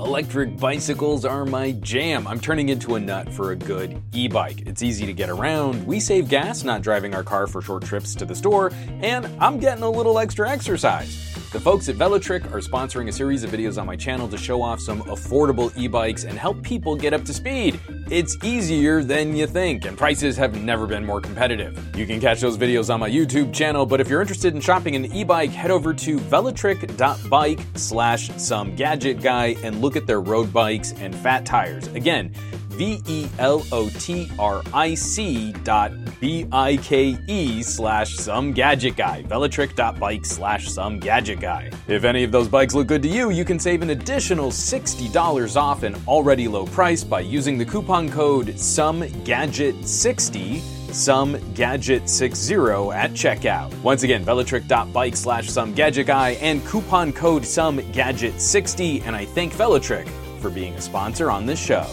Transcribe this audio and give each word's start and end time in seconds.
Electric 0.00 0.56
bicycles 0.56 1.26
are 1.26 1.44
my 1.44 1.72
jam. 1.72 2.26
I'm 2.26 2.40
turning 2.40 2.70
into 2.70 2.94
a 2.94 3.00
nut 3.00 3.30
for 3.30 3.50
a 3.50 3.56
good 3.56 4.02
e 4.14 4.28
bike. 4.28 4.62
It's 4.62 4.82
easy 4.82 5.04
to 5.04 5.12
get 5.12 5.28
around, 5.28 5.86
we 5.86 6.00
save 6.00 6.26
gas 6.26 6.64
not 6.64 6.80
driving 6.80 7.14
our 7.14 7.22
car 7.22 7.46
for 7.46 7.60
short 7.60 7.84
trips 7.84 8.14
to 8.14 8.24
the 8.24 8.34
store, 8.34 8.72
and 9.02 9.26
I'm 9.38 9.58
getting 9.58 9.84
a 9.84 9.90
little 9.90 10.18
extra 10.18 10.48
exercise. 10.48 11.38
The 11.52 11.58
folks 11.58 11.88
at 11.88 11.96
Velotric 11.96 12.44
are 12.52 12.60
sponsoring 12.60 13.08
a 13.08 13.12
series 13.12 13.42
of 13.42 13.50
videos 13.50 13.76
on 13.76 13.84
my 13.84 13.96
channel 13.96 14.28
to 14.28 14.38
show 14.38 14.62
off 14.62 14.78
some 14.78 15.02
affordable 15.02 15.76
e-bikes 15.76 16.22
and 16.22 16.38
help 16.38 16.62
people 16.62 16.94
get 16.94 17.12
up 17.12 17.24
to 17.24 17.34
speed. 17.34 17.80
It's 18.08 18.36
easier 18.44 19.02
than 19.02 19.34
you 19.34 19.48
think, 19.48 19.84
and 19.84 19.98
prices 19.98 20.36
have 20.36 20.62
never 20.62 20.86
been 20.86 21.04
more 21.04 21.20
competitive. 21.20 21.76
You 21.96 22.06
can 22.06 22.20
catch 22.20 22.40
those 22.40 22.56
videos 22.56 22.88
on 22.92 23.00
my 23.00 23.10
YouTube 23.10 23.52
channel, 23.52 23.84
but 23.84 24.00
if 24.00 24.08
you're 24.08 24.20
interested 24.20 24.54
in 24.54 24.60
shopping 24.60 24.94
an 24.94 25.06
e-bike, 25.06 25.50
head 25.50 25.72
over 25.72 25.92
to 25.92 26.18
velotric.bike 26.18 27.60
slash 27.74 28.30
some 28.36 28.76
gadget 28.76 29.20
guy 29.20 29.56
and 29.64 29.80
look 29.80 29.96
at 29.96 30.06
their 30.06 30.20
road 30.20 30.52
bikes 30.52 30.92
and 31.00 31.16
fat 31.16 31.44
tires. 31.44 31.88
Again, 31.88 32.32
V 32.80 33.02
E 33.08 33.28
L 33.38 33.62
O 33.72 33.90
T 33.90 34.30
R 34.38 34.62
I 34.72 34.94
C 34.94 35.52
dot 35.64 35.92
B 36.18 36.46
I 36.50 36.78
K 36.78 37.18
E 37.26 37.62
slash 37.62 38.14
some 38.14 38.52
gadget 38.52 38.96
guy. 38.96 39.22
Velotric.bike 39.24 40.24
slash 40.24 40.66
some 40.66 40.98
gadget 40.98 41.40
guy. 41.40 41.70
If 41.88 42.04
any 42.04 42.24
of 42.24 42.32
those 42.32 42.48
bikes 42.48 42.74
look 42.74 42.86
good 42.86 43.02
to 43.02 43.08
you, 43.08 43.28
you 43.28 43.44
can 43.44 43.58
save 43.58 43.82
an 43.82 43.90
additional 43.90 44.50
$60 44.50 45.60
off 45.60 45.82
an 45.82 45.94
already 46.08 46.48
low 46.48 46.64
price 46.64 47.04
by 47.04 47.20
using 47.20 47.58
the 47.58 47.66
coupon 47.66 48.08
code 48.08 48.58
some 48.58 49.04
gadget 49.24 49.86
60 49.86 50.60
some 50.90 51.38
gadget 51.52 52.08
60 52.08 52.54
at 52.54 53.10
checkout. 53.10 53.72
Once 53.82 54.04
again, 54.04 54.24
velotric.bike 54.24 55.16
slash 55.16 55.50
some 55.50 55.74
gadget 55.74 56.06
guy 56.06 56.30
and 56.40 56.66
coupon 56.66 57.12
code 57.12 57.44
some 57.44 57.76
gadget 57.92 58.40
60 58.40 59.02
and 59.02 59.14
I 59.14 59.26
thank 59.26 59.52
Velotric 59.52 60.08
for 60.40 60.48
being 60.48 60.72
a 60.72 60.80
sponsor 60.80 61.30
on 61.30 61.44
this 61.44 61.62
show. 61.62 61.86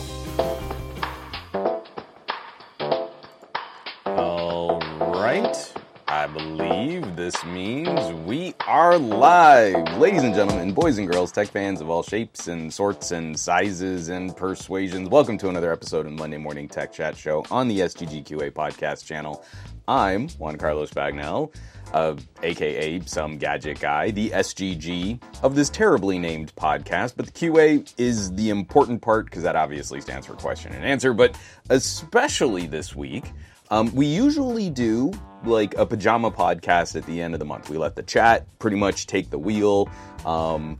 I 6.27 6.29
believe 6.29 7.15
this 7.15 7.45
means 7.45 8.11
we 8.25 8.53
are 8.67 8.97
live. 8.97 9.97
Ladies 9.97 10.23
and 10.23 10.35
gentlemen, 10.35 10.73
boys 10.73 10.97
and 10.97 11.09
girls, 11.09 11.31
tech 11.31 11.47
fans 11.47 11.79
of 11.79 11.89
all 11.89 12.03
shapes 12.03 12.49
and 12.49 12.73
sorts 12.73 13.11
and 13.11 13.39
sizes 13.39 14.09
and 14.09 14.35
persuasions, 14.35 15.07
welcome 15.07 15.37
to 15.37 15.47
another 15.47 15.71
episode 15.71 16.05
of 16.05 16.11
Monday 16.11 16.35
Morning 16.35 16.67
Tech 16.67 16.91
Chat 16.91 17.15
Show 17.15 17.45
on 17.49 17.69
the 17.69 17.79
SGGQA 17.79 18.51
podcast 18.51 19.05
channel. 19.05 19.45
I'm 19.87 20.27
Juan 20.31 20.57
Carlos 20.57 20.91
Bagnell, 20.91 21.55
uh, 21.93 22.17
aka 22.43 22.99
Some 23.05 23.37
Gadget 23.37 23.79
Guy, 23.79 24.11
the 24.11 24.31
SGG 24.31 25.21
of 25.43 25.55
this 25.55 25.69
terribly 25.69 26.19
named 26.19 26.53
podcast. 26.57 27.13
But 27.15 27.27
the 27.27 27.31
QA 27.31 27.93
is 27.97 28.33
the 28.33 28.49
important 28.49 29.01
part 29.01 29.25
because 29.25 29.43
that 29.43 29.55
obviously 29.55 30.01
stands 30.01 30.27
for 30.27 30.33
question 30.33 30.73
and 30.73 30.83
answer. 30.83 31.13
But 31.13 31.39
especially 31.69 32.67
this 32.67 32.93
week, 32.93 33.31
um, 33.69 33.93
we 33.93 34.05
usually 34.05 34.69
do 34.69 35.11
like 35.43 35.75
a 35.75 35.85
pajama 35.85 36.31
podcast 36.31 36.95
at 36.95 37.05
the 37.05 37.21
end 37.21 37.33
of 37.33 37.39
the 37.39 37.45
month. 37.45 37.69
We 37.69 37.77
let 37.77 37.95
the 37.95 38.03
chat 38.03 38.45
pretty 38.59 38.77
much 38.77 39.07
take 39.07 39.29
the 39.29 39.39
wheel. 39.39 39.89
Um, 40.25 40.77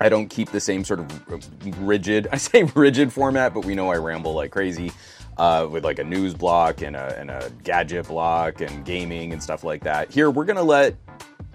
I 0.00 0.08
don't 0.08 0.28
keep 0.28 0.50
the 0.50 0.60
same 0.60 0.84
sort 0.84 1.00
of 1.00 1.80
rigid, 1.86 2.28
I 2.32 2.36
say 2.36 2.64
rigid 2.74 3.12
format, 3.12 3.54
but 3.54 3.64
we 3.64 3.74
know 3.74 3.90
I 3.90 3.96
ramble 3.96 4.34
like 4.34 4.50
crazy. 4.50 4.92
Uh, 5.38 5.68
with 5.70 5.84
like 5.84 5.98
a 5.98 6.04
news 6.04 6.32
block 6.32 6.80
and 6.80 6.96
a, 6.96 7.14
and 7.18 7.30
a 7.30 7.52
gadget 7.62 8.08
block 8.08 8.62
and 8.62 8.86
gaming 8.86 9.34
and 9.34 9.42
stuff 9.42 9.64
like 9.64 9.84
that. 9.84 10.10
Here, 10.10 10.30
we're 10.30 10.46
going 10.46 10.56
to 10.56 10.62
let 10.62 10.96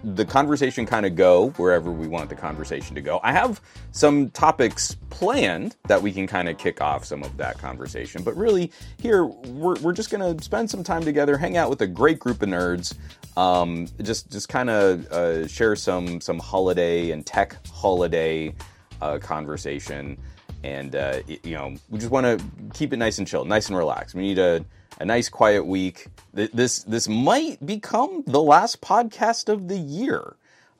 the 0.03 0.25
conversation 0.25 0.85
kind 0.85 1.05
of 1.05 1.16
go 1.16 1.49
wherever 1.52 1.91
we 1.91 2.07
want 2.07 2.30
the 2.30 2.35
conversation 2.35 2.95
to 2.95 3.02
go. 3.02 3.19
I 3.23 3.31
have 3.31 3.61
some 3.91 4.30
topics 4.31 4.95
planned 5.09 5.75
that 5.88 6.02
we 6.02 6.11
can 6.11 6.27
kind 6.27 6.49
of 6.49 6.57
kick 6.57 6.81
off 6.81 7.05
some 7.05 7.23
of 7.23 7.38
that 7.38 7.59
conversation, 7.59 8.23
but 8.23 8.35
really 8.35 8.72
here 8.99 9.25
we're, 9.25 9.79
we're 9.81 9.94
just 9.94 10.09
going 10.09 10.38
to 10.38 10.44
spend 10.44 10.69
some 10.69 10.83
time 10.83 11.03
together, 11.03 11.38
hang 11.38 11.57
out 11.57 11.69
with 11.69 11.81
a 11.81 11.88
great 11.88 12.19
group 12.19 12.41
of 12.41 12.50
nerds, 12.50 12.95
um, 13.38 13.88
just 14.01 14.31
just 14.31 14.50
kind 14.50 14.69
of 14.69 15.06
uh, 15.12 15.47
share 15.47 15.75
some 15.75 16.19
some 16.19 16.39
holiday 16.39 17.12
and 17.12 17.25
tech 17.25 17.56
holiday 17.68 18.53
uh, 19.01 19.18
conversation, 19.19 20.18
and 20.63 20.95
uh, 20.95 21.19
you 21.28 21.56
know 21.56 21.75
we 21.89 22.00
just 22.00 22.12
want 22.12 22.25
to 22.25 22.45
keep 22.73 22.91
it 22.91 22.97
nice 22.97 23.19
and 23.19 23.28
chill, 23.28 23.45
nice 23.45 23.69
and 23.69 23.78
relaxed. 23.78 24.16
We 24.16 24.23
need 24.23 24.39
a 24.39 24.66
a 25.01 25.06
nice 25.06 25.29
quiet 25.29 25.66
week. 25.66 26.07
This 26.31 26.84
this 26.84 27.07
might 27.07 27.66
become 27.66 28.23
the 28.28 28.41
last 28.41 28.81
podcast 28.81 29.50
of 29.50 29.67
the 29.67 29.78
year. 29.78 30.35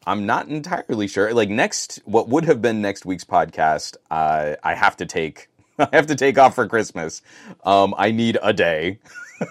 I'm 0.06 0.26
not 0.28 0.48
entirely 0.48 1.08
sure. 1.08 1.34
Like 1.34 1.50
next, 1.50 2.00
what 2.06 2.30
would 2.30 2.46
have 2.46 2.62
been 2.62 2.82
next 2.82 3.04
week's 3.06 3.24
podcast, 3.24 3.98
uh, 4.12 4.56
I 4.64 4.76
have 4.76 4.96
to 4.98 5.06
take. 5.06 5.50
I 5.80 5.90
have 5.94 6.08
to 6.08 6.16
take 6.16 6.38
off 6.38 6.54
for 6.54 6.68
Christmas. 6.68 7.24
Um, 7.64 7.96
I 7.98 8.12
need 8.12 8.38
a 8.44 8.54
day 8.54 9.00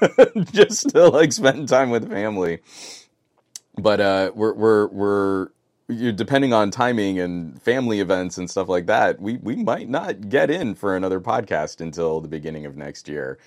just 0.53 0.91
to 0.91 1.09
like 1.09 1.33
spend 1.33 1.69
time 1.69 1.91
with 1.91 2.09
family. 2.09 2.61
But 3.77 4.01
uh, 4.01 4.31
we're 4.35 4.55
we're 4.55 4.87
we're 4.87 5.49
you 5.89 6.13
depending 6.13 6.53
on 6.53 6.71
timing 6.71 7.19
and 7.19 7.61
family 7.61 7.99
events 7.99 8.39
and 8.39 8.49
stuff 8.49 8.69
like 8.69 8.87
that, 8.87 9.21
we 9.21 9.37
we 9.39 9.57
might 9.57 9.89
not 9.89 10.29
get 10.29 10.49
in 10.49 10.77
for 10.77 10.97
another 10.97 11.21
podcast 11.21 11.81
until 11.81 12.21
the 12.21 12.29
beginning 12.29 12.67
of 12.67 12.77
next 12.77 13.09
year. 13.09 13.39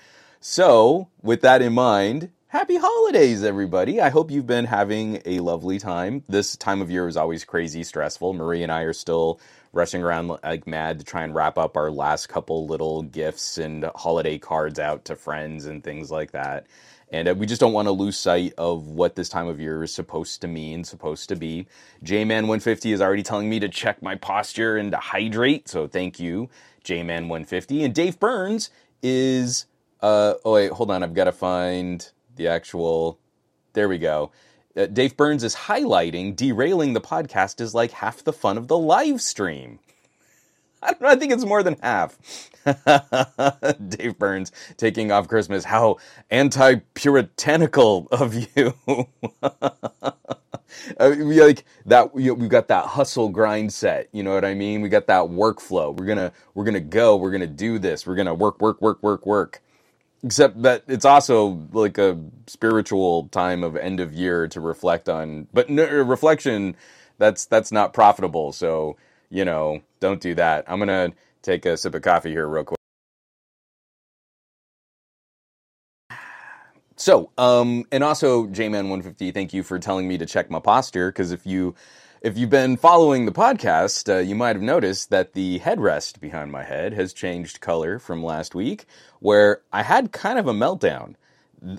So, 0.46 1.08
with 1.22 1.40
that 1.40 1.62
in 1.62 1.72
mind, 1.72 2.30
happy 2.48 2.76
holidays, 2.76 3.42
everybody. 3.42 3.98
I 3.98 4.10
hope 4.10 4.30
you've 4.30 4.46
been 4.46 4.66
having 4.66 5.22
a 5.24 5.38
lovely 5.38 5.78
time. 5.78 6.22
This 6.28 6.54
time 6.54 6.82
of 6.82 6.90
year 6.90 7.08
is 7.08 7.16
always 7.16 7.46
crazy 7.46 7.82
stressful. 7.82 8.34
Marie 8.34 8.62
and 8.62 8.70
I 8.70 8.82
are 8.82 8.92
still 8.92 9.40
rushing 9.72 10.02
around 10.02 10.28
like 10.28 10.66
mad 10.66 10.98
to 10.98 11.04
try 11.06 11.22
and 11.22 11.34
wrap 11.34 11.56
up 11.56 11.78
our 11.78 11.90
last 11.90 12.28
couple 12.28 12.66
little 12.66 13.00
gifts 13.04 13.56
and 13.56 13.86
holiday 13.96 14.36
cards 14.36 14.78
out 14.78 15.06
to 15.06 15.16
friends 15.16 15.64
and 15.64 15.82
things 15.82 16.10
like 16.10 16.32
that. 16.32 16.66
And 17.10 17.26
uh, 17.26 17.34
we 17.34 17.46
just 17.46 17.58
don't 17.58 17.72
want 17.72 17.88
to 17.88 17.92
lose 17.92 18.18
sight 18.18 18.52
of 18.58 18.86
what 18.88 19.16
this 19.16 19.30
time 19.30 19.46
of 19.46 19.60
year 19.60 19.82
is 19.82 19.94
supposed 19.94 20.42
to 20.42 20.46
mean, 20.46 20.84
supposed 20.84 21.30
to 21.30 21.36
be. 21.36 21.68
J-Man150 22.02 22.92
is 22.92 23.00
already 23.00 23.22
telling 23.22 23.48
me 23.48 23.60
to 23.60 23.70
check 23.70 24.02
my 24.02 24.16
posture 24.16 24.76
and 24.76 24.92
to 24.92 24.98
hydrate, 24.98 25.70
so 25.70 25.88
thank 25.88 26.20
you, 26.20 26.50
J-Man150. 26.82 27.82
And 27.82 27.94
Dave 27.94 28.20
Burns 28.20 28.68
is 29.02 29.64
uh, 30.04 30.34
oh 30.44 30.52
wait, 30.52 30.70
hold 30.70 30.90
on. 30.90 31.02
I've 31.02 31.14
got 31.14 31.24
to 31.24 31.32
find 31.32 32.06
the 32.36 32.46
actual. 32.48 33.18
There 33.72 33.88
we 33.88 33.96
go. 33.96 34.32
Uh, 34.76 34.84
Dave 34.86 35.16
Burns 35.16 35.42
is 35.42 35.54
highlighting 35.54 36.36
derailing 36.36 36.92
the 36.92 37.00
podcast 37.00 37.58
is 37.60 37.74
like 37.74 37.90
half 37.90 38.22
the 38.22 38.32
fun 38.32 38.58
of 38.58 38.68
the 38.68 38.76
live 38.76 39.22
stream. 39.22 39.78
I 40.82 40.90
don't 40.90 41.00
know. 41.00 41.08
I 41.08 41.16
think 41.16 41.32
it's 41.32 41.46
more 41.46 41.62
than 41.62 41.76
half. 41.80 42.18
Dave 43.88 44.18
Burns 44.18 44.52
taking 44.76 45.10
off 45.10 45.26
Christmas. 45.26 45.64
How 45.64 45.96
anti 46.30 46.76
puritanical 46.92 48.06
of 48.12 48.34
you. 48.34 48.74
Uh, 50.98 51.14
like 51.16 51.64
that. 51.86 52.12
We, 52.12 52.30
we 52.32 52.48
got 52.48 52.66
that 52.68 52.84
hustle 52.84 53.28
grind 53.28 53.72
set. 53.72 54.08
You 54.12 54.24
know 54.24 54.34
what 54.34 54.44
I 54.44 54.54
mean? 54.54 54.82
We 54.82 54.88
got 54.88 55.06
that 55.06 55.22
workflow. 55.26 55.96
We're 55.96 56.04
gonna 56.04 56.32
we're 56.54 56.64
gonna 56.64 56.80
go. 56.80 57.16
We're 57.16 57.30
gonna 57.30 57.46
do 57.46 57.78
this. 57.78 58.06
We're 58.06 58.16
gonna 58.16 58.34
work 58.34 58.60
work 58.60 58.82
work 58.82 59.00
work 59.00 59.24
work. 59.24 59.62
Except 60.24 60.62
that 60.62 60.84
it's 60.88 61.04
also 61.06 61.68
like 61.72 61.98
a 61.98 62.18
spiritual 62.48 63.28
time 63.28 63.64
of 63.64 63.76
end 63.76 64.00
of 64.00 64.14
year 64.14 64.48
to 64.48 64.60
reflect 64.60 65.08
on, 65.08 65.48
but 65.52 65.70
no, 65.70 65.86
reflection 66.02 66.76
that's 67.18 67.46
that's 67.46 67.72
not 67.72 67.94
profitable. 67.94 68.52
So 68.52 68.96
you 69.30 69.44
know, 69.44 69.82
don't 70.00 70.20
do 70.20 70.34
that. 70.36 70.64
I'm 70.68 70.78
gonna 70.80 71.12
take 71.42 71.66
a 71.66 71.76
sip 71.76 71.94
of 71.94 72.02
coffee 72.02 72.30
here 72.30 72.48
real 72.48 72.64
quick. 72.64 72.78
So, 76.96 77.30
um, 77.38 77.84
and 77.92 78.04
also, 78.04 78.46
JMan150, 78.46 79.34
thank 79.34 79.52
you 79.52 79.62
for 79.64 79.78
telling 79.80 80.08
me 80.08 80.18
to 80.18 80.26
check 80.26 80.50
my 80.50 80.60
posture 80.60 81.10
because 81.10 81.32
if 81.32 81.46
you 81.46 81.74
if 82.24 82.38
you've 82.38 82.48
been 82.48 82.78
following 82.78 83.26
the 83.26 83.32
podcast, 83.32 84.08
uh, 84.08 84.16
you 84.16 84.34
might 84.34 84.56
have 84.56 84.62
noticed 84.62 85.10
that 85.10 85.34
the 85.34 85.58
headrest 85.58 86.20
behind 86.20 86.50
my 86.50 86.64
head 86.64 86.94
has 86.94 87.12
changed 87.12 87.60
color 87.60 87.98
from 87.98 88.24
last 88.24 88.54
week, 88.54 88.86
where 89.20 89.60
I 89.74 89.82
had 89.82 90.10
kind 90.10 90.38
of 90.38 90.46
a 90.46 90.54
meltdown. 90.54 91.16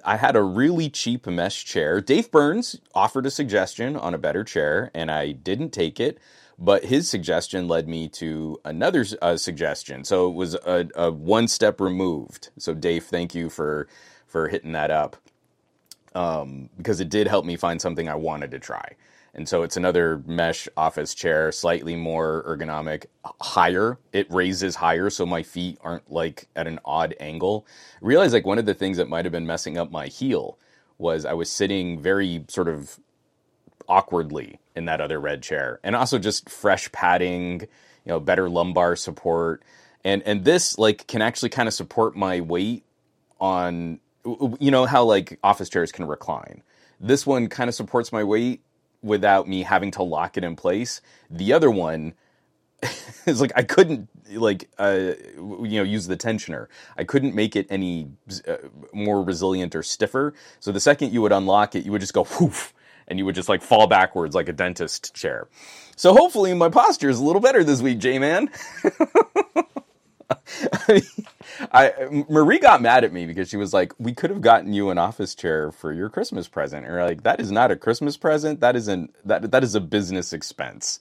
I 0.04 0.18
had 0.18 0.36
a 0.36 0.44
really 0.44 0.88
cheap 0.88 1.26
mesh 1.26 1.66
chair. 1.66 2.00
Dave 2.00 2.30
Burns 2.30 2.80
offered 2.94 3.26
a 3.26 3.32
suggestion 3.32 3.96
on 3.96 4.14
a 4.14 4.20
better 4.20 4.44
chair, 4.44 4.92
and 4.94 5.10
I 5.10 5.32
didn't 5.32 5.72
take 5.72 6.00
it. 6.00 6.20
But 6.60 6.86
his 6.86 7.10
suggestion 7.10 7.68
led 7.68 7.88
me 7.88 8.08
to 8.10 8.62
another 8.64 9.04
uh, 9.24 9.38
suggestion, 9.38 10.04
so 10.04 10.30
it 10.30 10.36
was 10.36 10.54
a, 10.54 10.88
a 10.96 11.12
one 11.12 11.48
step 11.48 11.82
removed. 11.82 12.50
So 12.60 12.76
Dave, 12.76 13.06
thank 13.06 13.34
you 13.34 13.50
for 13.50 13.88
for 14.28 14.48
hitting 14.48 14.74
that 14.74 14.92
up, 14.92 15.18
um, 16.14 16.70
because 16.78 17.00
it 17.00 17.10
did 17.10 17.28
help 17.28 17.46
me 17.46 17.56
find 17.56 17.82
something 17.82 18.08
I 18.08 18.16
wanted 18.16 18.52
to 18.52 18.60
try. 18.60 18.96
And 19.36 19.50
so 19.50 19.64
it's 19.64 19.76
another 19.76 20.24
mesh 20.26 20.70
office 20.78 21.14
chair, 21.14 21.52
slightly 21.52 21.98
more 21.98 22.44
ergonomic, 22.48 23.08
higher. 23.42 24.00
It 24.14 24.32
raises 24.32 24.76
higher 24.76 25.10
so 25.10 25.26
my 25.26 25.44
feet 25.44 25.78
aren't 25.82 26.10
like 26.10 26.48
at 26.56 26.68
an 26.68 26.80
odd 26.86 27.14
angle. 27.20 27.68
I 28.02 28.06
realized 28.06 28.34
like 28.34 28.46
one 28.46 28.60
of 28.60 28.66
the 28.66 28.74
things 28.74 28.96
that 28.96 29.10
might 29.10 29.26
have 29.26 29.34
been 29.34 29.46
messing 29.46 29.78
up 29.78 29.92
my 29.92 30.08
heel 30.08 30.58
was 30.98 31.26
I 31.26 31.34
was 31.34 31.52
sitting 31.52 32.02
very 32.02 32.46
sort 32.48 32.70
of 32.70 32.98
awkwardly 33.90 34.60
in 34.74 34.86
that 34.86 35.02
other 35.02 35.20
red 35.20 35.44
chair. 35.44 35.82
And 35.84 35.98
also 35.98 36.18
just 36.18 36.50
fresh 36.50 36.90
padding, 36.94 37.62
you 37.62 37.68
know, 38.08 38.22
better 38.22 38.50
lumbar 38.50 38.96
support. 38.96 39.64
And 40.06 40.24
and 40.24 40.46
this 40.46 40.78
like 40.78 41.08
can 41.08 41.22
actually 41.22 41.50
kind 41.50 41.68
of 41.68 41.74
support 41.74 42.16
my 42.16 42.40
weight 42.40 42.86
on 43.42 44.00
you 44.60 44.72
know 44.72 44.86
how 44.86 45.04
like 45.04 45.40
office 45.44 45.68
chairs 45.68 45.92
can 45.92 46.06
recline. 46.06 46.64
This 47.02 47.28
one 47.28 47.50
kind 47.50 47.68
of 47.68 47.76
supports 47.76 48.14
my 48.14 48.24
weight 48.24 48.62
without 49.06 49.48
me 49.48 49.64
having 49.64 49.92
to 49.92 50.04
lock 50.04 50.38
it 50.38 50.44
in 50.44 50.58
place. 50.58 51.02
The 51.30 51.54
other 51.54 51.72
one 51.72 52.16
is 53.28 53.42
like 53.42 53.54
I 53.56 53.64
couldn't 53.64 54.10
like 54.32 54.70
uh, 54.80 55.14
you 55.38 55.78
know 55.80 55.84
use 55.84 56.08
the 56.08 56.18
tensioner. 56.18 56.68
I 56.98 57.06
couldn't 57.06 57.36
make 57.36 57.56
it 57.56 57.68
any 57.70 58.10
uh, 58.48 58.58
more 58.94 59.24
resilient 59.24 59.76
or 59.76 59.84
stiffer. 59.84 60.34
So 60.60 60.72
the 60.74 60.82
second 60.82 61.14
you 61.14 61.22
would 61.24 61.34
unlock 61.34 61.76
it, 61.76 61.86
you 61.86 61.94
would 61.94 62.02
just 62.02 62.14
go 62.14 62.26
whoof, 62.26 62.74
and 63.08 63.20
you 63.20 63.26
would 63.26 63.36
just 63.36 63.50
like 63.50 63.62
fall 63.64 63.88
backwards 63.88 64.36
like 64.36 64.50
a 64.50 64.54
dentist 64.54 65.16
chair. 65.16 65.48
So 65.96 66.14
hopefully 66.14 66.54
my 66.56 66.70
posture 66.70 67.10
is 67.10 67.20
a 67.20 67.24
little 67.24 67.42
better 67.42 67.64
this 67.64 67.82
week, 67.82 68.00
I 71.72 71.94
Marie 72.30 72.60
got 72.60 72.82
mad 72.82 73.04
at 73.04 73.14
me 73.14 73.26
because 73.26 73.50
she 73.50 73.58
was 73.58 73.74
like, 73.74 73.94
"We 74.00 74.14
could 74.14 74.30
have 74.30 74.42
gotten 74.42 74.74
you 74.74 74.90
an 74.90 74.98
office 74.98 75.36
chair 75.36 75.72
for 75.72 75.94
your 75.94 76.10
Christmas 76.10 76.48
present." 76.48 76.86
And 76.86 76.96
like, 76.98 77.24
"That 77.24 77.40
is 77.40 77.52
not 77.52 77.72
a 77.72 77.76
Christmas 77.76 78.18
present. 78.18 78.60
That 78.62 78.76
isn't 78.76 79.16
that 79.26 79.52
that 79.52 79.64
is 79.64 79.76
a 79.76 79.82
business 79.82 80.34
expense. 80.34 81.00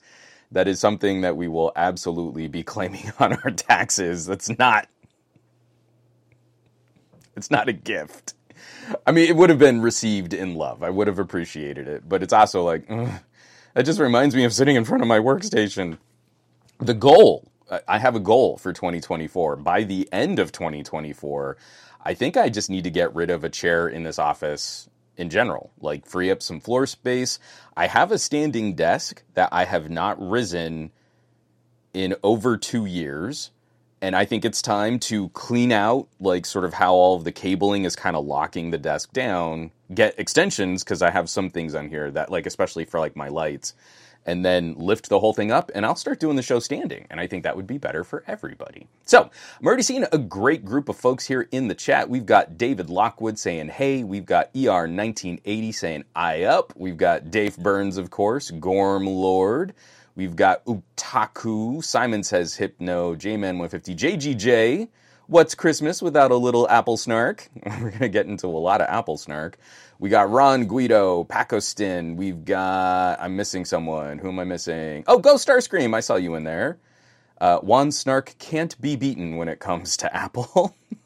That 0.51 0.67
is 0.67 0.79
something 0.79 1.21
that 1.21 1.37
we 1.37 1.47
will 1.47 1.71
absolutely 1.75 2.47
be 2.47 2.63
claiming 2.63 3.11
on 3.19 3.33
our 3.33 3.51
taxes. 3.51 4.25
That's 4.25 4.49
not 4.59 4.87
It's 7.35 7.51
not 7.51 7.69
a 7.69 7.73
gift." 7.73 8.35
I 9.07 9.11
mean, 9.11 9.29
it 9.29 9.35
would 9.37 9.49
have 9.51 9.59
been 9.59 9.81
received 9.81 10.33
in 10.33 10.55
love. 10.55 10.83
I 10.83 10.89
would 10.91 11.07
have 11.07 11.19
appreciated 11.19 11.87
it, 11.87 12.09
but 12.09 12.23
it's 12.23 12.33
also 12.33 12.63
like 12.63 12.85
ugh, 12.89 13.09
it 13.75 13.83
just 13.83 13.99
reminds 13.99 14.35
me 14.35 14.45
of 14.45 14.53
sitting 14.53 14.75
in 14.75 14.85
front 14.85 15.03
of 15.03 15.09
my 15.09 15.19
workstation. 15.19 15.99
The 16.79 16.93
goal 16.95 17.51
I 17.87 17.99
have 17.99 18.15
a 18.15 18.19
goal 18.19 18.57
for 18.57 18.73
2024. 18.73 19.55
By 19.57 19.83
the 19.83 20.07
end 20.11 20.39
of 20.39 20.51
2024, 20.51 21.57
I 22.03 22.13
think 22.13 22.37
I 22.37 22.49
just 22.49 22.69
need 22.69 22.83
to 22.83 22.91
get 22.91 23.15
rid 23.15 23.29
of 23.29 23.43
a 23.43 23.49
chair 23.49 23.87
in 23.87 24.03
this 24.03 24.19
office 24.19 24.89
in 25.17 25.29
general, 25.29 25.71
like 25.79 26.05
free 26.05 26.29
up 26.29 26.43
some 26.43 26.59
floor 26.59 26.85
space. 26.85 27.39
I 27.75 27.87
have 27.87 28.11
a 28.11 28.19
standing 28.19 28.75
desk 28.75 29.23
that 29.33 29.49
I 29.51 29.65
have 29.65 29.89
not 29.89 30.21
risen 30.21 30.91
in 31.93 32.15
over 32.23 32.57
two 32.57 32.85
years. 32.85 33.51
And 34.01 34.15
I 34.15 34.25
think 34.25 34.45
it's 34.45 34.61
time 34.61 34.99
to 34.99 35.29
clean 35.29 35.71
out, 35.71 36.09
like, 36.19 36.45
sort 36.45 36.65
of 36.65 36.73
how 36.73 36.93
all 36.93 37.15
of 37.15 37.23
the 37.23 37.31
cabling 37.31 37.85
is 37.85 37.95
kind 37.95 38.15
of 38.15 38.25
locking 38.25 38.69
the 38.69 38.77
desk 38.77 39.13
down, 39.13 39.71
get 39.91 40.19
extensions, 40.19 40.83
because 40.83 41.01
I 41.01 41.09
have 41.09 41.29
some 41.29 41.49
things 41.49 41.73
on 41.73 41.89
here 41.89 42.11
that, 42.11 42.29
like, 42.29 42.45
especially 42.45 42.85
for 42.85 42.99
like 42.99 43.15
my 43.15 43.29
lights 43.29 43.73
and 44.25 44.43
then 44.43 44.75
lift 44.77 45.09
the 45.09 45.19
whole 45.19 45.33
thing 45.33 45.51
up 45.51 45.71
and 45.75 45.85
I'll 45.85 45.95
start 45.95 46.19
doing 46.19 46.35
the 46.35 46.41
show 46.41 46.59
standing. 46.59 47.05
And 47.09 47.19
I 47.19 47.27
think 47.27 47.43
that 47.43 47.55
would 47.55 47.67
be 47.67 47.77
better 47.77 48.03
for 48.03 48.23
everybody. 48.27 48.87
So 49.05 49.29
I'm 49.59 49.65
already 49.65 49.83
seeing 49.83 50.05
a 50.11 50.17
great 50.17 50.65
group 50.65 50.89
of 50.89 50.97
folks 50.97 51.25
here 51.25 51.47
in 51.51 51.67
the 51.67 51.75
chat. 51.75 52.09
We've 52.09 52.25
got 52.25 52.57
David 52.57 52.89
Lockwood 52.89 53.37
saying, 53.37 53.69
hey, 53.69 54.03
we've 54.03 54.25
got 54.25 54.53
ER1980 54.53 55.73
saying, 55.73 56.03
I 56.15 56.43
up. 56.43 56.73
We've 56.75 56.97
got 56.97 57.29
Dave 57.31 57.57
Burns, 57.57 57.97
of 57.97 58.09
course, 58.09 58.51
Gorm 58.51 59.05
Lord. 59.05 59.73
We've 60.15 60.35
got 60.35 60.65
Utaku. 60.65 61.83
Simon 61.83 62.23
says 62.23 62.55
Hypno, 62.55 63.15
J-Man150, 63.15 63.95
JGJ. 63.95 64.87
What's 65.27 65.55
Christmas 65.55 66.01
without 66.01 66.31
a 66.31 66.35
little 66.35 66.69
apple 66.69 66.97
snark? 66.97 67.49
We're 67.65 67.89
going 67.89 67.99
to 67.99 68.09
get 68.09 68.27
into 68.27 68.47
a 68.47 68.49
lot 68.49 68.79
of 68.79 68.87
apple 68.87 69.17
snark. 69.17 69.57
We 69.97 70.09
got 70.09 70.29
Ron 70.29 70.65
Guido, 70.65 71.23
Pacostin. 71.23 72.17
We've 72.17 72.43
got, 72.43 73.17
I'm 73.21 73.35
missing 73.35 73.63
someone. 73.63 74.17
Who 74.19 74.27
am 74.27 74.39
I 74.39 74.43
missing? 74.43 75.05
Oh, 75.07 75.17
Go 75.19 75.35
Starscream. 75.35 75.95
I 75.95 76.01
saw 76.01 76.15
you 76.15 76.35
in 76.35 76.43
there. 76.43 76.77
Uh, 77.39 77.59
Juan 77.59 77.91
Snark 77.91 78.35
can't 78.37 78.79
be 78.81 78.95
beaten 78.95 79.37
when 79.37 79.47
it 79.47 79.59
comes 79.59 79.95
to 79.97 80.13
Apple. 80.15 80.75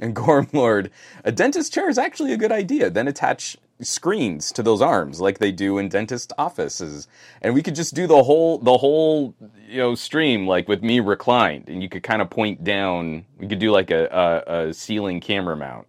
and 0.00 0.16
Gormlord, 0.16 0.90
a 1.24 1.32
dentist 1.32 1.72
chair 1.72 1.88
is 1.88 1.98
actually 1.98 2.32
a 2.32 2.36
good 2.36 2.52
idea. 2.52 2.90
Then 2.90 3.06
attach 3.06 3.56
screens 3.82 4.52
to 4.52 4.62
those 4.62 4.82
arms 4.82 5.20
like 5.20 5.38
they 5.38 5.50
do 5.52 5.78
in 5.78 5.88
dentist 5.88 6.32
offices 6.36 7.08
and 7.40 7.54
we 7.54 7.62
could 7.62 7.74
just 7.74 7.94
do 7.94 8.06
the 8.06 8.22
whole 8.22 8.58
the 8.58 8.76
whole 8.76 9.34
you 9.66 9.78
know 9.78 9.94
stream 9.94 10.46
like 10.46 10.68
with 10.68 10.82
me 10.82 11.00
reclined 11.00 11.64
and 11.66 11.82
you 11.82 11.88
could 11.88 12.02
kind 12.02 12.20
of 12.20 12.28
point 12.28 12.62
down 12.62 13.24
we 13.38 13.46
could 13.46 13.58
do 13.58 13.70
like 13.70 13.90
a, 13.90 14.04
a, 14.46 14.68
a 14.68 14.74
ceiling 14.74 15.18
camera 15.18 15.56
mount 15.56 15.86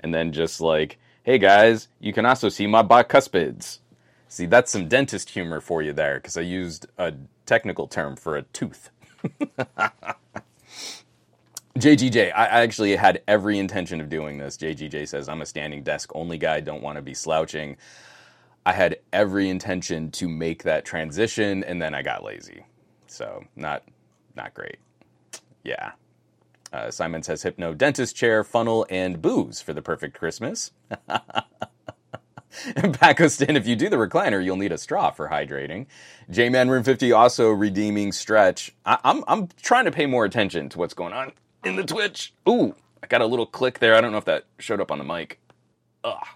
and 0.00 0.14
then 0.14 0.32
just 0.32 0.60
like, 0.60 0.98
hey 1.22 1.38
guys, 1.38 1.88
you 2.00 2.12
can 2.12 2.26
also 2.26 2.48
see 2.48 2.66
my 2.66 2.82
bicuspids. 2.82 3.78
See, 4.28 4.46
that's 4.46 4.70
some 4.70 4.88
dentist 4.88 5.30
humor 5.30 5.60
for 5.60 5.82
you 5.82 5.92
there, 5.92 6.16
because 6.16 6.36
I 6.36 6.42
used 6.42 6.86
a 6.98 7.14
technical 7.46 7.86
term 7.86 8.16
for 8.16 8.36
a 8.36 8.42
tooth. 8.42 8.90
JGJ, 11.78 12.32
I 12.34 12.46
actually 12.62 12.96
had 12.96 13.22
every 13.28 13.58
intention 13.58 14.00
of 14.00 14.08
doing 14.08 14.38
this. 14.38 14.56
JGJ 14.56 15.08
says, 15.08 15.28
I'm 15.28 15.42
a 15.42 15.46
standing 15.46 15.82
desk 15.82 16.10
only 16.14 16.36
guy, 16.38 16.60
don't 16.60 16.82
want 16.82 16.96
to 16.96 17.02
be 17.02 17.14
slouching. 17.14 17.76
I 18.66 18.72
had 18.72 18.98
every 19.12 19.48
intention 19.48 20.10
to 20.12 20.28
make 20.28 20.64
that 20.64 20.84
transition, 20.84 21.64
and 21.64 21.80
then 21.80 21.94
I 21.94 22.02
got 22.02 22.24
lazy. 22.24 22.64
So, 23.06 23.44
not, 23.56 23.84
not 24.36 24.54
great. 24.54 24.78
Yeah. 25.64 25.92
Uh, 26.72 26.90
Simon 26.90 27.22
says 27.22 27.42
hypno, 27.42 27.74
dentist 27.74 28.16
chair, 28.16 28.44
funnel, 28.44 28.86
and 28.90 29.22
booze 29.22 29.60
for 29.60 29.72
the 29.72 29.82
perfect 29.82 30.16
Christmas. 30.18 30.72
Pakistan, 32.94 33.56
if 33.56 33.66
you 33.66 33.76
do 33.76 33.88
the 33.88 33.96
recliner, 33.96 34.44
you'll 34.44 34.56
need 34.56 34.72
a 34.72 34.78
straw 34.78 35.10
for 35.10 35.28
hydrating. 35.28 35.86
J 36.30 36.48
Man 36.48 36.68
Room 36.68 36.82
50 36.84 37.12
also 37.12 37.50
redeeming 37.50 38.12
stretch. 38.12 38.74
I- 38.86 38.98
I'm, 39.04 39.24
I'm 39.28 39.48
trying 39.62 39.84
to 39.86 39.90
pay 39.92 40.06
more 40.06 40.24
attention 40.24 40.68
to 40.70 40.78
what's 40.78 40.94
going 40.94 41.12
on 41.12 41.32
in 41.64 41.76
the 41.76 41.84
Twitch. 41.84 42.32
Ooh, 42.48 42.74
I 43.02 43.06
got 43.06 43.20
a 43.22 43.26
little 43.26 43.46
click 43.46 43.78
there. 43.78 43.94
I 43.94 44.00
don't 44.00 44.12
know 44.12 44.18
if 44.18 44.24
that 44.26 44.44
showed 44.58 44.80
up 44.80 44.90
on 44.90 44.98
the 44.98 45.04
mic. 45.04 45.38
Ugh. 46.04 46.26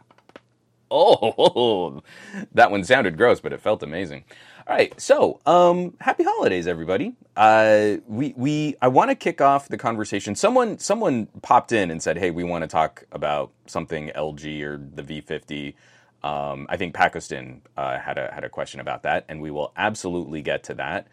Oh, 0.90 2.02
that 2.54 2.70
one 2.70 2.84
sounded 2.84 3.16
gross, 3.16 3.40
but 3.40 3.52
it 3.52 3.60
felt 3.60 3.82
amazing. 3.82 4.24
All 4.64 4.76
right, 4.76 4.98
so 5.00 5.40
um, 5.44 5.94
happy 5.98 6.22
holidays, 6.22 6.68
everybody. 6.68 7.14
Uh, 7.36 7.96
we 8.06 8.32
we 8.36 8.76
I 8.80 8.86
want 8.86 9.10
to 9.10 9.16
kick 9.16 9.40
off 9.40 9.66
the 9.68 9.76
conversation. 9.76 10.36
Someone 10.36 10.78
someone 10.78 11.26
popped 11.42 11.72
in 11.72 11.90
and 11.90 12.00
said, 12.00 12.16
"Hey, 12.16 12.30
we 12.30 12.44
want 12.44 12.62
to 12.62 12.68
talk 12.68 13.04
about 13.10 13.50
something 13.66 14.12
LG 14.14 14.62
or 14.62 14.78
the 14.78 15.02
V50." 15.02 15.74
Um, 16.22 16.68
I 16.70 16.76
think 16.76 16.94
Pakistan 16.94 17.62
uh, 17.76 17.98
had 17.98 18.18
a 18.18 18.32
had 18.32 18.44
a 18.44 18.48
question 18.48 18.78
about 18.78 19.02
that, 19.02 19.24
and 19.28 19.42
we 19.42 19.50
will 19.50 19.72
absolutely 19.76 20.42
get 20.42 20.62
to 20.64 20.74
that. 20.74 21.08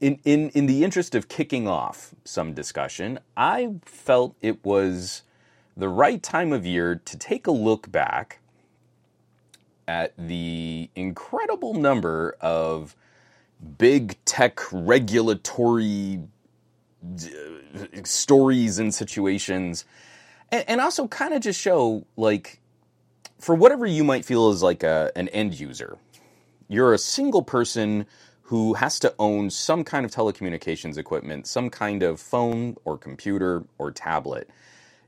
In 0.00 0.18
in 0.24 0.48
in 0.50 0.64
the 0.64 0.82
interest 0.82 1.14
of 1.14 1.28
kicking 1.28 1.68
off 1.68 2.14
some 2.24 2.54
discussion, 2.54 3.18
I 3.36 3.74
felt 3.84 4.34
it 4.40 4.64
was 4.64 5.24
the 5.76 5.90
right 5.90 6.22
time 6.22 6.54
of 6.54 6.64
year 6.64 6.94
to 7.04 7.18
take 7.18 7.46
a 7.46 7.52
look 7.52 7.92
back 7.92 8.38
at 9.88 10.12
the 10.18 10.90
incredible 10.96 11.74
number 11.74 12.36
of 12.40 12.96
big 13.78 14.16
tech 14.24 14.60
regulatory 14.72 16.20
uh, 17.04 18.02
stories 18.04 18.78
and 18.78 18.94
situations. 18.94 19.84
And, 20.52 20.80
also 20.80 21.08
kind 21.08 21.34
of 21.34 21.42
just 21.42 21.60
show 21.60 22.06
like 22.16 22.60
for 23.38 23.54
whatever 23.54 23.86
you 23.86 24.04
might 24.04 24.24
feel 24.24 24.50
is 24.50 24.62
like 24.62 24.82
a, 24.82 25.12
an 25.16 25.28
end 25.28 25.58
user 25.58 25.98
you're 26.68 26.94
a 26.94 26.98
single 26.98 27.42
person 27.42 28.06
who 28.42 28.74
has 28.74 28.98
to 29.00 29.14
own 29.18 29.50
some 29.50 29.84
kind 29.84 30.04
of 30.04 30.12
telecommunications 30.12 30.98
equipment 30.98 31.46
some 31.46 31.70
kind 31.70 32.02
of 32.02 32.20
phone 32.20 32.76
or 32.84 32.98
computer 32.98 33.64
or 33.78 33.90
tablet. 33.90 34.48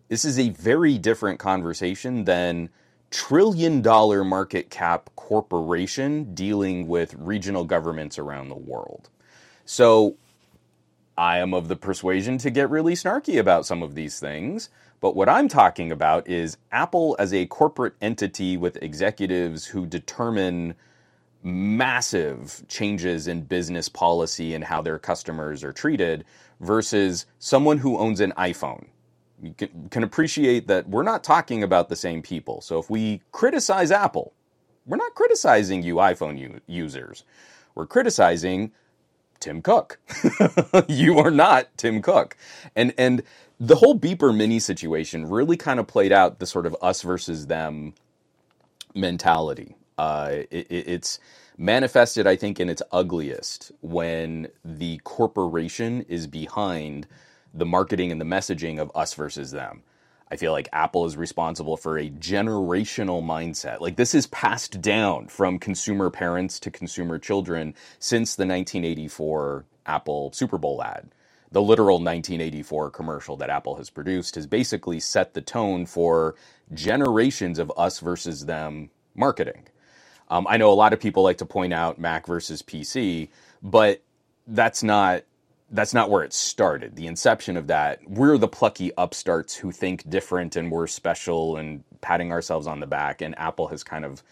This 0.09 0.25
is 0.25 0.39
a 0.39 0.51
very 0.51 0.99
different 0.99 1.39
conversation 1.39 2.25
than 2.25 2.71
trillion 3.11 3.83
dollar 3.83 4.25
market 4.25 4.71
cap 4.71 5.11
corporation 5.17 6.35
dealing 6.35 6.89
with 6.89 7.15
regional 7.15 7.65
governments 7.65 8.19
around 8.19 8.49
the 8.49 8.57
world. 8.57 9.09
So 9.65 10.17
I 11.17 11.39
am 11.39 11.55
of 11.55 11.69
the 11.69 11.77
persuasion 11.77 12.39
to 12.39 12.51
get 12.51 12.71
really 12.71 12.95
snarky 12.95 13.39
about 13.41 13.67
some 13.67 13.83
of 13.83 13.95
these 13.95 14.21
things. 14.21 14.71
But 15.01 15.17
what 15.17 15.29
I'm 15.29 15.49
talking 15.49 15.93
about 15.93 16.29
is 16.29 16.59
Apple 16.73 17.17
as 17.19 17.33
a 17.33 17.47
corporate 17.47 17.95
entity 18.01 18.57
with 18.57 18.83
executives 18.83 19.67
who 19.67 19.87
determine 19.87 20.75
massive 21.43 22.65
changes 22.69 23.29
in 23.29 23.43
business 23.43 23.89
policy 23.89 24.55
and 24.55 24.65
how 24.65 24.83
their 24.83 24.99
customers 24.99 25.65
are 25.65 25.73
treated 25.73 26.25
versus 26.61 27.27
someone 27.39 27.79
who 27.79 27.99
owns 27.99 28.21
an 28.21 28.33
iPhone 28.37 28.87
can, 29.59 29.71
appreciate 30.05 30.69
that 30.69 30.89
we're 30.89 31.03
not 31.05 31.25
talking 31.25 31.63
about 31.63 31.89
the 31.89 31.97
same 31.97 32.23
people. 32.23 32.61
So 32.61 32.79
if 32.79 32.91
we 32.91 33.23
criticize 33.33 33.91
Apple, 33.91 34.35
we're 34.87 34.97
not 34.99 35.15
criticizing 35.15 35.83
you 35.83 35.97
iPhone 35.97 36.39
u- 36.39 36.61
users. 36.67 37.25
We're 37.75 37.87
criticizing 37.87 38.73
Tim 39.41 39.63
Cook. 39.63 40.01
you 40.89 41.19
are 41.19 41.31
not 41.31 41.69
Tim 41.77 42.03
Cook. 42.03 42.37
And 42.77 42.95
and 42.99 43.23
the 43.61 43.77
whole 43.77 43.99
beeper 43.99 44.37
mini 44.37 44.59
situation 44.61 45.29
really 45.29 45.57
kind 45.57 45.81
of 45.81 45.87
played 45.87 46.13
out 46.13 46.41
the 46.41 46.47
sort 46.47 46.67
of 46.67 46.77
us 46.83 47.03
versus 47.03 47.47
them 47.49 47.95
mentality. 48.95 49.77
Uh, 49.99 50.31
it, 50.51 50.67
it's 50.89 51.21
manifested, 51.59 52.27
I 52.27 52.37
think, 52.37 52.61
in 52.61 52.69
its 52.69 52.83
ugliest 52.93 53.73
when 53.83 54.49
the 54.65 54.99
corporation 55.05 56.03
is 56.09 56.27
behind 56.27 57.07
the 57.55 57.67
marketing 57.67 58.13
and 58.13 58.21
the 58.21 58.25
messaging 58.25 58.79
of 58.79 58.91
us 58.95 59.15
versus 59.15 59.51
them. 59.51 59.83
I 60.31 60.37
feel 60.37 60.53
like 60.53 60.69
Apple 60.73 61.07
is 61.07 61.17
responsible 61.17 61.77
for 61.77 61.99
a 61.99 62.11
generational 62.11 63.23
mindset. 63.23 63.81
Like 63.81 63.97
this 63.97 64.15
is 64.15 64.27
passed 64.27 64.81
down 64.81 65.29
from 65.29 65.59
consumer 65.59 66.11
parents 66.11 66.61
to 66.61 66.71
consumer 66.71 67.19
children 67.19 67.75
since 67.99 68.37
the 68.37 68.43
1984 68.43 69.65
Apple 69.87 70.33
Super 70.33 70.59
Bowl 70.59 70.83
ad. 70.83 71.11
The 71.51 71.63
literal 71.63 71.97
1984 71.97 72.91
commercial 72.91 73.37
that 73.39 73.49
Apple 73.49 73.77
has 73.77 73.89
produced 73.89 74.35
has 74.35 74.47
basically 74.47 75.01
set 75.01 75.33
the 75.33 75.41
tone 75.41 75.87
for 75.87 76.35
generations 76.75 77.59
of 77.59 77.73
us 77.79 78.01
versus 78.01 78.45
them 78.45 78.91
marketing. 79.15 79.67
Um, 80.29 80.47
I 80.49 80.59
know 80.59 80.71
a 80.71 80.75
lot 80.75 80.93
of 80.93 81.01
people 81.01 81.23
like 81.23 81.39
to 81.39 81.47
point 81.47 81.73
out 81.73 81.99
Mac 81.99 82.27
versus 82.27 82.61
PC, 82.61 83.31
but 83.63 84.03
that's 84.47 84.83
not 84.83 85.23
that's 85.71 85.95
not 85.95 86.11
where 86.11 86.25
it 86.25 86.33
started. 86.33 86.97
The 86.97 87.07
inception 87.07 87.57
of 87.57 87.67
that, 87.67 88.01
we're 88.09 88.39
the 88.39 88.49
plucky 88.49 88.91
upstarts 88.97 89.55
who 89.55 89.71
think 89.71 90.09
different 90.09 90.57
and 90.57 90.71
we're 90.71 90.87
special 90.87 91.57
and 91.57 91.85
patting 92.01 92.33
ourselves 92.33 92.67
on 92.67 92.81
the 92.81 92.87
back. 92.87 93.21
And 93.21 93.39
Apple 93.39 93.69
has 93.69 93.85
kind 93.85 94.05
of 94.05 94.23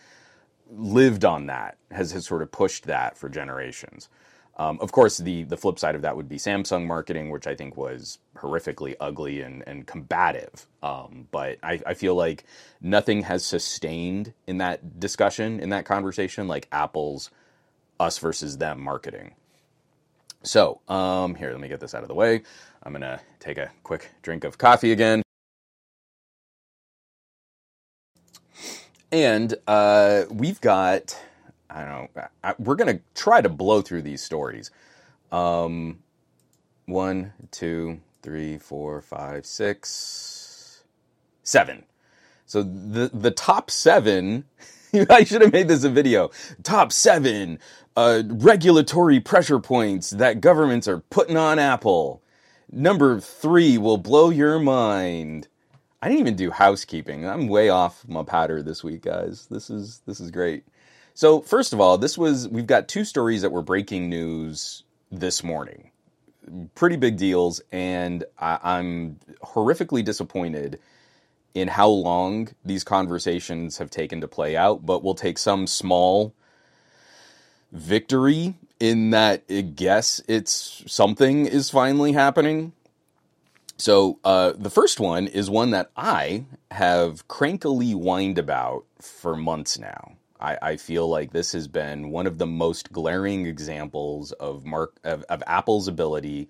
lived 0.71 1.25
on 1.25 1.47
that, 1.47 1.77
has, 1.91 2.13
has 2.13 2.27
sort 2.27 2.43
of 2.43 2.51
pushed 2.51 2.85
that 2.85 3.19
for 3.19 3.29
generations. 3.29 4.09
Um, 4.59 4.79
of 4.81 4.91
course, 4.91 5.19
the 5.19 5.43
the 5.43 5.57
flip 5.59 5.79
side 5.79 5.95
of 5.95 6.03
that 6.03 6.17
would 6.17 6.31
be 6.31 6.37
Samsung 6.37 6.87
marketing, 6.87 7.31
which 7.31 7.47
I 7.47 7.55
think 7.55 7.77
was 7.77 8.19
horrifically 8.39 8.95
ugly 8.99 9.43
and, 9.43 9.63
and 9.67 9.87
combative. 9.87 10.67
Um, 10.83 11.29
but 11.31 11.59
I, 11.63 11.81
I 11.87 11.93
feel 11.93 12.15
like 12.15 12.45
nothing 12.81 13.23
has 13.25 13.45
sustained 13.45 14.33
in 14.47 14.59
that 14.59 14.99
discussion, 14.99 15.61
in 15.61 15.69
that 15.71 15.85
conversation, 15.85 16.49
like 16.49 16.69
Apple's 16.73 17.31
us 18.01 18.17
versus 18.19 18.57
them 18.57 18.81
marketing. 18.81 19.35
So, 20.47 20.81
um, 20.89 21.35
here, 21.35 21.51
let 21.51 21.61
me 21.61 21.69
get 21.69 21.81
this 21.81 21.93
out 21.93 22.03
of 22.03 22.09
the 22.09 22.15
way. 22.15 22.43
I'm 22.85 22.93
going 22.93 23.03
to 23.03 23.21
take 23.41 23.59
a 23.59 23.73
quick 23.83 24.13
drink 24.23 24.45
of 24.45 24.59
coffee 24.59 24.93
again. 24.93 25.23
And 29.11 29.55
uh, 29.67 30.25
we've 30.31 30.61
got, 30.61 31.21
I 31.69 31.85
don't 31.85 32.17
know, 32.17 32.29
I, 32.45 32.55
we're 32.61 32.77
going 32.77 32.99
to 32.99 33.03
try 33.17 33.41
to 33.41 33.49
blow 33.49 33.83
through 33.83 34.03
these 34.03 34.23
stories. 34.23 34.71
Um, 35.33 35.99
one, 36.87 37.33
two, 37.51 38.01
three, 38.23 38.59
four, 38.59 39.03
five, 39.03 39.47
six, 39.47 40.85
seven. 41.43 41.85
So 42.47 42.63
the 42.63 43.11
the 43.13 43.33
top 43.33 43.71
seven, 43.71 44.45
I 45.11 45.25
should 45.25 45.43
have 45.43 45.53
made 45.53 45.69
this 45.69 45.85
a 45.85 45.91
video. 45.91 46.31
Top 46.63 46.93
seven 46.93 47.59
uh, 47.97 48.23
regulatory 48.27 49.21
pressure 49.21 49.59
points 49.61 50.11
that 50.11 50.41
governments 50.41 50.89
are 50.89 51.01
putting 51.01 51.37
on 51.37 51.59
Apple. 51.59 52.23
Number 52.71 53.21
three 53.21 53.79
will 53.79 53.99
blow 53.99 54.31
your 54.31 54.59
mind. 54.59 55.49
I 56.03 56.09
didn't 56.09 56.21
even 56.21 56.37
do 56.37 56.51
housekeeping. 56.51 57.27
I'm 57.27 57.49
way 57.49 57.69
off 57.69 58.07
my 58.09 58.23
patter 58.23 58.63
this 58.63 58.85
week, 58.85 59.03
guys. 59.03 59.47
This 59.51 59.71
is 59.71 60.03
this 60.07 60.21
is 60.21 60.31
great. 60.31 60.65
So 61.15 61.41
first 61.41 61.73
of 61.73 61.81
all, 61.81 61.99
this 61.99 62.19
was 62.19 62.49
we've 62.49 62.67
got 62.67 62.89
two 62.89 63.05
stories 63.05 63.43
that 63.43 63.51
were 63.51 63.63
breaking 63.63 64.09
news 64.09 64.85
this 65.11 65.43
morning. 65.45 65.91
Pretty 66.75 66.97
big 66.97 67.17
deals, 67.17 67.61
and 67.73 68.25
I, 68.39 68.59
I'm 68.63 69.19
horrifically 69.43 70.05
disappointed 70.05 70.79
in 71.57 71.69
how 71.69 71.89
long 71.89 72.49
these 72.67 72.85
conversations 72.85 73.79
have 73.79 73.89
taken 73.89 74.21
to 74.21 74.29
play 74.29 74.55
out. 74.59 74.85
But 74.85 75.03
we'll 75.03 75.15
take 75.15 75.39
some 75.39 75.67
small 75.67 76.35
victory 77.73 78.55
in 78.79 79.09
that 79.11 79.43
I 79.49 79.63
guess 79.63 80.21
it's 80.29 80.85
something 80.87 81.47
is 81.47 81.71
finally 81.71 82.13
happening. 82.13 82.73
So 83.79 84.19
uh, 84.23 84.53
the 84.55 84.69
first 84.69 85.01
one 85.01 85.27
is 85.27 85.49
one 85.49 85.71
that 85.71 85.91
I 85.97 86.45
have 86.71 87.27
crankily 87.27 87.95
whined 87.95 88.37
about 88.39 88.85
for 89.01 89.35
months 89.35 89.79
now. 89.79 90.13
I, 90.39 90.59
I, 90.61 90.77
feel 90.77 91.09
like 91.09 91.33
this 91.33 91.53
has 91.53 91.69
been 91.69 92.11
one 92.11 92.27
of 92.27 92.37
the 92.37 92.47
most 92.47 92.93
glaring 92.93 93.47
examples 93.47 94.33
of, 94.33 94.67
mark, 94.67 94.95
of, 95.05 95.23
of 95.31 95.43
Apple's 95.47 95.89
ability 95.89 96.49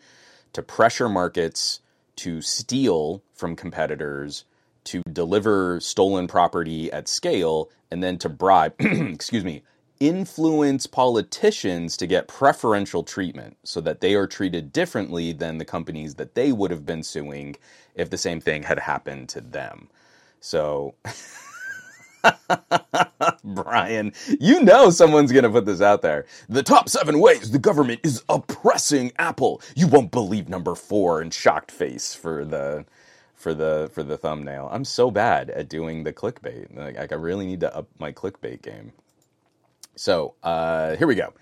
to 0.53 0.63
pressure 0.63 1.09
markets, 1.09 1.81
to 2.17 2.41
steal 2.41 3.23
from 3.35 3.55
competitors, 3.55 4.45
to 4.87 5.02
deliver 5.12 5.81
stolen 5.81 6.26
property 6.26 6.90
at 6.93 7.09
scale, 7.09 7.71
and 7.90 8.02
then 8.02 8.19
to 8.19 8.28
bribe, 8.28 8.75
excuse 8.81 9.45
me, 9.45 9.62
influence 10.00 10.87
politicians 10.87 11.97
to 11.97 12.07
get 12.07 12.28
preferential 12.28 13.02
treatment 13.02 13.57
so 13.64 13.81
that 13.81 14.00
they 14.00 14.14
are 14.14 14.26
treated 14.26 14.73
differently 14.73 15.33
than 15.33 15.59
the 15.59 15.64
companies 15.64 16.14
that 16.16 16.35
they 16.35 16.52
would 16.52 16.71
have 16.71 16.85
been 16.85 17.02
suing 17.02 17.57
if 17.95 18.11
the 18.11 18.19
same 18.19 18.40
thing 18.40 18.62
had 18.62 18.78
happened 18.78 19.28
to 19.31 19.40
them. 19.40 19.88
So, 20.40 20.95
Brian, 23.45 24.12
you 24.38 24.62
know 24.62 24.90
someone's 24.90 25.33
going 25.33 25.45
to 25.45 25.50
put 25.50 25.64
this 25.64 25.81
out 25.81 26.02
there. 26.02 26.26
The 26.49 26.62
top 26.62 26.88
seven 26.88 27.19
ways 27.19 27.50
the 27.50 27.59
government 27.59 28.00
is 28.02 28.23
oppressing 28.28 29.12
Apple. 29.19 29.62
You 29.75 29.88
won't 29.88 30.11
believe 30.11 30.49
number 30.49 30.75
four 30.75 31.23
in 31.23 31.31
shocked 31.31 31.71
face 31.71 32.14
for 32.14 32.45
the 32.45 32.85
for 33.37 33.55
the 33.55 33.88
for 33.93 34.02
the 34.02 34.16
thumbnail. 34.16 34.69
I'm 34.73 34.85
so 34.85 35.11
bad 35.11 35.50
at 35.50 35.69
doing 35.69 36.02
the 36.02 36.12
clickbait. 36.12 36.75
Like 36.76 37.12
I 37.12 37.14
really 37.14 37.47
need 37.47 37.61
to 37.61 37.76
up 37.76 37.88
my 37.99 38.11
clickbait 38.11 38.62
game. 38.62 38.93
So 39.95 40.35
uh, 40.43 40.97
here 40.97 41.07
we 41.07 41.14
go. 41.14 41.33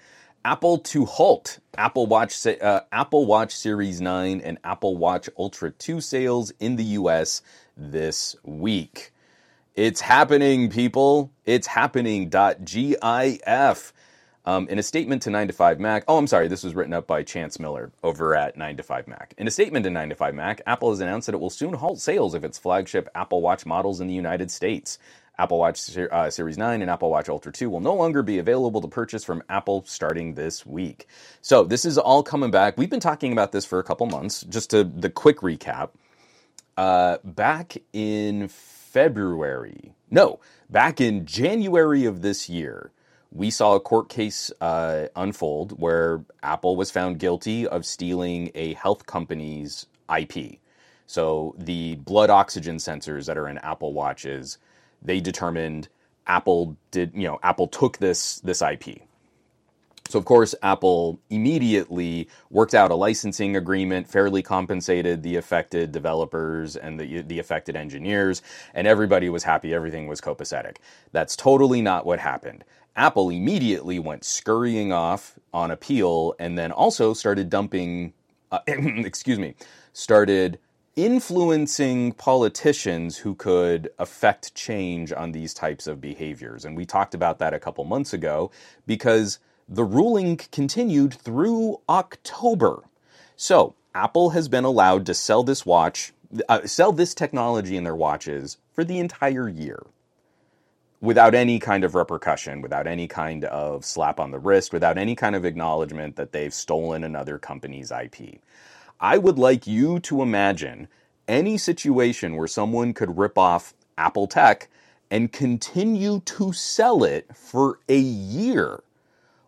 Apple 0.45 0.79
to 0.79 1.07
halt 1.07 1.59
Apple 1.79 2.07
Watch 2.07 2.47
uh, 2.47 2.83
Apple 2.93 3.25
Watch 3.25 3.55
Series 3.55 4.01
9 4.03 4.41
and 4.43 4.59
Apple 4.63 4.97
Watch 4.97 5.31
Ultra 5.39 5.71
2 5.71 6.01
sales 6.03 6.53
in 6.61 6.77
the 6.77 6.85
US 6.85 7.41
this 7.77 8.37
week. 8.45 9.13
It's 9.75 10.01
happening, 10.03 10.71
people. 10.71 11.33
It's 11.47 11.67
happening. 11.67 12.31
Um, 14.47 14.69
in 14.69 14.79
a 14.79 14.83
statement 14.83 15.23
to 15.23 15.31
9 15.31 15.47
to 15.47 15.53
5 15.55 15.81
Mac, 15.81 16.05
oh, 16.07 16.19
I'm 16.19 16.27
sorry, 16.27 16.49
this 16.49 16.63
was 16.63 16.75
written 16.75 16.93
up 16.93 17.07
by 17.07 17.23
Chance 17.23 17.59
Miller 17.59 17.93
over 18.03 18.37
at 18.37 18.59
9 18.59 18.77
to 18.77 18.83
5 18.83 19.09
Mac. 19.09 19.35
In 19.39 19.47
a 19.47 19.51
statement 19.51 19.85
to 19.85 19.91
9 19.91 20.11
to 20.11 20.15
5 20.15 20.35
Mac, 20.35 20.61
Apple 20.67 20.91
has 20.91 21.01
announced 21.01 21.27
that 21.27 21.35
it 21.35 21.41
will 21.41 21.49
soon 21.49 21.75
halt 21.75 21.99
sales 21.99 22.35
of 22.35 22.45
its 22.45 22.59
flagship 22.59 23.09
Apple 23.15 23.41
Watch 23.41 23.65
models 23.65 24.01
in 24.01 24.07
the 24.07 24.15
United 24.15 24.51
States. 24.51 24.99
Apple 25.39 25.59
Watch 25.59 25.97
uh, 25.97 26.31
Series 26.31 26.59
9 26.59 26.83
and 26.83 26.91
Apple 26.91 27.11
Watch 27.11 27.29
Ultra 27.29 27.53
2 27.53 27.71
will 27.71 27.81
no 27.81 27.95
longer 27.95 28.23
be 28.23 28.39
available 28.39 28.81
to 28.83 28.89
purchase 28.89 29.25
from 29.25 29.43
Apple 29.49 29.83
starting 29.87 30.35
this 30.35 30.65
week. 30.65 31.09
So 31.41 31.65
this 31.65 31.85
is 31.85 31.97
all 31.97 32.23
coming 32.23 32.51
back. 32.51 32.77
We've 32.77 32.91
been 32.91 33.01
talking 33.01 33.33
about 33.33 33.51
this 33.51 33.65
for 33.65 33.79
a 33.79 33.83
couple 33.83 34.07
months. 34.07 34.43
Just 34.43 34.71
to 34.71 34.85
the 34.85 35.11
quick 35.11 35.39
recap. 35.39 35.91
Uh, 36.77 37.19
back 37.25 37.77
in 37.93 38.49
February, 38.49 39.95
no, 40.11 40.41
back 40.69 41.01
in 41.01 41.25
January 41.25 42.05
of 42.05 42.21
this 42.21 42.49
year, 42.49 42.91
we 43.35 43.51
saw 43.51 43.75
a 43.75 43.81
court 43.81 44.09
case 44.09 44.51
uh, 44.61 45.09
unfold 45.17 45.79
where 45.79 46.25
Apple 46.43 46.77
was 46.77 46.91
found 46.91 47.19
guilty 47.19 47.67
of 47.67 47.85
stealing 47.85 48.51
a 48.55 48.75
health 48.75 49.07
company's 49.07 49.87
IP. 50.17 50.61
So 51.07 51.55
the 51.59 51.97
blood 51.97 52.31
oxygen 52.31 52.77
sensors 52.77 53.27
that 53.27 53.37
are 53.37 53.49
in 53.49 53.59
Apple 53.59 53.93
Watches 53.93 54.59
they 55.05 55.21
determined 55.21 55.89
Apple 56.27 56.77
did, 56.91 57.13
you 57.15 57.25
know, 57.25 57.39
Apple 57.43 57.69
took 57.69 57.99
this 57.99 58.37
this 58.41 58.63
IP. 58.63 59.03
So 60.15 60.19
of 60.21 60.27
course, 60.27 60.55
Apple 60.63 61.19
immediately 61.29 62.29
worked 62.49 62.73
out 62.73 62.93
a 62.93 62.95
licensing 62.95 63.57
agreement, 63.57 64.09
fairly 64.09 64.43
compensated 64.43 65.25
the 65.25 65.35
affected 65.35 65.91
developers 65.91 66.77
and 66.77 67.01
the 67.01 67.23
the 67.23 67.41
affected 67.41 67.75
engineers, 67.75 68.41
and 68.75 68.87
everybody 68.87 69.29
was 69.29 69.43
happy. 69.43 69.75
Everything 69.75 70.07
was 70.07 70.21
copacetic. 70.21 70.77
That's 71.11 71.35
totally 71.35 71.83
not 71.83 72.07
what 72.07 72.21
happened. 72.21 72.63
Apple 72.95 73.29
immediately 73.29 73.99
went 73.99 74.23
scurrying 74.23 74.93
off 74.93 75.37
on 75.53 75.73
appeal, 75.73 76.37
and 76.39 76.57
then 76.57 76.71
also 76.71 77.13
started 77.13 77.51
dumping. 77.51 78.13
Uh, 78.53 78.61
excuse 78.69 79.41
me, 79.41 79.57
started 79.93 80.61
influencing 80.95 82.13
politicians 82.13 83.17
who 83.17 83.35
could 83.35 83.91
affect 83.99 84.55
change 84.55 85.13
on 85.13 85.33
these 85.33 85.53
types 85.53 85.89
of 85.89 86.01
behaviors. 86.01 86.65
And 86.65 86.77
we 86.77 86.87
talked 86.87 87.17
about 87.17 87.41
that 87.41 87.53
a 87.53 87.59
couple 87.59 87.83
months 87.83 88.13
ago 88.13 88.53
because 88.87 89.41
the 89.69 89.85
ruling 89.85 90.37
continued 90.53 91.15
through 91.15 91.81
October. 91.89 92.85
So, 93.37 93.75
Apple 93.95 94.31
has 94.31 94.49
been 94.49 94.65
allowed 94.65 95.07
to 95.07 95.15
sell 95.15 95.43
this 95.45 95.67
watch, 95.67 96.13
uh, 96.49 96.67
sell 96.67 96.93
this 96.93 97.15
technology 97.15 97.77
in 97.77 97.85
their 97.85 97.97
watches 97.97 98.59
for 98.73 98.85
the 98.85 98.99
entire 98.99 99.49
year 99.49 99.85
without 101.01 101.35
any 101.35 101.59
kind 101.59 101.85
of 101.85 101.95
repercussion, 101.95 102.63
without 102.63 102.87
any 102.87 103.07
kind 103.07 103.45
of 103.47 103.85
slap 103.85 104.19
on 104.21 104.31
the 104.31 104.39
wrist, 104.39 104.73
without 104.73 104.99
any 104.99 105.15
kind 105.15 105.37
of 105.37 105.45
acknowledgement 105.45 106.17
that 106.17 106.33
they've 106.33 106.55
stolen 106.55 107.05
another 107.05 107.39
company's 107.39 107.93
IP. 107.93 108.41
I 109.01 109.19
would 109.19 109.39
like 109.39 109.67
you 109.67 110.01
to 110.01 110.23
imagine 110.23 110.89
any 111.29 111.59
situation 111.59 112.37
where 112.37 112.49
someone 112.49 112.95
could 112.95 113.19
rip 113.19 113.39
off 113.39 113.75
Apple 113.99 114.27
Tech 114.27 114.69
and 115.11 115.33
continue 115.33 116.21
to 116.21 116.53
sell 116.53 117.05
it 117.05 117.27
for 117.37 117.79
a 117.89 117.99
year 117.99 118.83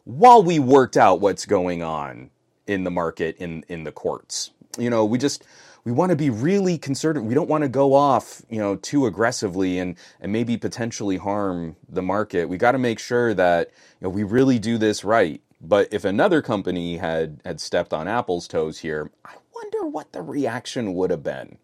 while 0.07 0.41
we 0.41 0.59
worked 0.61 0.97
out 0.97 1.21
what's 1.21 1.45
going 1.45 1.83
on 1.83 2.31
in 2.67 2.85
the 2.85 2.91
market 2.91 3.37
in 3.39 3.65
in 3.69 3.85
the 3.85 3.93
courts. 3.93 4.53
You 4.79 4.89
know, 4.89 5.05
we 5.05 5.19
just 5.19 5.45
we 5.85 5.93
want 5.93 6.11
to 6.11 6.17
be 6.17 6.31
really 6.31 6.79
conservative. 6.79 7.27
We 7.27 7.35
don't 7.35 7.49
want 7.49 7.63
to 7.63 7.69
go 7.69 7.93
off, 7.93 8.43
you 8.49 8.59
know, 8.59 8.77
too 8.77 9.07
aggressively 9.07 9.79
and 9.79 9.97
and 10.21 10.33
maybe 10.33 10.57
potentially 10.57 11.17
harm 11.17 11.77
the 11.89 12.03
market. 12.03 12.49
We 12.49 12.57
got 12.57 12.73
to 12.73 12.79
make 12.79 12.99
sure 12.99 13.35
that 13.35 13.69
you 14.01 14.05
know 14.05 14.09
we 14.09 14.23
really 14.23 14.59
do 14.59 14.79
this 14.79 15.05
right. 15.05 15.41
But 15.61 15.89
if 15.93 16.05
another 16.05 16.41
company 16.41 16.99
had 16.99 17.41
had 17.45 17.61
stepped 17.61 17.93
on 17.93 18.07
Apple's 18.07 18.47
toes 18.47 18.79
here, 18.79 19.11
I 19.25 19.35
wonder 19.55 19.87
what 19.87 20.13
the 20.13 20.23
reaction 20.23 20.95
would 20.95 21.11
have 21.11 21.25
been. 21.25 21.59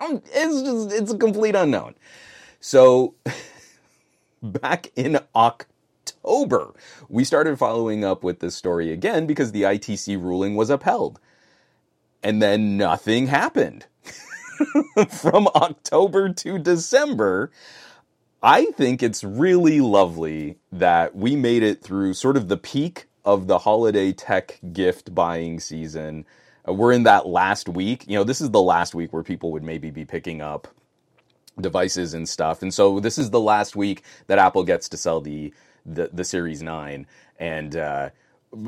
It's 0.00 0.62
just 0.62 0.92
it's 0.92 1.12
a 1.12 1.18
complete 1.18 1.54
unknown. 1.54 1.94
So 2.58 3.14
back 4.42 4.90
in 4.96 5.20
October, 5.36 5.68
we 7.08 7.24
started 7.24 7.58
following 7.58 8.04
up 8.04 8.24
with 8.24 8.40
this 8.40 8.54
story 8.56 8.92
again 8.92 9.26
because 9.26 9.52
the 9.52 9.62
ITC 9.62 10.20
ruling 10.22 10.54
was 10.56 10.70
upheld. 10.70 11.20
And 12.22 12.42
then 12.42 12.76
nothing 12.76 13.28
happened. 13.28 13.86
From 15.10 15.48
October 15.48 16.32
to 16.32 16.58
December, 16.58 17.50
I 18.42 18.66
think 18.66 19.02
it's 19.02 19.24
really 19.24 19.80
lovely 19.80 20.58
that 20.72 21.16
we 21.16 21.36
made 21.36 21.62
it 21.62 21.82
through 21.82 22.14
sort 22.14 22.36
of 22.36 22.48
the 22.48 22.56
peak 22.56 23.06
of 23.24 23.46
the 23.46 23.58
holiday 23.60 24.12
tech 24.12 24.60
gift 24.72 25.14
buying 25.14 25.60
season. 25.60 26.26
Uh, 26.68 26.74
we're 26.74 26.92
in 26.92 27.04
that 27.04 27.26
last 27.26 27.68
week. 27.68 28.04
You 28.06 28.18
know, 28.18 28.24
this 28.24 28.40
is 28.40 28.50
the 28.50 28.62
last 28.62 28.94
week 28.94 29.12
where 29.12 29.22
people 29.22 29.52
would 29.52 29.62
maybe 29.64 29.90
be 29.90 30.04
picking 30.04 30.42
up 30.42 30.68
devices 31.60 32.14
and 32.14 32.28
stuff. 32.28 32.62
And 32.62 32.72
so 32.72 33.00
this 33.00 33.18
is 33.18 33.30
the 33.30 33.40
last 33.40 33.76
week 33.76 34.04
that 34.26 34.38
Apple 34.38 34.64
gets 34.64 34.88
to 34.90 34.96
sell 34.96 35.20
the 35.20 35.52
the, 35.86 36.10
the 36.12 36.24
Series 36.24 36.62
9 36.62 37.06
and 37.38 37.76
uh, 37.76 38.10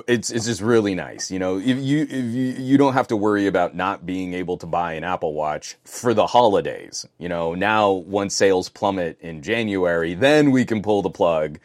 it's 0.08 0.30
it's 0.30 0.46
just 0.46 0.60
really 0.60 0.94
nice. 0.94 1.30
You 1.30 1.38
know, 1.38 1.58
if 1.58 1.78
you 1.78 2.02
if 2.04 2.12
you 2.12 2.54
you 2.58 2.78
don't 2.78 2.94
have 2.94 3.08
to 3.08 3.16
worry 3.16 3.46
about 3.46 3.76
not 3.76 4.06
being 4.06 4.34
able 4.34 4.56
to 4.58 4.66
buy 4.66 4.94
an 4.94 5.04
Apple 5.04 5.34
Watch 5.34 5.76
for 5.84 6.14
the 6.14 6.26
holidays. 6.26 7.06
You 7.18 7.28
know, 7.28 7.54
now 7.54 7.92
once 7.92 8.34
sales 8.34 8.68
plummet 8.68 9.18
in 9.20 9.42
January, 9.42 10.14
then 10.14 10.50
we 10.50 10.64
can 10.64 10.82
pull 10.82 11.02
the 11.02 11.10
plug. 11.10 11.58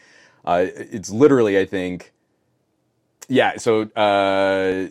Uh, 0.46 0.67
it's 0.75 1.10
literally, 1.12 1.60
I 1.60 1.65
think, 1.65 2.13
yeah. 3.29 3.58
So 3.58 3.84
uh, 3.91 4.89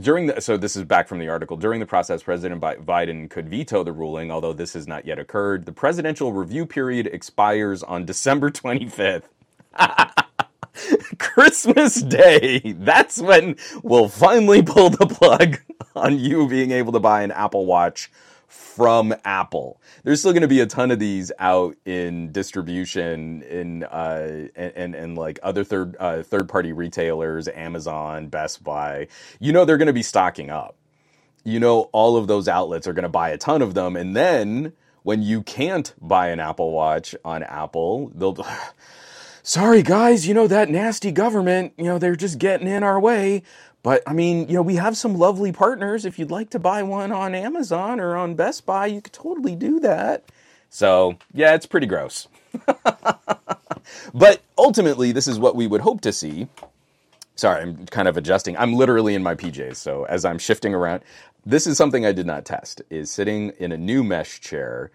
during 0.00 0.26
the 0.28 0.40
so 0.40 0.56
this 0.56 0.76
is 0.76 0.84
back 0.84 1.08
from 1.08 1.20
the 1.20 1.28
article. 1.28 1.56
During 1.56 1.80
the 1.80 1.86
process, 1.86 2.22
President 2.22 2.60
Biden 2.62 3.30
could 3.30 3.48
veto 3.48 3.84
the 3.84 3.92
ruling, 3.92 4.30
although 4.30 4.54
this 4.54 4.74
has 4.74 4.88
not 4.88 5.06
yet 5.06 5.18
occurred. 5.18 5.66
The 5.66 5.72
presidential 5.72 6.32
review 6.32 6.66
period 6.66 7.08
expires 7.08 7.82
on 7.82 8.04
December 8.06 8.50
twenty 8.50 8.88
fifth. 8.88 9.28
Christmas 11.18 12.02
Day. 12.02 12.60
That's 12.78 13.20
when 13.20 13.56
we'll 13.82 14.08
finally 14.08 14.62
pull 14.62 14.90
the 14.90 15.06
plug 15.06 15.58
on 15.94 16.18
you 16.18 16.48
being 16.48 16.70
able 16.70 16.92
to 16.92 17.00
buy 17.00 17.22
an 17.22 17.30
Apple 17.30 17.66
Watch 17.66 18.10
from 18.46 19.14
Apple. 19.24 19.80
There's 20.04 20.20
still 20.20 20.32
going 20.32 20.42
to 20.42 20.48
be 20.48 20.60
a 20.60 20.66
ton 20.66 20.90
of 20.90 20.98
these 20.98 21.32
out 21.38 21.76
in 21.84 22.30
distribution 22.32 23.42
in 23.42 23.84
uh, 23.84 24.48
and, 24.54 24.94
and, 24.94 25.18
like 25.18 25.38
other 25.42 25.64
third 25.64 25.96
uh, 25.98 26.22
third 26.22 26.48
party 26.48 26.72
retailers, 26.72 27.48
Amazon, 27.48 28.28
Best 28.28 28.62
Buy. 28.62 29.08
You 29.40 29.52
know 29.52 29.64
they're 29.64 29.78
going 29.78 29.86
to 29.86 29.92
be 29.92 30.02
stocking 30.02 30.50
up. 30.50 30.76
You 31.44 31.60
know 31.60 31.90
all 31.92 32.16
of 32.16 32.26
those 32.26 32.48
outlets 32.48 32.86
are 32.86 32.92
going 32.92 33.04
to 33.04 33.08
buy 33.08 33.30
a 33.30 33.38
ton 33.38 33.62
of 33.62 33.74
them, 33.74 33.96
and 33.96 34.14
then 34.14 34.72
when 35.02 35.22
you 35.22 35.42
can't 35.42 35.94
buy 36.00 36.28
an 36.28 36.40
Apple 36.40 36.72
Watch 36.72 37.14
on 37.24 37.42
Apple, 37.42 38.10
they'll. 38.14 38.36
Sorry, 39.48 39.80
guys, 39.80 40.26
you 40.26 40.34
know 40.34 40.48
that 40.48 40.70
nasty 40.70 41.12
government. 41.12 41.72
You 41.76 41.84
know 41.84 42.00
they're 42.00 42.16
just 42.16 42.40
getting 42.40 42.66
in 42.66 42.82
our 42.82 42.98
way. 42.98 43.44
But 43.84 44.02
I 44.04 44.12
mean, 44.12 44.48
you 44.48 44.54
know, 44.54 44.62
we 44.62 44.74
have 44.74 44.96
some 44.96 45.16
lovely 45.16 45.52
partners. 45.52 46.04
If 46.04 46.18
you'd 46.18 46.32
like 46.32 46.50
to 46.50 46.58
buy 46.58 46.82
one 46.82 47.12
on 47.12 47.32
Amazon 47.32 48.00
or 48.00 48.16
on 48.16 48.34
Best 48.34 48.66
Buy, 48.66 48.86
you 48.86 49.00
could 49.00 49.12
totally 49.12 49.54
do 49.54 49.78
that. 49.78 50.24
So, 50.68 51.16
yeah, 51.32 51.54
it's 51.54 51.64
pretty 51.64 51.86
gross. 51.86 52.26
but 54.12 54.42
ultimately, 54.58 55.12
this 55.12 55.28
is 55.28 55.38
what 55.38 55.54
we 55.54 55.68
would 55.68 55.80
hope 55.80 56.00
to 56.00 56.12
see. 56.12 56.48
Sorry, 57.36 57.62
I'm 57.62 57.86
kind 57.86 58.08
of 58.08 58.16
adjusting. 58.16 58.56
I'm 58.56 58.72
literally 58.72 59.14
in 59.14 59.22
my 59.22 59.36
PJs, 59.36 59.76
so 59.76 60.06
as 60.06 60.24
I'm 60.24 60.40
shifting 60.40 60.74
around, 60.74 61.04
this 61.44 61.68
is 61.68 61.76
something 61.76 62.04
I 62.04 62.10
did 62.10 62.26
not 62.26 62.44
test. 62.44 62.82
Is 62.90 63.12
sitting 63.12 63.50
in 63.60 63.70
a 63.70 63.76
new 63.76 64.02
mesh 64.02 64.40
chair. 64.40 64.90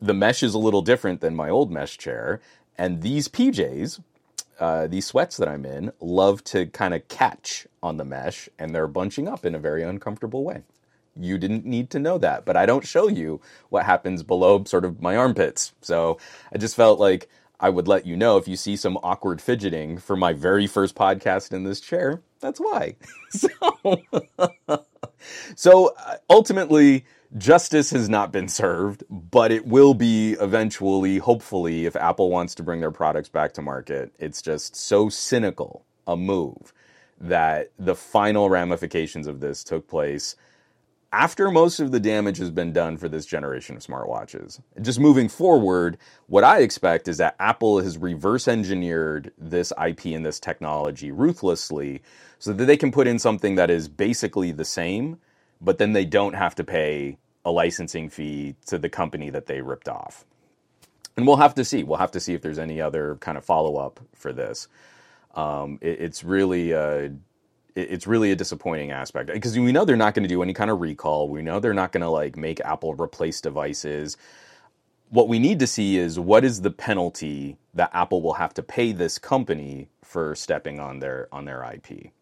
The 0.00 0.14
mesh 0.14 0.44
is 0.44 0.54
a 0.54 0.58
little 0.58 0.82
different 0.82 1.20
than 1.20 1.34
my 1.34 1.48
old 1.50 1.72
mesh 1.72 1.98
chair, 1.98 2.40
and 2.76 3.02
these 3.02 3.28
PJs 3.28 4.00
uh, 4.62 4.86
these 4.86 5.06
sweats 5.06 5.38
that 5.38 5.48
I'm 5.48 5.66
in 5.66 5.92
love 6.00 6.44
to 6.44 6.66
kind 6.66 6.94
of 6.94 7.08
catch 7.08 7.66
on 7.82 7.96
the 7.96 8.04
mesh 8.04 8.48
and 8.60 8.72
they're 8.72 8.86
bunching 8.86 9.26
up 9.26 9.44
in 9.44 9.56
a 9.56 9.58
very 9.58 9.82
uncomfortable 9.82 10.44
way. 10.44 10.62
You 11.18 11.36
didn't 11.36 11.66
need 11.66 11.90
to 11.90 11.98
know 11.98 12.16
that, 12.18 12.44
but 12.44 12.56
I 12.56 12.64
don't 12.64 12.86
show 12.86 13.08
you 13.08 13.40
what 13.70 13.84
happens 13.84 14.22
below 14.22 14.62
sort 14.62 14.84
of 14.84 15.02
my 15.02 15.16
armpits. 15.16 15.72
So 15.80 16.18
I 16.54 16.58
just 16.58 16.76
felt 16.76 17.00
like 17.00 17.28
I 17.58 17.70
would 17.70 17.88
let 17.88 18.06
you 18.06 18.16
know 18.16 18.36
if 18.36 18.46
you 18.46 18.56
see 18.56 18.76
some 18.76 18.98
awkward 19.02 19.42
fidgeting 19.42 19.98
for 19.98 20.14
my 20.14 20.32
very 20.32 20.68
first 20.68 20.94
podcast 20.94 21.52
in 21.52 21.64
this 21.64 21.80
chair, 21.80 22.22
that's 22.38 22.60
why. 22.60 22.94
so, 23.30 23.48
so 25.56 25.94
uh, 25.98 26.16
ultimately, 26.30 27.04
justice 27.36 27.90
has 27.90 28.08
not 28.08 28.32
been 28.32 28.48
served, 28.48 29.04
but 29.10 29.52
it 29.52 29.66
will 29.66 29.94
be 29.94 30.32
eventually, 30.40 31.18
hopefully, 31.18 31.86
if 31.86 31.96
Apple 31.96 32.30
wants 32.30 32.54
to 32.56 32.62
bring 32.62 32.80
their 32.80 32.90
products 32.90 33.28
back 33.28 33.52
to 33.54 33.62
market. 33.62 34.12
It's 34.18 34.42
just 34.42 34.76
so 34.76 35.08
cynical 35.08 35.84
a 36.06 36.16
move 36.16 36.72
that 37.20 37.70
the 37.78 37.94
final 37.94 38.50
ramifications 38.50 39.26
of 39.26 39.40
this 39.40 39.62
took 39.62 39.88
place 39.88 40.34
after 41.12 41.50
most 41.50 41.78
of 41.78 41.92
the 41.92 42.00
damage 42.00 42.38
has 42.38 42.50
been 42.50 42.72
done 42.72 42.96
for 42.96 43.08
this 43.08 43.26
generation 43.26 43.76
of 43.76 43.82
smartwatches. 43.82 44.60
Just 44.80 44.98
moving 44.98 45.28
forward, 45.28 45.98
what 46.26 46.42
I 46.42 46.60
expect 46.60 47.06
is 47.06 47.18
that 47.18 47.36
Apple 47.38 47.80
has 47.80 47.98
reverse 47.98 48.48
engineered 48.48 49.30
this 49.36 49.72
IP 49.84 50.06
and 50.06 50.24
this 50.24 50.40
technology 50.40 51.12
ruthlessly 51.12 52.02
so 52.38 52.52
that 52.54 52.64
they 52.64 52.78
can 52.78 52.90
put 52.90 53.06
in 53.06 53.18
something 53.18 53.56
that 53.56 53.70
is 53.70 53.88
basically 53.88 54.52
the 54.52 54.64
same, 54.64 55.18
but 55.62 55.78
then 55.78 55.92
they 55.92 56.04
don't 56.04 56.34
have 56.34 56.54
to 56.56 56.64
pay 56.64 57.18
a 57.44 57.50
licensing 57.50 58.08
fee 58.08 58.56
to 58.66 58.78
the 58.78 58.88
company 58.88 59.30
that 59.30 59.46
they 59.46 59.60
ripped 59.60 59.88
off. 59.88 60.24
And 61.16 61.26
we'll 61.26 61.36
have 61.36 61.54
to 61.54 61.64
see. 61.64 61.82
We'll 61.84 61.98
have 61.98 62.12
to 62.12 62.20
see 62.20 62.34
if 62.34 62.42
there's 62.42 62.58
any 62.58 62.80
other 62.80 63.16
kind 63.20 63.36
of 63.38 63.44
follow 63.44 63.76
up 63.76 64.00
for 64.14 64.32
this. 64.32 64.68
Um, 65.34 65.78
it, 65.80 66.00
it's 66.00 66.24
really 66.24 66.72
a, 66.72 67.12
it's 67.74 68.06
really 68.06 68.30
a 68.32 68.36
disappointing 68.36 68.90
aspect 68.90 69.30
because 69.32 69.58
we 69.58 69.72
know 69.72 69.84
they're 69.84 69.96
not 69.96 70.14
going 70.14 70.24
to 70.24 70.28
do 70.28 70.42
any 70.42 70.54
kind 70.54 70.70
of 70.70 70.80
recall. 70.80 71.28
We 71.28 71.42
know 71.42 71.60
they're 71.60 71.74
not 71.74 71.92
going 71.92 72.02
to 72.02 72.08
like 72.08 72.36
make 72.36 72.60
Apple 72.60 72.94
replace 72.94 73.40
devices. 73.40 74.16
What 75.10 75.28
we 75.28 75.38
need 75.38 75.58
to 75.60 75.66
see 75.66 75.98
is 75.98 76.18
what 76.18 76.44
is 76.44 76.62
the 76.62 76.70
penalty 76.70 77.58
that 77.74 77.90
Apple 77.92 78.22
will 78.22 78.34
have 78.34 78.54
to 78.54 78.62
pay 78.62 78.92
this 78.92 79.18
company 79.18 79.88
for 80.02 80.34
stepping 80.34 80.80
on 80.80 80.98
their 81.00 81.28
on 81.32 81.44
their 81.44 81.62
IP 81.62 82.12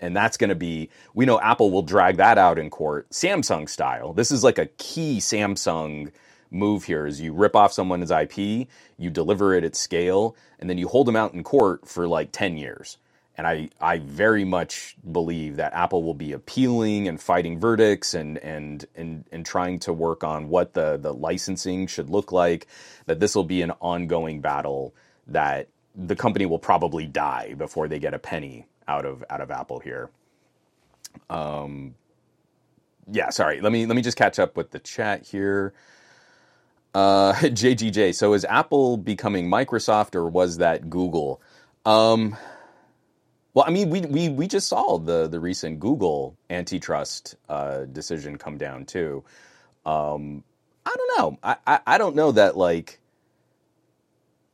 and 0.00 0.16
that's 0.16 0.36
going 0.36 0.50
to 0.50 0.56
be 0.56 0.90
we 1.14 1.26
know 1.26 1.40
Apple 1.40 1.70
will 1.70 1.82
drag 1.82 2.16
that 2.16 2.38
out 2.38 2.58
in 2.58 2.70
court 2.70 3.08
Samsung 3.10 3.68
style. 3.68 4.12
This 4.12 4.30
is 4.30 4.44
like 4.44 4.58
a 4.58 4.66
key 4.66 5.18
Samsung 5.18 6.10
move 6.50 6.84
here 6.84 7.06
is 7.06 7.20
you 7.20 7.32
rip 7.32 7.54
off 7.54 7.72
someone's 7.72 8.10
IP, 8.10 8.68
you 8.96 9.10
deliver 9.10 9.54
it 9.54 9.64
at 9.64 9.76
scale, 9.76 10.36
and 10.58 10.68
then 10.68 10.78
you 10.78 10.88
hold 10.88 11.06
them 11.06 11.16
out 11.16 11.34
in 11.34 11.44
court 11.44 11.86
for 11.86 12.06
like 12.06 12.32
10 12.32 12.56
years. 12.56 12.96
And 13.36 13.46
I, 13.46 13.68
I 13.80 13.98
very 13.98 14.44
much 14.44 14.96
believe 15.12 15.56
that 15.56 15.72
Apple 15.72 16.02
will 16.02 16.14
be 16.14 16.32
appealing 16.32 17.06
and 17.06 17.20
fighting 17.20 17.60
verdicts 17.60 18.14
and, 18.14 18.36
and, 18.38 18.84
and, 18.96 19.24
and 19.30 19.46
trying 19.46 19.78
to 19.80 19.92
work 19.92 20.24
on 20.24 20.48
what 20.48 20.74
the, 20.74 20.96
the 20.96 21.14
licensing 21.14 21.86
should 21.86 22.10
look 22.10 22.32
like, 22.32 22.66
that 23.06 23.20
this 23.20 23.36
will 23.36 23.44
be 23.44 23.62
an 23.62 23.72
ongoing 23.80 24.40
battle 24.40 24.92
that 25.28 25.68
the 25.94 26.16
company 26.16 26.46
will 26.46 26.58
probably 26.58 27.06
die 27.06 27.54
before 27.54 27.86
they 27.86 28.00
get 28.00 28.14
a 28.14 28.18
penny 28.18 28.66
out 28.88 29.06
of 29.06 29.24
out 29.30 29.42
of 29.42 29.50
Apple 29.52 29.80
here. 29.80 30.10
Um, 31.30 31.94
yeah, 33.10 33.30
sorry. 33.30 33.60
Let 33.60 33.72
me 33.72 33.86
let 33.86 33.96
me 33.96 34.02
just 34.02 34.16
catch 34.18 34.38
up 34.38 34.56
with 34.56 34.70
the 34.72 34.80
chat 34.80 35.26
here. 35.26 35.74
Uh, 36.94 37.32
JGJ. 37.34 38.14
So 38.14 38.34
is 38.34 38.44
Apple 38.46 38.96
becoming 38.96 39.50
Microsoft 39.50 40.14
or 40.14 40.28
was 40.28 40.58
that 40.58 40.90
Google? 40.90 41.42
Um, 41.86 42.36
well, 43.54 43.64
I 43.66 43.70
mean, 43.70 43.90
we, 43.90 44.02
we 44.02 44.28
we 44.30 44.46
just 44.48 44.68
saw 44.68 44.98
the 44.98 45.28
the 45.28 45.40
recent 45.40 45.80
Google 45.80 46.36
antitrust 46.50 47.36
uh, 47.48 47.84
decision 47.86 48.38
come 48.38 48.58
down 48.58 48.86
too. 48.86 49.24
Um, 49.86 50.44
I 50.86 50.94
don't 50.96 51.18
know. 51.18 51.38
I, 51.42 51.56
I, 51.66 51.80
I 51.86 51.98
don't 51.98 52.16
know 52.16 52.32
that 52.32 52.56
like 52.56 53.00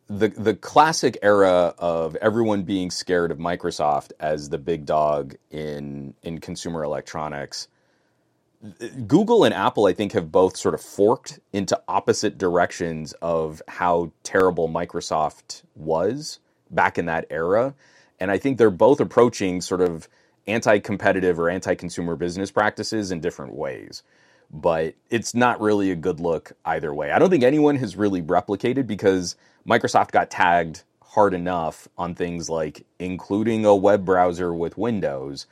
the 0.09 0.29
the 0.29 0.55
classic 0.55 1.19
era 1.23 1.75
of 1.79 2.17
everyone 2.17 2.63
being 2.63 2.91
scared 2.91 3.31
of 3.31 3.39
Microsoft 3.39 4.13
as 4.21 4.51
the 4.51 4.59
big 4.59 4.85
dog 4.85 5.37
in 5.51 6.15
in 6.23 6.39
consumer 6.41 6.85
electronics. 6.85 7.69
Google 9.07 9.45
and 9.45 9.53
Apple, 9.53 9.87
I 9.87 9.93
think, 9.93 10.13
have 10.13 10.33
both 10.33 10.57
sort 10.57 10.75
of 10.75 10.81
forked 10.81 11.39
into 11.53 11.79
opposite 11.87 12.39
directions 12.39 13.13
of 13.21 13.61
how 13.69 14.11
terrible 14.23 14.69
Microsoft 14.69 15.63
was 15.75 16.39
back 16.71 16.97
in 16.97 17.07
that 17.07 17.27
era. 17.29 17.75
And 18.19 18.31
I 18.31 18.39
think 18.39 18.57
they're 18.57 18.71
both 18.71 19.01
approaching 19.01 19.61
sort 19.61 19.83
of 19.83 20.09
anti 20.47 20.79
competitive 20.79 21.39
or 21.39 21.51
anti 21.51 21.75
consumer 21.75 22.17
business 22.17 22.51
practices 22.51 23.11
in 23.11 23.21
different 23.21 23.55
ways. 23.55 24.03
But 24.51 24.95
it's 25.11 25.35
not 25.35 25.61
really 25.61 25.91
a 25.91 25.97
good 25.97 26.21
look 26.21 26.53
either 26.65 26.95
way. 26.95 27.11
I 27.11 27.19
don't 27.19 27.31
think 27.31 27.45
anyone 27.45 27.77
has 27.77 27.97
really 27.97 28.23
replicated 28.23 28.87
because 28.87 29.37
Microsoft 29.69 30.13
got 30.13 30.31
tagged 30.31 30.83
hard 31.03 31.35
enough 31.35 31.89
on 31.97 32.15
things 32.15 32.51
like 32.51 32.85
including 32.99 33.65
a 33.65 33.75
web 33.75 34.05
browser 34.05 34.53
with 34.53 34.77
Windows 34.77 35.47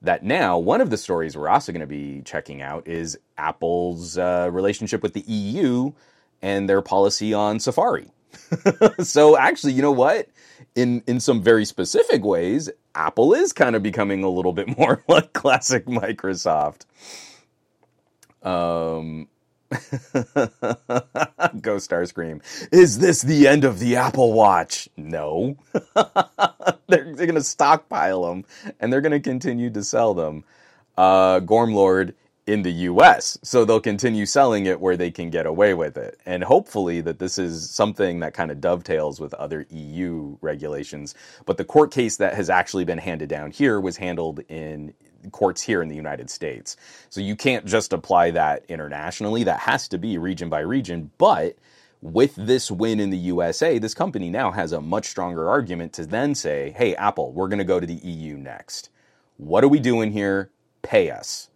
that 0.00 0.24
now 0.24 0.58
one 0.58 0.80
of 0.80 0.90
the 0.90 0.96
stories 0.96 1.36
we're 1.36 1.48
also 1.48 1.70
going 1.70 1.80
to 1.80 1.86
be 1.86 2.22
checking 2.24 2.60
out 2.60 2.88
is 2.88 3.18
Apple's 3.38 4.18
uh, 4.18 4.48
relationship 4.50 5.02
with 5.02 5.12
the 5.12 5.20
EU 5.20 5.92
and 6.40 6.68
their 6.68 6.82
policy 6.82 7.32
on 7.32 7.60
Safari. 7.60 8.08
so 9.00 9.36
actually, 9.36 9.74
you 9.74 9.82
know 9.82 9.92
what? 9.92 10.28
In 10.74 11.02
in 11.06 11.20
some 11.20 11.42
very 11.42 11.64
specific 11.64 12.24
ways, 12.24 12.70
Apple 12.94 13.34
is 13.34 13.52
kind 13.52 13.76
of 13.76 13.82
becoming 13.82 14.24
a 14.24 14.28
little 14.28 14.52
bit 14.52 14.76
more 14.78 15.02
like 15.08 15.32
classic 15.32 15.86
Microsoft. 15.86 16.86
Um, 18.42 19.28
Go 21.60 21.76
Starscream. 21.76 22.42
Is 22.72 22.98
this 22.98 23.22
the 23.22 23.48
end 23.48 23.64
of 23.64 23.78
the 23.78 23.96
Apple 23.96 24.32
Watch? 24.32 24.88
No. 24.96 25.56
they're, 26.86 27.14
they're 27.14 27.14
going 27.14 27.34
to 27.34 27.42
stockpile 27.42 28.22
them 28.24 28.44
and 28.80 28.92
they're 28.92 29.00
going 29.00 29.12
to 29.12 29.20
continue 29.20 29.70
to 29.70 29.84
sell 29.84 30.14
them. 30.14 30.44
Uh, 30.96 31.40
Gormlord 31.40 32.14
in 32.46 32.62
the 32.62 32.72
US. 32.72 33.38
So 33.42 33.64
they'll 33.64 33.80
continue 33.80 34.26
selling 34.26 34.66
it 34.66 34.80
where 34.80 34.96
they 34.96 35.10
can 35.10 35.30
get 35.30 35.46
away 35.46 35.74
with 35.74 35.96
it. 35.96 36.20
And 36.26 36.42
hopefully 36.44 37.00
that 37.02 37.18
this 37.18 37.38
is 37.38 37.70
something 37.70 38.20
that 38.20 38.34
kind 38.34 38.50
of 38.50 38.60
dovetails 38.60 39.20
with 39.20 39.32
other 39.34 39.66
EU 39.70 40.36
regulations. 40.40 41.14
But 41.46 41.56
the 41.56 41.64
court 41.64 41.92
case 41.92 42.16
that 42.16 42.34
has 42.34 42.50
actually 42.50 42.84
been 42.84 42.98
handed 42.98 43.28
down 43.28 43.52
here 43.52 43.80
was 43.80 43.96
handled 43.96 44.40
in 44.48 44.92
courts 45.30 45.62
here 45.62 45.82
in 45.82 45.88
the 45.88 45.96
United 45.96 46.30
States. 46.30 46.76
So 47.10 47.20
you 47.20 47.36
can't 47.36 47.66
just 47.66 47.92
apply 47.92 48.32
that 48.32 48.64
internationally. 48.68 49.44
That 49.44 49.60
has 49.60 49.88
to 49.88 49.98
be 49.98 50.18
region 50.18 50.48
by 50.48 50.60
region. 50.60 51.10
But 51.18 51.56
with 52.02 52.34
this 52.36 52.70
win 52.70 53.00
in 53.00 53.10
the 53.10 53.18
USA, 53.18 53.78
this 53.78 53.94
company 53.94 54.30
now 54.30 54.50
has 54.52 54.72
a 54.72 54.80
much 54.80 55.06
stronger 55.06 55.48
argument 55.48 55.92
to 55.94 56.06
then 56.06 56.34
say, 56.34 56.74
hey, 56.76 56.94
Apple, 56.96 57.32
we're 57.32 57.48
going 57.48 57.58
to 57.58 57.64
go 57.64 57.80
to 57.80 57.86
the 57.86 57.94
EU 57.94 58.36
next. 58.36 58.90
What 59.38 59.64
are 59.64 59.68
we 59.68 59.80
doing 59.80 60.12
here? 60.12 60.50
Pay 60.82 61.10
us. 61.10 61.50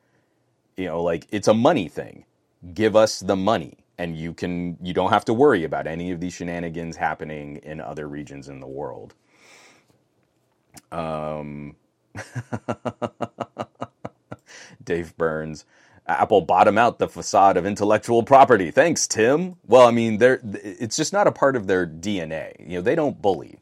You 0.77 0.87
know, 0.87 1.03
like 1.03 1.27
it's 1.31 1.49
a 1.49 1.55
money 1.55 1.89
thing. 1.89 2.27
Give 2.75 2.97
us 2.97 3.21
the 3.21 3.37
money 3.37 3.79
and 3.99 4.17
you 4.17 4.35
can 4.35 4.77
you 4.83 4.95
don't 4.95 5.11
have 5.11 5.25
to 5.27 5.35
worry 5.35 5.65
about 5.65 5.87
any 5.87 6.11
of 6.13 6.21
these 6.21 6.35
shenanigans 6.35 6.97
happening 6.97 7.59
in 7.59 7.81
other 7.81 8.09
regions 8.09 8.49
in 8.49 8.61
the 8.61 8.67
world. 8.69 9.15
Um 10.93 11.77
Dave 14.85 15.17
Burns. 15.17 15.65
Apple 16.07 16.43
bottom 16.43 16.79
out 16.79 16.99
the 16.99 17.09
facade 17.09 17.57
of 17.57 17.67
intellectual 17.67 18.23
property. 18.23 18.71
Thanks, 18.71 19.09
Tim. 19.09 19.57
Well, 19.67 19.89
I 19.89 19.91
mean, 19.91 20.19
they're, 20.19 20.41
it's 20.45 20.97
just 20.97 21.13
not 21.13 21.27
a 21.27 21.33
part 21.33 21.57
of 21.57 21.67
their 21.67 21.87
DNA. 21.87 22.55
You 22.61 22.77
know, 22.79 22.83
they 22.83 22.95
don't 22.95 23.21
bully. 23.21 23.61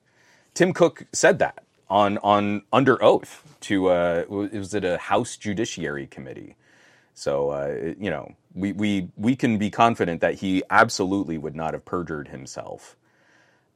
Tim 0.55 0.73
Cook 0.73 1.05
said 1.13 1.39
that 1.41 1.65
on 1.91 2.19
on 2.19 2.63
under 2.73 3.03
oath 3.03 3.57
to 3.63 3.89
uh, 3.89 4.25
was 4.29 4.75
it 4.75 4.85
a 4.85 4.99
House 4.99 5.37
Judiciary 5.37 6.07
Committee. 6.07 6.57
So 7.15 7.51
uh, 7.51 7.95
you 7.99 8.11
know, 8.11 8.35
we, 8.55 8.73
we 8.73 9.09
we 9.17 9.37
can 9.37 9.59
be 9.59 9.71
confident 9.71 10.21
that 10.21 10.35
he 10.37 10.63
absolutely 10.71 11.39
would 11.39 11.57
not 11.57 11.75
have 11.75 11.85
perjured 11.85 12.29
himself. 12.29 12.97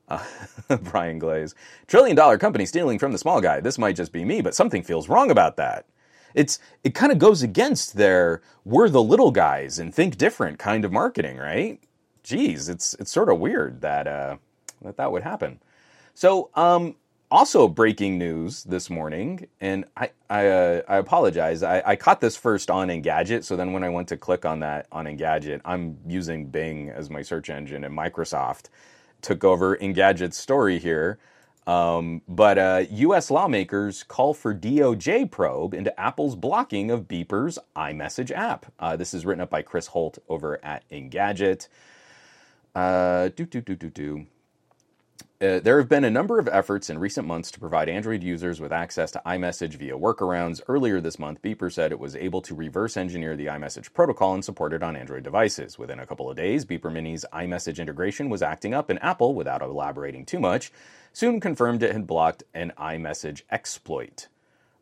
Uh, 0.09 0.25
Brian 0.83 1.19
Glaze, 1.19 1.55
trillion 1.87 2.17
dollar 2.17 2.39
company 2.39 2.67
stealing 2.67 2.99
from 2.99 3.13
the 3.13 3.19
small 3.19 3.41
guy. 3.41 3.61
This 3.61 3.79
might 3.79 3.97
just 3.97 4.13
be 4.13 4.25
me, 4.25 4.41
but 4.41 4.55
something 4.55 4.83
feels 4.83 5.09
wrong 5.09 5.31
about 5.31 5.57
that. 5.57 5.87
It's 6.35 6.59
it 6.85 6.95
kind 6.95 7.13
of 7.13 7.19
goes 7.19 7.43
against 7.43 7.97
their 7.97 8.43
we're 8.65 8.89
the 8.89 9.03
little 9.03 9.31
guys 9.31 9.79
and 9.79 9.95
think 9.95 10.17
different 10.17 10.59
kind 10.59 10.85
of 10.85 10.93
marketing, 10.93 11.37
right? 11.39 11.81
Geez, 12.23 12.69
it's 12.69 12.95
it's 12.95 13.11
sort 13.11 13.29
of 13.29 13.39
weird 13.39 13.81
that 13.81 14.07
uh, 14.07 14.37
that 14.83 14.97
that 14.97 15.13
would 15.13 15.23
happen. 15.23 15.61
So, 16.15 16.51
um, 16.55 16.97
also 17.31 17.69
breaking 17.69 18.19
news 18.19 18.65
this 18.65 18.91
morning, 18.91 19.47
and 19.61 19.85
I 19.97 20.11
I, 20.31 20.47
uh, 20.49 20.83
I 20.89 20.97
apologize. 20.97 21.63
I, 21.63 21.83
I, 21.85 21.97
caught 21.97 22.21
this 22.21 22.37
first 22.37 22.71
on 22.71 22.89
Engadget, 22.89 23.45
so 23.45 23.57
then 23.57 23.73
when 23.73 23.85
I 23.85 23.89
went 23.89 24.09
to 24.09 24.17
click 24.17 24.45
on 24.45 24.61
that 24.61 24.87
on 24.93 25.07
Engadget, 25.07 25.61
I'm 25.65 25.99
using 26.07 26.47
Bing 26.47 26.91
as 26.91 27.09
my 27.09 27.23
search 27.23 27.51
engine, 27.51 27.85
and 27.85 27.97
Microsoft 27.97 28.67
took 29.23 29.45
over 29.45 29.77
Engadget's 29.77 30.37
story 30.37 30.79
here. 30.79 31.19
Um, 31.67 32.23
but 32.27 32.57
uh, 32.57 32.85
U.S. 32.91 33.31
lawmakers 33.31 34.03
call 34.03 34.33
for 34.33 34.55
DOJ 34.55 35.31
probe 35.31 35.75
into 35.75 35.99
Apple's 36.01 36.35
blocking 36.35 36.91
of 36.91 37.07
Beeper's 37.07 37.59
iMessage 37.77 38.31
app. 38.31 38.73
Uh, 38.79 38.97
this 38.97 39.13
is 39.13 39.27
written 39.27 39.43
up 39.43 39.51
by 39.51 39.61
Kris 39.61 39.89
Holt 39.89 40.19
over 40.31 40.59
at 40.65 40.89
Engadget. 40.91 41.69
Uh, 42.75 43.29
do 43.37 43.45
do 43.45 43.61
do 43.61 43.77
do 43.77 43.91
do. 43.91 44.27
Uh, 45.41 45.61
there 45.61 45.79
have 45.79 45.89
been 45.89 46.03
a 46.03 46.11
number 46.11 46.41
of 46.41 46.49
efforts 46.49 46.91
in 46.91 46.99
recent 46.99 47.25
months 47.25 47.53
to 47.53 47.61
provide 47.61 47.89
Android 47.89 48.25
users 48.25 48.61
with 48.61 48.73
access 48.73 49.13
to 49.13 49.23
iMessage 49.25 49.75
via 49.75 49.97
workarounds. 49.97 50.61
Earlier 50.67 51.01
this 51.01 51.17
month, 51.17 51.41
Beeper 51.43 51.73
said 51.73 51.93
it 51.93 52.01
was 52.01 52.17
able 52.17 52.43
to 52.43 52.57
reverse 52.57 52.97
engineer 52.97 53.37
the 53.37 53.47
iMessage 53.47 53.93
protocol 53.93 54.35
and 54.35 54.45
support 54.45 54.73
it 54.73 54.83
on 54.83 54.97
Android 54.97 55.23
devices. 55.23 55.79
Within 55.79 56.01
a 56.01 56.07
couple 56.07 56.29
of 56.29 56.37
days, 56.37 56.65
Beeper 56.65 56.93
Mini's 56.93 57.25
iMessage 57.33 57.79
integration 57.79 58.31
was 58.31 58.43
acting 58.43 58.75
up, 58.75 58.91
and 58.91 59.01
Apple, 59.01 59.33
without 59.33 59.63
elaborating 59.63 60.27
too 60.27 60.41
much, 60.41 60.73
soon 61.13 61.39
confirmed 61.39 61.85
it 61.85 61.93
had 61.93 62.09
blocked 62.09 62.43
an 62.53 62.73
iMessage 62.77 63.43
exploit. 63.49 64.27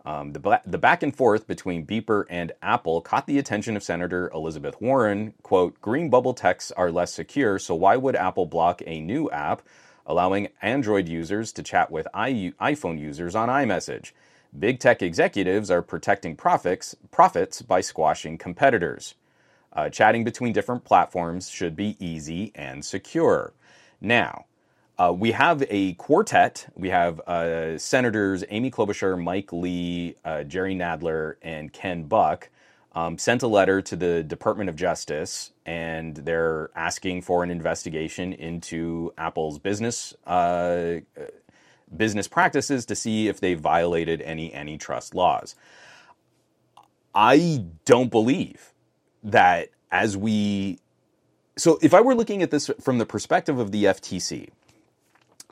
Um, 0.07 0.33
the, 0.33 0.63
the 0.65 0.79
back 0.79 1.03
and 1.03 1.15
forth 1.15 1.47
between 1.47 1.85
Beeper 1.85 2.25
and 2.31 2.53
Apple 2.63 3.03
caught 3.03 3.27
the 3.27 3.39
attention 3.39 3.77
of 3.77 3.83
Senator 3.83 4.31
Elizabeth 4.33 4.81
Warren. 4.81 5.35
Quote, 5.43 5.79
green 5.83 6.09
bubble 6.09 6.33
texts 6.33 6.73
are 6.79 6.91
less 6.91 7.13
secure, 7.13 7.59
so 7.59 7.75
why 7.75 7.97
would 7.97 8.17
Apple 8.17 8.47
block 8.47 8.81
a 8.87 9.03
new 9.03 9.29
app 9.31 9.61
allowing 10.07 10.49
Android 10.63 11.09
users 11.09 11.53
to 11.53 11.63
chat 11.63 11.91
with 11.91 12.07
iPhone 12.15 12.99
users 12.99 13.35
on 13.35 13.49
iMessage? 13.49 14.13
Big 14.59 14.79
tech 14.81 15.03
executives 15.03 15.71
are 15.71 15.83
protecting 15.83 16.37
profits, 16.37 16.95
profits 17.11 17.61
by 17.61 17.81
squashing 17.83 18.39
competitors. 18.39 19.15
Uh, 19.73 19.91
chatting 19.91 20.25
between 20.25 20.55
different 20.55 20.85
platforms 20.85 21.51
should 21.51 21.77
be 21.77 21.97
easy 22.01 22.53
and 22.55 22.85
secure. 22.85 23.53
Now, 24.01 24.47
uh, 24.99 25.13
we 25.15 25.33
have 25.33 25.63
a 25.69 25.93
quartet. 25.95 26.69
We 26.75 26.89
have 26.89 27.21
uh, 27.21 27.77
Senators 27.77 28.45
Amy 28.49 28.71
Klobuchar, 28.71 29.23
Mike 29.23 29.53
Lee, 29.53 30.17
uh, 30.25 30.45
Jerry 30.45 30.75
Nadler, 30.75 31.35
and 31.43 31.71
Ken 31.73 32.05
Buck 32.05 32.49
um, 32.97 33.19
sent 33.19 33.43
a 33.43 33.47
letter 33.47 33.83
to 33.83 33.95
the 33.95 34.23
Department 34.23 34.71
of 34.71 34.75
Justice, 34.75 35.53
and 35.67 36.17
they're 36.17 36.71
asking 36.75 37.23
for 37.23 37.45
an 37.45 37.51
investigation 37.51 38.33
into 38.33 39.13
Apple's 39.19 39.59
business 39.59 40.15
uh, 40.27 41.01
business 41.95 42.27
practices 42.27 42.87
to 42.87 42.97
see 42.97 43.29
if 43.29 43.39
they 43.39 43.55
violated 43.55 44.23
any 44.23 44.53
antitrust 44.55 45.15
laws. 45.15 45.55
I 47.15 47.67
don't 47.85 48.11
believe 48.11 48.73
that 49.23 49.69
as 49.93 50.17
we 50.17 50.79
so 51.59 51.79
if 51.83 51.93
I 51.95 52.01
were 52.01 52.15
looking 52.15 52.43
at 52.43 52.51
this 52.51 52.71
from 52.81 52.99
the 52.99 53.07
perspective 53.07 53.59
of 53.59 53.73
the 53.73 53.85
FTC, 53.85 54.49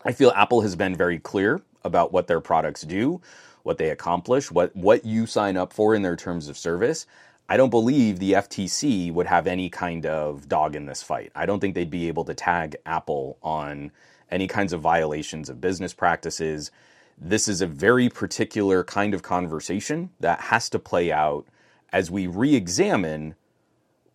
I 0.04 0.12
feel 0.12 0.32
Apple 0.34 0.62
has 0.62 0.76
been 0.76 0.96
very 0.96 1.18
clear 1.18 1.62
about 1.84 2.12
what 2.12 2.26
their 2.26 2.40
products 2.40 2.82
do, 2.82 3.20
what 3.62 3.78
they 3.78 3.90
accomplish, 3.90 4.50
what, 4.50 4.74
what 4.76 5.04
you 5.04 5.26
sign 5.26 5.56
up 5.56 5.72
for 5.72 5.94
in 5.94 6.02
their 6.02 6.16
terms 6.16 6.48
of 6.48 6.58
service. 6.58 7.06
I 7.48 7.56
don't 7.56 7.70
believe 7.70 8.18
the 8.18 8.32
FTC 8.32 9.12
would 9.12 9.26
have 9.26 9.46
any 9.46 9.68
kind 9.68 10.06
of 10.06 10.48
dog 10.48 10.74
in 10.74 10.86
this 10.86 11.02
fight. 11.02 11.30
I 11.34 11.46
don't 11.46 11.60
think 11.60 11.74
they'd 11.74 11.90
be 11.90 12.08
able 12.08 12.24
to 12.24 12.34
tag 12.34 12.76
Apple 12.86 13.38
on 13.42 13.92
any 14.30 14.48
kinds 14.48 14.72
of 14.72 14.80
violations 14.80 15.48
of 15.48 15.60
business 15.60 15.92
practices. 15.92 16.70
This 17.18 17.46
is 17.46 17.60
a 17.60 17.66
very 17.66 18.08
particular 18.08 18.82
kind 18.82 19.12
of 19.14 19.22
conversation 19.22 20.10
that 20.20 20.40
has 20.40 20.70
to 20.70 20.78
play 20.78 21.12
out 21.12 21.46
as 21.92 22.10
we 22.10 22.26
re 22.26 22.54
examine 22.54 23.34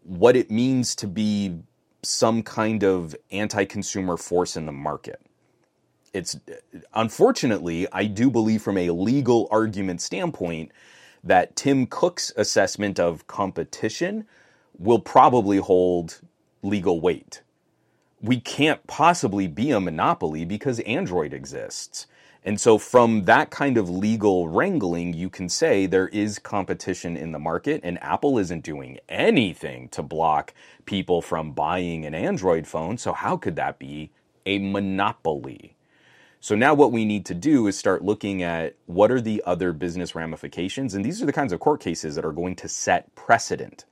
what 0.04 0.36
it 0.36 0.50
means 0.50 0.96
to 0.96 1.08
be 1.08 1.60
some 2.02 2.42
kind 2.42 2.84
of 2.84 3.15
anti 3.32 3.65
consumer 3.65 4.18
force 4.18 4.58
in 4.58 4.65
the 4.65 4.72
market 4.72 5.22
it's 6.13 6.39
unfortunately, 6.94 7.88
I 7.92 8.06
do 8.06 8.30
believe 8.30 8.62
from 8.62 8.78
a 8.78 8.89
legal 8.92 9.48
argument 9.52 10.02
standpoint 10.02 10.72
that 11.24 11.56
Tim 11.56 11.86
Cook's 11.88 12.32
assessment 12.38 13.00
of 13.00 13.28
competition 13.28 14.26
will 14.78 15.00
probably 15.00 15.58
hold 15.58 16.22
legal 16.64 17.02
weight. 17.02 17.42
We 18.22 18.40
can't 18.40 18.86
possibly 18.88 19.48
be 19.48 19.72
a 19.72 19.80
monopoly 19.80 20.46
because 20.46 20.80
Android 20.82 21.34
exists. 21.34 22.08
And 22.44 22.60
so, 22.60 22.78
from 22.78 23.26
that 23.26 23.52
kind 23.52 23.78
of 23.78 23.90
legal 23.90 24.48
wrangling, 24.48 25.14
you 25.14 25.30
can 25.30 25.50
say 25.50 25.86
there 25.86 26.08
is 26.10 26.40
competition 26.40 27.18
in 27.18 27.34
the 27.34 27.40
market, 27.40 27.82
and 27.84 28.02
Apple 28.02 28.38
isn't 28.40 28.64
doing 28.64 29.00
anything 29.10 29.90
to 29.90 30.02
block 30.02 30.54
people 30.86 31.22
from 31.22 31.52
buying 31.52 32.06
an 32.06 32.16
Android 32.16 32.66
phone. 32.66 32.98
So, 32.98 33.14
how 33.14 33.38
could 33.38 33.58
that 33.58 33.78
be 33.78 34.12
a 34.46 34.60
monopoly? 34.60 35.76
So 36.41 36.56
now 36.56 36.73
what 36.73 36.91
we 36.91 37.04
need 37.04 37.25
to 37.28 37.34
do 37.34 37.67
is 37.67 37.78
start 37.78 38.04
looking 38.04 38.43
at 38.43 38.75
what 38.86 39.12
are 39.12 39.19
the 39.19 39.43
other 39.45 39.73
business 39.73 40.15
ramifications. 40.15 40.93
And 40.93 41.04
these 41.04 41.21
are 41.21 41.25
the 41.25 41.34
kinds 41.34 41.52
of 41.52 41.60
court 41.60 41.82
cases 41.82 42.15
that 42.15 42.23
are 42.25 42.32
going 42.32 42.56
to 42.58 42.69
set 42.69 43.13
precedent. 43.15 43.86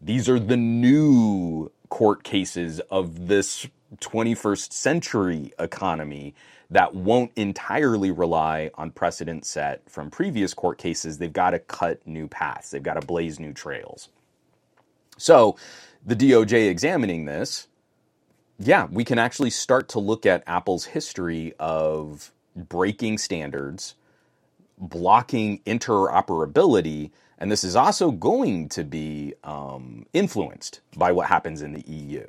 These 0.00 0.28
are 0.28 0.38
the 0.40 0.56
new 0.56 1.70
court 1.88 2.24
cases 2.24 2.80
of 2.90 3.28
this 3.28 3.66
21st 3.98 4.72
century 4.72 5.52
economy 5.58 6.34
that 6.70 6.94
won't 6.94 7.30
entirely 7.36 8.10
rely 8.10 8.70
on 8.74 8.90
precedent 8.90 9.44
set 9.44 9.88
from 9.88 10.10
previous 10.10 10.52
court 10.54 10.78
cases. 10.78 11.18
They've 11.18 11.32
got 11.32 11.50
to 11.50 11.60
cut 11.60 12.04
new 12.06 12.26
paths, 12.26 12.70
they've 12.70 12.82
got 12.82 13.00
to 13.00 13.06
blaze 13.06 13.38
new 13.38 13.52
trails. 13.52 14.08
So, 15.18 15.56
the 16.04 16.16
DOJ 16.16 16.68
examining 16.68 17.24
this, 17.24 17.68
yeah, 18.58 18.86
we 18.90 19.04
can 19.04 19.18
actually 19.18 19.50
start 19.50 19.88
to 19.90 20.00
look 20.00 20.26
at 20.26 20.44
Apple's 20.46 20.86
history 20.86 21.54
of 21.60 22.32
breaking 22.56 23.18
standards, 23.18 23.94
blocking 24.78 25.60
interoperability, 25.66 27.10
and 27.38 27.52
this 27.52 27.64
is 27.64 27.76
also 27.76 28.10
going 28.12 28.68
to 28.70 28.84
be 28.84 29.34
um, 29.44 30.06
influenced 30.14 30.80
by 30.96 31.12
what 31.12 31.28
happens 31.28 31.62
in 31.62 31.72
the 31.72 31.82
EU. 31.90 32.26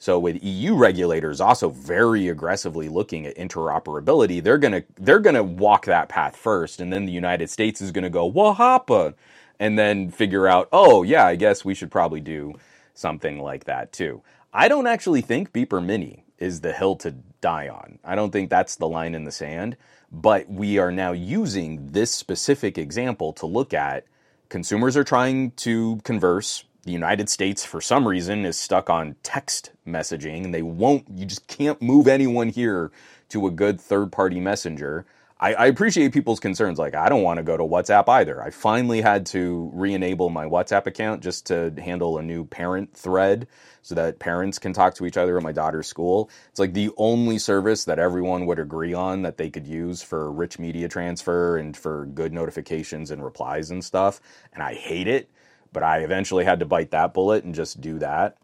So 0.00 0.18
with 0.18 0.42
EU 0.44 0.76
regulators 0.76 1.40
also 1.40 1.70
very 1.70 2.28
aggressively 2.28 2.88
looking 2.88 3.26
at 3.26 3.36
interoperability, 3.36 4.42
they're 4.42 4.58
gonna 4.58 4.84
they're 4.98 5.20
gonna 5.20 5.42
walk 5.44 5.86
that 5.86 6.08
path 6.08 6.36
first, 6.36 6.80
and 6.80 6.92
then 6.92 7.06
the 7.06 7.12
United 7.12 7.50
States 7.50 7.82
is 7.82 7.92
gonna 7.92 8.10
go 8.10 8.30
wahapa, 8.30 9.14
and 9.60 9.78
then 9.78 10.10
figure 10.10 10.48
out, 10.48 10.68
oh 10.72 11.02
yeah, 11.04 11.26
I 11.26 11.36
guess 11.36 11.64
we 11.64 11.74
should 11.74 11.90
probably 11.90 12.20
do 12.20 12.54
something 12.94 13.40
like 13.40 13.64
that 13.64 13.92
too. 13.92 14.22
I 14.56 14.68
don't 14.68 14.86
actually 14.86 15.20
think 15.20 15.52
Beeper 15.52 15.84
Mini 15.84 16.24
is 16.38 16.60
the 16.60 16.72
hill 16.72 16.94
to 16.96 17.10
die 17.40 17.68
on. 17.68 17.98
I 18.04 18.14
don't 18.14 18.30
think 18.30 18.50
that's 18.50 18.76
the 18.76 18.86
line 18.86 19.16
in 19.16 19.24
the 19.24 19.32
sand. 19.32 19.76
But 20.12 20.48
we 20.48 20.78
are 20.78 20.92
now 20.92 21.10
using 21.10 21.90
this 21.90 22.12
specific 22.12 22.78
example 22.78 23.32
to 23.32 23.46
look 23.46 23.74
at 23.74 24.06
consumers 24.50 24.96
are 24.96 25.02
trying 25.02 25.50
to 25.52 25.98
converse 26.04 26.62
the 26.84 26.92
United 26.92 27.28
States, 27.28 27.64
for 27.64 27.80
some 27.80 28.06
reason, 28.06 28.44
is 28.44 28.56
stuck 28.56 28.88
on 28.88 29.16
text 29.24 29.72
messaging, 29.84 30.44
and 30.44 30.54
they 30.54 30.62
won't, 30.62 31.06
you 31.12 31.24
just 31.26 31.48
can't 31.48 31.82
move 31.82 32.06
anyone 32.06 32.50
here 32.50 32.92
to 33.30 33.48
a 33.48 33.50
good 33.50 33.80
third 33.80 34.12
party 34.12 34.38
messenger. 34.38 35.04
I, 35.44 35.54
I 35.54 35.66
appreciate 35.66 36.12
people's 36.12 36.40
concerns. 36.40 36.78
Like, 36.78 36.94
I 36.94 37.08
don't 37.08 37.22
want 37.22 37.38
to 37.38 37.42
go 37.42 37.56
to 37.56 37.64
WhatsApp 37.64 38.08
either. 38.08 38.42
I 38.42 38.50
finally 38.50 39.00
had 39.00 39.26
to 39.26 39.70
re 39.72 39.94
enable 39.94 40.30
my 40.30 40.46
WhatsApp 40.46 40.86
account 40.86 41.22
just 41.22 41.46
to 41.46 41.72
handle 41.78 42.18
a 42.18 42.22
new 42.22 42.44
parent 42.44 42.96
thread 42.96 43.46
so 43.82 43.94
that 43.94 44.18
parents 44.18 44.58
can 44.58 44.72
talk 44.72 44.94
to 44.94 45.06
each 45.06 45.16
other 45.16 45.36
at 45.36 45.42
my 45.42 45.52
daughter's 45.52 45.86
school. 45.86 46.30
It's 46.48 46.60
like 46.60 46.74
the 46.74 46.90
only 46.96 47.38
service 47.38 47.84
that 47.84 47.98
everyone 47.98 48.46
would 48.46 48.58
agree 48.58 48.94
on 48.94 49.22
that 49.22 49.36
they 49.36 49.50
could 49.50 49.66
use 49.66 50.02
for 50.02 50.32
rich 50.32 50.58
media 50.58 50.88
transfer 50.88 51.58
and 51.58 51.76
for 51.76 52.06
good 52.06 52.32
notifications 52.32 53.10
and 53.10 53.22
replies 53.22 53.70
and 53.70 53.84
stuff. 53.84 54.20
And 54.52 54.62
I 54.62 54.74
hate 54.74 55.08
it 55.08 55.30
but 55.74 55.82
I 55.82 55.98
eventually 55.98 56.44
had 56.44 56.60
to 56.60 56.66
bite 56.66 56.92
that 56.92 57.12
bullet 57.12 57.44
and 57.44 57.54
just 57.54 57.82
do 57.82 57.98
that. 57.98 58.38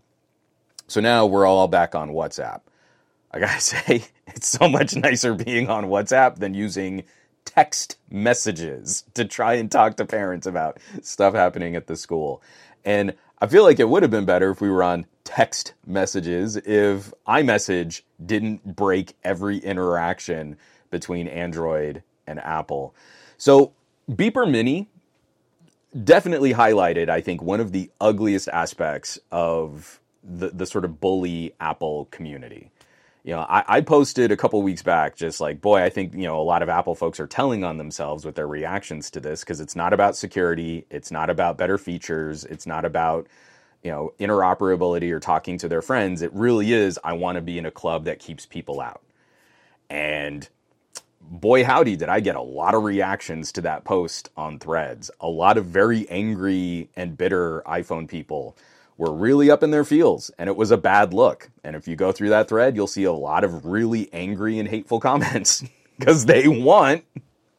So 0.89 1.01
now 1.01 1.25
we're 1.25 1.47
all 1.47 1.69
back 1.69 1.95
on 1.95 2.11
WhatsApp. 2.11 2.61
I 3.31 3.39
gotta 3.39 3.61
say, 3.61 4.05
it's 4.27 4.49
so 4.49 4.69
much 4.69 4.97
nicer 4.97 5.35
being 5.35 5.69
on 5.69 5.87
WhatsApp 5.87 6.37
than 6.37 6.55
using 6.55 7.05
text 7.45 7.97
messages 8.11 9.05
to 9.15 9.25
try 9.25 9.55
and 9.55 9.71
talk 9.71 9.97
to 9.97 10.05
parents 10.05 10.47
about 10.47 10.79
stuff 11.03 11.35
happening 11.35 11.75
at 11.75 11.87
the 11.87 11.97
school. 11.97 12.43
And 12.85 13.15
I 13.41 13.47
feel 13.47 13.65
like 13.65 13.81
it 13.81 13.89
would 13.89 14.03
have 14.03 14.11
been 14.11 14.27
better 14.27 14.51
if 14.51 14.61
we 14.61 14.71
were 14.71 14.83
on 14.83 15.07
text 15.25 15.75
messages 15.87 16.57
if 16.57 17.13
iMessage 17.27 18.03
didn't 18.25 18.77
break 18.77 19.17
every 19.25 19.59
interaction 19.59 20.57
between 20.91 21.29
Android 21.29 22.03
and 22.27 22.41
Apple. 22.41 22.95
So 23.39 23.73
Beeper 24.11 24.51
Mini 24.51 24.89
definitely 26.05 26.53
highlighted, 26.53 27.09
I 27.09 27.21
think, 27.21 27.43
one 27.43 27.61
of 27.61 27.73
the 27.73 27.91
ugliest 28.01 28.49
aspects 28.49 29.19
of 29.31 30.01
the, 30.23 30.49
the 30.51 30.67
sort 30.67 30.85
of 30.85 31.01
bully 31.01 31.55
Apple 31.61 32.07
community. 32.11 32.71
You 33.23 33.35
know, 33.35 33.41
I, 33.41 33.65
I 33.69 33.81
posted 33.83 34.33
a 34.33 34.37
couple 34.37 34.63
weeks 34.63 34.83
back 34.83 35.15
just 35.15 35.41
like, 35.41 35.61
boy, 35.61 35.83
I 35.83 35.91
think, 35.91 36.15
you 36.15 36.23
know, 36.23 36.41
a 36.41 36.43
lot 36.43 36.63
of 36.63 36.69
Apple 36.71 36.95
folks 36.95 37.21
are 37.21 37.27
telling 37.27 37.65
on 37.65 37.77
themselves 37.77 38.25
with 38.25 38.35
their 38.35 38.49
reactions 38.49 39.11
to 39.11 39.21
this 39.21 39.41
because 39.41 39.61
it's 39.61 39.77
not 39.77 39.93
about 39.93 40.17
security, 40.17 40.87
it's 40.91 41.11
not 41.11 41.29
about 41.29 41.59
better 41.59 41.77
features, 41.77 42.45
it's 42.45 42.67
not 42.67 42.85
about, 42.87 43.27
you 43.83 43.91
know, 43.91 44.15
interoperability 44.19 45.11
or 45.13 45.21
talking 45.21 45.59
to 45.59 45.69
their 45.69 45.83
friends. 45.83 46.23
It 46.23 46.33
really 46.33 46.73
is, 46.73 46.99
I 47.05 47.13
want 47.13 47.37
to 47.37 47.43
be 47.43 47.59
in 47.59 47.67
a 47.67 47.71
club 47.71 48.07
that 48.07 48.21
keeps 48.21 48.47
people 48.47 48.81
out. 48.81 49.03
And 49.91 50.49
boy 51.21 51.65
howdy 51.65 51.97
did 51.97 52.09
I 52.09 52.21
get 52.21 52.37
a 52.37 52.43
lot 52.43 52.75
of 52.75 52.83
reactions 52.85 53.53
to 53.53 53.61
that 53.63 53.85
post 53.85 54.31
on 54.37 54.59
threads. 54.59 55.11
A 55.21 55.29
lot 55.29 55.59
of 55.59 55.67
very 55.67 56.09
angry 56.09 56.89
and 56.97 57.19
bitter 57.19 57.63
iPhone 57.67 58.09
people 58.09 58.57
were 59.01 59.15
really 59.15 59.51
up 59.51 59.63
in 59.63 59.71
their 59.71 59.83
feels 59.83 60.31
and 60.39 60.47
it 60.51 60.57
was 60.57 60.71
a 60.71 60.77
bad 60.77 61.15
look. 61.15 61.51
And 61.65 61.75
if 61.75 61.89
you 61.89 61.97
go 61.97 62.13
through 62.13 62.29
that 62.29 62.49
thread, 62.49 62.77
you'll 62.77 62.87
see 62.87 63.05
a 63.05 63.13
lot 63.13 63.45
of 63.45 63.65
really 63.65 64.13
angry 64.13 64.59
and 64.59 64.69
hateful 64.69 65.01
comments 65.11 65.65
because 65.99 66.27
they 66.27 66.47
want 66.47 67.05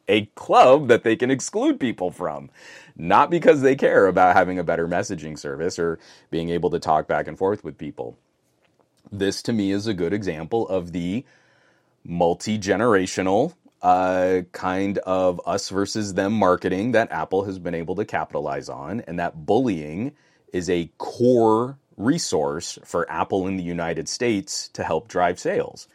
a 0.07 0.27
club 0.35 0.87
that 0.89 1.03
they 1.03 1.15
can 1.15 1.31
exclude 1.31 1.79
people 1.79 2.11
from. 2.11 2.51
Not 2.95 3.31
because 3.31 3.61
they 3.61 3.75
care 3.75 4.05
about 4.05 4.35
having 4.35 4.59
a 4.59 4.63
better 4.63 4.87
messaging 4.87 5.37
service 5.37 5.79
or 5.79 5.97
being 6.29 6.49
able 6.49 6.69
to 6.69 6.79
talk 6.79 7.07
back 7.07 7.27
and 7.27 7.35
forth 7.35 7.63
with 7.63 7.75
people. 7.75 8.19
This 9.11 9.41
to 9.43 9.51
me 9.51 9.71
is 9.71 9.87
a 9.87 9.95
good 9.95 10.13
example 10.13 10.69
of 10.69 10.91
the 10.91 11.25
multi 12.03 12.59
generational 12.59 13.55
uh, 13.81 14.41
kind 14.51 14.99
of 14.99 15.41
us 15.47 15.69
versus 15.69 16.13
them 16.13 16.33
marketing 16.33 16.91
that 16.91 17.11
Apple 17.11 17.45
has 17.45 17.57
been 17.57 17.73
able 17.73 17.95
to 17.95 18.05
capitalize 18.05 18.69
on, 18.69 19.01
and 19.01 19.17
that 19.17 19.47
bullying 19.47 20.11
is 20.53 20.69
a 20.69 20.89
core 20.97 21.77
resource 21.97 22.79
for 22.83 23.09
Apple 23.11 23.47
in 23.47 23.57
the 23.57 23.63
United 23.63 24.09
States 24.09 24.69
to 24.69 24.83
help 24.83 25.07
drive 25.07 25.39
sales 25.39 25.87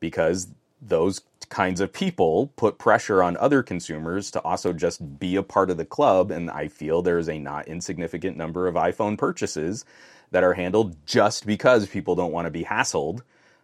because 0.00 0.48
those 0.80 1.20
kinds 1.48 1.80
of 1.80 1.92
people 1.92 2.48
put 2.56 2.78
pressure 2.78 3.22
on 3.22 3.36
other 3.36 3.62
consumers 3.62 4.30
to 4.30 4.40
also 4.42 4.72
just 4.72 5.18
be 5.18 5.36
a 5.36 5.42
part 5.42 5.70
of 5.70 5.76
the 5.76 5.84
club. 5.84 6.30
And 6.30 6.50
I 6.50 6.68
feel 6.68 7.02
there's 7.02 7.28
a 7.28 7.38
not 7.38 7.68
insignificant 7.68 8.36
number 8.36 8.66
of 8.66 8.76
iPhone 8.76 9.18
purchases 9.18 9.84
that 10.30 10.44
are 10.44 10.54
handled 10.54 10.96
just 11.06 11.46
because 11.46 11.86
people 11.88 12.14
don't 12.14 12.32
want 12.32 12.46
to 12.46 12.50
be 12.50 12.64
hassled 12.64 13.20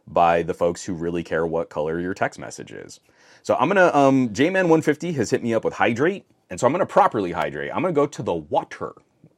by 0.07 0.43
the 0.43 0.55
folks 0.55 0.85
who 0.85 0.95
really 0.95 1.23
care 1.23 1.47
what 1.47 1.71
color 1.71 2.01
your 2.01 2.15
text 2.15 2.39
message 2.39 2.73
is. 2.73 3.01
So 3.43 3.57
I'm 3.57 3.69
gonna 3.69 3.91
um, 3.95 4.31
JMan150 4.31 5.15
has 5.15 5.31
hit 5.31 5.43
me 5.43 5.55
up 5.55 5.65
with 5.65 5.75
hydrate, 5.75 6.25
and 6.51 6.59
so 6.59 6.67
I'm 6.67 6.73
gonna 6.73 6.87
properly 6.87 7.33
hydrate. 7.33 7.71
I'm 7.73 7.83
gonna 7.83 7.93
go 7.93 8.07
to 8.07 8.23
the 8.23 8.35
water 8.35 8.93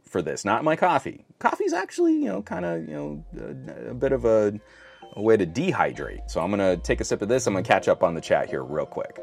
for 0.08 0.22
this, 0.22 0.44
not 0.44 0.64
my 0.64 0.76
coffee. 0.76 1.24
Coffee's 1.38 1.72
actually 1.72 2.14
you 2.14 2.26
know 2.26 2.42
kind 2.42 2.64
of 2.64 2.88
you 2.88 2.94
know 2.94 3.24
a, 3.86 3.90
a 3.90 3.94
bit 3.94 4.12
of 4.12 4.24
a, 4.24 4.58
a 5.14 5.22
way 5.22 5.36
to 5.36 5.46
dehydrate. 5.46 6.30
So 6.30 6.40
I'm 6.40 6.50
gonna 6.50 6.76
take 6.76 7.00
a 7.00 7.04
sip 7.04 7.22
of 7.22 7.28
this. 7.28 7.46
I'm 7.46 7.54
gonna 7.54 7.64
catch 7.64 7.88
up 7.88 8.02
on 8.02 8.14
the 8.14 8.20
chat 8.20 8.48
here 8.48 8.62
real 8.62 8.86
quick. 8.86 9.18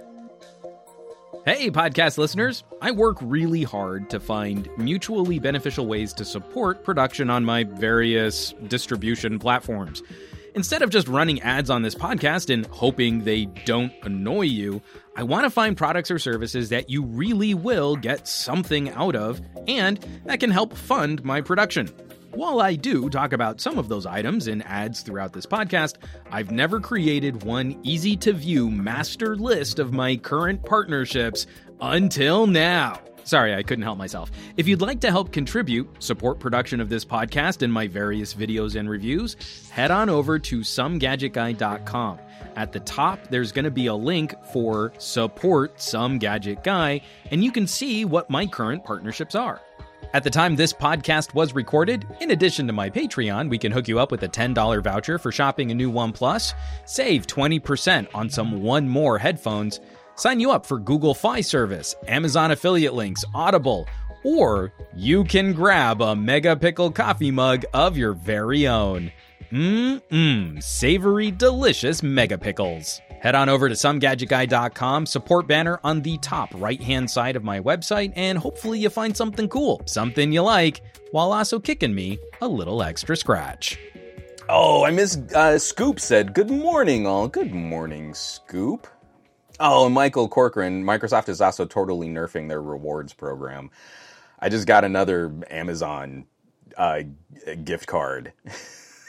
Hey, 1.45 1.69
podcast 1.69 2.17
listeners! 2.17 2.63
I 2.81 2.91
work 2.91 3.17
really 3.21 3.63
hard 3.63 4.09
to 4.09 4.19
find 4.19 4.67
mutually 4.77 5.37
beneficial 5.37 5.85
ways 5.85 6.11
to 6.13 6.25
support 6.25 6.83
production 6.83 7.29
on 7.29 7.45
my 7.45 7.65
various 7.65 8.53
distribution 8.67 9.37
platforms. 9.37 10.01
Instead 10.55 10.81
of 10.81 10.89
just 10.89 11.09
running 11.09 11.41
ads 11.41 11.69
on 11.69 11.81
this 11.81 11.95
podcast 11.95 12.51
and 12.51 12.65
hoping 12.67 13.25
they 13.25 13.43
don't 13.65 13.91
annoy 14.03 14.43
you, 14.43 14.81
I 15.17 15.23
want 15.23 15.43
to 15.43 15.49
find 15.49 15.75
products 15.75 16.09
or 16.09 16.17
services 16.17 16.69
that 16.69 16.89
you 16.89 17.03
really 17.03 17.53
will 17.53 17.97
get 17.97 18.25
something 18.25 18.89
out 18.91 19.17
of 19.17 19.41
and 19.67 19.99
that 20.23 20.39
can 20.39 20.51
help 20.51 20.73
fund 20.73 21.25
my 21.25 21.41
production. 21.41 21.87
While 22.31 22.61
I 22.61 22.75
do 22.75 23.09
talk 23.09 23.33
about 23.33 23.59
some 23.59 23.77
of 23.77 23.89
those 23.89 24.05
items 24.05 24.47
in 24.47 24.61
ads 24.61 25.01
throughout 25.01 25.33
this 25.33 25.45
podcast, 25.45 25.95
I've 26.31 26.51
never 26.51 26.79
created 26.79 27.43
one 27.43 27.77
easy 27.83 28.15
to 28.17 28.31
view 28.31 28.71
master 28.71 29.35
list 29.35 29.79
of 29.79 29.91
my 29.91 30.15
current 30.15 30.63
partnerships 30.65 31.47
until 31.81 32.47
now. 32.47 33.01
Sorry, 33.25 33.55
I 33.55 33.63
couldn't 33.63 33.83
help 33.83 33.97
myself. 33.97 34.31
If 34.55 34.67
you'd 34.67 34.81
like 34.81 34.99
to 35.01 35.09
help 35.09 35.31
contribute, 35.31 35.89
support 36.01 36.39
production 36.39 36.79
of 36.79 36.89
this 36.89 37.03
podcast 37.03 37.63
and 37.63 37.73
my 37.73 37.87
various 37.87 38.35
videos 38.35 38.79
and 38.79 38.87
reviews, 38.87 39.35
head 39.71 39.89
on 39.89 40.09
over 40.09 40.37
to 40.37 40.59
somegadgetguy.com. 40.59 42.19
At 42.55 42.71
the 42.71 42.79
top, 42.81 43.19
there's 43.29 43.51
going 43.51 43.65
to 43.65 43.71
be 43.71 43.87
a 43.87 43.95
link 43.95 44.35
for 44.53 44.93
Support 44.99 45.81
Some 45.81 46.19
Gadget 46.19 46.63
Guy, 46.63 47.01
and 47.31 47.43
you 47.43 47.51
can 47.51 47.65
see 47.65 48.05
what 48.05 48.29
my 48.29 48.45
current 48.45 48.83
partnerships 48.83 49.33
are. 49.33 49.59
At 50.13 50.23
the 50.23 50.29
time 50.29 50.55
this 50.55 50.71
podcast 50.71 51.33
was 51.33 51.53
recorded, 51.53 52.05
in 52.21 52.31
addition 52.31 52.67
to 52.67 52.73
my 52.73 52.89
Patreon, 52.91 53.49
we 53.49 53.57
can 53.57 53.71
hook 53.71 53.87
you 53.87 53.99
up 53.99 54.11
with 54.11 54.23
a 54.23 54.29
$10 54.29 54.83
voucher 54.83 55.17
for 55.17 55.31
shopping 55.31 55.71
a 55.71 55.75
new 55.75 55.91
OnePlus, 55.91 56.53
save 56.85 57.25
20% 57.25 58.07
on 58.13 58.29
some 58.29 58.61
One 58.61 58.87
More 58.87 59.17
headphones, 59.17 59.81
Sign 60.17 60.39
you 60.39 60.51
up 60.51 60.65
for 60.65 60.79
Google 60.79 61.13
Fi 61.13 61.41
Service, 61.41 61.93
Amazon 62.07 62.51
affiliate 62.51 62.93
links, 62.93 63.25
Audible, 63.33 63.85
or 64.23 64.71
you 64.95 65.25
can 65.25 65.51
grab 65.51 66.01
a 66.01 66.15
Mega 66.15 66.55
Pickle 66.55 66.89
coffee 66.89 67.31
mug 67.31 67.65
of 67.73 67.97
your 67.97 68.13
very 68.13 68.65
own. 68.65 69.11
Mmm, 69.51 70.63
savory, 70.63 71.31
delicious 71.31 72.01
Mega 72.01 72.37
Pickles. 72.37 73.01
Head 73.19 73.35
on 73.35 73.49
over 73.49 73.67
to 73.67 73.75
somegadgetguy.com, 73.75 75.05
support 75.05 75.47
banner 75.47 75.79
on 75.83 76.01
the 76.01 76.17
top 76.19 76.49
right 76.55 76.81
hand 76.81 77.09
side 77.11 77.35
of 77.35 77.43
my 77.43 77.59
website, 77.59 78.13
and 78.15 78.37
hopefully 78.37 78.79
you 78.79 78.89
find 78.89 79.15
something 79.15 79.49
cool, 79.49 79.81
something 79.85 80.31
you 80.31 80.41
like, 80.41 80.81
while 81.11 81.33
also 81.33 81.59
kicking 81.59 81.93
me 81.93 82.19
a 82.41 82.47
little 82.47 82.81
extra 82.81 83.17
scratch. 83.17 83.77
Oh, 84.47 84.85
I 84.85 84.91
miss 84.91 85.17
uh, 85.33 85.57
Scoop 85.57 85.99
said, 85.99 86.33
Good 86.33 86.51
morning, 86.51 87.05
all. 87.05 87.27
Good 87.27 87.53
morning, 87.53 88.13
Scoop. 88.13 88.87
Oh, 89.59 89.89
Michael 89.89 90.29
Corcoran, 90.29 90.83
Microsoft 90.83 91.29
is 91.29 91.41
also 91.41 91.65
totally 91.65 92.07
nerfing 92.09 92.49
their 92.49 92.61
rewards 92.61 93.13
program. 93.13 93.71
I 94.39 94.49
just 94.49 94.67
got 94.67 94.85
another 94.85 95.33
Amazon 95.49 96.25
uh, 96.77 97.03
gift 97.63 97.87
card. 97.87 98.33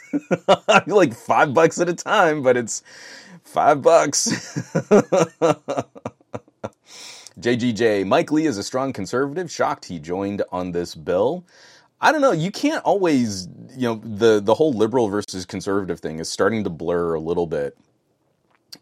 like 0.87 1.13
five 1.13 1.53
bucks 1.53 1.79
at 1.79 1.89
a 1.89 1.93
time, 1.93 2.43
but 2.43 2.57
it's 2.57 2.83
five 3.43 3.81
bucks. 3.81 4.27
JGJ, 7.39 8.05
Mike 8.07 8.31
Lee 8.31 8.47
is 8.47 8.57
a 8.57 8.63
strong 8.63 8.93
conservative. 8.93 9.51
Shocked 9.51 9.85
he 9.85 9.99
joined 9.99 10.43
on 10.51 10.71
this 10.71 10.95
bill. 10.95 11.45
I 12.01 12.11
don't 12.11 12.21
know. 12.21 12.31
You 12.31 12.51
can't 12.51 12.83
always, 12.85 13.47
you 13.75 13.87
know, 13.87 14.01
the 14.03 14.39
the 14.41 14.55
whole 14.55 14.73
liberal 14.73 15.09
versus 15.09 15.45
conservative 15.45 15.99
thing 15.99 16.19
is 16.19 16.29
starting 16.29 16.63
to 16.63 16.69
blur 16.69 17.13
a 17.15 17.19
little 17.19 17.47
bit. 17.47 17.77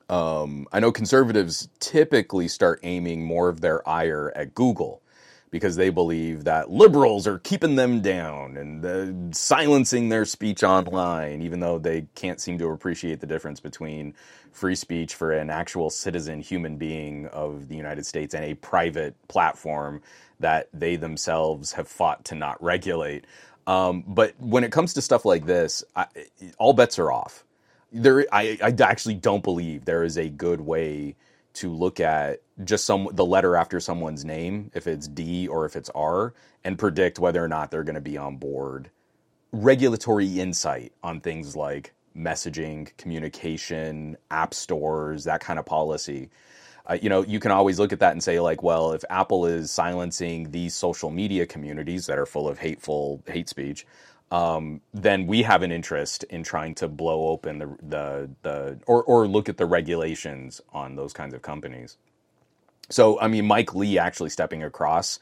Um, 0.09 0.67
I 0.71 0.79
know 0.79 0.91
conservatives 0.91 1.69
typically 1.79 2.47
start 2.47 2.79
aiming 2.83 3.25
more 3.25 3.49
of 3.49 3.61
their 3.61 3.87
ire 3.89 4.31
at 4.35 4.55
Google 4.55 5.01
because 5.51 5.77
they 5.77 5.89
believe 5.89 6.43
that 6.43 6.69
liberals 6.69 7.27
are 7.27 7.39
keeping 7.39 7.75
them 7.77 8.01
down 8.01 8.57
and 8.57 8.85
uh, 8.85 9.33
silencing 9.35 10.09
their 10.09 10.25
speech 10.25 10.63
online, 10.63 11.41
even 11.41 11.61
though 11.61 11.79
they 11.79 12.07
can't 12.15 12.41
seem 12.41 12.59
to 12.59 12.67
appreciate 12.69 13.21
the 13.21 13.27
difference 13.27 13.61
between 13.61 14.13
free 14.51 14.75
speech 14.75 15.15
for 15.15 15.31
an 15.31 15.49
actual 15.49 15.89
citizen 15.89 16.41
human 16.41 16.77
being 16.77 17.27
of 17.27 17.69
the 17.69 17.77
United 17.77 18.05
States 18.05 18.35
and 18.35 18.43
a 18.45 18.55
private 18.55 19.15
platform 19.29 20.01
that 20.41 20.69
they 20.73 20.97
themselves 20.97 21.73
have 21.73 21.87
fought 21.87 22.25
to 22.25 22.35
not 22.35 22.61
regulate. 22.61 23.25
Um, 23.67 24.03
but 24.07 24.33
when 24.39 24.65
it 24.65 24.73
comes 24.73 24.93
to 24.95 25.01
stuff 25.01 25.25
like 25.25 25.45
this, 25.45 25.85
I, 25.95 26.07
all 26.59 26.73
bets 26.73 26.99
are 26.99 27.13
off. 27.13 27.44
There, 27.95 28.25
I, 28.31 28.57
I 28.61 28.73
actually 28.83 29.15
don't 29.15 29.43
believe 29.43 29.85
there 29.85 30.03
is 30.03 30.17
a 30.17 30.29
good 30.29 30.61
way 30.61 31.15
to 31.53 31.73
look 31.73 32.01
at 32.01 32.41
just 32.63 32.85
some 32.85 33.07
the 33.13 33.25
letter 33.25 33.55
after 33.55 33.79
someone's 33.79 34.25
name, 34.25 34.69
if 34.75 34.87
it's 34.87 35.07
D 35.07 35.47
or 35.47 35.65
if 35.65 35.77
it's 35.77 35.89
R, 35.95 36.33
and 36.65 36.77
predict 36.77 37.19
whether 37.19 37.43
or 37.43 37.47
not 37.47 37.71
they're 37.71 37.83
going 37.85 37.95
to 37.95 38.01
be 38.01 38.17
on 38.17 38.37
board. 38.37 38.91
Regulatory 39.53 40.41
insight 40.41 40.91
on 41.01 41.21
things 41.21 41.55
like 41.55 41.93
messaging, 42.15 42.95
communication, 42.97 44.17
app 44.29 44.53
stores, 44.53 45.23
that 45.23 45.39
kind 45.41 45.57
of 45.59 45.65
policy. 45.65 46.29
Uh, 46.87 46.97
you 47.01 47.09
know, 47.09 47.23
you 47.23 47.39
can 47.39 47.51
always 47.51 47.79
look 47.79 47.93
at 47.93 47.99
that 47.99 48.11
and 48.11 48.23
say, 48.23 48.39
like, 48.39 48.61
well, 48.61 48.91
if 48.91 49.03
Apple 49.09 49.45
is 49.45 49.71
silencing 49.71 50.51
these 50.51 50.75
social 50.75 51.09
media 51.09 51.45
communities 51.45 52.07
that 52.07 52.19
are 52.19 52.25
full 52.25 52.47
of 52.47 52.59
hateful 52.59 53.23
hate 53.27 53.49
speech, 53.49 53.87
um, 54.35 54.81
then 54.93 55.27
we 55.27 55.43
have 55.43 55.63
an 55.63 55.71
interest 55.71 56.25
in 56.25 56.43
trying 56.43 56.75
to 56.75 56.89
blow 56.89 57.29
open 57.29 57.59
the 57.59 57.77
the 57.81 58.29
the 58.41 58.79
or 58.85 59.01
or 59.03 59.27
look 59.27 59.47
at 59.47 59.55
the 59.55 59.65
regulations 59.65 60.59
on 60.73 60.97
those 60.97 61.13
kinds 61.13 61.33
of 61.33 61.41
companies. 61.41 61.95
So, 62.89 63.19
I 63.19 63.29
mean, 63.29 63.47
Mike 63.47 63.73
Lee 63.73 63.97
actually 63.97 64.29
stepping 64.29 64.61
across, 64.61 65.19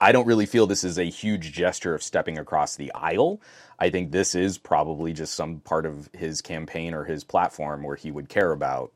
I 0.00 0.12
don't 0.12 0.26
really 0.26 0.46
feel 0.46 0.68
this 0.68 0.84
is 0.84 0.96
a 0.98 1.04
huge 1.04 1.52
gesture 1.52 1.92
of 1.94 2.04
stepping 2.04 2.38
across 2.38 2.76
the 2.76 2.92
aisle. 2.92 3.40
I 3.80 3.90
think 3.90 4.12
this 4.12 4.36
is 4.36 4.58
probably 4.58 5.12
just 5.12 5.34
some 5.34 5.58
part 5.60 5.86
of 5.86 6.08
his 6.12 6.40
campaign 6.40 6.94
or 6.94 7.04
his 7.04 7.24
platform 7.24 7.82
where 7.82 7.96
he 7.96 8.12
would 8.12 8.28
care 8.28 8.52
about 8.52 8.92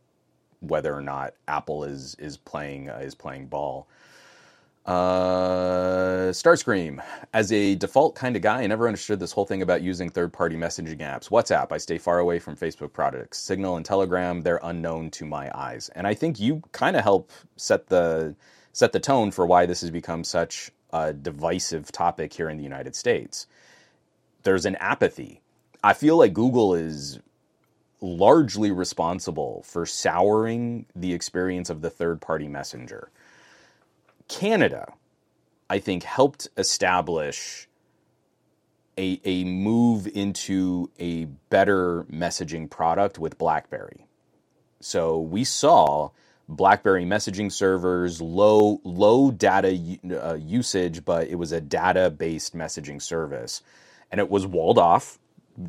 whether 0.61 0.95
or 0.95 1.01
not 1.01 1.35
Apple 1.49 1.85
is 1.85 2.15
is 2.19 2.37
playing 2.37 2.91
uh, 2.91 2.99
is 2.99 3.15
playing 3.15 3.47
ball. 3.47 3.89
Uh, 4.85 6.29
Starscream. 6.31 7.03
As 7.33 7.51
a 7.51 7.75
default 7.75 8.15
kind 8.15 8.37
of 8.37 8.43
guy, 8.43 8.63
I 8.63 8.67
never 8.67 8.87
understood 8.87 9.19
this 9.19 9.33
whole 9.33 9.47
thing 9.47 9.63
about 9.63 9.81
using 9.81 10.11
third-party 10.11 10.57
messaging 10.57 10.99
apps. 10.99 11.31
WhatsApp, 11.31 11.73
I 11.73 11.79
stay 11.79 11.97
far 11.97 12.19
away 12.19 12.39
from 12.39 12.55
Facebook 12.55 12.93
products. 12.93 13.39
Signal 13.39 13.77
and 13.77 13.87
Telegram, 13.87 14.43
they're 14.43 14.61
unknown 14.63 15.11
to 15.13 15.25
my 15.25 15.51
eyes. 15.57 15.89
And 15.95 16.07
I 16.07 16.13
think 16.13 16.39
you 16.39 16.63
kind 16.73 16.97
of 16.97 17.03
help 17.03 17.33
set 17.57 17.87
the 17.89 18.37
set 18.73 18.93
the 18.93 19.01
tone 19.01 19.31
for 19.31 19.47
why 19.47 19.67
this 19.67 19.81
has 19.83 19.91
become 19.91 20.25
such 20.25 20.71
a 20.93 21.13
divisive 21.13 21.93
topic 21.93 22.33
here 22.35 22.51
in 22.51 22.59
the 22.59 22.65
United 22.65 22.95
States. 22.97 23.47
There's 24.43 24.67
an 24.67 24.77
apathy. 24.77 25.41
I 25.83 25.93
feel 25.95 26.19
like 26.19 26.35
Google 26.35 26.75
is 26.75 27.21
largely 28.01 28.71
responsible 28.71 29.63
for 29.65 29.87
souring 29.87 30.87
the 30.95 31.15
experience 31.15 31.71
of 31.71 31.81
the 31.81 31.91
third-party 31.91 32.49
messenger 32.49 33.11
Canada, 34.29 34.93
I 35.69 35.79
think, 35.79 36.03
helped 36.03 36.49
establish 36.57 37.69
a, 38.97 39.21
a 39.25 39.45
move 39.45 40.07
into 40.07 40.91
a 40.99 41.25
better 41.51 42.05
messaging 42.05 42.71
product 42.71 43.19
with 43.19 43.39
BlackBerry. 43.39 44.07
So 44.81 45.19
we 45.19 45.45
saw 45.45 46.11
BlackBerry 46.49 47.05
messaging 47.05 47.51
servers, 47.51 48.21
low 48.21 48.81
low 48.85 49.31
data 49.31 49.99
uh, 50.23 50.35
usage, 50.35 51.05
but 51.05 51.29
it 51.29 51.37
was 51.37 51.53
a 51.53 51.61
data 51.61 52.11
based 52.11 52.55
messaging 52.55 53.01
service, 53.01 53.63
and 54.11 54.21
it 54.21 54.29
was 54.29 54.47
walled 54.47 54.79
off 54.79 55.19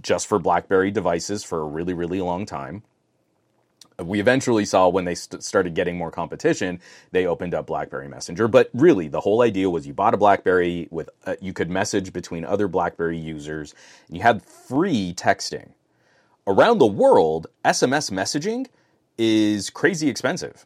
just 0.01 0.27
for 0.27 0.37
BlackBerry 0.37 0.91
devices 0.91 1.43
for 1.43 1.61
a 1.61 1.65
really 1.65 1.93
really 1.93 2.19
long 2.21 2.45
time 2.45 2.83
we 3.99 4.19
eventually 4.19 4.65
saw 4.65 4.89
when 4.89 5.05
they 5.05 5.15
st- 5.15 5.43
started 5.43 5.73
getting 5.73 5.97
more 5.97 6.11
competition, 6.11 6.79
they 7.11 7.25
opened 7.25 7.53
up 7.53 7.67
BlackBerry 7.67 8.07
Messenger. 8.07 8.47
But 8.47 8.69
really, 8.73 9.07
the 9.07 9.21
whole 9.21 9.41
idea 9.41 9.69
was 9.69 9.87
you 9.87 9.93
bought 9.93 10.13
a 10.13 10.17
BlackBerry 10.17 10.87
with 10.91 11.09
uh, 11.25 11.35
you 11.41 11.53
could 11.53 11.69
message 11.69 12.13
between 12.13 12.45
other 12.45 12.67
BlackBerry 12.67 13.17
users, 13.17 13.73
and 14.07 14.17
you 14.17 14.23
had 14.23 14.43
free 14.43 15.13
texting. 15.15 15.69
Around 16.47 16.79
the 16.79 16.87
world, 16.87 17.47
SMS 17.63 18.11
messaging 18.11 18.67
is 19.17 19.69
crazy 19.69 20.09
expensive, 20.09 20.65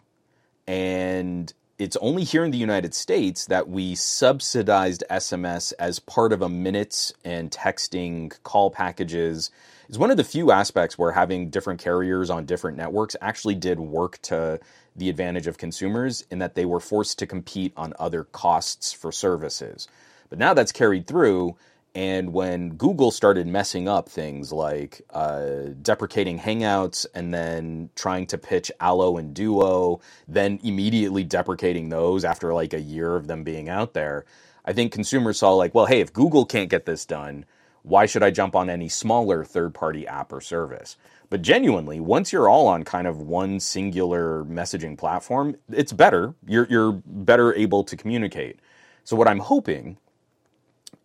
and 0.67 1.53
it's 1.79 1.95
only 1.97 2.25
here 2.25 2.43
in 2.43 2.51
the 2.51 2.57
United 2.57 2.93
States 2.93 3.45
that 3.45 3.69
we 3.69 3.95
subsidized 3.95 5.03
SMS 5.09 5.71
as 5.79 5.99
part 5.99 6.33
of 6.33 6.41
a 6.41 6.49
minutes 6.49 7.13
and 7.23 7.51
texting 7.51 8.37
call 8.43 8.69
packages 8.69 9.49
is 9.89 9.97
one 9.97 10.11
of 10.11 10.17
the 10.17 10.23
few 10.23 10.51
aspects 10.51 10.97
where 10.97 11.11
having 11.11 11.49
different 11.49 11.81
carriers 11.81 12.29
on 12.29 12.45
different 12.45 12.77
networks 12.77 13.15
actually 13.21 13.55
did 13.55 13.79
work 13.79 14.21
to 14.21 14.59
the 14.95 15.09
advantage 15.09 15.47
of 15.47 15.57
consumers 15.57 16.23
in 16.29 16.39
that 16.39 16.55
they 16.55 16.65
were 16.65 16.79
forced 16.79 17.19
to 17.19 17.25
compete 17.25 17.73
on 17.75 17.93
other 17.99 18.23
costs 18.23 18.93
for 18.93 19.11
services. 19.11 19.87
But 20.29 20.39
now 20.39 20.53
that's 20.53 20.71
carried 20.71 21.07
through. 21.07 21.57
And 21.95 22.33
when 22.33 22.75
Google 22.75 23.09
started 23.09 23.47
messing 23.47 23.87
up 23.87 24.09
things 24.09 24.53
like 24.53 25.01
uh, 25.09 25.69
deprecating 25.81 26.37
Hangouts 26.37 27.07
and 27.15 27.33
then 27.33 27.89
trying 27.95 28.27
to 28.27 28.37
pitch 28.37 28.71
Allo 28.79 29.17
and 29.17 29.33
Duo, 29.33 30.01
then 30.27 30.59
immediately 30.63 31.23
deprecating 31.23 31.89
those 31.89 32.23
after 32.23 32.53
like 32.53 32.73
a 32.73 32.79
year 32.79 33.15
of 33.15 33.25
them 33.25 33.43
being 33.43 33.69
out 33.69 33.95
there, 33.95 34.25
I 34.63 34.73
think 34.73 34.91
consumers 34.91 35.39
saw 35.39 35.55
like, 35.55 35.73
well, 35.73 35.87
hey, 35.87 35.99
if 35.99 36.13
Google 36.13 36.45
can't 36.45 36.69
get 36.69 36.85
this 36.85 37.05
done, 37.05 37.45
why 37.83 38.05
should 38.05 38.23
I 38.23 38.31
jump 38.31 38.55
on 38.55 38.69
any 38.69 38.89
smaller 38.89 39.43
third 39.43 39.73
party 39.73 40.07
app 40.07 40.31
or 40.31 40.41
service? 40.41 40.97
But 41.29 41.41
genuinely, 41.41 41.99
once 41.99 42.33
you're 42.33 42.49
all 42.49 42.67
on 42.67 42.83
kind 42.83 43.07
of 43.07 43.21
one 43.21 43.59
singular 43.59 44.43
messaging 44.45 44.97
platform, 44.97 45.55
it's 45.69 45.93
better. 45.93 46.33
You're, 46.47 46.67
you're 46.69 47.01
better 47.05 47.53
able 47.53 47.83
to 47.83 47.95
communicate. 47.95 48.59
So, 49.03 49.15
what 49.15 49.27
I'm 49.27 49.39
hoping 49.39 49.97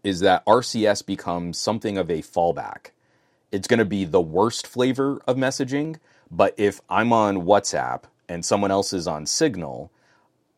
is 0.02 0.20
that 0.20 0.44
RCS 0.46 1.04
becomes 1.04 1.58
something 1.58 1.98
of 1.98 2.10
a 2.10 2.22
fallback. 2.22 2.90
It's 3.52 3.68
going 3.68 3.78
to 3.78 3.84
be 3.84 4.04
the 4.04 4.20
worst 4.20 4.66
flavor 4.66 5.20
of 5.26 5.36
messaging, 5.36 5.96
but 6.30 6.54
if 6.56 6.80
I'm 6.88 7.12
on 7.12 7.42
WhatsApp 7.42 8.04
and 8.28 8.44
someone 8.44 8.70
else 8.70 8.92
is 8.92 9.06
on 9.06 9.26
Signal, 9.26 9.90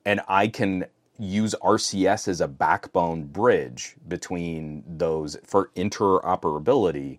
and 0.04 0.20
I 0.28 0.48
can 0.48 0.86
use 1.18 1.54
RCS 1.62 2.28
as 2.28 2.40
a 2.40 2.48
backbone 2.48 3.24
bridge 3.24 3.96
between 4.08 4.84
those 4.86 5.36
for 5.44 5.70
interoperability, 5.76 7.18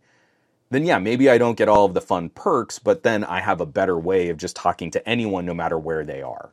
then 0.69 0.85
yeah, 0.85 0.99
maybe 0.99 1.29
I 1.29 1.37
don't 1.37 1.57
get 1.57 1.69
all 1.69 1.85
of 1.85 1.93
the 1.93 2.01
fun 2.01 2.29
perks, 2.29 2.77
but 2.79 3.03
then 3.03 3.23
I 3.23 3.39
have 3.39 3.61
a 3.61 3.65
better 3.65 3.97
way 3.97 4.29
of 4.29 4.37
just 4.37 4.55
talking 4.55 4.91
to 4.91 5.09
anyone 5.09 5.45
no 5.45 5.53
matter 5.53 5.77
where 5.79 6.03
they 6.03 6.21
are. 6.21 6.51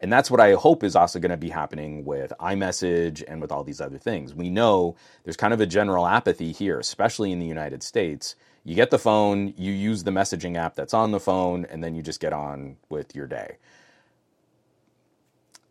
And 0.00 0.12
that's 0.12 0.30
what 0.30 0.40
I 0.40 0.52
hope 0.52 0.84
is 0.84 0.94
also 0.94 1.18
going 1.18 1.32
to 1.32 1.36
be 1.36 1.50
happening 1.50 2.04
with 2.04 2.32
iMessage 2.38 3.24
and 3.26 3.40
with 3.40 3.50
all 3.50 3.64
these 3.64 3.80
other 3.80 3.98
things. 3.98 4.32
We 4.32 4.48
know 4.48 4.94
there's 5.24 5.36
kind 5.36 5.52
of 5.52 5.60
a 5.60 5.66
general 5.66 6.06
apathy 6.06 6.52
here, 6.52 6.78
especially 6.78 7.32
in 7.32 7.40
the 7.40 7.46
United 7.46 7.82
States. 7.82 8.36
You 8.64 8.76
get 8.76 8.90
the 8.90 8.98
phone, 8.98 9.54
you 9.56 9.72
use 9.72 10.04
the 10.04 10.12
messaging 10.12 10.56
app 10.56 10.76
that's 10.76 10.94
on 10.94 11.10
the 11.10 11.18
phone, 11.18 11.64
and 11.64 11.82
then 11.82 11.96
you 11.96 12.02
just 12.02 12.20
get 12.20 12.32
on 12.32 12.76
with 12.88 13.16
your 13.16 13.26
day. 13.26 13.56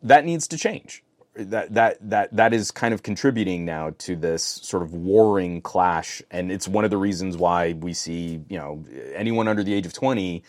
That 0.03 0.25
needs 0.25 0.47
to 0.49 0.57
change 0.57 1.03
that 1.37 1.73
that 1.75 1.97
that 2.01 2.35
that 2.35 2.53
is 2.53 2.71
kind 2.71 2.93
of 2.93 3.03
contributing 3.03 3.65
now 3.65 3.91
to 3.99 4.15
this 4.15 4.43
sort 4.43 4.83
of 4.83 4.93
warring 4.93 5.61
clash 5.61 6.21
and 6.31 6.51
it's 6.51 6.67
one 6.67 6.85
of 6.85 6.91
the 6.91 6.97
reasons 6.97 7.37
why 7.37 7.73
we 7.73 7.93
see 7.93 8.41
you 8.49 8.57
know 8.57 8.83
anyone 9.15 9.47
under 9.47 9.63
the 9.63 9.73
age 9.73 9.85
of 9.85 9.93
20 9.93 10.43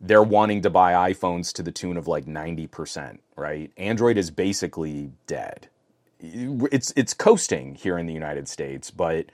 they're 0.00 0.22
wanting 0.22 0.62
to 0.62 0.70
buy 0.70 1.12
iPhones 1.12 1.52
to 1.54 1.62
the 1.62 1.72
tune 1.72 1.96
of 1.96 2.08
like 2.08 2.26
90%, 2.26 3.18
right? 3.36 3.72
Android 3.76 4.16
is 4.16 4.30
basically 4.30 5.10
dead. 5.26 5.68
It's 6.20 6.92
it's 6.96 7.14
coasting 7.14 7.76
here 7.76 7.98
in 7.98 8.06
the 8.06 8.14
United 8.14 8.48
States, 8.48 8.90
but 8.90 9.26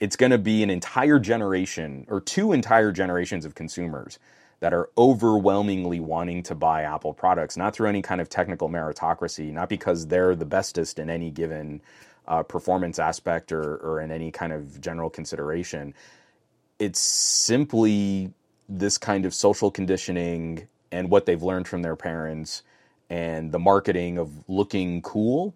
it's 0.00 0.16
going 0.16 0.32
to 0.32 0.38
be 0.38 0.62
an 0.62 0.70
entire 0.70 1.18
generation 1.18 2.06
or 2.08 2.20
two 2.20 2.52
entire 2.52 2.92
generations 2.92 3.44
of 3.44 3.54
consumers 3.56 4.18
that 4.60 4.72
are 4.74 4.90
overwhelmingly 4.98 6.00
wanting 6.00 6.42
to 6.44 6.54
buy 6.54 6.82
Apple 6.82 7.14
products, 7.14 7.56
not 7.56 7.74
through 7.74 7.88
any 7.88 8.02
kind 8.02 8.20
of 8.20 8.28
technical 8.28 8.68
meritocracy, 8.68 9.52
not 9.52 9.68
because 9.68 10.08
they're 10.08 10.34
the 10.34 10.44
bestest 10.44 10.98
in 10.98 11.08
any 11.08 11.30
given 11.30 11.80
uh, 12.26 12.42
performance 12.42 12.98
aspect 12.98 13.52
or, 13.52 13.76
or 13.76 14.00
in 14.00 14.10
any 14.10 14.30
kind 14.30 14.52
of 14.52 14.80
general 14.80 15.10
consideration. 15.10 15.94
It's 16.78 17.00
simply 17.00 18.32
this 18.68 18.98
kind 18.98 19.24
of 19.24 19.34
social 19.34 19.70
conditioning 19.70 20.68
and 20.92 21.10
what 21.10 21.26
they've 21.26 21.42
learned 21.42 21.68
from 21.68 21.82
their 21.82 21.96
parents 21.96 22.62
and 23.08 23.52
the 23.52 23.58
marketing 23.58 24.18
of 24.18 24.30
looking 24.48 25.00
cool. 25.02 25.54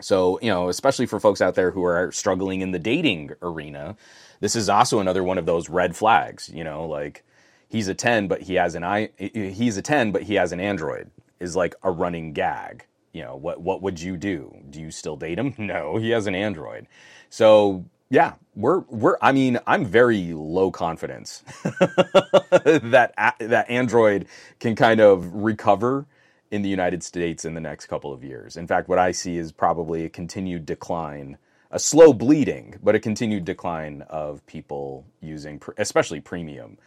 So, 0.00 0.38
you 0.40 0.48
know, 0.48 0.68
especially 0.68 1.06
for 1.06 1.20
folks 1.20 1.40
out 1.40 1.54
there 1.54 1.70
who 1.70 1.84
are 1.84 2.10
struggling 2.10 2.62
in 2.62 2.72
the 2.72 2.78
dating 2.78 3.32
arena, 3.42 3.96
this 4.40 4.56
is 4.56 4.68
also 4.68 4.98
another 4.98 5.22
one 5.22 5.38
of 5.38 5.46
those 5.46 5.68
red 5.68 5.94
flags, 5.94 6.50
you 6.52 6.64
know, 6.64 6.86
like 6.86 7.22
he's 7.70 7.88
a 7.88 7.94
10 7.94 8.28
but 8.28 8.42
he 8.42 8.56
has 8.56 8.76
an 8.76 8.84
i 8.84 9.10
he's 9.18 9.78
a 9.78 9.82
10 9.82 10.12
but 10.12 10.24
he 10.24 10.36
has 10.36 10.52
an 10.52 10.60
android 10.60 11.10
is 11.40 11.56
like 11.56 11.76
a 11.84 11.92
running 11.92 12.34
gag. 12.34 12.86
You 13.14 13.24
know 13.24 13.36
what 13.36 13.62
what 13.62 13.82
would 13.82 14.00
you 14.00 14.18
do? 14.18 14.56
Do 14.70 14.80
you 14.82 14.92
still 14.92 15.16
date 15.16 15.40
him? 15.40 15.54
No 15.58 15.98
he 15.98 16.10
has 16.12 16.28
an 16.28 16.36
android. 16.36 16.88
So 17.30 17.86
yeah 18.10 18.34
we're 18.56 18.80
we're 18.90 19.18
i 19.22 19.32
mean 19.32 19.58
i'm 19.66 19.86
very 19.86 20.32
low 20.34 20.70
confidence 20.72 21.44
that 21.64 23.14
that 23.40 23.66
android 23.70 24.26
can 24.60 24.76
kind 24.76 25.00
of 25.00 25.32
recover 25.34 26.06
in 26.52 26.62
the 26.62 26.70
united 26.70 27.02
states 27.04 27.44
in 27.46 27.54
the 27.54 27.60
next 27.62 27.86
couple 27.88 28.12
of 28.14 28.24
years. 28.24 28.56
In 28.58 28.68
fact 28.68 28.88
what 28.88 29.00
i 29.00 29.12
see 29.12 29.38
is 29.38 29.52
probably 29.52 30.06
a 30.06 30.10
continued 30.10 30.66
decline 30.66 31.38
a 31.72 31.80
slow 31.80 32.14
bleeding 32.14 32.76
but 32.82 32.96
a 32.96 33.00
continued 33.00 33.44
decline 33.46 34.02
of 34.10 34.46
people 34.46 35.06
using 35.22 35.60
especially 35.78 36.20
premium 36.20 36.78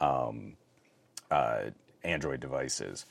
um, 0.00 0.56
uh, 1.30 1.70
android 2.02 2.40
devices 2.40 3.06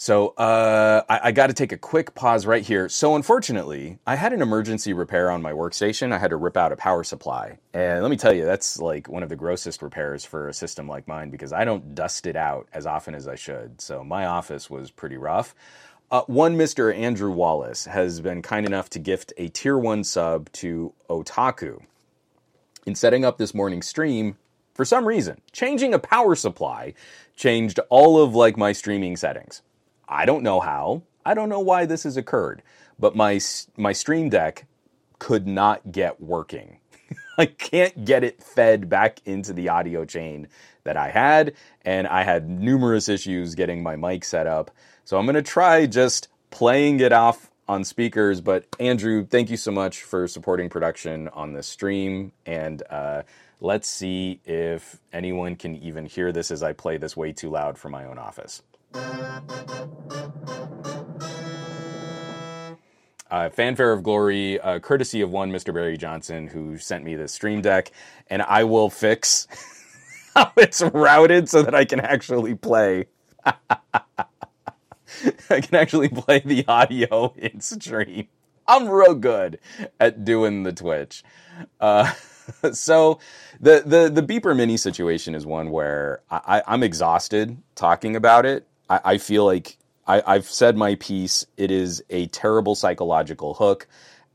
so 0.00 0.28
uh, 0.36 1.02
I, 1.08 1.20
I 1.24 1.32
got 1.32 1.48
to 1.48 1.52
take 1.52 1.72
a 1.72 1.76
quick 1.76 2.14
pause 2.14 2.46
right 2.46 2.64
here. 2.64 2.88
So 2.88 3.16
unfortunately, 3.16 3.98
I 4.06 4.14
had 4.14 4.32
an 4.32 4.40
emergency 4.40 4.92
repair 4.92 5.28
on 5.28 5.42
my 5.42 5.50
workstation. 5.50 6.12
I 6.12 6.18
had 6.18 6.30
to 6.30 6.36
rip 6.36 6.56
out 6.56 6.70
a 6.70 6.76
power 6.76 7.02
supply, 7.02 7.58
and 7.74 8.00
let 8.00 8.08
me 8.08 8.16
tell 8.16 8.32
you, 8.32 8.44
that's 8.44 8.78
like 8.78 9.08
one 9.08 9.24
of 9.24 9.28
the 9.28 9.34
grossest 9.34 9.82
repairs 9.82 10.24
for 10.24 10.48
a 10.48 10.54
system 10.54 10.86
like 10.86 11.08
mine 11.08 11.30
because 11.30 11.52
I 11.52 11.64
don't 11.64 11.96
dust 11.96 12.28
it 12.28 12.36
out 12.36 12.68
as 12.72 12.86
often 12.86 13.16
as 13.16 13.26
I 13.26 13.34
should. 13.34 13.80
So 13.80 14.04
my 14.04 14.26
office 14.26 14.70
was 14.70 14.92
pretty 14.92 15.16
rough. 15.16 15.52
Uh, 16.12 16.22
one 16.28 16.56
Mr. 16.56 16.96
Andrew 16.96 17.32
Wallace 17.32 17.86
has 17.86 18.20
been 18.20 18.40
kind 18.40 18.66
enough 18.66 18.88
to 18.90 19.00
gift 19.00 19.32
a 19.36 19.48
tier 19.48 19.76
one 19.76 20.04
sub 20.04 20.50
to 20.52 20.94
Otaku. 21.10 21.82
In 22.86 22.94
setting 22.94 23.24
up 23.24 23.36
this 23.36 23.52
morning's 23.52 23.88
stream, 23.88 24.36
for 24.78 24.84
some 24.84 25.08
reason, 25.08 25.40
changing 25.50 25.92
a 25.92 25.98
power 25.98 26.36
supply 26.36 26.94
changed 27.34 27.80
all 27.90 28.22
of 28.22 28.36
like 28.36 28.56
my 28.56 28.70
streaming 28.70 29.16
settings. 29.16 29.60
I 30.08 30.24
don't 30.24 30.44
know 30.44 30.60
how. 30.60 31.02
I 31.26 31.34
don't 31.34 31.48
know 31.48 31.58
why 31.58 31.84
this 31.84 32.04
has 32.04 32.16
occurred, 32.16 32.62
but 32.96 33.16
my 33.16 33.40
my 33.76 33.92
Stream 33.92 34.28
Deck 34.28 34.66
could 35.18 35.48
not 35.48 35.90
get 35.90 36.20
working. 36.20 36.78
I 37.38 37.46
can't 37.46 38.04
get 38.04 38.22
it 38.22 38.40
fed 38.40 38.88
back 38.88 39.18
into 39.24 39.52
the 39.52 39.68
audio 39.68 40.04
chain 40.04 40.46
that 40.84 40.96
I 40.96 41.08
had, 41.10 41.54
and 41.84 42.06
I 42.06 42.22
had 42.22 42.48
numerous 42.48 43.08
issues 43.08 43.56
getting 43.56 43.82
my 43.82 43.96
mic 43.96 44.22
set 44.22 44.46
up. 44.46 44.70
So 45.04 45.18
I'm 45.18 45.26
going 45.26 45.34
to 45.34 45.42
try 45.42 45.86
just 45.86 46.28
playing 46.50 47.00
it 47.00 47.12
off 47.12 47.50
on 47.66 47.82
speakers. 47.82 48.40
But 48.40 48.64
Andrew, 48.78 49.26
thank 49.26 49.50
you 49.50 49.56
so 49.56 49.72
much 49.72 50.02
for 50.02 50.28
supporting 50.28 50.68
production 50.68 51.26
on 51.30 51.52
this 51.52 51.66
stream. 51.66 52.30
And 52.46 52.80
uh, 52.88 53.22
let's 53.60 53.88
see 53.88 54.40
if 54.44 55.00
anyone 55.12 55.56
can 55.56 55.76
even 55.76 56.06
hear 56.06 56.32
this 56.32 56.50
as 56.50 56.62
I 56.62 56.72
play 56.72 56.96
this 56.96 57.16
way 57.16 57.32
too 57.32 57.50
loud 57.50 57.78
for 57.78 57.88
my 57.88 58.04
own 58.04 58.18
office. 58.18 58.62
Uh, 63.30 63.50
fanfare 63.50 63.92
of 63.92 64.02
glory, 64.02 64.58
uh, 64.60 64.78
courtesy 64.78 65.20
of 65.20 65.30
one 65.30 65.52
Mr. 65.52 65.72
Barry 65.74 65.98
Johnson, 65.98 66.46
who 66.46 66.78
sent 66.78 67.04
me 67.04 67.14
this 67.14 67.32
stream 67.32 67.60
deck, 67.60 67.92
and 68.28 68.40
I 68.40 68.64
will 68.64 68.88
fix 68.88 69.46
how 70.34 70.50
it's 70.56 70.80
routed 70.80 71.48
so 71.48 71.62
that 71.62 71.74
I 71.74 71.84
can 71.84 72.00
actually 72.00 72.54
play. 72.54 73.06
I 75.50 75.60
can 75.60 75.74
actually 75.74 76.08
play 76.08 76.40
the 76.40 76.64
audio 76.66 77.34
in 77.36 77.60
stream. 77.60 78.28
I'm 78.66 78.88
real 78.88 79.14
good 79.14 79.58
at 79.98 80.24
doing 80.24 80.62
the 80.62 80.72
Twitch. 80.72 81.22
Uh, 81.80 82.12
so 82.72 83.20
the, 83.60 83.82
the 83.86 84.10
the 84.10 84.22
beeper 84.22 84.56
mini 84.56 84.76
situation 84.76 85.34
is 85.34 85.46
one 85.46 85.70
where 85.70 86.22
I, 86.30 86.62
I'm 86.66 86.82
exhausted 86.82 87.58
talking 87.76 88.16
about 88.16 88.46
it 88.46 88.66
I, 88.88 89.00
I 89.04 89.18
feel 89.18 89.44
like 89.44 89.78
I, 90.06 90.22
I've 90.26 90.46
said 90.46 90.76
my 90.76 90.96
piece. 90.96 91.46
It 91.56 91.70
is 91.70 92.02
a 92.10 92.26
terrible 92.28 92.74
psychological 92.74 93.54
hook. 93.54 93.86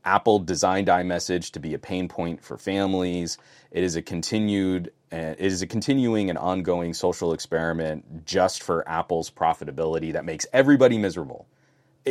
Apple 0.04 0.40
designed 0.40 0.88
iMessage 0.88 1.52
to 1.52 1.60
be 1.60 1.74
a 1.74 1.78
pain 1.78 2.08
point 2.08 2.44
for 2.44 2.58
families. 2.58 3.38
It 3.70 3.84
is 3.84 3.96
a 3.96 4.02
continued 4.02 4.92
uh, 5.12 5.16
it 5.38 5.40
is 5.40 5.62
a 5.62 5.66
continuing 5.66 6.30
and 6.30 6.38
ongoing 6.38 6.94
social 6.94 7.32
experiment 7.34 8.24
just 8.26 8.62
for 8.62 8.88
Apple's 8.88 9.30
profitability 9.30 10.12
that 10.14 10.24
makes 10.24 10.46
everybody 10.52 10.98
miserable. 10.98 11.46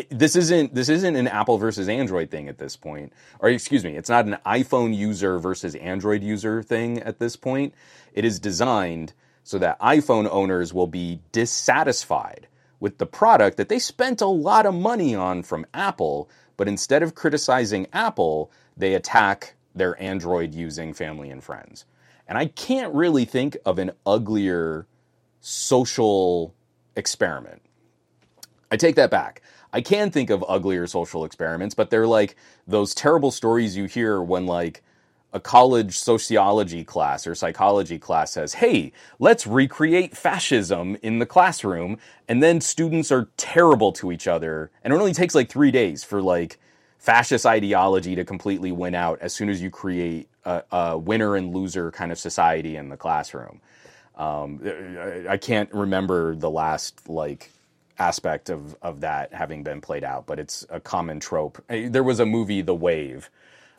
This 0.09 0.35
isn't 0.35 0.73
this 0.73 0.89
isn't 0.89 1.15
an 1.15 1.27
Apple 1.27 1.57
versus 1.59 1.87
Android 1.87 2.31
thing 2.31 2.47
at 2.49 2.57
this 2.57 2.75
point, 2.75 3.13
or 3.39 3.49
excuse 3.49 3.83
me, 3.83 3.95
it's 3.95 4.09
not 4.09 4.25
an 4.25 4.37
iPhone 4.45 4.95
user 4.95 5.37
versus 5.37 5.75
Android 5.75 6.23
user 6.23 6.63
thing 6.63 6.99
at 6.99 7.19
this 7.19 7.35
point. 7.35 7.75
It 8.13 8.25
is 8.25 8.39
designed 8.39 9.13
so 9.43 9.59
that 9.59 9.79
iPhone 9.79 10.27
owners 10.31 10.73
will 10.73 10.87
be 10.87 11.19
dissatisfied 11.31 12.47
with 12.79 12.97
the 12.97 13.05
product 13.05 13.57
that 13.57 13.69
they 13.69 13.79
spent 13.79 14.19
a 14.21 14.27
lot 14.27 14.65
of 14.65 14.73
money 14.73 15.15
on 15.15 15.43
from 15.43 15.65
Apple, 15.73 16.29
but 16.57 16.67
instead 16.67 17.03
of 17.03 17.13
criticizing 17.13 17.87
Apple, 17.93 18.51
they 18.75 18.95
attack 18.95 19.55
their 19.75 20.01
Android 20.01 20.55
using 20.55 20.93
family 20.93 21.29
and 21.29 21.43
friends. 21.43 21.85
And 22.27 22.37
I 22.37 22.47
can't 22.47 22.93
really 22.93 23.25
think 23.25 23.57
of 23.65 23.79
an 23.79 23.91
uglier 24.05 24.87
social 25.39 26.53
experiment. 26.95 27.61
I 28.71 28.77
take 28.77 28.95
that 28.95 29.11
back. 29.11 29.41
I 29.74 29.82
can 29.82 30.11
think 30.11 30.30
of 30.30 30.45
uglier 30.47 30.86
social 30.88 31.26
experiments, 31.26 31.74
but 31.74 31.89
they're 31.89 32.07
like 32.07 32.36
those 32.67 32.93
terrible 32.93 33.32
stories 33.32 33.76
you 33.76 33.86
hear 33.86 34.21
when 34.21 34.45
like 34.45 34.84
a 35.34 35.39
college 35.39 35.97
sociology 35.97 36.84
class 36.84 37.26
or 37.26 37.34
psychology 37.34 37.97
class 37.97 38.32
says, 38.32 38.53
hey, 38.53 38.91
let's 39.17 39.47
recreate 39.47 40.15
fascism 40.15 40.95
in 41.01 41.17
the 41.17 41.26
classroom. 41.26 41.97
And 42.28 42.41
then 42.41 42.61
students 42.61 43.11
are 43.11 43.30
terrible 43.36 43.91
to 43.93 44.11
each 44.11 44.28
other. 44.28 44.69
And 44.84 44.93
it 44.93 44.97
only 44.97 45.13
takes 45.13 45.34
like 45.34 45.49
three 45.49 45.71
days 45.71 46.03
for 46.03 46.21
like 46.21 46.59
fascist 46.99 47.47
ideology 47.47 48.15
to 48.15 48.24
completely 48.24 48.71
win 48.71 48.93
out 48.93 49.17
as 49.21 49.34
soon 49.34 49.49
as 49.49 49.59
you 49.59 49.71
create 49.71 50.30
a, 50.45 50.63
a 50.71 50.97
winner 50.99 51.36
and 51.36 51.53
loser 51.53 51.89
kind 51.89 52.11
of 52.11 52.19
society 52.19 52.76
in 52.76 52.89
the 52.89 52.97
classroom. 52.97 53.59
Um, 54.15 54.61
I 55.28 55.38
can't 55.38 55.74
remember 55.74 56.36
the 56.36 56.49
last 56.51 57.09
like 57.09 57.49
aspect 57.99 58.49
of, 58.49 58.75
of 58.81 59.01
that 59.01 59.33
having 59.33 59.63
been 59.63 59.81
played 59.81 60.03
out, 60.03 60.25
but 60.25 60.39
it's 60.39 60.65
a 60.69 60.79
common 60.79 61.19
trope. 61.19 61.63
There 61.67 62.03
was 62.03 62.19
a 62.19 62.25
movie, 62.25 62.61
The 62.61 62.75
Wave, 62.75 63.29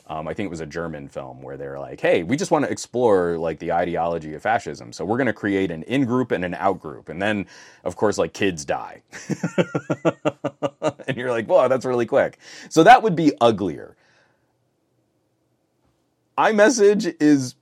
um, 0.06 0.28
I 0.28 0.34
think 0.34 0.46
it 0.48 0.50
was 0.50 0.60
a 0.60 0.66
German 0.66 1.08
film 1.08 1.40
where 1.40 1.56
they're 1.56 1.78
like, 1.78 2.00
"Hey, 2.00 2.22
we 2.22 2.36
just 2.36 2.50
want 2.50 2.66
to 2.66 2.70
explore 2.70 3.38
like 3.38 3.58
the 3.58 3.72
ideology 3.72 4.34
of 4.34 4.42
fascism, 4.42 4.92
so 4.92 5.04
we're 5.04 5.16
going 5.16 5.28
to 5.28 5.32
create 5.32 5.70
an 5.70 5.82
in 5.84 6.04
group 6.04 6.30
and 6.30 6.44
an 6.44 6.54
out 6.54 6.78
group." 6.78 7.08
And 7.08 7.22
then, 7.22 7.46
of 7.84 7.96
course, 7.96 8.18
like 8.18 8.34
kids 8.34 8.66
die, 8.66 9.02
and 11.08 11.16
you're 11.16 11.30
like, 11.30 11.48
"Wow, 11.48 11.68
that's 11.68 11.86
really 11.86 12.04
quick." 12.04 12.38
So 12.68 12.82
that 12.82 13.02
would 13.02 13.16
be 13.16 13.32
uglier. 13.40 13.96
iMessage 16.36 17.16
is 17.18 17.54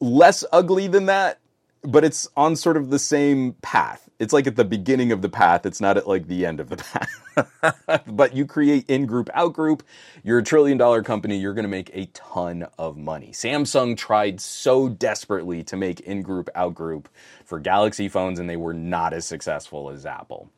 less 0.00 0.44
ugly 0.52 0.86
than 0.86 1.06
that, 1.06 1.38
but 1.82 2.04
it's 2.04 2.28
on 2.36 2.56
sort 2.56 2.76
of 2.76 2.90
the 2.90 2.98
same 2.98 3.54
path. 3.62 4.09
It's 4.20 4.34
like 4.34 4.46
at 4.46 4.56
the 4.56 4.64
beginning 4.66 5.12
of 5.12 5.22
the 5.22 5.30
path. 5.30 5.66
It's 5.66 5.80
not 5.80 5.96
at 5.96 6.06
like 6.06 6.28
the 6.28 6.46
end 6.46 6.60
of 6.60 6.68
the 6.68 6.76
path. 7.64 8.04
but 8.06 8.36
you 8.36 8.46
create 8.46 8.84
in 8.88 9.06
group, 9.06 9.30
out 9.34 9.54
group. 9.54 9.82
You're 10.22 10.38
a 10.38 10.44
trillion 10.44 10.78
dollar 10.78 11.02
company. 11.02 11.38
You're 11.38 11.54
going 11.54 11.64
to 11.64 11.70
make 11.70 11.90
a 11.94 12.06
ton 12.08 12.68
of 12.78 12.98
money. 12.98 13.30
Samsung 13.32 13.96
tried 13.96 14.40
so 14.40 14.90
desperately 14.90 15.64
to 15.64 15.76
make 15.76 16.00
in 16.00 16.22
group, 16.22 16.50
out 16.54 16.74
group 16.74 17.08
for 17.46 17.58
Galaxy 17.58 18.08
phones, 18.08 18.38
and 18.38 18.48
they 18.48 18.58
were 18.58 18.74
not 18.74 19.14
as 19.14 19.26
successful 19.26 19.90
as 19.90 20.06
Apple. 20.06 20.50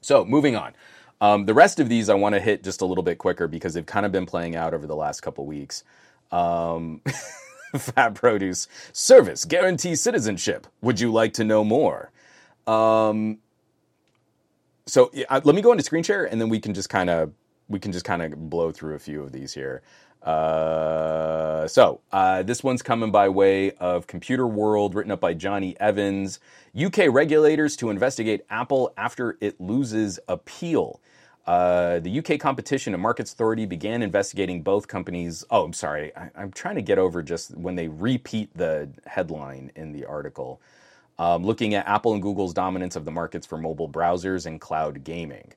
So 0.00 0.24
moving 0.24 0.56
on. 0.56 0.74
Um, 1.20 1.46
the 1.46 1.54
rest 1.54 1.80
of 1.80 1.88
these 1.88 2.08
I 2.08 2.14
want 2.14 2.34
to 2.34 2.40
hit 2.40 2.62
just 2.62 2.82
a 2.82 2.86
little 2.86 3.04
bit 3.04 3.18
quicker 3.18 3.48
because 3.48 3.74
they've 3.74 3.86
kind 3.86 4.06
of 4.06 4.12
been 4.12 4.26
playing 4.26 4.56
out 4.56 4.74
over 4.74 4.86
the 4.86 4.96
last 4.96 5.22
couple 5.22 5.46
weeks. 5.46 5.82
Um, 6.30 7.02
Fat 7.76 8.14
Produce 8.14 8.68
service 8.92 9.44
guarantees 9.44 10.00
citizenship. 10.02 10.66
Would 10.82 11.00
you 11.00 11.12
like 11.12 11.32
to 11.34 11.44
know 11.44 11.64
more? 11.64 12.12
Um, 12.66 13.38
so 14.86 15.10
yeah, 15.12 15.26
let 15.44 15.54
me 15.54 15.62
go 15.62 15.72
into 15.72 15.84
screen 15.84 16.02
share, 16.02 16.24
and 16.24 16.40
then 16.40 16.48
we 16.48 16.60
can 16.60 16.74
just 16.74 16.88
kind 16.88 17.10
of 17.10 17.32
we 17.68 17.78
can 17.78 17.92
just 17.92 18.04
kind 18.04 18.22
of 18.22 18.48
blow 18.48 18.70
through 18.70 18.94
a 18.94 18.98
few 18.98 19.22
of 19.22 19.32
these 19.32 19.52
here. 19.52 19.82
Uh, 20.22 21.68
so 21.68 22.00
uh, 22.12 22.42
this 22.42 22.62
one's 22.62 22.82
coming 22.82 23.10
by 23.10 23.28
way 23.28 23.70
of 23.72 24.06
Computerworld, 24.06 24.94
written 24.94 25.12
up 25.12 25.20
by 25.20 25.34
Jonny 25.34 25.78
Evans. 25.78 26.40
UK 26.80 27.06
regulators 27.08 27.76
to 27.76 27.90
investigate 27.90 28.44
Apple 28.50 28.92
after 28.96 29.38
it 29.40 29.60
loses 29.60 30.18
appeal. 30.28 31.00
Uh, 31.46 32.00
the 32.00 32.18
UK 32.18 32.40
Competition 32.40 32.92
and 32.92 33.00
Markets 33.00 33.32
Authority 33.32 33.66
began 33.66 34.02
investigating 34.02 34.62
both 34.62 34.88
companies. 34.88 35.44
Oh, 35.48 35.64
I'm 35.64 35.72
sorry. 35.72 36.12
I, 36.16 36.30
am 36.36 36.50
trying 36.50 36.74
to 36.74 36.82
get 36.82 36.98
over 36.98 37.22
just 37.22 37.56
when 37.56 37.76
they 37.76 37.86
repeat 37.86 38.50
the 38.56 38.88
headline 39.06 39.70
in 39.76 39.92
the 39.92 40.04
article. 40.06 40.60
Um, 41.18 41.44
looking 41.44 41.74
at 41.74 41.88
Apple 41.88 42.12
and 42.12 42.22
Google's 42.22 42.52
dominance 42.52 42.96
of 42.96 43.04
the 43.04 43.10
markets 43.10 43.46
for 43.46 43.56
mobile 43.56 43.88
browsers 43.88 44.46
and 44.46 44.60
cloud 44.60 45.02
gaming. 45.04 45.52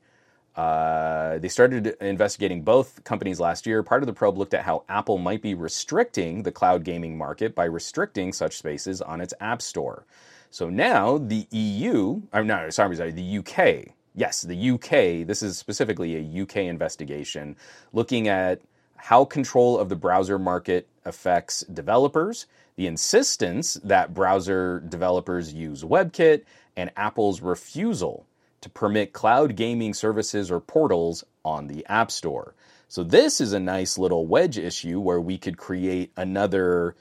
Uh, 0.55 1.37
they 1.39 1.47
started 1.47 1.95
investigating 2.01 2.63
both 2.63 3.03
companies 3.03 3.39
last 3.39 3.65
year. 3.65 3.83
Part 3.83 4.03
of 4.03 4.07
the 4.07 4.13
probe 4.13 4.37
looked 4.37 4.53
at 4.53 4.63
how 4.63 4.83
Apple 4.89 5.17
might 5.17 5.41
be 5.41 5.53
restricting 5.53 6.43
the 6.43 6.51
cloud 6.51 6.83
gaming 6.83 7.17
market 7.17 7.55
by 7.55 7.65
restricting 7.65 8.33
such 8.33 8.57
spaces 8.57 9.01
on 9.01 9.21
its 9.21 9.33
App 9.39 9.61
Store. 9.61 10.05
So 10.51 10.69
now 10.69 11.17
the 11.17 11.47
EU, 11.51 12.21
I'm 12.33 12.47
no, 12.47 12.69
sorry, 12.71 12.95
sorry, 12.95 13.11
the 13.11 13.37
UK. 13.37 13.93
Yes, 14.15 14.41
the 14.41 14.71
UK. 14.71 15.25
This 15.27 15.41
is 15.41 15.57
specifically 15.57 16.15
a 16.17 16.41
UK 16.41 16.57
investigation 16.57 17.55
looking 17.93 18.27
at 18.27 18.59
how 18.97 19.23
control 19.23 19.77
of 19.77 19.87
the 19.87 19.95
browser 19.95 20.37
market 20.37 20.87
affects 21.09 21.61
developers, 21.63 22.45
the 22.77 22.87
insistence 22.87 23.73
that 23.83 24.13
browser 24.13 24.79
developers 24.79 25.53
use 25.53 25.83
WebKit, 25.83 26.43
and 26.77 26.91
Apple's 26.95 27.41
refusal 27.41 28.25
to 28.61 28.69
permit 28.69 29.11
cloud 29.11 29.57
gaming 29.57 29.93
services 29.93 30.49
or 30.49 30.61
portals 30.61 31.25
on 31.43 31.67
the 31.67 31.85
App 31.87 32.11
Store. 32.11 32.55
So, 32.87 33.03
this 33.03 33.41
is 33.41 33.53
a 33.53 33.59
nice 33.59 33.97
little 33.97 34.25
wedge 34.25 34.57
issue 34.57 34.99
where 34.99 35.19
we 35.19 35.37
could 35.37 35.57
create 35.57 36.11
another 36.15 36.95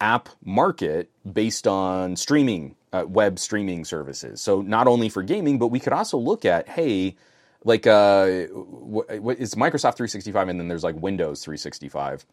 app 0.00 0.28
market 0.44 1.10
based 1.30 1.66
on 1.66 2.16
streaming, 2.16 2.74
uh, 2.92 3.04
web 3.06 3.38
streaming 3.38 3.84
services. 3.84 4.40
So, 4.40 4.62
not 4.62 4.86
only 4.86 5.08
for 5.08 5.22
gaming, 5.22 5.58
but 5.58 5.68
we 5.68 5.78
could 5.78 5.92
also 5.92 6.18
look 6.18 6.44
at 6.44 6.68
hey, 6.68 7.16
like 7.64 7.86
uh, 7.86 8.26
is 8.28 9.54
Microsoft 9.54 9.96
365 9.96 10.48
and 10.48 10.60
then 10.60 10.68
there's 10.68 10.84
like 10.84 10.96
Windows 10.96 11.42
365 11.42 12.26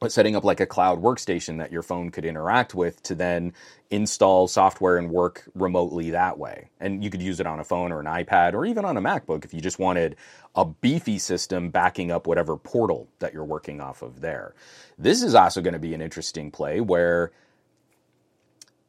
but 0.00 0.12
setting 0.12 0.36
up 0.36 0.44
like 0.44 0.60
a 0.60 0.66
cloud 0.66 1.02
workstation 1.02 1.58
that 1.58 1.72
your 1.72 1.82
phone 1.82 2.10
could 2.10 2.24
interact 2.24 2.74
with 2.74 3.02
to 3.02 3.14
then 3.14 3.52
install 3.90 4.46
software 4.46 4.96
and 4.96 5.10
work 5.10 5.44
remotely 5.54 6.10
that 6.10 6.38
way. 6.38 6.68
And 6.78 7.02
you 7.02 7.10
could 7.10 7.22
use 7.22 7.40
it 7.40 7.46
on 7.46 7.58
a 7.58 7.64
phone 7.64 7.90
or 7.90 8.00
an 8.00 8.06
iPad 8.06 8.54
or 8.54 8.64
even 8.64 8.84
on 8.84 8.96
a 8.96 9.00
MacBook 9.00 9.44
if 9.44 9.52
you 9.52 9.60
just 9.60 9.78
wanted 9.78 10.16
a 10.54 10.64
beefy 10.64 11.18
system 11.18 11.70
backing 11.70 12.10
up 12.10 12.26
whatever 12.26 12.56
portal 12.56 13.08
that 13.18 13.32
you're 13.32 13.44
working 13.44 13.80
off 13.80 14.02
of 14.02 14.20
there. 14.20 14.54
This 14.98 15.22
is 15.22 15.34
also 15.34 15.60
going 15.60 15.74
to 15.74 15.80
be 15.80 15.94
an 15.94 16.02
interesting 16.02 16.50
play 16.50 16.80
where 16.80 17.32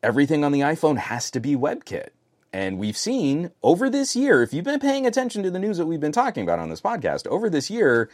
everything 0.03 0.43
on 0.43 0.51
the 0.51 0.61
iPhone 0.61 0.97
has 0.97 1.31
to 1.31 1.39
be 1.39 1.55
WebKit. 1.55 2.09
And 2.51 2.79
we've 2.79 2.97
seen 2.97 3.51
over 3.61 3.89
this 3.89 4.15
year, 4.15 4.41
if 4.41 4.53
you've 4.53 4.65
been 4.65 4.79
paying 4.79 5.05
attention 5.05 5.43
to 5.43 5.51
the 5.51 5.59
news 5.59 5.77
that 5.77 5.85
we've 5.85 5.99
been 5.99 6.11
talking 6.11 6.43
about 6.43 6.57
on 6.57 6.69
this 6.69 6.81
podcast, 6.81 7.27
over 7.27 7.47
this 7.49 7.69
year, 7.69 8.09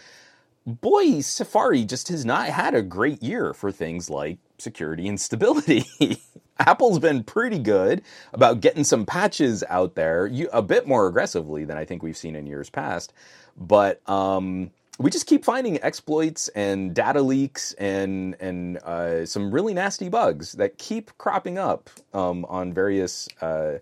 boy, 0.66 1.22
Safari 1.22 1.86
just 1.86 2.08
has 2.10 2.26
not 2.26 2.48
had 2.50 2.74
a 2.74 2.82
great 2.82 3.22
year 3.22 3.54
for 3.54 3.72
things 3.72 4.10
like 4.10 4.40
security 4.58 5.08
and 5.08 5.20
stability. 5.20 5.86
Apple's 6.60 7.00
been 7.00 7.24
pretty 7.24 7.60
good 7.60 8.02
about 8.34 8.62
getting 8.62 8.84
some 8.84 9.06
patches 9.06 9.64
out 9.70 9.96
there, 9.96 10.26
you, 10.26 10.50
a 10.54 10.62
bit 10.62 10.88
more 10.88 11.08
aggressively 11.08 11.66
than 11.66 11.78
I 11.78 11.86
think 11.86 12.02
we've 12.02 12.18
seen 12.18 12.36
in 12.36 12.48
years 12.48 12.70
past. 12.70 13.14
But 13.58 14.08
um, 14.10 14.72
we 14.98 15.12
just 15.12 15.28
keep 15.28 15.44
finding 15.44 15.82
exploits 15.84 16.48
and 16.50 16.94
data 16.94 17.22
leaks 17.22 17.74
and 17.74 18.36
and 18.40 18.78
uh, 18.78 19.26
some 19.26 19.52
really 19.52 19.74
nasty 19.74 20.10
bugs 20.10 20.54
that 20.54 20.78
keep 20.78 21.18
cropping 21.18 21.58
up 21.58 21.90
um, 22.14 22.46
on 22.46 22.74
various 22.74 23.28
uh, 23.42 23.80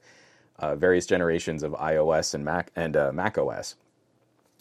uh, 0.60 0.76
various 0.76 1.06
generations 1.06 1.64
of 1.64 1.74
iOS 1.74 2.34
and 2.34 2.44
Mac 2.44 2.72
and 2.76 2.98
uh, 2.98 3.12
Mac 3.12 3.38
OS. 3.38 3.76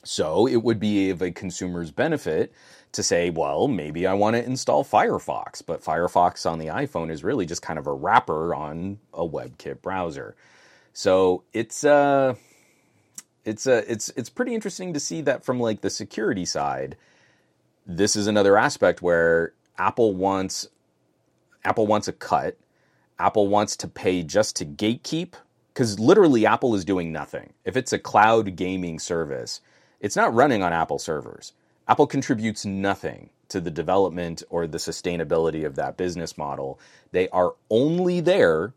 So 0.05 0.46
it 0.46 0.62
would 0.62 0.80
be 0.80 1.11
of 1.11 1.22
a 1.22 1.30
consumer's 1.30 1.90
benefit 1.90 2.53
to 2.92 3.03
say, 3.03 3.30
well, 3.30 3.68
maybe 3.68 4.07
I 4.07 4.14
want 4.14 4.36
to 4.36 4.44
install 4.44 4.84
Firefox, 4.84 5.62
but 5.64 5.82
Firefox 5.82 6.50
on 6.50 6.59
the 6.59 6.66
iPhone 6.66 7.11
is 7.11 7.24
really 7.24 7.46
just 7.46 7.62
kind 7.62 7.78
of 7.78 7.86
a 7.86 7.92
wrapper 7.92 8.55
on 8.55 8.98
a 9.14 9.26
WebKit 9.26 9.80
browser. 9.80 10.36
So 10.92 11.44
it's 11.53 11.84
uh 11.84 12.34
it's 13.44 13.66
uh, 13.66 13.82
it's 13.88 14.11
it's 14.11 14.28
pretty 14.28 14.55
interesting 14.55 14.92
to 14.92 15.00
see 15.00 15.20
that 15.22 15.44
from 15.44 15.59
like 15.59 15.80
the 15.80 15.90
security 15.90 16.44
side. 16.44 16.96
This 17.86 18.14
is 18.14 18.26
another 18.26 18.57
aspect 18.57 19.03
where 19.03 19.55
Apple 19.78 20.14
wants 20.14 20.68
Apple 21.64 21.86
wants 21.86 22.09
a 22.09 22.12
cut. 22.12 22.57
Apple 23.18 23.48
wants 23.48 23.76
to 23.76 23.88
pay 23.88 24.22
just 24.22 24.57
to 24.57 24.66
gatekeep 24.66 25.34
because 25.72 25.98
literally 25.98 26.44
Apple 26.44 26.74
is 26.74 26.84
doing 26.84 27.12
nothing. 27.12 27.53
If 27.64 27.76
it's 27.76 27.92
a 27.92 27.98
cloud 27.98 28.57
gaming 28.57 28.98
service, 28.98 29.61
it's 30.03 30.16
not 30.16 30.34
running 30.34 30.62
on 30.62 30.74
Apple 30.74 30.98
servers. 30.98 31.55
Apple 31.88 32.07
contributes 32.07 32.66
nothing 32.66 33.30
to 33.48 33.61
the 33.61 33.70
development 33.70 34.42
or 34.50 34.66
the 34.66 34.78
sustainability 34.78 35.64
of 35.64 35.76
that 35.76 35.96
business 35.96 36.36
model. 36.36 36.78
They 37.12 37.28
are 37.30 37.55
only 37.70 38.20
there 38.20 38.74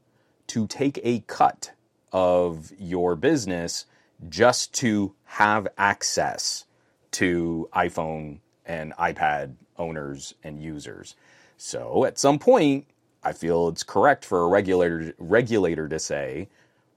to 0.47 0.67
take 0.67 0.99
a 1.03 1.21
cut 1.27 1.71
of 2.13 2.71
your 2.79 3.17
business 3.17 3.85
just 4.29 4.73
to 4.75 5.15
have 5.25 5.67
access 5.77 6.65
to 7.11 7.69
iPhone 7.73 8.39
and 8.65 8.93
iPad 8.93 9.55
owners 9.77 10.35
and 10.43 10.61
users. 10.61 11.15
So 11.57 12.05
at 12.05 12.19
some 12.19 12.39
point, 12.39 12.85
I 13.23 13.33
feel 13.33 13.69
it's 13.69 13.83
correct 13.83 14.23
for 14.23 14.43
a 14.43 14.47
regulator 14.47 15.13
regulator 15.17 15.87
to 15.87 15.99
say, 15.99 16.49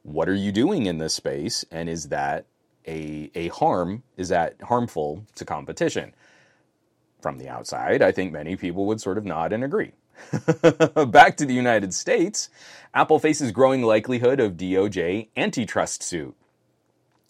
what 0.02 0.28
are 0.28 0.34
you 0.34 0.52
doing 0.52 0.86
in 0.86 0.98
this 0.98 1.14
space 1.14 1.64
and 1.70 1.88
is 1.88 2.08
that 2.08 2.46
a, 2.88 3.30
a 3.34 3.48
harm 3.48 4.02
is 4.16 4.30
that 4.30 4.60
harmful 4.62 5.24
to 5.36 5.44
competition. 5.44 6.14
From 7.20 7.38
the 7.38 7.48
outside, 7.48 8.00
I 8.00 8.12
think 8.12 8.32
many 8.32 8.56
people 8.56 8.86
would 8.86 9.00
sort 9.00 9.18
of 9.18 9.24
nod 9.24 9.52
and 9.52 9.64
agree. 9.64 9.92
Back 11.08 11.36
to 11.36 11.46
the 11.46 11.54
United 11.54 11.92
States, 11.92 12.48
Apple 12.94 13.18
faces 13.18 13.52
growing 13.52 13.82
likelihood 13.82 14.40
of 14.40 14.56
DOJ 14.56 15.28
antitrust 15.36 16.02
suit. 16.02 16.34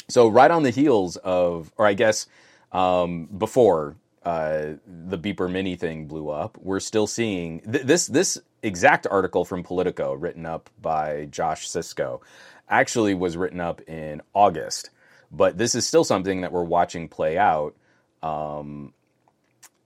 So, 0.08 0.28
right 0.28 0.50
on 0.50 0.62
the 0.62 0.70
heels 0.70 1.16
of, 1.16 1.72
or 1.76 1.86
I 1.86 1.94
guess 1.94 2.26
um, 2.72 3.26
before 3.26 3.96
uh, 4.24 4.74
the 4.86 5.18
Beeper 5.18 5.50
Mini 5.50 5.76
thing 5.76 6.06
blew 6.06 6.28
up, 6.28 6.58
we're 6.58 6.80
still 6.80 7.06
seeing 7.06 7.60
th- 7.60 7.84
this 7.84 8.06
this 8.06 8.38
exact 8.62 9.06
article 9.10 9.44
from 9.44 9.62
Politico, 9.62 10.12
written 10.14 10.46
up 10.46 10.70
by 10.80 11.26
Josh 11.30 11.68
Sisco, 11.68 12.20
actually 12.68 13.14
was 13.14 13.36
written 13.36 13.60
up 13.60 13.80
in 13.88 14.22
August. 14.34 14.90
But 15.30 15.58
this 15.58 15.74
is 15.74 15.86
still 15.86 16.04
something 16.04 16.40
that 16.40 16.52
we're 16.52 16.62
watching 16.64 17.08
play 17.08 17.38
out. 17.38 17.74
Um, 18.22 18.92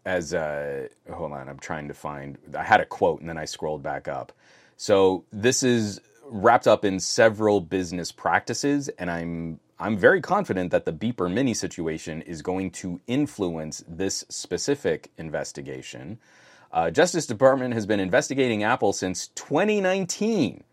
as 0.05 0.33
a, 0.33 0.89
hold 1.13 1.33
on, 1.33 1.49
I'm 1.49 1.59
trying 1.59 1.89
to 1.89 1.95
find. 1.95 2.39
I 2.57 2.63
had 2.63 2.81
a 2.81 2.87
quote 2.87 3.21
and 3.21 3.29
then 3.29 3.39
I 3.39 3.45
scrolled 3.45 3.83
back 3.83 4.09
up. 4.09 4.33
So 4.77 5.25
this 5.33 5.63
is 5.63 6.01
wrapped 6.25 6.67
up 6.67 6.85
in 6.85 6.99
several 6.99 7.61
business 7.61 8.11
practices, 8.11 8.89
and 8.89 9.11
I'm 9.11 9.61
I'm 9.79 9.97
very 9.97 10.21
confident 10.21 10.71
that 10.71 10.85
the 10.85 10.93
Beeper 10.93 11.33
Mini 11.33 11.55
situation 11.55 12.23
is 12.23 12.41
going 12.41 12.71
to 12.73 13.01
influence 13.07 13.85
this 13.89 14.25
specific 14.29 15.11
investigation. 15.19 16.19
Uh, 16.71 16.91
Justice 16.91 17.27
Department 17.27 17.75
has 17.75 17.85
been 17.85 18.01
investigating 18.01 18.63
Apple 18.63 18.93
since 18.93 19.29
2019 19.29 20.65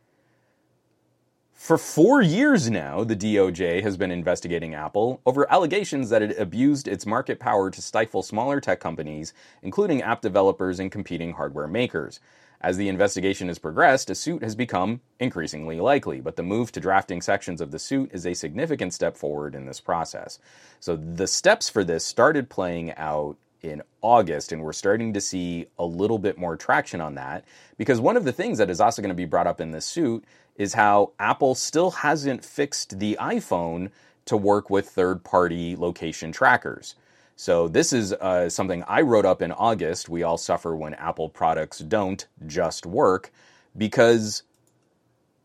for 1.59 1.77
four 1.77 2.21
years 2.21 2.69
now, 2.69 3.03
the 3.03 3.17
DOJ 3.17 3.83
has 3.83 3.97
been 3.97 4.11
investigating 4.11 4.73
Apple 4.73 5.19
over 5.25 5.45
allegations 5.51 6.09
that 6.09 6.21
it 6.21 6.39
abused 6.39 6.87
its 6.87 7.05
market 7.05 7.37
power 7.37 7.69
to 7.69 7.81
stifle 7.81 8.23
smaller 8.23 8.61
tech 8.61 8.79
companies, 8.79 9.33
including 9.61 10.01
app 10.01 10.21
developers 10.21 10.79
and 10.79 10.89
competing 10.89 11.33
hardware 11.33 11.67
makers. 11.67 12.21
As 12.61 12.77
the 12.77 12.87
investigation 12.87 13.49
has 13.49 13.59
progressed, 13.59 14.09
a 14.09 14.15
suit 14.15 14.41
has 14.41 14.55
become 14.55 15.01
increasingly 15.19 15.81
likely, 15.81 16.21
but 16.21 16.37
the 16.37 16.43
move 16.43 16.71
to 16.71 16.79
drafting 16.79 17.21
sections 17.21 17.59
of 17.59 17.71
the 17.71 17.77
suit 17.77 18.09
is 18.13 18.25
a 18.25 18.33
significant 18.33 18.93
step 18.93 19.17
forward 19.17 19.53
in 19.53 19.65
this 19.65 19.81
process. 19.81 20.39
So 20.79 20.95
the 20.95 21.27
steps 21.27 21.69
for 21.69 21.83
this 21.83 22.05
started 22.05 22.49
playing 22.49 22.93
out 22.93 23.35
in 23.61 23.81
August, 24.01 24.51
and 24.51 24.61
we're 24.61 24.73
starting 24.73 25.13
to 25.13 25.21
see 25.21 25.67
a 25.77 25.85
little 25.85 26.19
bit 26.19 26.37
more 26.37 26.55
traction 26.55 27.01
on 27.01 27.15
that. 27.15 27.45
Because 27.77 27.99
one 27.99 28.17
of 28.17 28.23
the 28.23 28.31
things 28.31 28.57
that 28.57 28.69
is 28.69 28.79
also 28.79 29.01
going 29.01 29.09
to 29.09 29.15
be 29.15 29.25
brought 29.25 29.47
up 29.47 29.61
in 29.61 29.71
this 29.71 29.85
suit 29.85 30.23
is 30.55 30.73
how 30.73 31.11
Apple 31.19 31.55
still 31.55 31.91
hasn't 31.91 32.43
fixed 32.43 32.99
the 32.99 33.17
iPhone 33.19 33.91
to 34.25 34.37
work 34.37 34.69
with 34.69 34.89
third 34.89 35.23
party 35.23 35.75
location 35.75 36.31
trackers. 36.31 36.95
So 37.35 37.69
this 37.69 37.93
is 37.93 38.11
uh, 38.13 38.49
something 38.49 38.83
I 38.87 39.01
wrote 39.01 39.25
up 39.25 39.41
in 39.41 39.53
August. 39.53 40.09
We 40.09 40.23
all 40.23 40.37
suffer 40.37 40.75
when 40.75 40.93
Apple 40.95 41.29
products 41.29 41.79
don't 41.79 42.27
just 42.45 42.85
work 42.85 43.31
because 43.77 44.43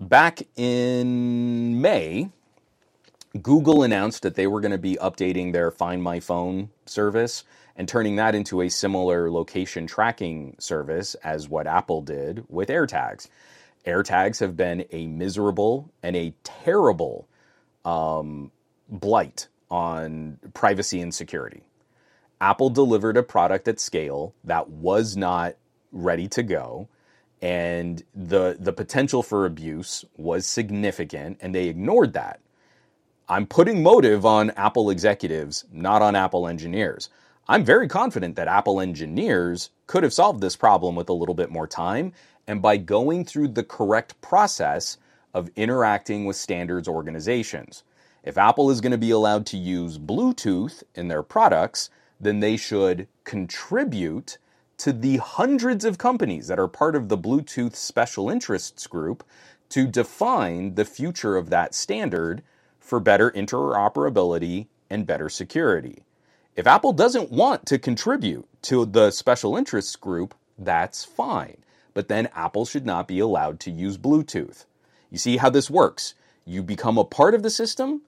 back 0.01 0.43
in 0.57 1.81
May, 1.81 2.31
Google 3.41 3.85
announced 3.85 4.23
that 4.23 4.35
they 4.35 4.47
were 4.47 4.61
going 4.61 4.73
to 4.73 4.79
be 4.79 4.97
updating 4.97 5.53
their 5.53 5.71
Find 5.71 6.03
My 6.03 6.21
Phone 6.21 6.71
service 6.85 7.45
and 7.77 7.89
turning 7.89 8.17
that 8.17 8.35
into 8.35 8.63
a 8.63 8.69
similar 8.69 9.31
location 9.31 9.87
tracking 9.87 10.57
service 10.59 11.15
as 11.17 11.49
what 11.49 11.67
Apple 11.67 12.03
did 12.03 12.45
with 12.49 12.69
AirTags. 12.69 13.29
AirTags 13.87 14.41
have 14.41 14.57
been 14.57 14.85
a 14.93 15.07
miserable 15.07 15.91
and 16.03 16.17
a 16.17 16.35
terrible 16.43 17.29
um, 17.85 18.51
blight 18.89 19.49
on 19.71 20.39
privacy 20.55 21.01
and 21.01 21.15
security. 21.15 21.63
Apple 22.41 22.71
delivered 22.71 23.17
a 23.17 23.23
product 23.23 23.69
at 23.69 23.81
scale 23.81 24.35
that 24.45 24.69
was 24.69 25.17
not 25.17 25.57
ready 25.93 26.29
to 26.29 26.43
go, 26.43 26.89
and 27.41 28.03
the 28.15 28.57
the 28.59 28.73
potential 28.73 29.23
for 29.23 29.47
abuse 29.47 30.05
was 30.17 30.47
significant, 30.47 31.39
and 31.41 31.55
they 31.55 31.69
ignored 31.69 32.13
that. 32.15 32.41
I'm 33.29 33.47
putting 33.47 33.83
motive 33.83 34.27
on 34.27 34.51
Apple 34.51 34.91
executives, 34.91 35.65
not 35.73 36.03
on 36.03 36.15
Apple 36.15 36.47
engineers. 36.47 37.09
I'm 37.47 37.63
very 37.63 37.89
confident 37.89 38.37
that 38.37 38.49
Apple 38.49 38.81
engineers 38.81 39.69
could 39.87 40.03
have 40.03 40.15
solved 40.15 40.41
this 40.41 40.57
problem 40.57 40.97
with 40.97 41.11
a 41.11 41.15
little 41.15 41.35
bit 41.35 41.51
more 41.51 41.67
time 41.67 42.15
and 42.47 42.63
by 42.63 42.79
going 42.79 43.27
through 43.27 43.49
the 43.49 43.63
correct 43.63 44.19
process 44.23 44.97
of 45.35 45.51
interacting 45.55 46.25
with 46.25 46.37
standards 46.37 46.89
organizations. 46.89 47.83
If 48.23 48.39
Apple 48.39 48.71
is 48.71 48.81
going 48.81 48.93
to 48.93 48.99
be 48.99 49.11
allowed 49.11 49.45
to 49.47 49.59
use 49.59 49.99
Bluetooth 49.99 50.83
in 50.95 51.09
their 51.09 51.23
products, 51.23 51.91
then 52.19 52.41
they 52.41 52.57
should 52.57 53.09
contribute 53.25 54.39
to 54.79 54.95
the 54.95 55.19
hundreds 55.19 55.85
of 55.85 55.99
companies 55.99 56.49
that 56.49 56.59
are 56.59 56.67
part 56.67 56.97
of 56.97 57.11
the 57.11 57.19
Bluetooth 57.19 57.77
special 57.77 58.31
interests 58.31 58.87
group 58.87 59.23
to 59.69 59.87
define 59.87 60.77
the 60.77 60.85
future 60.87 61.37
of 61.37 61.51
that 61.51 61.75
standard 61.75 62.43
for 62.81 63.01
better 63.01 63.31
interoperability 63.33 64.67
and 64.89 65.07
better 65.07 65.29
security. 65.29 66.05
If 66.57 66.69
Apple 66.69 66.93
doesn't 66.93 67.33
want 67.33 67.67
to 67.67 67.81
contribute 67.81 68.47
to 68.63 68.87
the 68.87 69.11
special 69.11 69.57
interests 69.57 69.97
group, 69.97 70.37
that's 70.57 71.05
fine. 71.05 71.57
But 71.95 72.07
then 72.07 72.29
Apple 72.33 72.65
should 72.65 72.87
not 72.87 73.09
be 73.09 73.19
allowed 73.19 73.59
to 73.61 73.73
use 73.73 73.99
Bluetooth. 73.99 74.65
You 75.11 75.19
see 75.19 75.39
how 75.39 75.51
this 75.51 75.69
works? 75.69 76.15
You 76.47 76.63
become 76.63 76.97
a 76.97 77.05
part 77.05 77.35
of 77.35 77.43
the 77.43 77.51
system. 77.51 78.03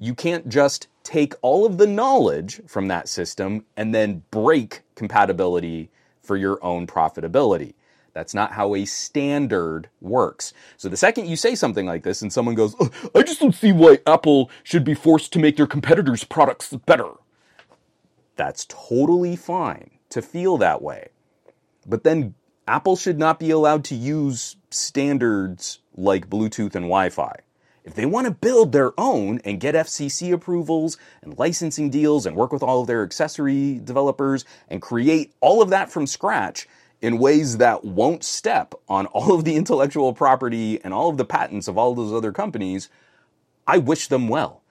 You 0.00 0.16
can't 0.16 0.48
just 0.48 0.88
take 1.04 1.34
all 1.42 1.64
of 1.64 1.78
the 1.78 1.86
knowledge 1.86 2.60
from 2.66 2.88
that 2.88 3.08
system 3.08 3.64
and 3.76 3.94
then 3.94 4.24
break 4.32 4.82
compatibility 4.96 5.88
for 6.20 6.36
your 6.36 6.58
own 6.64 6.88
profitability. 6.88 7.74
That's 8.14 8.34
not 8.34 8.52
how 8.52 8.74
a 8.74 8.84
standard 8.84 9.88
works. 10.00 10.52
So 10.76 10.88
the 10.88 10.96
second 10.96 11.28
you 11.28 11.36
say 11.36 11.54
something 11.54 11.86
like 11.86 12.02
this 12.02 12.20
and 12.20 12.32
someone 12.32 12.56
goes, 12.56 12.74
I 13.14 13.22
just 13.22 13.38
don't 13.38 13.54
see 13.54 13.70
why 13.70 14.00
Apple 14.08 14.50
should 14.64 14.82
be 14.82 14.94
forced 14.94 15.32
to 15.34 15.38
make 15.38 15.56
their 15.56 15.68
competitors' 15.68 16.24
products 16.24 16.72
better. 16.72 17.12
That's 18.42 18.66
totally 18.68 19.36
fine 19.36 19.88
to 20.10 20.20
feel 20.20 20.58
that 20.58 20.82
way. 20.82 21.10
But 21.86 22.02
then 22.02 22.34
Apple 22.66 22.96
should 22.96 23.16
not 23.16 23.38
be 23.38 23.52
allowed 23.52 23.84
to 23.84 23.94
use 23.94 24.56
standards 24.68 25.78
like 25.94 26.28
Bluetooth 26.28 26.74
and 26.74 26.86
Wi 26.86 27.10
Fi. 27.10 27.36
If 27.84 27.94
they 27.94 28.04
want 28.04 28.24
to 28.26 28.32
build 28.32 28.72
their 28.72 28.98
own 28.98 29.38
and 29.44 29.60
get 29.60 29.76
FCC 29.76 30.32
approvals 30.32 30.98
and 31.22 31.38
licensing 31.38 31.88
deals 31.88 32.26
and 32.26 32.34
work 32.34 32.52
with 32.52 32.64
all 32.64 32.80
of 32.80 32.88
their 32.88 33.04
accessory 33.04 33.78
developers 33.78 34.44
and 34.66 34.82
create 34.82 35.32
all 35.40 35.62
of 35.62 35.70
that 35.70 35.92
from 35.92 36.08
scratch 36.08 36.66
in 37.00 37.18
ways 37.18 37.58
that 37.58 37.84
won't 37.84 38.24
step 38.24 38.74
on 38.88 39.06
all 39.06 39.36
of 39.36 39.44
the 39.44 39.54
intellectual 39.54 40.12
property 40.12 40.82
and 40.82 40.92
all 40.92 41.10
of 41.10 41.16
the 41.16 41.24
patents 41.24 41.68
of 41.68 41.78
all 41.78 41.94
those 41.94 42.12
other 42.12 42.32
companies, 42.32 42.88
I 43.68 43.78
wish 43.78 44.08
them 44.08 44.26
well. 44.26 44.62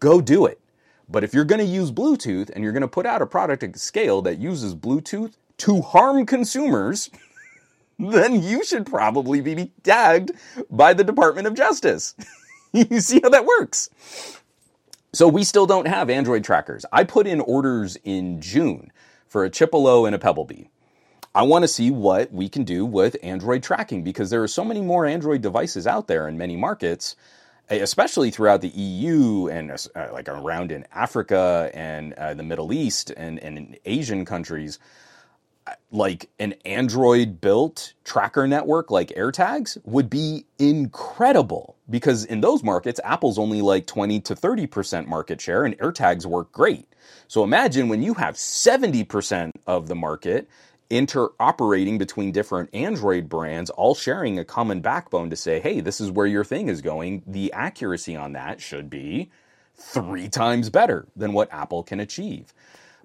Go 0.00 0.20
do 0.20 0.44
it. 0.46 0.60
But 1.08 1.24
if 1.24 1.32
you're 1.32 1.44
going 1.44 1.60
to 1.60 1.64
use 1.64 1.92
Bluetooth 1.92 2.50
and 2.50 2.64
you're 2.64 2.72
going 2.72 2.82
to 2.82 2.88
put 2.88 3.06
out 3.06 3.22
a 3.22 3.26
product 3.26 3.62
at 3.62 3.78
scale 3.78 4.22
that 4.22 4.38
uses 4.38 4.74
Bluetooth 4.74 5.34
to 5.58 5.80
harm 5.82 6.26
consumers, 6.26 7.10
then 7.98 8.42
you 8.42 8.64
should 8.64 8.86
probably 8.86 9.40
be 9.40 9.72
tagged 9.82 10.32
by 10.70 10.92
the 10.92 11.04
Department 11.04 11.46
of 11.46 11.54
Justice. 11.54 12.14
you 12.72 13.00
see 13.00 13.20
how 13.22 13.28
that 13.30 13.46
works? 13.46 13.88
So 15.12 15.28
we 15.28 15.44
still 15.44 15.66
don't 15.66 15.86
have 15.86 16.10
Android 16.10 16.44
trackers. 16.44 16.84
I 16.92 17.04
put 17.04 17.26
in 17.26 17.40
orders 17.40 17.96
in 18.04 18.40
June 18.40 18.92
for 19.28 19.44
a 19.44 19.50
Chipolo 19.50 20.06
and 20.06 20.14
a 20.14 20.18
Pebblebee. 20.18 20.66
I 21.34 21.42
want 21.42 21.64
to 21.64 21.68
see 21.68 21.90
what 21.90 22.32
we 22.32 22.48
can 22.48 22.64
do 22.64 22.84
with 22.84 23.16
Android 23.22 23.62
tracking 23.62 24.02
because 24.02 24.30
there 24.30 24.42
are 24.42 24.48
so 24.48 24.64
many 24.64 24.80
more 24.80 25.06
Android 25.06 25.42
devices 25.42 25.86
out 25.86 26.06
there 26.06 26.28
in 26.28 26.38
many 26.38 26.56
markets 26.56 27.14
especially 27.70 28.30
throughout 28.30 28.60
the 28.60 28.68
EU 28.68 29.48
and 29.48 29.70
uh, 29.70 30.08
like 30.12 30.28
around 30.28 30.70
in 30.72 30.86
Africa 30.92 31.70
and 31.74 32.12
uh, 32.14 32.34
the 32.34 32.42
Middle 32.42 32.72
East 32.72 33.12
and, 33.16 33.38
and 33.40 33.58
in 33.58 33.76
Asian 33.84 34.24
countries, 34.24 34.78
uh, 35.66 35.72
like 35.90 36.28
an 36.38 36.54
Android 36.64 37.40
built 37.40 37.94
tracker 38.04 38.46
network 38.46 38.90
like 38.90 39.08
AirTags 39.10 39.78
would 39.84 40.08
be 40.08 40.44
incredible 40.58 41.76
because 41.90 42.24
in 42.24 42.40
those 42.40 42.62
markets, 42.62 43.00
Apple's 43.02 43.38
only 43.38 43.62
like 43.62 43.86
20 43.86 44.20
to 44.20 44.34
30% 44.34 45.06
market 45.06 45.40
share 45.40 45.64
and 45.64 45.76
AirTags 45.78 46.24
work 46.26 46.52
great. 46.52 46.86
So 47.28 47.42
imagine 47.42 47.88
when 47.88 48.02
you 48.02 48.14
have 48.14 48.34
70% 48.34 49.50
of 49.66 49.88
the 49.88 49.94
market 49.94 50.48
interoperating 50.90 51.98
between 51.98 52.32
different 52.32 52.70
Android 52.74 53.28
brands, 53.28 53.70
all 53.70 53.94
sharing 53.94 54.38
a 54.38 54.44
common 54.44 54.80
backbone 54.80 55.30
to 55.30 55.36
say, 55.36 55.60
hey, 55.60 55.80
this 55.80 56.00
is 56.00 56.10
where 56.10 56.26
your 56.26 56.44
thing 56.44 56.68
is 56.68 56.80
going, 56.82 57.22
the 57.26 57.52
accuracy 57.52 58.16
on 58.16 58.32
that 58.32 58.60
should 58.60 58.88
be 58.90 59.30
three 59.74 60.28
times 60.28 60.70
better 60.70 61.06
than 61.16 61.32
what 61.32 61.52
Apple 61.52 61.82
can 61.82 62.00
achieve. 62.00 62.52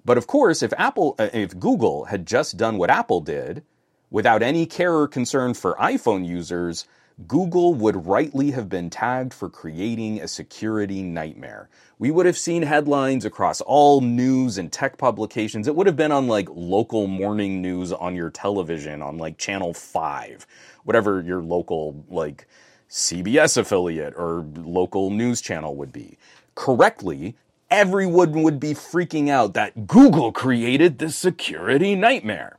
But 0.04 0.18
of 0.18 0.26
course, 0.26 0.62
if 0.62 0.72
Apple, 0.78 1.14
uh, 1.18 1.28
if 1.32 1.58
Google 1.58 2.06
had 2.06 2.26
just 2.26 2.56
done 2.56 2.78
what 2.78 2.90
Apple 2.90 3.20
did, 3.20 3.62
without 4.10 4.42
any 4.42 4.66
care 4.66 4.94
or 4.94 5.08
concern 5.08 5.54
for 5.54 5.74
iPhone 5.80 6.26
users, 6.26 6.86
Google 7.26 7.74
would 7.74 8.06
rightly 8.06 8.52
have 8.52 8.68
been 8.68 8.90
tagged 8.90 9.34
for 9.34 9.48
creating 9.48 10.20
a 10.20 10.28
security 10.28 11.02
nightmare. 11.02 11.68
We 11.98 12.10
would 12.10 12.26
have 12.26 12.38
seen 12.38 12.62
headlines 12.62 13.24
across 13.24 13.60
all 13.60 14.00
news 14.00 14.58
and 14.58 14.72
tech 14.72 14.98
publications. 14.98 15.68
It 15.68 15.76
would 15.76 15.86
have 15.86 15.96
been 15.96 16.12
on 16.12 16.26
like 16.26 16.48
local 16.50 17.06
morning 17.06 17.60
news 17.60 17.92
on 17.92 18.16
your 18.16 18.30
television 18.30 19.02
on 19.02 19.18
like 19.18 19.38
channel 19.38 19.74
5, 19.74 20.46
whatever 20.84 21.20
your 21.20 21.42
local 21.42 22.04
like 22.08 22.46
CBS 22.88 23.56
affiliate 23.56 24.14
or 24.16 24.44
local 24.56 25.10
news 25.10 25.40
channel 25.40 25.76
would 25.76 25.92
be. 25.92 26.18
Correctly, 26.54 27.36
everyone 27.70 28.42
would 28.42 28.60
be 28.60 28.74
freaking 28.74 29.28
out 29.28 29.54
that 29.54 29.86
Google 29.86 30.32
created 30.32 30.98
this 30.98 31.16
security 31.16 31.94
nightmare. 31.94 32.58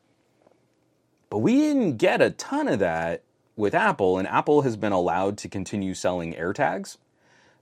But 1.30 1.40
we 1.40 1.56
didn't 1.56 1.98
get 1.98 2.22
a 2.22 2.32
ton 2.32 2.68
of 2.68 2.80
that 2.80 3.24
with 3.56 3.76
Apple, 3.76 4.18
and 4.18 4.28
Apple 4.28 4.62
has 4.64 4.76
been 4.76 4.92
allowed 4.92 5.38
to 5.40 5.50
continue 5.50 5.94
selling 5.94 6.34
AirTags 6.34 6.98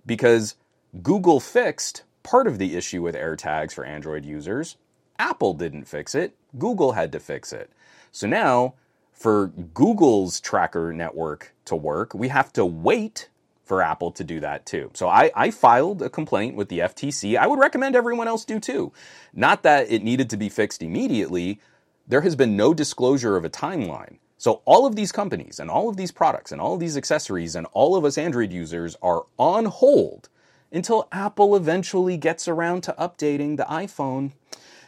because 0.05 0.55
Google 1.01 1.39
fixed 1.39 2.03
part 2.23 2.47
of 2.47 2.57
the 2.57 2.75
issue 2.75 3.01
with 3.01 3.15
AirTags 3.15 3.73
for 3.73 3.83
Android 3.83 4.25
users. 4.25 4.77
Apple 5.19 5.53
didn't 5.53 5.85
fix 5.85 6.15
it, 6.15 6.35
Google 6.57 6.93
had 6.93 7.11
to 7.11 7.19
fix 7.19 7.53
it. 7.53 7.71
So 8.11 8.27
now, 8.27 8.75
for 9.11 9.47
Google's 9.47 10.39
tracker 10.39 10.91
network 10.91 11.53
to 11.65 11.75
work, 11.75 12.13
we 12.13 12.29
have 12.29 12.51
to 12.53 12.65
wait 12.65 13.29
for 13.63 13.81
Apple 13.81 14.11
to 14.11 14.23
do 14.23 14.39
that 14.41 14.65
too. 14.65 14.91
So 14.93 15.07
I, 15.07 15.31
I, 15.33 15.49
filed 15.51 16.01
a 16.01 16.09
complaint 16.09 16.55
with 16.57 16.67
the 16.67 16.79
FTC. 16.79 17.37
I 17.37 17.47
would 17.47 17.59
recommend 17.59 17.95
everyone 17.95 18.27
else 18.27 18.43
do 18.43 18.59
too. 18.59 18.91
Not 19.33 19.63
that 19.63 19.89
it 19.89 20.03
needed 20.03 20.29
to 20.31 20.37
be 20.37 20.49
fixed 20.49 20.83
immediately. 20.83 21.61
There 22.05 22.19
has 22.19 22.35
been 22.35 22.57
no 22.57 22.73
disclosure 22.73 23.37
of 23.37 23.45
a 23.45 23.49
timeline. 23.49 24.17
So 24.41 24.63
all 24.65 24.87
of 24.87 24.95
these 24.95 25.11
companies 25.11 25.59
and 25.59 25.69
all 25.69 25.87
of 25.87 25.97
these 25.97 26.11
products 26.11 26.51
and 26.51 26.59
all 26.59 26.73
of 26.73 26.79
these 26.79 26.97
accessories 26.97 27.55
and 27.55 27.67
all 27.73 27.95
of 27.95 28.03
us 28.03 28.17
Android 28.17 28.51
users 28.51 28.97
are 28.99 29.25
on 29.37 29.65
hold 29.65 30.29
until 30.71 31.07
Apple 31.11 31.55
eventually 31.55 32.17
gets 32.17 32.47
around 32.47 32.81
to 32.81 32.95
updating 32.97 33.57
the 33.57 33.65
iPhone. 33.65 34.31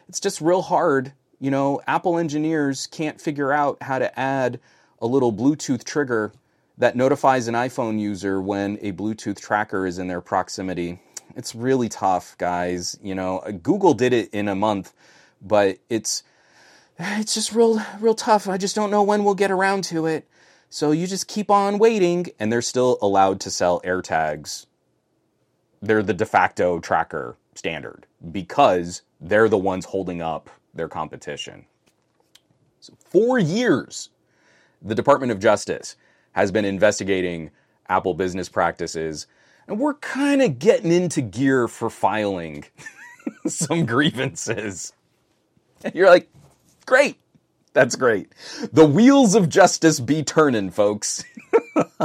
It's 0.10 0.20
just 0.20 0.42
real 0.42 0.64
hard. 0.64 1.14
You 1.40 1.52
know, 1.52 1.80
Apple 1.86 2.18
engineers 2.18 2.88
can't 2.88 3.22
figure 3.22 3.54
out 3.54 3.78
how 3.84 4.00
to 4.00 4.20
add 4.20 4.60
a 5.00 5.06
little 5.06 5.32
Bluetooth 5.32 5.84
trigger 5.84 6.34
that 6.80 6.96
notifies 6.96 7.48
an 7.48 7.54
iPhone 7.54 8.00
user 8.00 8.42
when 8.42 8.80
a 8.82 8.92
Bluetooth 8.92 9.40
tracker 9.40 9.86
is 9.86 10.00
in 10.00 10.08
their 10.08 10.22
proximity. 10.22 11.00
It's 11.36 11.54
really 11.54 11.90
tough, 11.90 12.36
guys. 12.40 12.98
You 13.04 13.14
know, 13.14 13.44
Google 13.62 13.94
did 13.94 14.14
it 14.14 14.34
in 14.34 14.48
a 14.48 14.56
month, 14.56 14.96
but 15.44 15.78
it's 15.92 16.24
it's 17.00 17.34
just 17.34 17.54
real 17.54 17.82
real 18.00 18.16
tough. 18.16 18.48
I 18.48 18.58
just 18.58 18.76
don't 18.76 18.92
know 18.92 19.04
when 19.04 19.24
we'll 19.24 19.36
get 19.36 19.52
around 19.52 19.84
to 19.86 20.06
it. 20.06 20.28
So 20.70 20.92
you 20.92 21.08
just 21.08 21.28
keep 21.28 21.52
on 21.52 21.78
waiting 21.80 22.28
and 22.40 22.52
they're 22.52 22.62
still 22.62 22.98
allowed 23.02 23.40
to 23.42 23.52
sell 23.52 23.82
AirTags. 23.82 24.66
They're 25.82 26.04
the 26.04 26.14
de 26.14 26.26
facto 26.26 26.80
tracker 26.80 27.38
standard 27.56 28.08
because 28.32 29.04
they're 29.22 29.50
the 29.50 29.58
ones 29.58 29.86
holding 29.86 30.22
up 30.22 30.50
their 30.74 30.88
competition. 30.88 31.66
So 32.80 32.94
for 33.10 33.40
years, 33.40 34.10
the 34.82 34.96
Department 34.96 35.32
of 35.32 35.40
Justice 35.40 35.96
has 36.34 36.52
been 36.52 36.66
investigating 36.66 37.52
Apple 37.88 38.14
business 38.14 38.50
practices, 38.50 39.28
and 39.68 39.80
we're 39.80 39.96
kind 39.96 40.42
of 40.42 40.60
getting 40.60 40.92
into 40.92 41.22
gear 41.22 41.68
for 41.68 41.90
filing 41.90 42.66
some 43.48 43.86
grievances. 43.86 44.94
And 45.84 45.96
you're 45.96 46.10
like, 46.10 46.30
great. 46.84 47.18
That's 47.74 47.96
great. 47.96 48.32
The 48.72 48.86
wheels 48.86 49.36
of 49.36 49.50
justice 49.50 50.00
be 50.00 50.24
turning, 50.24 50.72
folks. 50.72 51.24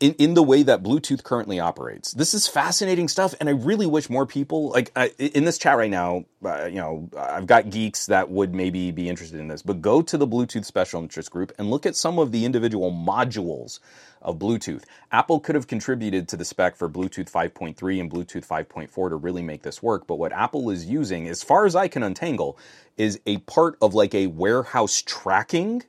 in, 0.00 0.14
in 0.14 0.34
the 0.34 0.42
way 0.42 0.62
that 0.62 0.82
Bluetooth 0.82 1.22
currently 1.22 1.60
operates. 1.60 2.12
This 2.12 2.32
is 2.32 2.48
fascinating 2.48 3.06
stuff, 3.06 3.34
and 3.38 3.48
I 3.48 3.52
really 3.52 3.86
wish 3.86 4.08
more 4.08 4.26
people 4.26 4.70
like 4.70 4.90
uh, 4.96 5.08
in 5.18 5.44
this 5.44 5.58
chat 5.58 5.76
right 5.76 5.90
now. 5.90 6.24
Uh, 6.42 6.64
you 6.64 6.76
know, 6.76 7.08
I've 7.16 7.46
got 7.46 7.68
geeks 7.68 8.06
that 8.06 8.30
would 8.30 8.54
maybe 8.54 8.90
be 8.90 9.10
interested 9.10 9.38
in 9.38 9.48
this, 9.48 9.60
but 9.60 9.82
go 9.82 10.00
to 10.00 10.16
the 10.16 10.26
Bluetooth 10.26 10.64
special 10.64 11.02
interest 11.02 11.30
group 11.30 11.52
and 11.58 11.70
look 11.70 11.84
at 11.84 11.94
some 11.94 12.18
of 12.18 12.32
the 12.32 12.46
individual 12.46 12.90
modules 12.90 13.78
of 14.22 14.38
Bluetooth. 14.38 14.84
Apple 15.12 15.38
could 15.38 15.54
have 15.54 15.66
contributed 15.66 16.28
to 16.28 16.36
the 16.36 16.44
spec 16.44 16.76
for 16.76 16.88
Bluetooth 16.88 17.30
5.3 17.30 18.00
and 18.00 18.10
Bluetooth 18.10 18.46
5.4 18.46 19.10
to 19.10 19.16
really 19.16 19.42
make 19.42 19.62
this 19.62 19.82
work, 19.82 20.06
but 20.06 20.16
what 20.16 20.32
Apple 20.32 20.70
is 20.70 20.86
using, 20.86 21.28
as 21.28 21.42
far 21.42 21.66
as 21.66 21.76
I 21.76 21.88
can 21.88 22.02
untangle, 22.02 22.58
is 22.96 23.20
a 23.26 23.38
part 23.38 23.76
of 23.82 23.94
like 23.94 24.14
a 24.14 24.28
warehouse 24.28 25.02
tracking 25.02 25.84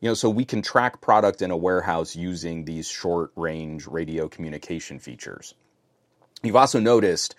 you 0.00 0.08
know, 0.08 0.14
so 0.14 0.30
we 0.30 0.44
can 0.44 0.62
track 0.62 1.00
product 1.00 1.42
in 1.42 1.50
a 1.50 1.56
warehouse 1.56 2.16
using 2.16 2.64
these 2.64 2.88
short 2.88 3.32
range 3.36 3.86
radio 3.86 4.28
communication 4.28 4.98
features. 4.98 5.54
You've 6.42 6.56
also 6.56 6.80
noticed 6.80 7.34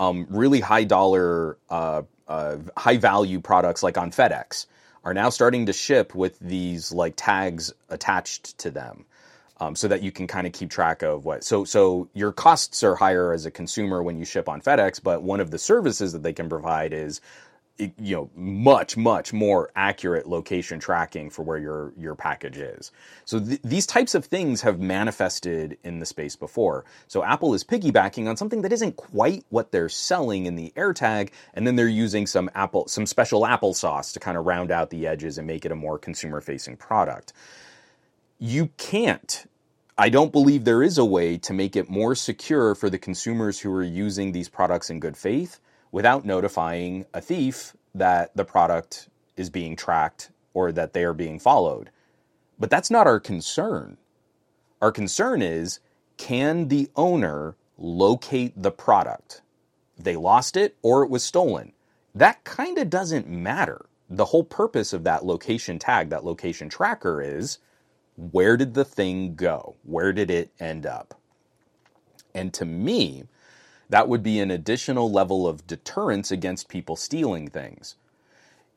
um, 0.00 0.26
really 0.30 0.60
high 0.60 0.84
dollar, 0.84 1.58
uh, 1.68 2.02
uh, 2.26 2.56
high 2.76 2.96
value 2.96 3.40
products 3.40 3.82
like 3.82 3.98
on 3.98 4.10
FedEx 4.10 4.66
are 5.04 5.14
now 5.14 5.28
starting 5.28 5.66
to 5.66 5.72
ship 5.72 6.14
with 6.14 6.38
these 6.40 6.90
like 6.90 7.14
tags 7.16 7.72
attached 7.90 8.58
to 8.58 8.70
them. 8.70 9.04
Um, 9.58 9.74
so 9.74 9.88
that 9.88 10.02
you 10.02 10.12
can 10.12 10.26
kind 10.26 10.46
of 10.46 10.52
keep 10.52 10.68
track 10.68 11.00
of 11.00 11.24
what. 11.24 11.42
So, 11.42 11.64
so 11.64 12.10
your 12.12 12.30
costs 12.30 12.84
are 12.84 12.94
higher 12.94 13.32
as 13.32 13.46
a 13.46 13.50
consumer 13.50 14.02
when 14.02 14.18
you 14.18 14.26
ship 14.26 14.50
on 14.50 14.60
FedEx, 14.60 15.02
but 15.02 15.22
one 15.22 15.40
of 15.40 15.50
the 15.50 15.56
services 15.56 16.12
that 16.12 16.22
they 16.22 16.34
can 16.34 16.50
provide 16.50 16.92
is 16.92 17.22
you 17.78 18.16
know 18.16 18.30
much 18.34 18.96
much 18.96 19.32
more 19.32 19.70
accurate 19.76 20.26
location 20.26 20.78
tracking 20.78 21.30
for 21.30 21.42
where 21.42 21.58
your 21.58 21.92
your 21.96 22.14
package 22.14 22.56
is. 22.56 22.90
So 23.24 23.40
th- 23.40 23.60
these 23.62 23.86
types 23.86 24.14
of 24.14 24.24
things 24.24 24.62
have 24.62 24.80
manifested 24.80 25.78
in 25.84 25.98
the 25.98 26.06
space 26.06 26.36
before. 26.36 26.84
So 27.06 27.22
apple 27.22 27.54
is 27.54 27.64
piggybacking 27.64 28.28
on 28.28 28.36
something 28.36 28.62
that 28.62 28.72
isn't 28.72 28.96
quite 28.96 29.44
what 29.50 29.72
they're 29.72 29.88
selling 29.88 30.46
in 30.46 30.56
the 30.56 30.72
airtag 30.76 31.30
and 31.54 31.66
then 31.66 31.76
they're 31.76 31.88
using 31.88 32.26
some 32.26 32.50
apple 32.54 32.88
some 32.88 33.06
special 33.06 33.42
applesauce 33.42 34.12
to 34.14 34.20
kind 34.20 34.38
of 34.38 34.46
round 34.46 34.70
out 34.70 34.90
the 34.90 35.06
edges 35.06 35.38
and 35.38 35.46
make 35.46 35.64
it 35.64 35.72
a 35.72 35.76
more 35.76 35.98
consumer 35.98 36.40
facing 36.40 36.76
product. 36.76 37.32
You 38.38 38.70
can't 38.78 39.46
I 39.98 40.10
don't 40.10 40.32
believe 40.32 40.64
there 40.64 40.82
is 40.82 40.98
a 40.98 41.04
way 41.04 41.38
to 41.38 41.54
make 41.54 41.74
it 41.76 41.88
more 41.88 42.14
secure 42.14 42.74
for 42.74 42.90
the 42.90 42.98
consumers 42.98 43.60
who 43.60 43.72
are 43.72 43.82
using 43.82 44.32
these 44.32 44.48
products 44.48 44.90
in 44.90 45.00
good 45.00 45.16
faith 45.16 45.58
without 45.92 46.24
notifying 46.24 47.06
a 47.14 47.20
thief 47.20 47.76
that 47.94 48.36
the 48.36 48.44
product 48.44 49.08
is 49.36 49.50
being 49.50 49.76
tracked 49.76 50.30
or 50.54 50.72
that 50.72 50.92
they 50.92 51.04
are 51.04 51.14
being 51.14 51.38
followed. 51.38 51.90
But 52.58 52.70
that's 52.70 52.90
not 52.90 53.06
our 53.06 53.20
concern. 53.20 53.96
Our 54.80 54.92
concern 54.92 55.42
is 55.42 55.80
can 56.16 56.68
the 56.68 56.90
owner 56.96 57.56
locate 57.78 58.54
the 58.60 58.70
product? 58.70 59.42
They 59.98 60.16
lost 60.16 60.56
it 60.56 60.76
or 60.82 61.02
it 61.02 61.10
was 61.10 61.22
stolen. 61.24 61.72
That 62.14 62.44
kind 62.44 62.78
of 62.78 62.90
doesn't 62.90 63.28
matter. 63.28 63.86
The 64.08 64.26
whole 64.26 64.44
purpose 64.44 64.92
of 64.92 65.04
that 65.04 65.24
location 65.24 65.78
tag, 65.78 66.10
that 66.10 66.24
location 66.24 66.68
tracker 66.68 67.20
is 67.20 67.58
where 68.16 68.56
did 68.56 68.74
the 68.74 68.84
thing 68.84 69.34
go? 69.34 69.76
Where 69.82 70.12
did 70.12 70.30
it 70.30 70.50
end 70.58 70.86
up? 70.86 71.20
And 72.34 72.52
to 72.54 72.64
me, 72.64 73.24
that 73.88 74.08
would 74.08 74.22
be 74.22 74.40
an 74.40 74.50
additional 74.50 75.10
level 75.10 75.46
of 75.46 75.66
deterrence 75.66 76.30
against 76.30 76.68
people 76.68 76.96
stealing 76.96 77.48
things. 77.48 77.96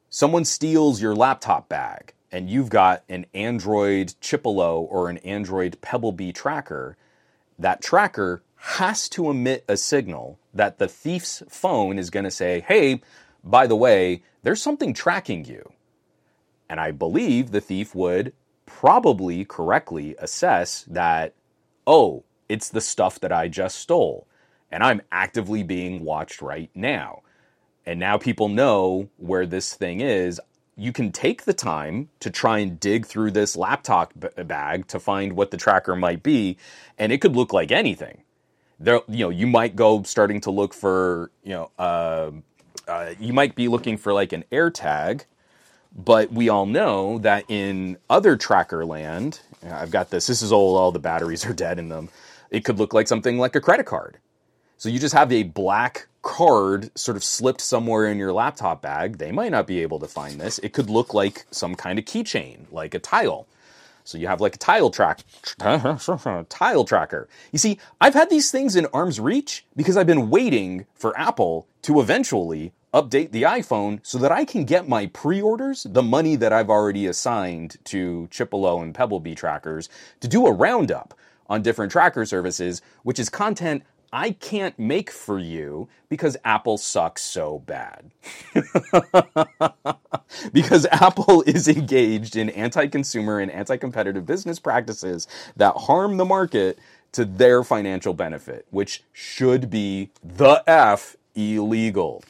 Someone 0.10 0.45
steals 0.45 1.01
your 1.01 1.16
laptop 1.16 1.70
bag 1.70 2.14
and 2.32 2.49
you've 2.49 2.70
got 2.70 3.03
an 3.10 3.26
Android 3.34 4.14
Chipolo 4.22 4.82
or 4.89 5.10
an 5.10 5.18
Android 5.20 5.78
Pebblebee 5.82 6.34
tracker. 6.34 6.95
That 7.57 7.82
tracker 7.82 8.43
has 8.55 9.10
to 9.10 9.30
emit 9.30 9.66
a 9.68 9.78
signal 9.78 10.39
that 10.53 10.78
the 10.78 10.88
thief's 10.88 11.41
phone 11.49 11.97
is 11.97 12.10
going 12.10 12.26
to 12.26 12.32
say, 12.32 12.64
hey, 12.68 13.01
by 13.43 13.68
the 13.68 13.76
way, 13.76 14.24
there's 14.43 14.62
something 14.62 14.93
tracking 14.93 15.45
you. 15.45 15.72
And 16.70 16.80
I 16.80 16.91
believe 16.91 17.51
the 17.51 17.62
thief 17.62 17.95
would 17.95 18.34
probably 18.66 19.43
correctly 19.45 20.16
assess 20.20 20.84
that, 20.84 21.34
oh, 21.88 22.24
it's 22.47 22.70
the 22.70 22.82
stuff 22.82 23.20
that 23.22 23.32
I 23.32 23.47
just 23.47 23.78
stole 23.78 24.28
and 24.72 24.84
I'm 24.84 25.01
actively 25.11 25.63
being 25.63 26.03
watched 26.03 26.41
right 26.41 26.70
now. 26.76 27.22
And 27.86 27.99
now 27.99 28.17
people 28.17 28.49
know 28.49 29.09
where 29.17 29.45
this 29.45 29.74
thing 29.74 30.01
is. 30.01 30.39
You 30.78 30.93
can 30.93 31.11
take 31.11 31.43
the 31.43 31.53
time 31.53 32.09
to 32.22 32.30
try 32.30 32.59
and 32.59 32.80
dig 32.80 33.05
through 33.05 33.32
this 33.32 33.55
laptop 33.57 34.13
b- 34.20 34.43
bag 34.43 34.88
to 34.88 34.99
find 34.99 35.34
what 35.34 35.51
the 35.51 35.57
tracker 35.57 35.95
might 35.95 36.24
be, 36.24 36.57
and 36.97 37.11
it 37.11 37.20
could 37.20 37.36
look 37.36 37.53
like 37.53 37.72
anything. 37.72 38.24
There, 38.80 39.01
you 39.09 39.26
know, 39.26 39.30
you 39.30 39.47
might 39.47 39.76
go 39.76 40.03
starting 40.03 40.41
to 40.41 40.51
look 40.51 40.74
for, 40.74 41.32
you 41.43 41.51
know, 41.51 41.72
uh, 41.80 42.32
uh, 42.88 43.13
you 43.20 43.34
might 43.34 43.55
be 43.55 43.67
looking 43.67 43.97
for 43.97 44.13
like 44.13 44.34
an 44.34 44.45
AirTag, 44.51 45.24
but 45.95 46.32
we 46.32 46.49
all 46.49 46.65
know 46.65 47.20
that 47.20 47.45
in 47.49 47.97
other 48.09 48.38
tracker 48.38 48.86
land, 48.86 49.41
I've 49.70 49.91
got 49.91 50.11
this. 50.11 50.28
This 50.28 50.41
is 50.41 50.53
old. 50.53 50.78
All 50.78 50.91
the 50.91 50.99
batteries 50.99 51.45
are 51.45 51.53
dead 51.53 51.80
in 51.80 51.89
them. 51.89 52.09
It 52.51 52.65
could 52.65 52.80
look 52.80 52.93
like 52.93 53.07
something 53.07 53.38
like 53.38 53.55
a 53.55 53.61
credit 53.61 53.86
card 53.86 54.17
so 54.80 54.88
you 54.88 54.98
just 54.98 55.14
have 55.14 55.30
a 55.34 55.44
black 55.44 56.08
card 56.22 56.90
sort 56.98 57.18
of 57.18 57.24
slipped 57.24 57.60
somewhere 57.60 58.08
in 58.08 58.18
your 58.18 58.32
laptop 58.32 58.82
bag. 58.82 59.18
They 59.18 59.30
might 59.30 59.52
not 59.52 59.68
be 59.68 59.82
able 59.82 60.00
to 60.00 60.08
find 60.08 60.40
this. 60.40 60.58
It 60.60 60.72
could 60.72 60.90
look 60.90 61.14
like 61.14 61.46
some 61.52 61.76
kind 61.76 62.00
of 62.00 62.06
keychain, 62.06 62.60
like 62.72 62.94
a 62.94 63.00
tile. 63.00 63.46
So 64.06 64.18
you 64.18 64.28
have 64.28 64.40
like 64.40 64.56
a 64.56 64.58
tile 64.58 64.90
track, 64.90 65.20
tile 65.60 66.86
tracker. 66.86 67.28
You 67.52 67.60
see, 67.60 67.78
I've 68.00 68.14
had 68.14 68.30
these 68.30 68.52
things 68.52 68.78
in 68.78 68.86
arm's 68.94 69.20
reach 69.20 69.66
because 69.76 69.98
I've 69.98 70.08
been 70.08 70.30
waiting 70.30 70.86
for 70.96 71.18
Apple 71.20 71.68
to 71.82 72.00
eventually 72.00 72.72
update 72.94 73.32
the 73.32 73.44
iPhone 73.44 74.00
so 74.02 74.18
that 74.20 74.32
I 74.32 74.46
can 74.46 74.64
get 74.64 74.88
my 74.88 75.08
pre-orders, 75.08 75.84
the 75.90 76.02
money 76.02 76.38
that 76.38 76.54
I've 76.54 76.70
already 76.70 77.06
assigned 77.06 77.76
to 77.84 78.30
Chipolo 78.32 78.82
and 78.82 78.96
Pebblebee 78.96 79.36
trackers, 79.36 79.90
to 80.22 80.30
do 80.30 80.48
a 80.48 80.54
roundup 80.54 81.14
on 81.50 81.62
different 81.64 81.92
tracker 81.92 82.26
services, 82.26 82.82
which 83.04 83.20
is 83.20 83.28
content 83.28 83.84
I 84.14 84.32
can't 84.32 84.78
make 84.80 85.12
for 85.12 85.38
you 85.39 85.89
because 86.10 86.38
Apple 86.45 86.78
sucks 86.78 87.22
so 87.22 87.60
bad. 87.60 88.12
because 90.53 90.86
Apple 90.91 91.41
is 91.43 91.68
engaged 91.68 92.36
in 92.36 92.49
anti 92.51 92.88
consumer 92.88 93.39
and 93.39 93.51
anti 93.51 93.78
competitive 93.78 94.26
business 94.26 94.60
practices 94.60 95.28
that 95.57 95.76
harm 95.76 96.18
the 96.18 96.26
market 96.26 96.80
to 97.14 97.26
their 97.26 97.64
financial 97.64 98.14
benefit, 98.14 98.66
which 98.72 99.03
should 99.14 99.70
be 99.70 100.10
the 100.24 100.64
F 100.68 101.16
illegal. 101.36 102.24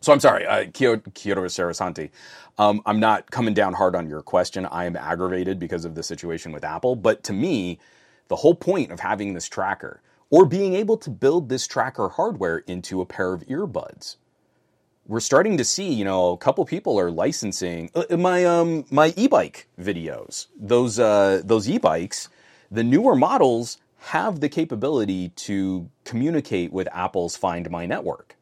So 0.00 0.12
I'm 0.12 0.20
sorry, 0.20 0.46
uh, 0.46 0.66
Kyoto, 0.72 1.10
Sarasanti. 1.46 2.10
Um, 2.58 2.82
I'm 2.86 3.00
not 3.00 3.30
coming 3.30 3.54
down 3.54 3.74
hard 3.74 3.94
on 3.96 4.08
your 4.08 4.22
question. 4.22 4.66
I 4.66 4.84
am 4.86 4.96
aggravated 4.96 5.58
because 5.58 5.84
of 5.84 5.94
the 5.94 6.02
situation 6.02 6.52
with 6.52 6.64
Apple. 6.64 6.96
But 6.96 7.22
to 7.24 7.32
me, 7.32 7.78
the 8.28 8.36
whole 8.36 8.54
point 8.54 8.92
of 8.92 9.00
having 9.00 9.34
this 9.34 9.48
tracker 9.48 10.00
or 10.30 10.46
being 10.46 10.74
able 10.74 10.96
to 10.96 11.10
build 11.10 11.48
this 11.48 11.66
tracker 11.66 12.08
hardware 12.08 12.58
into 12.58 13.00
a 13.00 13.06
pair 13.06 13.32
of 13.32 13.42
earbuds. 13.46 14.16
We're 15.06 15.20
starting 15.20 15.56
to 15.58 15.64
see, 15.64 15.92
you 15.92 16.04
know, 16.04 16.30
a 16.30 16.36
couple 16.36 16.64
people 16.64 16.98
are 16.98 17.10
licensing 17.10 17.90
uh, 17.94 18.16
my 18.16 18.44
um 18.44 18.84
my 18.90 19.12
e-bike 19.16 19.66
videos. 19.78 20.46
Those 20.56 20.98
uh 20.98 21.42
those 21.44 21.68
e-bikes, 21.68 22.28
the 22.70 22.84
newer 22.84 23.16
models 23.16 23.78
have 23.98 24.40
the 24.40 24.48
capability 24.48 25.30
to 25.30 25.90
communicate 26.04 26.72
with 26.72 26.88
Apple's 26.92 27.36
Find 27.36 27.68
My 27.70 27.86
network. 27.86 28.36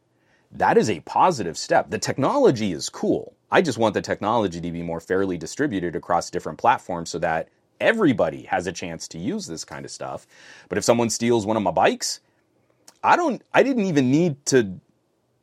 That 0.52 0.78
is 0.78 0.88
a 0.88 1.00
positive 1.00 1.58
step. 1.58 1.90
The 1.90 1.98
technology 1.98 2.72
is 2.72 2.88
cool. 2.88 3.34
I 3.50 3.62
just 3.62 3.78
want 3.78 3.94
the 3.94 4.02
technology 4.02 4.60
to 4.60 4.70
be 4.70 4.82
more 4.82 5.00
fairly 5.00 5.36
distributed 5.36 5.96
across 5.96 6.30
different 6.30 6.58
platforms 6.58 7.10
so 7.10 7.18
that 7.18 7.48
everybody 7.80 8.42
has 8.44 8.66
a 8.66 8.72
chance 8.72 9.08
to 9.08 9.18
use 9.18 9.46
this 9.46 9.64
kind 9.64 9.84
of 9.84 9.90
stuff. 9.90 10.26
But 10.68 10.78
if 10.78 10.84
someone 10.84 11.10
steals 11.10 11.46
one 11.46 11.56
of 11.56 11.62
my 11.62 11.70
bikes, 11.70 12.20
I 13.02 13.16
don't 13.16 13.42
I 13.52 13.62
didn't 13.62 13.86
even 13.86 14.10
need 14.10 14.44
to 14.46 14.80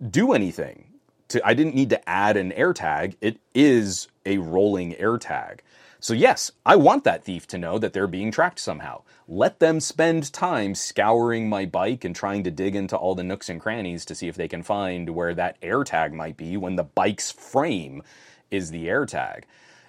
do 0.10 0.34
anything. 0.34 0.86
To 1.30 1.46
I 1.46 1.54
didn't 1.54 1.76
need 1.76 1.90
to 1.90 2.10
add 2.10 2.38
an 2.38 2.52
AirTag. 2.52 3.16
It 3.22 3.40
is 3.54 4.08
a 4.26 4.38
rolling 4.38 4.94
AirTag. 4.94 5.60
So 6.00 6.14
yes, 6.14 6.52
I 6.66 6.76
want 6.76 7.04
that 7.06 7.24
thief 7.24 7.48
to 7.48 7.58
know 7.58 7.80
that 7.80 7.94
they're 7.94 8.06
being 8.06 8.32
tracked 8.32 8.60
somehow. 8.60 9.02
Let 9.28 9.60
them 9.60 9.80
spend 9.80 10.32
time 10.32 10.76
scouring 10.76 11.50
my 11.50 11.66
bike 11.66 12.04
and 12.06 12.16
trying 12.16 12.44
to 12.44 12.52
dig 12.52 12.76
into 12.76 12.96
all 12.96 13.16
the 13.16 13.24
nooks 13.24 13.50
and 13.50 13.60
crannies 13.60 14.06
to 14.06 14.14
see 14.14 14.28
if 14.28 14.36
they 14.36 14.48
can 14.48 14.62
find 14.62 15.10
where 15.10 15.34
that 15.34 15.60
AirTag 15.62 16.12
might 16.12 16.38
be 16.38 16.58
when 16.58 16.76
the 16.76 16.84
bike's 16.84 17.32
frame 17.32 18.04
is 18.52 18.70
the 18.70 18.86
AirTag 18.86 19.46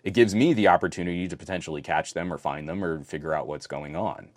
it 0.07 0.15
gives 0.15 0.37
me 0.37 0.53
the 0.53 0.69
opportunity 0.69 1.27
to 1.27 1.37
potentially 1.37 1.83
catch 1.83 2.15
them 2.15 2.33
or 2.33 2.39
find 2.39 2.69
them 2.69 2.85
or 2.85 3.03
figure 3.03 3.35
out 3.35 3.49
what's 3.49 3.67
going 3.67 3.97
on. 3.97 4.29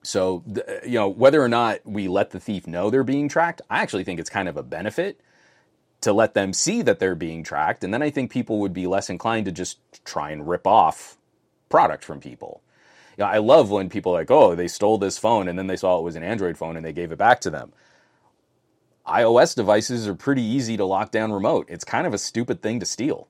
So, 0.00 0.42
you 0.82 0.94
know, 0.94 1.08
whether 1.08 1.42
or 1.42 1.48
not 1.48 1.80
we 1.84 2.08
let 2.08 2.30
the 2.30 2.40
thief 2.40 2.66
know 2.66 2.88
they're 2.88 3.04
being 3.04 3.28
tracked, 3.28 3.60
I 3.68 3.82
actually 3.82 4.04
think 4.04 4.18
it's 4.18 4.30
kind 4.30 4.48
of 4.48 4.56
a 4.56 4.62
benefit 4.62 5.20
to 6.00 6.14
let 6.14 6.32
them 6.32 6.54
see 6.54 6.80
that 6.80 7.00
they're 7.00 7.14
being 7.14 7.44
tracked. 7.44 7.84
And 7.84 7.92
then 7.92 8.00
I 8.00 8.08
think 8.08 8.30
people 8.30 8.60
would 8.60 8.72
be 8.72 8.86
less 8.86 9.10
inclined 9.10 9.44
to 9.44 9.52
just 9.52 9.78
try 10.06 10.30
and 10.30 10.48
rip 10.48 10.66
off 10.66 11.18
product 11.68 12.02
from 12.02 12.18
people. 12.18 12.62
You 13.18 13.24
know, 13.24 13.30
I 13.30 13.38
love 13.38 13.70
when 13.70 13.90
people 13.90 14.12
are 14.12 14.20
like, 14.20 14.30
oh, 14.30 14.54
they 14.54 14.68
stole 14.68 14.96
this 14.96 15.18
phone 15.18 15.48
and 15.48 15.58
then 15.58 15.66
they 15.66 15.76
saw 15.76 15.98
it 15.98 16.02
was 16.02 16.16
an 16.16 16.22
Android 16.22 16.56
phone 16.56 16.78
and 16.78 16.86
they 16.86 16.94
gave 16.94 17.12
it 17.12 17.18
back 17.18 17.42
to 17.42 17.50
them. 17.50 17.74
iOS 19.08 19.56
devices 19.56 20.06
are 20.06 20.14
pretty 20.14 20.42
easy 20.42 20.76
to 20.76 20.84
lock 20.84 21.10
down 21.10 21.32
remote. 21.32 21.66
It's 21.70 21.84
kind 21.84 22.06
of 22.06 22.14
a 22.14 22.18
stupid 22.18 22.62
thing 22.62 22.80
to 22.80 22.86
steal. 22.86 23.28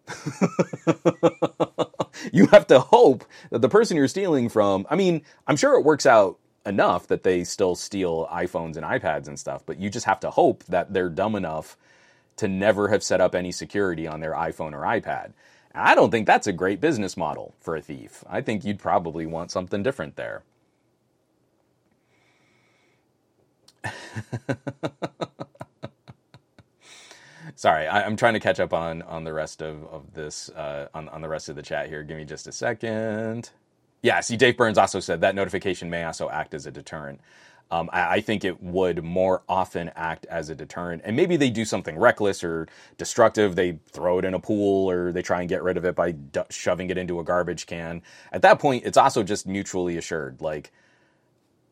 you 2.33 2.47
have 2.49 2.67
to 2.69 2.81
hope 2.81 3.25
that 3.51 3.61
the 3.63 3.69
person 3.69 3.97
you're 3.97 4.09
stealing 4.09 4.49
from, 4.49 4.87
I 4.91 4.97
mean, 4.97 5.23
I'm 5.47 5.57
sure 5.57 5.79
it 5.79 5.85
works 5.85 6.07
out 6.07 6.39
enough 6.67 7.07
that 7.09 7.23
they 7.23 7.45
still 7.45 7.77
steal 7.77 8.29
iPhones 8.33 8.77
and 8.77 8.85
iPads 8.85 9.29
and 9.29 9.39
stuff, 9.39 9.63
but 9.67 9.79
you 9.79 9.91
just 9.91 10.07
have 10.07 10.21
to 10.21 10.31
hope 10.31 10.65
that 10.65 10.93
they're 10.93 11.09
dumb 11.09 11.37
enough 11.37 11.77
to 12.37 12.49
never 12.49 12.89
have 12.89 13.03
set 13.03 13.21
up 13.21 13.35
any 13.35 13.53
security 13.53 14.07
on 14.07 14.21
their 14.21 14.33
iPhone 14.33 14.73
or 14.75 14.83
iPad. 14.83 15.33
I 15.75 15.95
don't 15.95 16.11
think 16.11 16.27
that's 16.27 16.47
a 16.47 16.53
great 16.53 16.81
business 16.81 17.17
model 17.17 17.55
for 17.61 17.77
a 17.77 17.83
thief. 17.83 18.25
I 18.29 18.41
think 18.41 18.65
you'd 18.65 18.79
probably 18.81 19.27
want 19.27 19.51
something 19.51 19.83
different 19.83 20.17
there. 20.17 20.43
Sorry, 27.59 27.89
I, 27.89 28.03
am 28.03 28.15
trying 28.15 28.35
to 28.35 28.41
catch 28.41 28.61
up 28.61 28.73
on 28.73 29.03
on 29.03 29.25
the 29.25 29.33
rest 29.33 29.63
of 29.63 29.83
of 29.87 30.15
this 30.15 30.49
uh, 30.51 30.87
on 30.95 31.09
on 31.09 31.23
the 31.23 31.29
rest 31.29 31.49
of 31.49 31.57
the 31.57 31.63
chat 31.63 31.89
here. 31.89 32.05
Give 32.05 32.17
me 32.17 32.25
just 32.25 32.47
a 32.47 32.53
second. 32.53 33.51
Yeah, 34.01 34.21
see, 34.21 34.37
Dave 34.37 34.57
Burns 34.57 34.79
also 34.79 35.01
said 35.01 35.23
that 35.23 35.35
notification 35.35 35.91
may 35.91 36.05
also 36.05 36.31
act 36.31 36.55
as 36.55 36.67
a 36.67 36.71
deterrent. 36.71 37.21
Um, 37.73 37.91
I, 37.93 38.15
I, 38.15 38.21
think 38.21 38.45
it 38.45 38.63
would 38.63 39.03
more 39.03 39.43
often 39.49 39.91
act 39.97 40.25
as 40.27 40.51
a 40.51 40.55
deterrent. 40.55 41.03
And 41.05 41.17
maybe 41.17 41.37
they 41.37 41.51
do 41.51 41.65
something 41.65 41.99
reckless 41.99 42.45
or 42.45 42.69
destructive. 42.97 43.57
They 43.57 43.81
throw 43.91 44.21
it 44.21 44.25
in 44.25 44.35
a 44.35 44.39
pool 44.39 44.89
or 44.89 45.11
they 45.11 45.21
try 45.21 45.41
and 45.41 45.49
get 45.49 45.65
rid 45.65 45.77
of 45.77 45.85
it 45.85 45.97
by 45.97 46.15
shoving 46.51 46.91
it 46.91 46.97
into 46.97 47.19
a 47.19 47.25
garbage 47.25 47.67
can. 47.67 48.03
At 48.31 48.43
that 48.43 48.61
point, 48.61 48.87
it's 48.87 48.97
also 48.97 49.25
just 49.25 49.49
mutually 49.49 49.99
assured. 49.99 50.41
Like, 50.41 50.73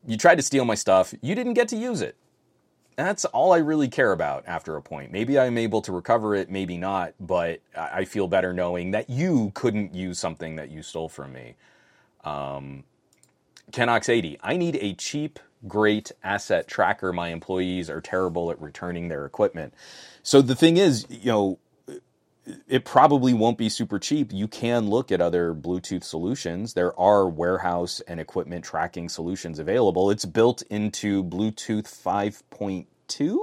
you 0.04 0.18
tried 0.18 0.34
to 0.34 0.42
steal 0.42 0.64
my 0.64 0.74
stuff, 0.74 1.14
you 1.22 1.36
didn't 1.36 1.54
get 1.54 1.68
to 1.68 1.76
use 1.76 2.02
it 2.02 2.16
that's 2.96 3.26
all 3.26 3.52
I 3.52 3.58
really 3.58 3.88
care 3.88 4.12
about 4.12 4.44
after 4.46 4.76
a 4.76 4.82
point. 4.82 5.12
Maybe 5.12 5.38
I'm 5.38 5.58
able 5.58 5.82
to 5.82 5.92
recover 5.92 6.34
it, 6.34 6.50
maybe 6.50 6.78
not, 6.78 7.14
but 7.20 7.60
I 7.76 8.06
feel 8.06 8.26
better 8.26 8.52
knowing 8.52 8.92
that 8.92 9.10
you 9.10 9.52
couldn't 9.54 9.94
use 9.94 10.18
something 10.18 10.56
that 10.56 10.70
you 10.70 10.82
stole 10.82 11.10
from 11.10 11.34
me. 11.34 11.54
Um, 12.24 12.84
Kenox80, 13.70 14.38
I 14.42 14.56
need 14.56 14.76
a 14.80 14.94
cheap, 14.94 15.38
great 15.68 16.12
asset 16.24 16.66
tracker. 16.68 17.12
My 17.12 17.28
employees 17.28 17.90
are 17.90 18.00
terrible 18.00 18.50
at 18.50 18.60
returning 18.60 19.08
their 19.08 19.26
equipment. 19.26 19.74
So 20.22 20.40
the 20.40 20.54
thing 20.54 20.78
is, 20.78 21.06
you 21.10 21.30
know, 21.30 21.58
it 22.68 22.84
probably 22.84 23.34
won't 23.34 23.58
be 23.58 23.68
super 23.68 23.98
cheap. 23.98 24.32
You 24.32 24.48
can 24.48 24.88
look 24.88 25.10
at 25.10 25.20
other 25.20 25.52
Bluetooth 25.54 26.04
solutions. 26.04 26.74
There 26.74 26.98
are 26.98 27.28
warehouse 27.28 28.00
and 28.06 28.20
equipment 28.20 28.64
tracking 28.64 29.08
solutions 29.08 29.58
available. 29.58 30.10
It's 30.10 30.24
built 30.24 30.62
into 30.62 31.24
Bluetooth 31.24 31.84
5.2. 31.84 33.38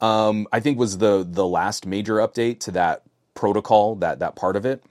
Um, 0.00 0.46
I 0.52 0.60
think 0.60 0.78
was 0.78 0.98
the 0.98 1.26
the 1.28 1.46
last 1.46 1.84
major 1.84 2.16
update 2.16 2.60
to 2.60 2.70
that 2.72 3.02
protocol, 3.34 3.96
that 3.96 4.20
that 4.20 4.36
part 4.36 4.54
of 4.54 4.64
it. 4.64 4.84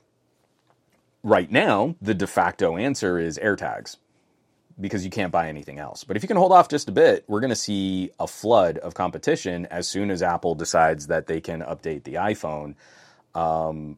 Right 1.24 1.50
now, 1.50 1.96
the 2.02 2.14
de 2.14 2.28
facto 2.28 2.76
answer 2.76 3.18
is 3.18 3.40
AirTags 3.40 3.98
because 4.80 5.04
you 5.04 5.12
can't 5.12 5.32
buy 5.32 5.50
anything 5.50 5.80
else. 5.80 6.04
But 6.04 6.18
if 6.18 6.24
you 6.24 6.28
can 6.28 6.38
hold 6.38 6.52
off 6.52 6.70
just 6.70 6.90
a 6.90 6.92
bit, 6.92 7.24
we're 7.28 7.40
going 7.40 7.50
to 7.50 7.56
see 7.56 8.12
a 8.20 8.28
flood 8.28 8.78
of 8.78 8.94
competition 8.94 9.66
as 9.68 9.88
soon 9.88 10.12
as 10.12 10.22
Apple 10.22 10.56
decides 10.56 11.08
that 11.08 11.28
they 11.28 11.42
can 11.42 11.62
update 11.62 12.04
the 12.04 12.16
iPhone. 12.16 12.76
Um, 13.34 13.98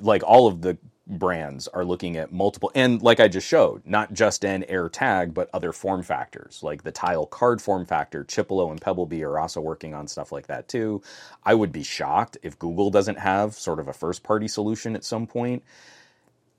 like 0.00 0.22
all 0.24 0.46
of 0.46 0.62
the 0.62 0.78
brands 1.06 1.68
are 1.68 1.84
looking 1.84 2.16
at 2.16 2.32
multiple, 2.32 2.72
and 2.74 3.00
like 3.02 3.20
I 3.20 3.28
just 3.28 3.46
showed, 3.46 3.82
not 3.86 4.12
just 4.12 4.44
an 4.44 4.64
AirTag, 4.68 5.34
but 5.34 5.50
other 5.52 5.72
form 5.72 6.02
factors 6.02 6.60
like 6.62 6.82
the 6.82 6.90
Tile 6.92 7.26
card 7.26 7.62
form 7.62 7.86
factor. 7.86 8.24
Chipolo 8.24 8.70
and 8.70 8.80
Pebblebee 8.80 9.22
are 9.22 9.38
also 9.38 9.60
working 9.60 9.94
on 9.94 10.08
stuff 10.08 10.32
like 10.32 10.48
that 10.48 10.66
too. 10.68 11.02
I 11.44 11.54
would 11.54 11.72
be 11.72 11.82
shocked 11.82 12.38
if 12.42 12.58
Google 12.58 12.90
doesn't 12.90 13.18
have 13.18 13.54
sort 13.54 13.78
of 13.78 13.88
a 13.88 13.92
first 13.92 14.22
party 14.22 14.48
solution 14.48 14.96
at 14.96 15.04
some 15.04 15.26
point. 15.26 15.62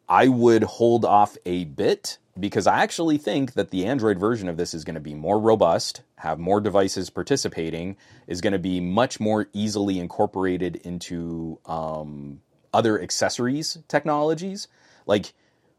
I 0.10 0.28
would 0.28 0.64
hold 0.64 1.03
off 1.03 1.38
a 1.45 1.66
bit 1.66 2.18
because 2.39 2.68
I 2.68 2.82
actually 2.84 3.18
think 3.18 3.53
that 3.53 3.72
the 3.72 3.86
Android 3.86 4.20
version 4.20 4.47
of 4.47 4.58
this 4.58 4.74
is 4.74 4.84
going 4.84 4.95
to 4.95 5.01
be 5.01 5.16
more 5.16 5.39
robust, 5.39 6.01
have 6.18 6.39
more 6.39 6.62
devices 6.62 7.10
participating, 7.10 7.97
is 8.28 8.41
going 8.41 8.53
to 8.53 8.60
be 8.60 8.80
much 8.80 9.20
more 9.20 9.47
easily 9.53 9.99
incorporated 9.99 10.78
into 10.78 11.60
um, 11.66 12.41
other 12.74 13.01
accessories 13.01 13.80
technologies. 13.88 14.68
Like 15.05 15.34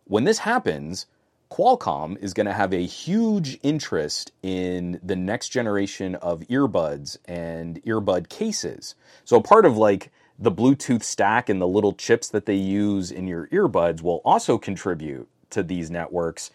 when 0.04 0.24
this 0.24 0.38
happens, 0.38 1.06
Qualcomm 1.50 2.18
is 2.22 2.34
going 2.34 2.46
to 2.46 2.52
have 2.52 2.74
a 2.74 2.84
huge 2.84 3.58
interest 3.62 4.32
in 4.42 5.00
the 5.02 5.16
next 5.16 5.48
generation 5.48 6.14
of 6.16 6.40
earbuds 6.40 7.16
and 7.24 7.82
earbud 7.84 8.28
cases. 8.28 8.94
So 9.24 9.40
part 9.40 9.64
of 9.64 9.76
like 9.76 10.10
the 10.38 10.52
Bluetooth 10.52 11.02
stack 11.02 11.48
and 11.48 11.60
the 11.60 11.66
little 11.66 11.92
chips 11.92 12.28
that 12.28 12.46
they 12.46 12.54
use 12.54 13.10
in 13.10 13.26
your 13.26 13.48
earbuds 13.48 14.02
will 14.02 14.20
also 14.24 14.56
contribute 14.56 15.28
to 15.50 15.62
these 15.62 15.90
networks 15.90 16.50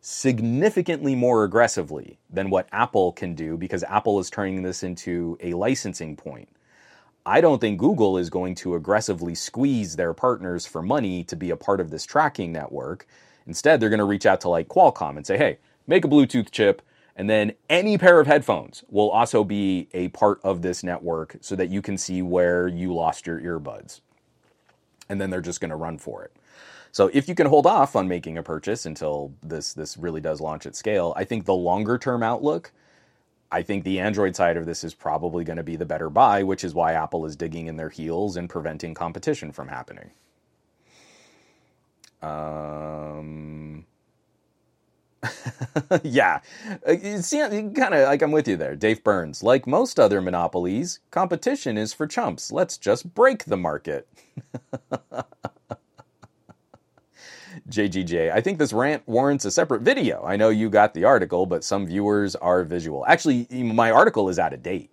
significantly 0.00 1.14
more 1.14 1.44
aggressively 1.44 2.18
than 2.30 2.50
what 2.50 2.68
Apple 2.70 3.10
can 3.10 3.34
do 3.34 3.56
because 3.56 3.82
Apple 3.84 4.20
is 4.20 4.30
turning 4.30 4.62
this 4.62 4.82
into 4.82 5.36
a 5.40 5.54
licensing 5.54 6.14
point. 6.14 6.48
I 7.26 7.40
don't 7.40 7.58
think 7.58 7.78
Google 7.78 8.18
is 8.18 8.28
going 8.28 8.54
to 8.56 8.74
aggressively 8.74 9.34
squeeze 9.34 9.96
their 9.96 10.12
partners 10.12 10.66
for 10.66 10.82
money 10.82 11.24
to 11.24 11.34
be 11.34 11.50
a 11.50 11.56
part 11.56 11.80
of 11.80 11.90
this 11.90 12.04
tracking 12.04 12.52
network. 12.52 13.06
Instead, 13.46 13.80
they're 13.80 13.88
going 13.88 13.98
to 13.98 14.04
reach 14.04 14.26
out 14.26 14.42
to 14.42 14.50
like 14.50 14.68
Qualcomm 14.68 15.16
and 15.16 15.26
say, 15.26 15.38
hey, 15.38 15.58
make 15.86 16.04
a 16.04 16.08
Bluetooth 16.08 16.50
chip, 16.50 16.82
and 17.16 17.30
then 17.30 17.52
any 17.68 17.96
pair 17.98 18.20
of 18.20 18.26
headphones 18.26 18.84
will 18.88 19.10
also 19.10 19.44
be 19.44 19.88
a 19.94 20.08
part 20.08 20.40
of 20.42 20.62
this 20.62 20.82
network 20.82 21.36
so 21.40 21.56
that 21.56 21.68
you 21.68 21.80
can 21.80 21.96
see 21.96 22.22
where 22.22 22.66
you 22.66 22.94
lost 22.94 23.26
your 23.26 23.40
earbuds. 23.40 24.00
And 25.08 25.20
then 25.20 25.30
they're 25.30 25.40
just 25.40 25.60
going 25.60 25.70
to 25.70 25.76
run 25.76 25.98
for 25.98 26.24
it. 26.24 26.32
So 26.92 27.10
if 27.12 27.28
you 27.28 27.34
can 27.34 27.46
hold 27.46 27.66
off 27.66 27.96
on 27.96 28.08
making 28.08 28.38
a 28.38 28.42
purchase 28.42 28.86
until 28.86 29.32
this 29.42 29.74
this 29.74 29.96
really 29.96 30.20
does 30.20 30.40
launch 30.40 30.66
at 30.66 30.76
scale, 30.76 31.12
I 31.16 31.24
think 31.24 31.44
the 31.44 31.54
longer 31.54 31.98
term 31.98 32.22
outlook 32.22 32.72
I 33.54 33.62
think 33.62 33.84
the 33.84 34.00
Android 34.00 34.34
side 34.34 34.56
of 34.56 34.66
this 34.66 34.82
is 34.82 34.94
probably 34.94 35.44
going 35.44 35.58
to 35.58 35.62
be 35.62 35.76
the 35.76 35.86
better 35.86 36.10
buy, 36.10 36.42
which 36.42 36.64
is 36.64 36.74
why 36.74 36.94
Apple 36.94 37.24
is 37.24 37.36
digging 37.36 37.68
in 37.68 37.76
their 37.76 37.88
heels 37.88 38.36
and 38.36 38.50
preventing 38.50 38.94
competition 38.94 39.52
from 39.52 39.68
happening. 39.68 40.10
Um, 42.20 43.86
yeah, 46.02 46.40
uh, 46.86 46.96
see, 47.20 47.38
kind 47.38 47.94
of 47.94 48.08
like 48.08 48.22
I'm 48.22 48.32
with 48.32 48.48
you 48.48 48.56
there, 48.56 48.76
Dave 48.76 49.02
Burns. 49.04 49.42
Like 49.42 49.66
most 49.66 49.98
other 50.00 50.20
monopolies, 50.20 51.00
competition 51.10 51.78
is 51.78 51.92
for 51.92 52.06
chumps. 52.06 52.50
Let's 52.52 52.76
just 52.78 53.14
break 53.14 53.44
the 53.44 53.56
market. 53.56 54.08
JGJ. 57.70 58.32
I 58.32 58.40
think 58.40 58.58
this 58.58 58.72
rant 58.72 59.02
warrants 59.06 59.44
a 59.44 59.50
separate 59.50 59.82
video. 59.82 60.22
I 60.24 60.36
know 60.36 60.48
you 60.50 60.70
got 60.70 60.94
the 60.94 61.04
article, 61.04 61.46
but 61.46 61.64
some 61.64 61.86
viewers 61.86 62.34
are 62.36 62.62
visual. 62.64 63.04
Actually, 63.06 63.46
my 63.50 63.90
article 63.90 64.28
is 64.28 64.38
out 64.38 64.52
of 64.52 64.62
date. 64.62 64.90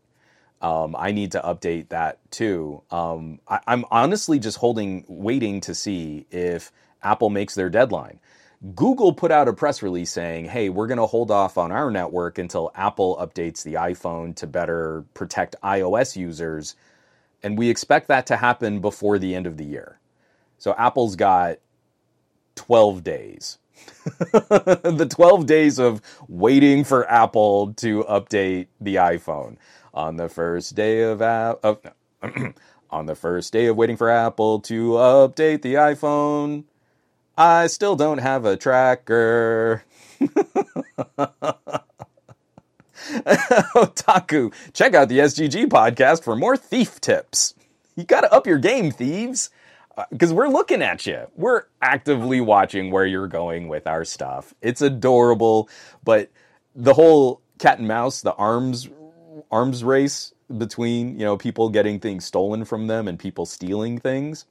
Um, 0.61 0.95
I 0.97 1.11
need 1.11 1.31
to 1.33 1.41
update 1.41 1.89
that 1.89 2.19
too. 2.31 2.81
Um, 2.91 3.39
I, 3.47 3.59
I'm 3.67 3.85
honestly 3.91 4.39
just 4.39 4.57
holding, 4.57 5.05
waiting 5.07 5.59
to 5.61 5.75
see 5.75 6.27
if 6.31 6.71
Apple 7.03 7.29
makes 7.31 7.55
their 7.55 7.69
deadline. 7.69 8.19
Google 8.75 9.13
put 9.13 9.31
out 9.31 9.47
a 9.47 9.53
press 9.53 9.81
release 9.81 10.11
saying, 10.11 10.45
hey, 10.45 10.69
we're 10.69 10.85
going 10.87 10.99
to 10.99 11.07
hold 11.07 11.31
off 11.31 11.57
on 11.57 11.71
our 11.71 11.89
network 11.89 12.37
until 12.37 12.71
Apple 12.75 13.17
updates 13.19 13.63
the 13.63 13.73
iPhone 13.73 14.35
to 14.35 14.45
better 14.45 15.03
protect 15.15 15.55
iOS 15.63 16.15
users. 16.15 16.75
And 17.41 17.57
we 17.57 17.69
expect 17.69 18.07
that 18.09 18.27
to 18.27 18.37
happen 18.37 18.79
before 18.79 19.17
the 19.17 19.33
end 19.33 19.47
of 19.47 19.57
the 19.57 19.65
year. 19.65 19.99
So 20.59 20.75
Apple's 20.77 21.15
got 21.15 21.57
12 22.55 23.03
days. 23.03 23.57
the 24.31 25.07
12 25.09 25.47
days 25.47 25.79
of 25.79 26.03
waiting 26.27 26.83
for 26.83 27.09
Apple 27.09 27.73
to 27.77 28.03
update 28.03 28.67
the 28.79 28.95
iPhone. 28.95 29.57
On 29.93 30.17
the 30.17 30.29
first 30.29 30.75
day 30.75 31.01
of, 31.01 31.21
of 31.21 31.59
oh, 31.63 31.79
on 32.91 33.07
the 33.07 33.15
first 33.15 33.51
day 33.51 33.65
of 33.65 33.75
waiting 33.75 33.97
for 33.97 34.09
Apple 34.09 34.59
to 34.61 34.91
update 34.91 35.63
the 35.63 35.73
iPhone, 35.73 36.65
I 37.37 37.67
still 37.67 37.95
don't 37.95 38.19
have 38.19 38.45
a 38.45 38.57
tracker. 38.57 39.83
Otaku, 43.75 44.53
check 44.73 44.93
out 44.93 45.09
the 45.09 45.19
SGG 45.19 45.65
podcast 45.67 46.23
for 46.23 46.35
more 46.35 46.55
thief 46.57 47.01
tips. 47.01 47.55
You 47.95 48.03
got 48.03 48.21
to 48.21 48.33
up 48.33 48.47
your 48.47 48.59
game, 48.59 48.91
thieves 48.91 49.49
because 50.09 50.33
we're 50.33 50.47
looking 50.47 50.81
at 50.81 51.05
you. 51.05 51.27
We're 51.35 51.63
actively 51.81 52.41
watching 52.41 52.91
where 52.91 53.05
you're 53.05 53.27
going 53.27 53.67
with 53.67 53.87
our 53.87 54.05
stuff. 54.05 54.53
It's 54.61 54.81
adorable, 54.81 55.69
but 56.03 56.29
the 56.75 56.93
whole 56.93 57.41
cat 57.59 57.79
and 57.79 57.87
mouse, 57.87 58.21
the 58.21 58.33
arms 58.33 58.89
arms 59.51 59.83
race 59.83 60.33
between 60.57 61.17
you 61.19 61.25
know 61.25 61.37
people 61.37 61.69
getting 61.69 61.99
things 61.99 62.25
stolen 62.25 62.65
from 62.65 62.87
them 62.87 63.07
and 63.07 63.17
people 63.17 63.45
stealing 63.45 63.99
things. 63.99 64.45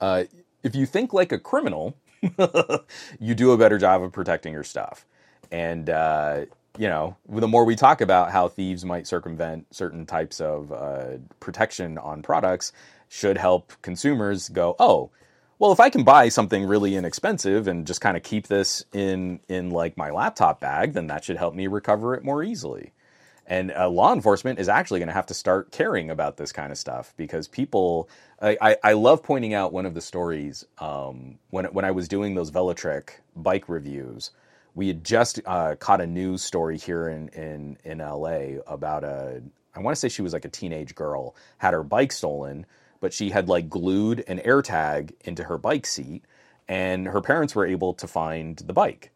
Uh, 0.00 0.24
if 0.66 0.74
you 0.74 0.84
think 0.84 1.12
like 1.12 1.32
a 1.32 1.38
criminal, 1.38 1.96
you 3.20 3.34
do 3.34 3.52
a 3.52 3.56
better 3.56 3.78
job 3.78 4.02
of 4.02 4.12
protecting 4.12 4.52
your 4.52 4.64
stuff. 4.64 5.06
And 5.52 5.88
uh, 5.88 6.46
you 6.76 6.88
know, 6.88 7.16
the 7.28 7.48
more 7.48 7.64
we 7.64 7.76
talk 7.76 8.00
about 8.00 8.32
how 8.32 8.48
thieves 8.48 8.84
might 8.84 9.06
circumvent 9.06 9.74
certain 9.74 10.06
types 10.06 10.40
of 10.40 10.72
uh, 10.72 11.18
protection 11.40 11.98
on 11.98 12.22
products, 12.22 12.72
should 13.08 13.38
help 13.38 13.72
consumers 13.82 14.48
go, 14.48 14.74
oh, 14.78 15.10
well, 15.58 15.72
if 15.72 15.80
I 15.80 15.88
can 15.88 16.02
buy 16.02 16.28
something 16.28 16.64
really 16.64 16.96
inexpensive 16.96 17.68
and 17.68 17.86
just 17.86 18.00
kind 18.00 18.16
of 18.16 18.22
keep 18.22 18.48
this 18.48 18.84
in 18.92 19.40
in 19.48 19.70
like 19.70 19.96
my 19.96 20.10
laptop 20.10 20.60
bag, 20.60 20.92
then 20.92 21.06
that 21.06 21.24
should 21.24 21.36
help 21.36 21.54
me 21.54 21.66
recover 21.66 22.14
it 22.14 22.24
more 22.24 22.42
easily. 22.42 22.92
And 23.46 23.72
uh, 23.72 23.88
law 23.88 24.12
enforcement 24.12 24.58
is 24.58 24.68
actually 24.68 25.00
going 25.00 25.08
to 25.08 25.14
have 25.14 25.26
to 25.26 25.34
start 25.34 25.70
caring 25.70 26.10
about 26.10 26.36
this 26.36 26.52
kind 26.52 26.72
of 26.72 26.78
stuff 26.78 27.14
because 27.16 27.48
people. 27.48 28.08
I, 28.40 28.58
I, 28.60 28.76
I 28.84 28.92
love 28.94 29.22
pointing 29.22 29.54
out 29.54 29.72
one 29.72 29.86
of 29.86 29.94
the 29.94 30.00
stories 30.00 30.64
um, 30.78 31.38
when 31.50 31.66
when 31.66 31.84
I 31.84 31.92
was 31.92 32.08
doing 32.08 32.34
those 32.34 32.50
Velotric 32.50 33.10
bike 33.34 33.68
reviews. 33.68 34.30
We 34.74 34.88
had 34.88 35.04
just 35.04 35.40
uh, 35.46 35.76
caught 35.76 36.00
a 36.02 36.06
news 36.06 36.42
story 36.42 36.76
here 36.76 37.08
in 37.08 37.28
in 37.28 37.78
in 37.84 37.98
LA 37.98 38.60
about 38.66 39.04
a. 39.04 39.42
I 39.74 39.80
want 39.80 39.94
to 39.94 40.00
say 40.00 40.08
she 40.08 40.22
was 40.22 40.32
like 40.32 40.44
a 40.44 40.50
teenage 40.50 40.94
girl 40.94 41.36
had 41.58 41.74
her 41.74 41.82
bike 41.82 42.12
stolen 42.12 42.66
but 43.00 43.12
she 43.12 43.30
had 43.30 43.48
like 43.48 43.68
glued 43.68 44.24
an 44.26 44.38
AirTag 44.38 45.12
into 45.24 45.44
her 45.44 45.58
bike 45.58 45.86
seat, 45.86 46.24
and 46.68 47.06
her 47.06 47.20
parents 47.20 47.54
were 47.54 47.66
able 47.66 47.94
to 47.94 48.06
find 48.06 48.56
the 48.58 48.72
bike. 48.72 49.10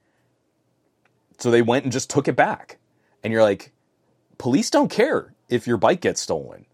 So 1.38 1.50
they 1.50 1.62
went 1.62 1.84
and 1.84 1.92
just 1.92 2.10
took 2.10 2.28
it 2.28 2.36
back. 2.36 2.78
And 3.24 3.32
you're 3.32 3.42
like, 3.42 3.72
police 4.40 4.70
don't 4.70 4.90
care 4.90 5.34
if 5.50 5.66
your 5.66 5.76
bike 5.76 6.00
gets 6.00 6.22
stolen. 6.22 6.64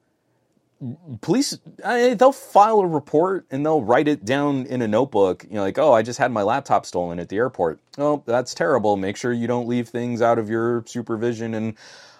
Police, 1.20 1.58
they'll 1.82 2.30
file 2.30 2.78
a 2.78 2.86
report 2.86 3.44
and 3.50 3.66
they'll 3.66 3.82
write 3.82 4.06
it 4.06 4.24
down 4.24 4.66
in 4.66 4.82
a 4.82 4.88
notebook. 4.88 5.42
You 5.42 5.56
know, 5.56 5.62
like, 5.62 5.76
oh, 5.76 5.92
I 5.92 6.02
just 6.02 6.20
had 6.20 6.30
my 6.30 6.42
laptop 6.42 6.86
stolen 6.86 7.18
at 7.18 7.28
the 7.28 7.38
airport. 7.38 7.80
Oh, 7.98 8.22
that's 8.24 8.54
terrible. 8.54 8.96
Make 8.96 9.16
sure 9.16 9.32
you 9.32 9.48
don't 9.48 9.66
leave 9.66 9.88
things 9.88 10.22
out 10.22 10.38
of 10.38 10.48
your 10.48 10.84
supervision 10.86 11.54
and 11.54 11.74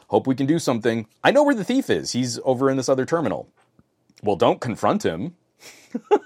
hope 0.09 0.27
we 0.27 0.35
can 0.35 0.47
do 0.47 0.59
something. 0.59 1.07
I 1.23 1.31
know 1.31 1.45
where 1.45 1.55
the 1.55 1.63
thief 1.63 1.91
is. 1.91 2.11
He's 2.11 2.41
over 2.43 2.69
in 2.69 2.77
this 2.77 2.89
other 2.89 3.07
terminal. 3.07 3.49
Well, 4.25 4.35
don't 4.35 4.61
confront 4.61 5.05
him. 5.05 5.37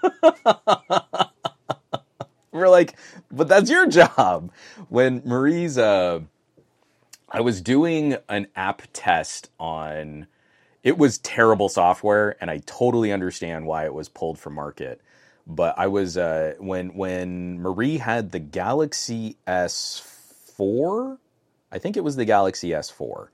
We're 2.53 2.71
like, 2.71 2.97
but 3.31 3.49
that's 3.49 3.69
your 3.69 3.87
job. 3.87 4.51
When 4.89 5.21
Marie's, 5.27 5.77
uh, 5.77 6.21
I 7.31 7.41
was 7.43 7.61
doing 7.63 8.17
an 8.29 8.49
app 8.57 8.83
test 8.93 9.51
on, 9.61 10.27
it 10.83 10.99
was 10.99 11.19
terrible 11.19 11.69
software, 11.69 12.37
and 12.41 12.51
I 12.51 12.59
totally 12.67 13.13
understand 13.13 13.67
why 13.67 13.87
it 13.87 13.95
was 13.95 14.09
pulled 14.09 14.39
from 14.39 14.55
market. 14.55 15.01
But 15.47 15.79
I 15.79 15.89
was 15.89 16.17
uh, 16.17 16.55
when 16.61 16.91
when 16.95 17.61
Marie 17.61 17.99
had 17.99 18.33
the 18.33 18.39
Galaxy 18.41 19.37
S4, 19.47 21.19
I 21.73 21.79
think 21.79 21.97
it 21.97 22.05
was 22.05 22.17
the 22.17 22.25
Galaxy 22.27 22.71
S4 22.71 23.29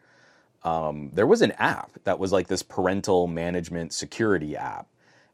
um, 0.65 1.11
there 1.15 1.27
was 1.27 1.43
an 1.43 1.53
app 1.53 1.93
that 2.05 2.19
was 2.19 2.33
like 2.33 2.49
this 2.49 2.63
parental 2.63 3.27
management 3.27 3.93
security 3.95 4.57
app, 4.57 4.89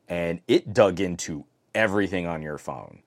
and 0.09 0.41
it 0.49 0.75
dug 0.75 1.01
into 1.01 1.47
everything 1.75 2.27
on 2.27 2.43
your 2.43 2.59
phone. 2.59 3.01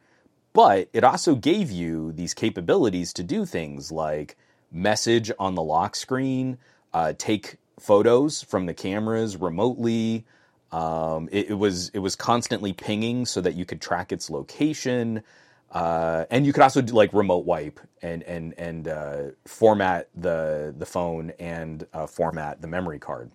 But 0.53 0.89
it 0.93 1.03
also 1.03 1.35
gave 1.35 1.71
you 1.71 2.11
these 2.13 2.33
capabilities 2.33 3.13
to 3.13 3.23
do 3.23 3.45
things 3.45 3.91
like 3.91 4.37
message 4.71 5.31
on 5.39 5.55
the 5.55 5.63
lock 5.63 5.95
screen, 5.95 6.57
uh, 6.93 7.13
take 7.17 7.57
photos 7.79 8.41
from 8.41 8.65
the 8.65 8.73
cameras 8.73 9.37
remotely. 9.37 10.25
Um, 10.71 11.29
it, 11.31 11.51
it, 11.51 11.53
was 11.53 11.89
it 11.89 11.99
was 11.99 12.15
constantly 12.15 12.73
pinging 12.73 13.25
so 13.25 13.41
that 13.41 13.55
you 13.55 13.65
could 13.65 13.81
track 13.81 14.11
its 14.11 14.29
location. 14.29 15.23
Uh, 15.71 16.25
and 16.29 16.45
you 16.45 16.53
could 16.53 16.63
also 16.63 16.81
do 16.81 16.93
like 16.93 17.13
remote 17.13 17.45
wipe 17.45 17.79
and 18.01 18.23
and 18.23 18.53
and 18.57 18.87
uh, 18.87 19.23
format 19.45 20.09
the 20.15 20.73
the 20.77 20.85
phone 20.85 21.31
and 21.39 21.85
uh, 21.93 22.07
format 22.07 22.61
the 22.61 22.67
memory 22.67 22.99
card. 22.99 23.31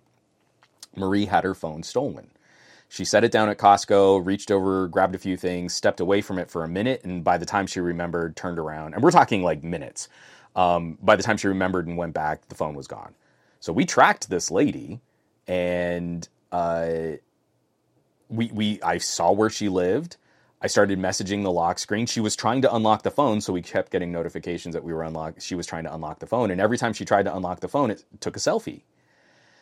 Marie 0.95 1.25
had 1.25 1.43
her 1.43 1.53
phone 1.53 1.83
stolen. 1.83 2.29
She 2.89 3.05
set 3.05 3.23
it 3.23 3.31
down 3.31 3.47
at 3.47 3.57
Costco, 3.57 4.25
reached 4.25 4.51
over, 4.51 4.87
grabbed 4.89 5.15
a 5.15 5.17
few 5.19 5.37
things, 5.37 5.73
stepped 5.73 6.01
away 6.01 6.19
from 6.19 6.37
it 6.37 6.51
for 6.51 6.65
a 6.65 6.67
minute, 6.67 7.05
and 7.05 7.23
by 7.23 7.37
the 7.37 7.45
time 7.45 7.65
she 7.65 7.79
remembered, 7.79 8.35
turned 8.35 8.59
around. 8.59 8.93
And 8.95 9.01
we're 9.01 9.11
talking 9.11 9.43
like 9.43 9.63
minutes. 9.63 10.09
Um, 10.55 10.97
by 11.01 11.15
the 11.15 11.23
time 11.23 11.37
she 11.37 11.47
remembered 11.47 11.87
and 11.87 11.97
went 11.97 12.13
back, 12.13 12.47
the 12.49 12.55
phone 12.55 12.75
was 12.75 12.87
gone. 12.87 13.15
So 13.59 13.71
we 13.73 13.85
tracked 13.85 14.29
this 14.29 14.51
lady, 14.51 15.01
and 15.47 16.27
uh, 16.51 17.13
we 18.29 18.51
we 18.53 18.81
I 18.81 18.97
saw 18.97 19.31
where 19.31 19.49
she 19.49 19.69
lived. 19.69 20.17
I 20.61 20.67
started 20.67 20.99
messaging 20.99 21.43
the 21.43 21.51
lock 21.51 21.79
screen. 21.79 22.05
She 22.05 22.19
was 22.21 22.35
trying 22.35 22.61
to 22.63 22.75
unlock 22.75 23.03
the 23.03 23.11
phone, 23.11 23.41
so 23.41 23.53
we 23.53 23.61
kept 23.61 23.91
getting 23.91 24.11
notifications 24.11 24.73
that 24.73 24.83
we 24.83 24.93
were 24.93 25.03
unlocked. 25.03 25.41
She 25.41 25.55
was 25.55 25.67
trying 25.67 25.85
to 25.85 25.93
unlock 25.93 26.19
the 26.19 26.27
phone, 26.27 26.51
and 26.51 26.61
every 26.61 26.77
time 26.77 26.93
she 26.93 27.05
tried 27.05 27.23
to 27.25 27.35
unlock 27.35 27.61
the 27.61 27.67
phone, 27.67 27.91
it 27.91 28.03
took 28.19 28.35
a 28.35 28.39
selfie. 28.39 28.81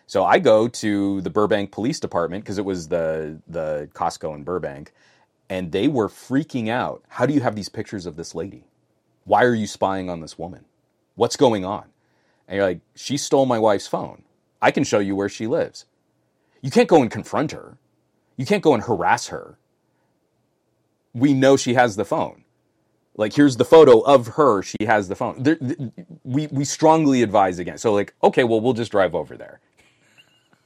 So 0.08 0.26
I 0.26 0.40
go 0.40 0.68
to 0.68 1.22
the 1.22 1.30
Burbank 1.30 1.72
Police 1.72 2.00
Department 2.00 2.44
because 2.44 2.58
it 2.58 2.66
was 2.66 2.90
the 2.90 3.42
the 3.48 3.90
Costco 3.94 4.36
in 4.36 4.44
Burbank, 4.44 4.94
and 5.50 5.72
they 5.72 5.88
were 5.88 6.10
freaking 6.10 6.70
out. 6.70 7.04
How 7.10 7.26
do 7.26 7.34
you 7.34 7.42
have 7.42 7.56
these 7.56 7.70
pictures 7.70 8.06
of 8.06 8.16
this 8.16 8.36
lady? 8.36 8.66
Why 9.26 9.44
are 9.46 9.56
you 9.56 9.68
spying 9.68 10.10
on 10.10 10.22
this 10.22 10.38
woman? 10.40 10.66
What's 11.20 11.36
going 11.36 11.66
on? 11.66 11.84
And 12.48 12.56
you're 12.56 12.66
like, 12.66 12.80
she 12.96 13.18
stole 13.18 13.46
my 13.46 13.60
wife's 13.60 13.88
phone. 13.88 14.24
I 14.62 14.72
can 14.72 14.86
show 14.86 15.00
you 15.00 15.18
where 15.18 15.28
she 15.28 15.48
lives. 15.48 15.84
You 16.62 16.72
can't 16.72 16.88
go 16.88 17.02
and 17.02 17.12
confront 17.12 17.52
her. 17.52 17.78
You 18.38 18.46
can't 18.46 18.64
go 18.64 18.74
and 18.74 18.82
harass 18.82 19.28
her. 19.28 19.60
We 21.14 21.34
know 21.34 21.58
she 21.58 21.74
has 21.74 21.98
the 21.98 22.06
phone. 22.06 22.46
Like 23.18 23.34
here's 23.34 23.58
the 23.58 23.66
photo 23.66 24.00
of 24.00 24.28
her. 24.38 24.64
She 24.64 24.78
has 24.86 25.10
the 25.10 25.16
phone. 25.16 25.44
There, 25.44 25.58
we 26.24 26.48
we 26.48 26.64
strongly 26.64 27.22
advise 27.22 27.60
against. 27.60 27.84
So 27.84 27.94
like, 27.94 28.14
okay, 28.24 28.46
well 28.46 28.62
we'll 28.62 28.72
just 28.72 28.92
drive 28.92 29.14
over 29.14 29.36
there. 29.36 29.60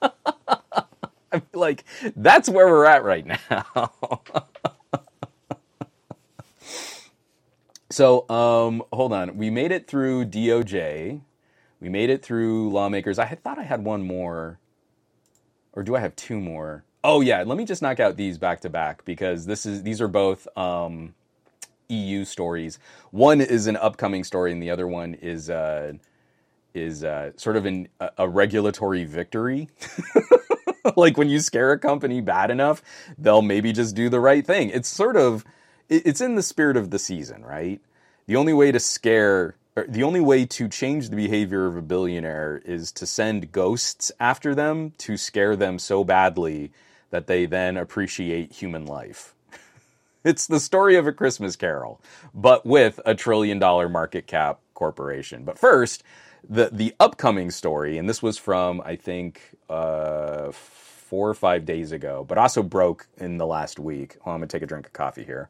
like 1.56 1.84
that's 2.16 2.47
where 2.47 2.68
we're 2.68 2.86
at 2.86 3.04
right 3.04 3.26
now. 3.26 3.91
so 7.94 8.28
um, 8.30 8.84
hold 8.91 9.14
on. 9.14 9.38
We 9.38 9.50
made 9.50 9.72
it 9.72 9.88
through 9.88 10.26
DOJ. 10.26 11.22
We 11.80 11.89
made 11.89 12.10
it 12.10 12.24
through 12.24 12.72
lawmakers. 12.72 13.20
I 13.20 13.26
had 13.26 13.44
thought 13.44 13.60
I 13.60 13.64
had 13.64 13.84
one 13.84 14.08
more, 14.08 14.58
or 15.74 15.84
do 15.84 15.96
I 15.96 16.00
have 16.00 16.16
two 16.16 16.39
more? 16.39 16.86
Oh 17.04 17.22
yeah, 17.22 17.44
let 17.44 17.58
me 17.58 17.66
just 17.66 17.82
knock 17.82 18.00
out 18.00 18.18
these 18.18 18.38
back 18.38 18.62
to 18.62 18.70
back 18.70 19.06
because 19.06 19.46
this 19.46 19.66
is 19.66 19.84
these 19.84 20.02
are 20.02 20.08
both 20.08 20.48
um, 20.58 21.14
EU 21.89 22.26
stories. 22.26 22.80
One 23.12 23.41
is 23.41 23.68
an 23.68 23.76
upcoming 23.76 24.24
story, 24.24 24.52
and 24.52 24.64
the 24.64 24.72
other 24.72 24.88
one 24.88 25.14
is 25.16 25.50
uh, 25.50 25.94
is 26.74 27.04
uh, 27.04 27.32
sort 27.36 27.58
of 27.58 27.66
an, 27.66 27.89
a 28.18 28.28
regulatory 28.28 29.04
victory. 29.04 29.70
like 30.96 31.18
when 31.18 31.30
you 31.30 31.39
scare 31.39 31.72
a 31.72 31.80
company 31.80 32.22
bad 32.22 32.50
enough, 32.50 32.82
they'll 33.20 33.41
maybe 33.44 33.72
just 33.72 33.96
do 33.96 34.10
the 34.10 34.20
right 34.20 34.46
thing. 34.48 34.70
It's 34.70 34.89
sort 34.89 35.16
of 35.16 35.46
it's 35.90 36.22
in 36.22 36.36
the 36.36 36.44
spirit 36.44 36.78
of 36.78 36.90
the 36.92 37.00
season, 37.00 37.44
right? 37.44 37.82
The 38.28 38.36
only 38.36 38.54
way 38.54 38.72
to 38.72 38.80
scare 38.80 39.56
the 39.88 40.04
only 40.04 40.22
way 40.22 40.46
to 40.46 40.68
change 40.68 41.10
the 41.10 41.16
behavior 41.16 41.66
of 41.66 41.76
a 41.76 41.82
billionaire 41.82 42.62
is 42.64 42.92
to 42.92 43.08
send 43.08 43.52
ghosts 43.52 44.12
after 44.20 44.54
them 44.54 44.94
to 45.00 45.18
scare 45.18 45.56
them 45.56 45.80
so 45.80 46.04
badly 46.04 46.72
that 47.10 47.28
they 47.28 47.46
then 47.46 47.78
appreciate 47.78 48.52
human 48.52 48.86
life. 48.86 49.34
it's 50.24 50.46
the 50.46 50.60
story 50.60 50.96
of 50.96 51.08
a 51.08 51.12
Christmas 51.12 51.56
carol, 51.56 52.00
but 52.36 52.66
with 52.66 53.00
a 53.06 53.16
trillion 53.16 53.58
dollar 53.58 53.90
market 53.90 54.28
cap 54.28 54.60
corporation. 54.76 55.44
But 55.44 55.58
first, 55.58 56.04
the 56.48 56.70
the 56.72 56.94
upcoming 57.00 57.50
story, 57.50 57.98
and 57.98 58.08
this 58.08 58.22
was 58.22 58.38
from 58.38 58.82
I 58.86 58.96
think 58.96 59.42
uh, 59.70 60.52
four 60.52 61.30
or 61.30 61.34
five 61.34 61.66
days 61.66 61.92
ago, 61.92 62.26
but 62.28 62.38
also 62.38 62.62
broke 62.62 63.08
in 63.18 63.38
the 63.38 63.48
last 63.48 63.80
week. 63.80 64.18
Well, 64.24 64.36
I'm 64.36 64.42
gonna 64.42 64.48
take 64.48 64.64
a 64.64 64.68
drink 64.68 64.86
of 64.86 64.94
coffee 64.94 65.24
here. 65.24 65.50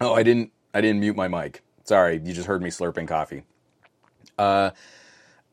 Oh, 0.00 0.14
I 0.14 0.22
didn't. 0.22 0.52
I 0.72 0.80
didn't 0.80 1.00
mute 1.00 1.16
my 1.16 1.28
mic. 1.28 1.62
Sorry, 1.84 2.20
you 2.24 2.32
just 2.32 2.46
heard 2.46 2.62
me 2.62 2.70
slurping 2.70 3.08
coffee. 3.08 3.42
Uh, 4.38 4.70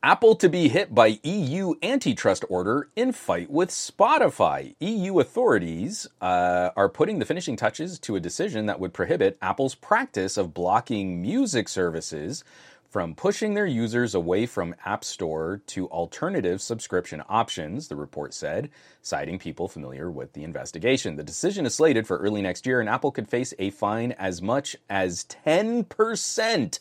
Apple 0.02 0.36
to 0.36 0.48
be 0.48 0.68
hit 0.68 0.94
by 0.94 1.18
EU 1.24 1.74
antitrust 1.82 2.44
order 2.48 2.88
in 2.94 3.12
fight 3.12 3.50
with 3.50 3.70
Spotify. 3.70 4.74
EU 4.78 5.18
authorities 5.18 6.06
uh, 6.20 6.70
are 6.76 6.88
putting 6.88 7.18
the 7.18 7.24
finishing 7.24 7.56
touches 7.56 7.98
to 7.98 8.14
a 8.14 8.20
decision 8.20 8.66
that 8.66 8.78
would 8.78 8.94
prohibit 8.94 9.36
Apple's 9.42 9.74
practice 9.74 10.36
of 10.36 10.54
blocking 10.54 11.20
music 11.20 11.68
services 11.68 12.44
from 12.88 13.14
pushing 13.14 13.54
their 13.54 13.66
users 13.66 14.14
away 14.14 14.46
from 14.46 14.74
App 14.84 15.04
Store 15.04 15.60
to 15.66 15.88
alternative 15.88 16.62
subscription 16.62 17.22
options, 17.28 17.88
the 17.88 17.96
report 17.96 18.32
said, 18.32 18.70
citing 19.02 19.38
people 19.38 19.68
familiar 19.68 20.10
with 20.10 20.32
the 20.32 20.42
investigation. 20.42 21.16
The 21.16 21.22
decision 21.22 21.66
is 21.66 21.74
slated 21.74 22.06
for 22.06 22.16
early 22.16 22.40
next 22.40 22.66
year, 22.66 22.80
and 22.80 22.88
Apple 22.88 23.12
could 23.12 23.28
face 23.28 23.52
a 23.58 23.68
fine 23.70 24.12
as 24.12 24.40
much 24.40 24.74
as 24.88 25.24
10% 25.24 26.78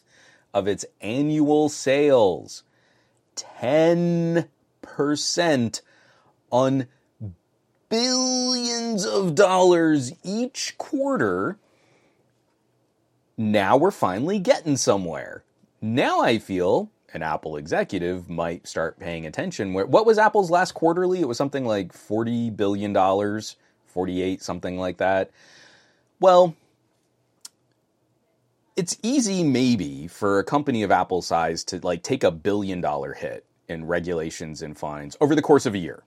of 0.54 0.68
its 0.68 0.86
annual 1.02 1.68
sales. 1.68 2.64
10% 3.36 5.82
on 6.50 6.88
billions 7.90 9.06
of 9.06 9.36
dollars 9.36 10.14
each 10.24 10.78
quarter. 10.78 11.58
Now 13.38 13.76
we're 13.78 13.92
finally 13.92 14.40
getting 14.40 14.78
somewhere. 14.78 15.44
Now 15.82 16.22
I 16.22 16.40
feel 16.40 16.90
an 17.14 17.22
Apple 17.22 17.58
executive 17.58 18.30
might 18.30 18.68
start 18.68 19.00
paying 19.00 19.26
attention. 19.26 19.74
What 19.74 20.06
was 20.06 20.18
Apple's 20.18 20.50
last 20.50 20.74
quarterly? 20.74 21.22
It 21.22 21.28
was 21.28 21.38
something 21.38 21.66
like 21.66 21.94
$40 21.94 22.56
billion, 22.56 23.42
48, 23.86 24.42
something 24.42 24.78
like 24.80 24.98
that. 24.98 25.32
Well, 26.20 26.56
it's 28.76 28.98
easy 29.02 29.44
maybe 29.44 30.08
for 30.08 30.40
a 30.40 30.44
company 30.44 30.84
of 30.84 30.92
Apple 30.92 31.22
size 31.22 31.64
to 31.66 31.80
like 31.80 32.04
take 32.04 32.24
a 32.24 32.32
billion 32.32 32.82
dollar 32.82 33.14
hit 33.14 33.46
in 33.68 33.86
regulations 33.86 34.62
and 34.62 34.78
fines 34.78 35.18
over 35.22 35.36
the 35.36 35.42
course 35.42 35.66
of 35.66 35.74
a 35.74 35.80
year. 35.80 36.04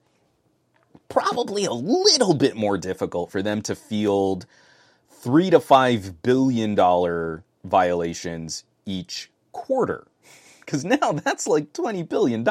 Probably 1.09 1.64
a 1.64 1.73
little 1.73 2.35
bit 2.35 2.57
more 2.57 2.79
difficult 2.79 3.31
for 3.31 3.43
them 3.43 3.62
to 3.62 3.75
field 3.75 4.47
3 5.11 5.51
to 5.51 5.61
5 5.61 6.23
billion 6.23 6.75
dollar 6.75 7.45
violations 7.64 8.64
each 8.87 9.31
quarter. 9.53 10.07
Because 10.61 10.84
now 10.84 11.12
that's 11.24 11.46
like 11.46 11.72
$20 11.72 12.09
billion, 12.09 12.44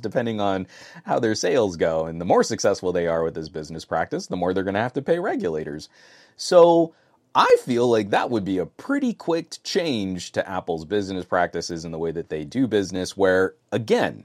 depending 0.00 0.40
on 0.40 0.66
how 1.04 1.18
their 1.18 1.34
sales 1.34 1.76
go. 1.76 2.06
And 2.06 2.20
the 2.20 2.24
more 2.26 2.44
successful 2.44 2.92
they 2.92 3.06
are 3.06 3.24
with 3.24 3.34
this 3.34 3.48
business 3.48 3.84
practice, 3.84 4.26
the 4.26 4.36
more 4.36 4.54
they're 4.54 4.64
going 4.64 4.74
to 4.74 4.80
have 4.80 4.92
to 4.94 5.02
pay 5.02 5.18
regulators. 5.18 5.88
So 6.36 6.94
I 7.34 7.56
feel 7.64 7.88
like 7.88 8.10
that 8.10 8.30
would 8.30 8.44
be 8.44 8.58
a 8.58 8.66
pretty 8.66 9.14
quick 9.14 9.56
change 9.64 10.32
to 10.32 10.48
Apple's 10.48 10.84
business 10.84 11.24
practices 11.24 11.84
and 11.84 11.94
the 11.94 11.98
way 11.98 12.12
that 12.12 12.28
they 12.28 12.44
do 12.44 12.66
business, 12.66 13.16
where, 13.16 13.54
again, 13.70 14.24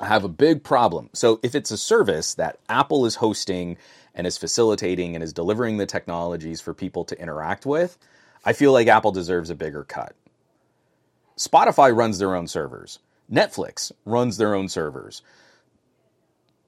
I 0.00 0.06
have 0.06 0.24
a 0.24 0.28
big 0.28 0.64
problem. 0.64 1.10
So 1.12 1.38
if 1.42 1.54
it's 1.54 1.70
a 1.70 1.78
service 1.78 2.34
that 2.34 2.58
Apple 2.68 3.04
is 3.06 3.16
hosting 3.16 3.76
and 4.14 4.26
is 4.26 4.38
facilitating 4.38 5.14
and 5.14 5.22
is 5.22 5.32
delivering 5.32 5.76
the 5.76 5.86
technologies 5.86 6.60
for 6.60 6.74
people 6.74 7.04
to 7.04 7.20
interact 7.20 7.66
with, 7.66 7.98
I 8.44 8.54
feel 8.54 8.72
like 8.72 8.88
Apple 8.88 9.12
deserves 9.12 9.50
a 9.50 9.54
bigger 9.54 9.84
cut. 9.84 10.14
Spotify 11.42 11.94
runs 11.94 12.18
their 12.20 12.36
own 12.36 12.46
servers. 12.46 13.00
Netflix 13.30 13.90
runs 14.04 14.36
their 14.36 14.54
own 14.54 14.68
servers. 14.68 15.22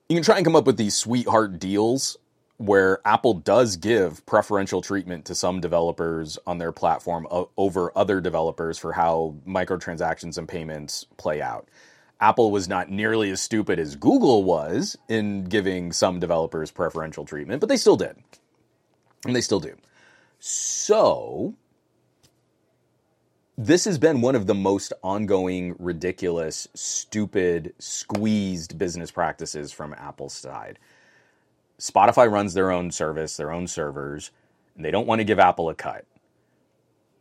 You 0.08 0.16
can 0.16 0.24
try 0.24 0.36
and 0.36 0.44
come 0.44 0.56
up 0.56 0.66
with 0.66 0.76
these 0.76 0.96
sweetheart 0.96 1.60
deals 1.60 2.16
where 2.56 3.00
Apple 3.04 3.34
does 3.34 3.76
give 3.76 4.26
preferential 4.26 4.82
treatment 4.82 5.26
to 5.26 5.34
some 5.34 5.60
developers 5.60 6.38
on 6.44 6.58
their 6.58 6.72
platform 6.72 7.24
over 7.56 7.92
other 7.96 8.20
developers 8.20 8.76
for 8.76 8.92
how 8.92 9.36
microtransactions 9.46 10.38
and 10.38 10.48
payments 10.48 11.06
play 11.18 11.40
out. 11.40 11.68
Apple 12.20 12.50
was 12.50 12.68
not 12.68 12.90
nearly 12.90 13.30
as 13.30 13.40
stupid 13.40 13.78
as 13.78 13.94
Google 13.94 14.42
was 14.42 14.96
in 15.08 15.44
giving 15.44 15.92
some 15.92 16.18
developers 16.18 16.72
preferential 16.72 17.24
treatment, 17.24 17.60
but 17.60 17.68
they 17.68 17.76
still 17.76 17.96
did. 17.96 18.16
And 19.24 19.36
they 19.36 19.40
still 19.40 19.60
do. 19.60 19.76
So, 20.40 21.54
this 23.56 23.84
has 23.84 23.98
been 23.98 24.20
one 24.20 24.34
of 24.34 24.46
the 24.46 24.54
most 24.54 24.92
ongoing, 25.02 25.76
ridiculous, 25.78 26.66
stupid, 26.74 27.72
squeezed 27.78 28.78
business 28.78 29.12
practices 29.12 29.72
from 29.72 29.94
Apple's 29.94 30.34
side. 30.34 30.78
Spotify 31.78 32.30
runs 32.30 32.54
their 32.54 32.72
own 32.72 32.90
service, 32.90 33.36
their 33.36 33.52
own 33.52 33.68
servers, 33.68 34.32
and 34.74 34.84
they 34.84 34.90
don't 34.90 35.06
want 35.06 35.20
to 35.20 35.24
give 35.24 35.38
Apple 35.38 35.68
a 35.68 35.74
cut. 35.74 36.04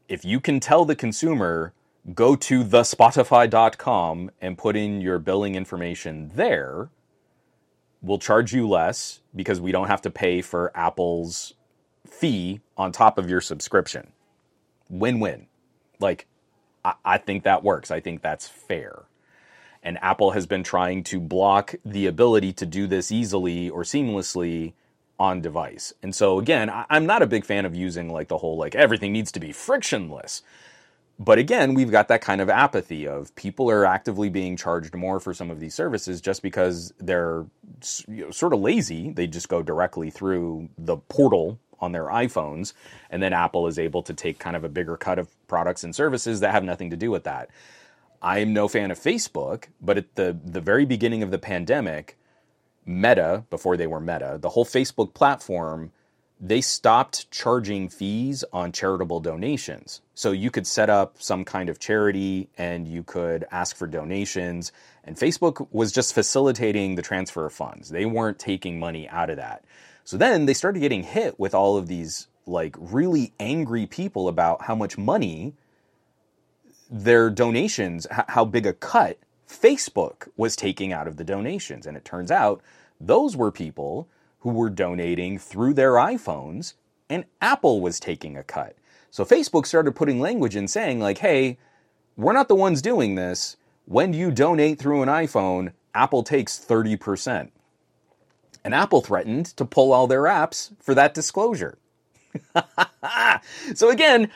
If 0.08 0.26
you 0.26 0.40
can 0.40 0.60
tell 0.60 0.86
the 0.86 0.96
consumer, 0.96 1.74
go 2.16 2.36
to 2.36 2.64
thespotify.com 2.64 4.32
and 4.42 4.58
put 4.58 4.76
in 4.76 5.02
your 5.02 5.20
billing 5.20 5.56
information 5.56 6.32
there, 6.36 6.90
we'll 8.02 8.18
charge 8.20 8.54
you 8.54 8.68
less 8.68 9.22
because 9.36 9.62
we 9.62 9.72
don't 9.72 9.88
have 9.88 10.02
to 10.02 10.10
pay 10.10 10.42
for 10.42 10.72
Apple's 10.76 11.54
fee 12.08 12.62
on 12.76 12.92
top 12.92 13.18
of 13.18 13.30
your 13.30 13.42
subscription. 13.42 14.12
Win 14.90 15.20
win. 15.20 15.48
Like, 16.04 16.28
I, 16.86 16.94
I 17.04 17.18
think 17.18 17.44
that 17.44 17.64
works. 17.64 17.90
I 17.90 18.00
think 18.00 18.22
that's 18.22 18.48
fair. 18.48 19.04
And 19.82 19.98
Apple 20.02 20.32
has 20.32 20.46
been 20.46 20.64
trying 20.64 21.04
to 21.06 21.20
block 21.20 21.76
the 21.84 22.06
ability 22.06 22.54
to 22.54 22.66
do 22.66 22.86
this 22.88 23.12
easily 23.12 23.70
or 23.70 23.82
seamlessly 23.84 24.74
on 25.20 25.42
device. 25.42 25.94
And 26.02 26.14
so 26.16 26.40
again, 26.40 26.70
I, 26.70 26.86
I'm 26.90 27.06
not 27.06 27.22
a 27.22 27.28
big 27.28 27.46
fan 27.46 27.66
of 27.66 27.76
using 27.76 28.10
like 28.10 28.28
the 28.28 28.38
whole 28.38 28.58
like 28.58 28.76
everything 28.76 29.12
needs 29.12 29.32
to 29.34 29.40
be 29.40 29.52
frictionless. 29.52 30.44
But 31.20 31.38
again, 31.38 31.76
we've 31.76 31.92
got 31.92 32.08
that 32.08 32.22
kind 32.22 32.42
of 32.42 32.50
apathy 32.50 33.08
of 33.08 33.34
people 33.36 33.70
are 33.70 33.86
actively 33.86 34.30
being 34.30 34.58
charged 34.58 34.96
more 34.96 35.20
for 35.20 35.34
some 35.34 35.52
of 35.52 35.60
these 35.60 35.76
services 35.76 36.20
just 36.22 36.42
because 36.42 36.92
they're 37.00 37.46
you 38.08 38.26
know, 38.26 38.32
sort 38.32 38.52
of 38.52 38.60
lazy. 38.60 39.12
They 39.12 39.28
just 39.28 39.48
go 39.48 39.62
directly 39.62 40.10
through 40.10 40.70
the 40.78 40.98
portal 40.98 41.60
on 41.80 41.92
their 41.92 42.06
iPhones, 42.06 42.74
and 43.10 43.22
then 43.22 43.34
Apple 43.34 43.68
is 43.68 43.80
able 43.80 44.04
to 44.04 44.14
take 44.14 44.40
kind 44.40 44.56
of 44.56 44.64
a 44.64 44.70
bigger 44.70 44.98
cut 44.98 45.20
of 45.20 45.30
products 45.48 45.84
and 45.84 45.96
services 45.96 46.40
that 46.40 46.52
have 46.52 46.64
nothing 46.64 46.90
to 46.90 46.98
do 46.98 47.12
with 47.12 47.24
that. 47.24 47.50
I 48.22 48.40
am 48.40 48.54
no 48.54 48.68
fan 48.68 48.92
of 48.92 49.00
Facebook, 49.00 49.66
but 49.82 49.98
at 49.98 50.16
the 50.16 50.38
the 50.44 50.62
very 50.62 50.86
beginning 50.86 51.24
of 51.24 51.32
the 51.32 51.38
pandemic, 51.40 52.18
Meta, 52.86 53.44
before 53.50 53.78
they 53.78 53.88
were 53.88 54.00
Meta, 54.00 54.38
the 54.42 54.50
whole 54.50 54.66
Facebook 54.66 55.14
platform 55.14 55.92
they 56.44 56.60
stopped 56.60 57.32
charging 57.32 57.88
fees 57.88 58.44
on 58.52 58.74
charitable 58.74 59.22
donations. 59.22 60.02
So 60.14 60.32
you 60.32 60.52
could 60.52 60.68
set 60.68 60.90
up 60.90 61.16
some 61.22 61.46
kind 61.46 61.70
of 61.70 61.80
charity 61.80 62.50
and 62.58 62.86
you 62.86 63.02
could 63.02 63.46
ask 63.50 63.78
for 63.78 63.88
donations. 63.88 64.74
And 65.06 65.16
Facebook 65.16 65.66
was 65.72 65.94
just 65.94 66.14
facilitating 66.14 66.96
the 66.96 67.02
transfer 67.02 67.46
of 67.46 67.54
funds. 67.54 67.90
They 67.90 68.06
weren't 68.06 68.40
taking 68.40 68.78
money 68.78 69.08
out 69.08 69.30
of 69.30 69.38
that. 69.38 69.64
So 70.04 70.18
then 70.18 70.46
they 70.46 70.54
started 70.54 70.80
getting 70.80 71.04
hit 71.04 71.40
with 71.40 71.54
all 71.54 71.78
of 71.78 71.88
these 71.88 72.28
like 72.46 72.76
really 72.80 73.34
angry 73.40 73.86
people 73.86 74.28
about 74.28 74.64
how 74.64 74.76
much 74.76 74.98
money 74.98 75.54
their 76.90 77.30
donations, 77.30 78.06
how 78.12 78.46
big 78.46 78.66
a 78.66 78.74
cut 78.74 79.18
Facebook 79.50 80.28
was 80.36 80.56
taking 80.56 80.92
out 80.92 81.08
of 81.08 81.18
the 81.18 81.24
donations. 81.24 81.86
And 81.86 81.96
it 81.96 82.06
turns 82.06 82.32
out 82.32 82.62
those 83.00 83.36
were 83.36 83.52
people 83.52 84.08
who 84.40 84.50
were 84.50 84.70
donating 84.70 85.40
through 85.40 85.74
their 85.74 85.94
iPhones 85.94 86.74
and 87.10 87.26
Apple 87.42 87.82
was 87.82 88.00
taking 88.00 88.38
a 88.38 88.44
cut. 88.44 88.76
So 89.12 89.24
Facebook 89.24 89.68
started 89.68 89.96
putting 89.96 90.20
language 90.20 90.56
in 90.56 90.68
saying, 90.68 91.00
like, 91.00 91.20
hey, 91.20 91.58
we're 92.18 92.34
not 92.34 92.48
the 92.48 92.56
ones 92.56 92.82
doing 92.82 93.16
this. 93.16 93.58
When 93.86 94.14
you 94.14 94.32
donate 94.32 94.80
through 94.80 95.02
an 95.04 95.10
iPhone, 95.10 95.74
Apple 95.94 96.24
takes 96.24 96.58
30%. 96.58 97.50
And 98.64 98.74
Apple 98.74 99.02
threatened 99.02 99.48
to 99.58 99.66
pull 99.66 99.92
all 99.92 100.08
their 100.08 100.24
apps 100.24 100.72
for 100.82 100.96
that 100.96 101.14
disclosure. 101.14 101.78
so 103.76 103.90
again, 103.90 104.32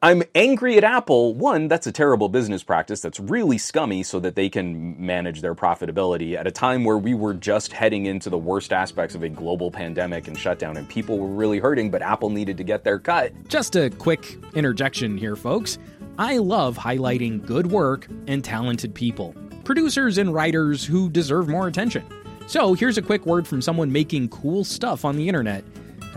I'm 0.00 0.22
angry 0.32 0.76
at 0.76 0.84
Apple. 0.84 1.34
One, 1.34 1.66
that's 1.66 1.88
a 1.88 1.92
terrible 1.92 2.28
business 2.28 2.62
practice. 2.62 3.00
That's 3.00 3.18
really 3.18 3.58
scummy 3.58 4.04
so 4.04 4.20
that 4.20 4.36
they 4.36 4.48
can 4.48 5.04
manage 5.04 5.40
their 5.40 5.56
profitability 5.56 6.36
at 6.36 6.46
a 6.46 6.52
time 6.52 6.84
where 6.84 6.98
we 6.98 7.14
were 7.14 7.34
just 7.34 7.72
heading 7.72 8.06
into 8.06 8.30
the 8.30 8.38
worst 8.38 8.72
aspects 8.72 9.16
of 9.16 9.24
a 9.24 9.28
global 9.28 9.72
pandemic 9.72 10.28
and 10.28 10.38
shutdown 10.38 10.76
and 10.76 10.88
people 10.88 11.18
were 11.18 11.26
really 11.26 11.58
hurting, 11.58 11.90
but 11.90 12.00
Apple 12.00 12.30
needed 12.30 12.56
to 12.58 12.62
get 12.62 12.84
their 12.84 13.00
cut. 13.00 13.32
Just 13.48 13.74
a 13.74 13.90
quick 13.90 14.38
interjection 14.54 15.18
here, 15.18 15.34
folks. 15.34 15.78
I 16.16 16.38
love 16.38 16.78
highlighting 16.78 17.44
good 17.44 17.66
work 17.72 18.06
and 18.28 18.44
talented 18.44 18.94
people, 18.94 19.34
producers 19.64 20.16
and 20.16 20.32
writers 20.32 20.84
who 20.84 21.10
deserve 21.10 21.48
more 21.48 21.66
attention. 21.66 22.04
So 22.48 22.72
here's 22.72 22.96
a 22.96 23.02
quick 23.02 23.26
word 23.26 23.46
from 23.46 23.60
someone 23.60 23.92
making 23.92 24.30
cool 24.30 24.64
stuff 24.64 25.04
on 25.04 25.16
the 25.16 25.28
internet, 25.28 25.62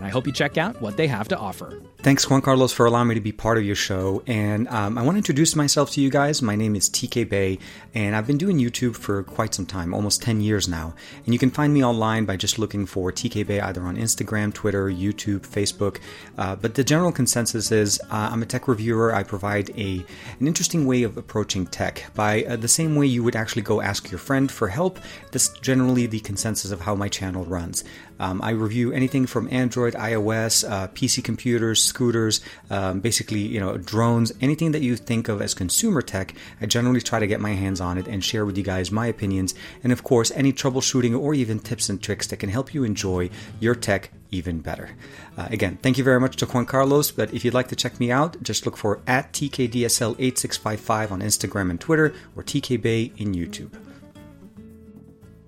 and 0.02 0.08
I 0.08 0.10
hope 0.10 0.26
you 0.26 0.32
check 0.32 0.58
out 0.58 0.80
what 0.82 0.96
they 0.96 1.06
have 1.06 1.28
to 1.28 1.38
offer. 1.38 1.80
Thanks, 1.98 2.28
Juan 2.28 2.42
Carlos, 2.42 2.72
for 2.72 2.86
allowing 2.86 3.06
me 3.06 3.14
to 3.14 3.20
be 3.20 3.30
part 3.30 3.56
of 3.56 3.64
your 3.64 3.76
show. 3.76 4.24
And 4.26 4.66
um, 4.66 4.98
I 4.98 5.02
want 5.02 5.14
to 5.14 5.18
introduce 5.18 5.54
myself 5.54 5.92
to 5.92 6.00
you 6.00 6.10
guys. 6.10 6.42
My 6.42 6.56
name 6.56 6.74
is 6.74 6.90
TK 6.90 7.28
Bay, 7.28 7.60
and 7.94 8.16
I've 8.16 8.26
been 8.26 8.38
doing 8.38 8.58
YouTube 8.58 8.96
for 8.96 9.22
quite 9.22 9.54
some 9.54 9.64
time, 9.64 9.94
almost 9.94 10.20
10 10.20 10.40
years 10.40 10.66
now. 10.66 10.92
And 11.24 11.32
you 11.32 11.38
can 11.38 11.50
find 11.50 11.72
me 11.72 11.84
online 11.84 12.24
by 12.24 12.36
just 12.36 12.58
looking 12.58 12.84
for 12.84 13.12
TK 13.12 13.46
Bay 13.46 13.60
either 13.60 13.82
on 13.82 13.96
Instagram, 13.96 14.52
Twitter, 14.52 14.86
YouTube, 14.88 15.46
Facebook. 15.46 16.00
Uh, 16.36 16.56
but 16.56 16.74
the 16.74 16.82
general 16.82 17.12
consensus 17.12 17.70
is 17.70 18.00
uh, 18.10 18.30
I'm 18.32 18.42
a 18.42 18.46
tech 18.46 18.66
reviewer. 18.66 19.14
I 19.14 19.22
provide 19.22 19.70
a 19.78 20.04
an 20.40 20.48
interesting 20.48 20.84
way 20.84 21.04
of 21.04 21.16
approaching 21.16 21.68
tech 21.68 22.10
by 22.14 22.42
uh, 22.42 22.56
the 22.56 22.66
same 22.66 22.96
way 22.96 23.06
you 23.06 23.22
would 23.22 23.36
actually 23.36 23.62
go 23.62 23.80
ask 23.80 24.10
your 24.10 24.18
friend 24.18 24.50
for 24.50 24.66
help. 24.66 24.98
That's 25.30 25.50
generally 25.60 26.06
the 26.06 26.18
consensus 26.18 26.72
of 26.72 26.80
how 26.80 26.96
my 26.96 27.08
channel 27.08 27.44
runs. 27.44 27.84
Um, 28.22 28.40
I 28.40 28.50
review 28.50 28.92
anything 28.92 29.26
from 29.26 29.48
Android, 29.50 29.91
iOS, 29.94 30.68
uh, 30.68 30.88
PC 30.88 31.22
computers, 31.22 31.82
scooters, 31.82 32.40
um, 32.70 33.00
basically, 33.00 33.40
you 33.40 33.60
know, 33.60 33.76
drones, 33.76 34.32
anything 34.40 34.72
that 34.72 34.82
you 34.82 34.96
think 34.96 35.28
of 35.28 35.40
as 35.40 35.54
consumer 35.54 36.02
tech. 36.02 36.34
I 36.60 36.66
generally 36.66 37.00
try 37.00 37.18
to 37.18 37.26
get 37.26 37.40
my 37.40 37.52
hands 37.52 37.80
on 37.80 37.98
it 37.98 38.06
and 38.06 38.24
share 38.24 38.44
with 38.44 38.56
you 38.56 38.64
guys 38.64 38.90
my 38.90 39.06
opinions, 39.06 39.54
and 39.82 39.92
of 39.92 40.02
course, 40.02 40.30
any 40.32 40.52
troubleshooting 40.52 41.18
or 41.18 41.34
even 41.34 41.58
tips 41.58 41.88
and 41.88 42.02
tricks 42.02 42.26
that 42.28 42.38
can 42.38 42.50
help 42.50 42.74
you 42.74 42.84
enjoy 42.84 43.30
your 43.60 43.74
tech 43.74 44.10
even 44.32 44.60
better. 44.60 44.90
Uh, 45.36 45.46
again, 45.50 45.78
thank 45.82 45.98
you 45.98 46.04
very 46.04 46.18
much 46.18 46.36
to 46.36 46.46
Juan 46.46 46.66
Carlos. 46.66 47.10
But 47.10 47.32
if 47.32 47.44
you'd 47.44 47.54
like 47.54 47.68
to 47.68 47.76
check 47.76 48.00
me 48.00 48.10
out, 48.10 48.42
just 48.42 48.66
look 48.66 48.76
for 48.76 49.00
at 49.06 49.32
TKDSL8655 49.32 51.10
on 51.12 51.20
Instagram 51.20 51.70
and 51.70 51.80
Twitter 51.80 52.14
or 52.34 52.42
TKBay 52.42 53.20
in 53.20 53.34
YouTube. 53.34 53.72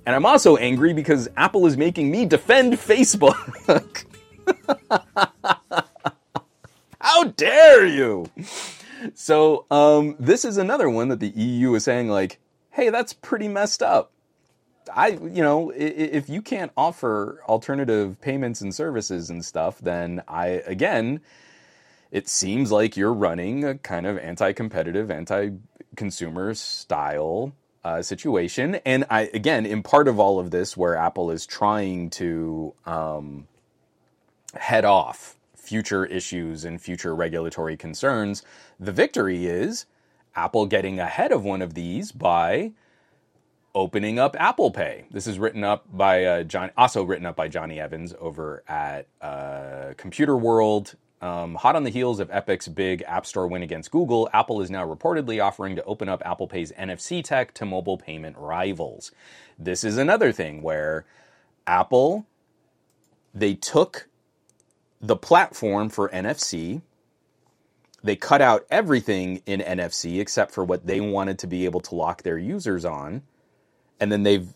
And 0.07 0.15
I'm 0.15 0.27
also 0.27 0.57
angry 0.57 0.93
because 0.93 1.29
Apple 1.37 1.67
is 1.67 1.77
making 1.77 2.11
me 2.11 2.27
defend 2.27 2.75
Facebook. 2.75 4.05
How 7.01 7.25
dare 7.25 7.87
you? 7.87 8.31
So, 9.15 9.67
um, 9.71 10.17
this 10.19 10.45
is 10.45 10.57
another 10.57 10.89
one 10.89 11.09
that 11.09 11.21
the 11.21 11.29
EU 11.29 11.75
is 11.75 11.85
saying, 11.85 12.09
like, 12.09 12.39
hey, 12.71 12.91
that's 12.91 13.13
pretty 13.13 13.49
messed 13.49 13.83
up. 13.83 14.13
I, 14.93 15.09
you 15.09 15.43
know, 15.43 15.73
if 15.75 16.29
you 16.29 16.43
can't 16.43 16.73
offer 16.77 17.41
alternative 17.49 18.21
payments 18.21 18.61
and 18.61 18.75
services 18.75 19.31
and 19.31 19.45
stuff, 19.45 19.79
then 19.79 20.23
I, 20.29 20.63
again, 20.67 21.21
it 22.11 22.29
seems 22.29 22.71
like 22.71 22.97
you're 22.97 23.13
running 23.13 23.65
a 23.65 23.77
kind 23.77 24.07
of 24.07 24.19
anti 24.19 24.53
competitive, 24.53 25.11
anti 25.11 25.51
consumer 25.97 26.55
style 26.55 27.53
uh, 27.85 28.03
situation. 28.03 28.77
And 28.87 29.05
I, 29.11 29.31
again, 29.35 29.67
in 29.67 29.83
part 29.83 30.09
of 30.09 30.19
all 30.19 30.39
of 30.39 30.51
this, 30.51 30.77
where 30.77 30.97
Apple 30.97 31.31
is 31.31 31.47
trying 31.47 32.11
to 32.11 32.75
um, 32.87 33.47
head 34.57 34.85
off 34.85 35.37
future 35.55 36.05
issues 36.05 36.65
and 36.65 36.81
future 36.81 37.15
regulatory 37.15 37.77
concerns, 37.77 38.43
the 38.79 38.93
victory 38.93 39.47
is 39.47 39.87
Apple 40.37 40.67
getting 40.67 40.99
ahead 40.99 41.33
of 41.33 41.45
one 41.45 41.63
of 41.63 41.75
these 41.75 42.13
by 42.13 42.73
opening 43.75 44.19
up 44.19 44.37
Apple 44.39 44.71
Pay. 44.71 45.07
This 45.11 45.27
is 45.27 45.39
written 45.39 45.65
up 45.65 45.85
by 45.93 46.25
uh, 46.25 46.43
John, 46.45 46.71
also 46.77 47.03
written 47.03 47.27
up 47.27 47.37
by 47.37 47.49
Jonny 47.49 47.81
Evans 47.81 48.15
over 48.21 48.63
at 48.69 49.09
uh, 49.21 49.95
Computerworld 49.97 50.95
um, 51.25 51.55
hot 51.55 51.75
on 51.75 51.85
the 51.85 51.91
heels 51.91 52.21
of 52.21 52.29
Epic's 52.31 52.69
big 52.69 53.03
App 53.07 53.25
Store 53.25 53.47
win 53.47 53.63
against 53.63 53.91
Google, 53.91 54.29
Apple 54.35 54.61
is 54.61 54.71
now 54.71 54.87
reportedly 54.87 55.43
offering 55.43 55.75
to 55.75 55.85
open 55.85 56.07
up 56.07 56.23
Apple 56.23 56.47
Pay's 56.47 56.71
NFC 56.73 57.25
tech 57.25 57.55
to 57.55 57.65
mobile 57.65 57.97
payment 57.97 58.37
rivals. 58.37 59.11
This 59.59 59.85
is 59.85 59.97
another 59.97 60.33
thing 60.33 60.61
where 60.61 61.07
Apple 61.67 62.27
they 63.33 63.55
took 63.55 64.07
the 65.07 65.17
platform 65.17 65.89
for 65.89 66.09
NFC, 66.11 66.83
they 68.03 68.17
cut 68.17 68.43
out 68.43 68.67
everything 68.71 69.43
in 69.47 69.61
NFC 69.61 70.21
except 70.21 70.53
for 70.53 70.65
what 70.65 70.87
they 70.87 71.01
wanted 71.01 71.39
to 71.41 71.47
be 71.47 71.65
able 71.65 71.81
to 71.81 71.95
lock 71.95 72.23
their 72.23 72.39
users 72.39 72.85
on, 72.85 73.23
and 74.01 74.13
then 74.13 74.23
they've 74.23 74.49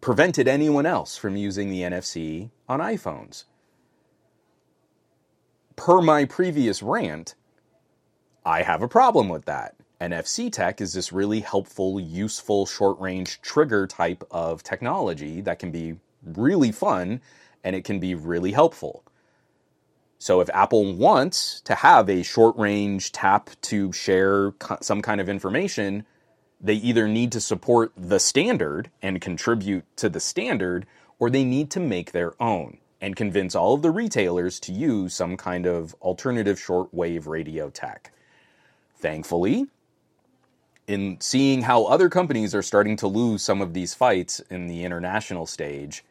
prevented 0.00 0.46
anyone 0.46 0.86
else 0.86 1.16
from 1.16 1.36
using 1.36 1.70
the 1.70 1.80
NFC 1.80 2.50
on 2.68 2.80
iPhones 2.80 3.44
per 5.76 6.00
my 6.00 6.24
previous 6.24 6.82
rant, 6.82 7.34
I 8.44 8.62
have 8.62 8.82
a 8.82 8.88
problem 8.88 9.28
with 9.28 9.44
that. 9.44 9.76
NFC 10.00 10.50
tech 10.50 10.80
is 10.80 10.92
this 10.92 11.12
really 11.12 11.40
helpful, 11.40 12.00
useful, 12.00 12.66
short 12.66 12.98
range 13.00 13.40
trigger 13.40 13.86
type 13.86 14.24
of 14.30 14.62
technology 14.62 15.40
that 15.42 15.58
can 15.58 15.70
be 15.70 15.96
really 16.22 16.72
fun 16.72 17.20
and 17.64 17.76
it 17.76 17.84
can 17.84 18.00
be 18.00 18.14
really 18.14 18.52
helpful. 18.52 19.04
So 20.18 20.40
if 20.40 20.48
Apple 20.50 20.94
wants 20.94 21.60
to 21.62 21.74
have 21.74 22.08
a 22.08 22.22
short 22.22 22.56
range 22.56 23.12
tap 23.12 23.50
to 23.62 23.92
share 23.92 24.54
some 24.80 25.02
kind 25.02 25.20
of 25.20 25.28
information, 25.28 26.06
they 26.60 26.74
either 26.74 27.06
need 27.06 27.32
to 27.32 27.40
support 27.40 27.92
the 27.96 28.18
standard 28.18 28.90
and 29.02 29.20
contribute 29.20 29.84
to 29.96 30.08
the 30.08 30.20
standard, 30.20 30.86
or 31.18 31.28
they 31.28 31.44
need 31.44 31.70
to 31.72 31.80
make 31.80 32.12
their 32.12 32.40
own 32.42 32.78
and 33.00 33.14
convince 33.14 33.54
all 33.54 33.74
of 33.74 33.82
the 33.82 33.90
retailers 33.90 34.58
to 34.60 34.72
use 34.72 35.14
some 35.14 35.36
kind 35.36 35.66
of 35.66 35.94
alternative 36.00 36.58
shortwave 36.58 37.26
radio 37.26 37.68
tech. 37.68 38.10
Thankfully, 38.96 39.66
in 40.86 41.18
seeing 41.20 41.62
how 41.62 41.84
other 41.84 42.08
companies 42.08 42.54
are 42.54 42.62
starting 42.62 42.96
to 42.96 43.06
lose 43.06 43.42
some 43.42 43.60
of 43.60 43.74
these 43.74 43.92
fights 43.92 44.40
in 44.50 44.66
the 44.66 44.84
international 44.84 45.44
stage, 45.44 46.04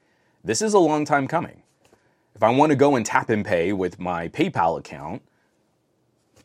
this 0.43 0.61
is 0.61 0.73
a 0.73 0.79
long 0.79 1.05
time 1.05 1.27
coming. 1.27 1.63
If 2.35 2.43
I 2.43 2.49
want 2.49 2.71
to 2.71 2.75
go 2.75 2.95
and 2.95 3.05
tap 3.05 3.29
and 3.29 3.45
pay 3.45 3.71
with 3.73 3.99
my 3.99 4.27
PayPal 4.27 4.77
account, 4.77 5.21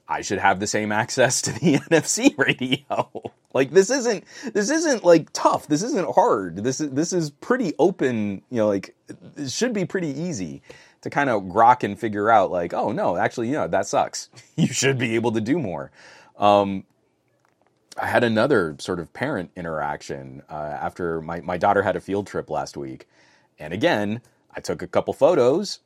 I 0.08 0.22
should 0.22 0.38
have 0.38 0.60
the 0.60 0.66
same 0.66 0.92
access 0.92 1.42
to 1.42 1.52
the 1.52 1.78
NFC 1.90 2.36
radio. 2.38 3.10
like 3.54 3.70
this 3.70 3.90
isn't 3.90 4.24
this 4.52 4.70
isn't 4.70 5.04
like 5.04 5.32
tough. 5.32 5.66
This 5.66 5.82
isn't 5.82 6.14
hard. 6.14 6.62
This 6.62 6.80
is 6.80 6.90
this 6.90 7.12
is 7.12 7.30
pretty 7.30 7.74
open, 7.78 8.42
you 8.50 8.58
know, 8.58 8.68
like 8.68 8.94
it 9.36 9.50
should 9.50 9.72
be 9.72 9.84
pretty 9.84 10.08
easy 10.08 10.62
to 11.02 11.10
kind 11.10 11.30
of 11.30 11.42
grok 11.44 11.82
and 11.82 11.98
figure 11.98 12.30
out 12.30 12.50
like, 12.50 12.74
oh 12.74 12.92
no, 12.92 13.16
actually, 13.16 13.48
you 13.48 13.54
know, 13.54 13.68
that 13.68 13.86
sucks. 13.86 14.28
you 14.56 14.68
should 14.68 14.98
be 14.98 15.14
able 15.14 15.32
to 15.32 15.40
do 15.40 15.58
more. 15.58 15.90
Um, 16.36 16.84
I 18.00 18.06
had 18.06 18.24
another 18.24 18.76
sort 18.78 19.00
of 19.00 19.12
parent 19.12 19.50
interaction 19.56 20.42
uh, 20.48 20.54
after 20.54 21.20
my, 21.20 21.40
my 21.40 21.58
daughter 21.58 21.82
had 21.82 21.96
a 21.96 22.00
field 22.00 22.26
trip 22.26 22.48
last 22.48 22.76
week. 22.76 23.08
And 23.58 23.74
again, 23.74 24.22
I 24.54 24.60
took 24.60 24.82
a 24.82 24.86
couple 24.86 25.14
photos 25.14 25.80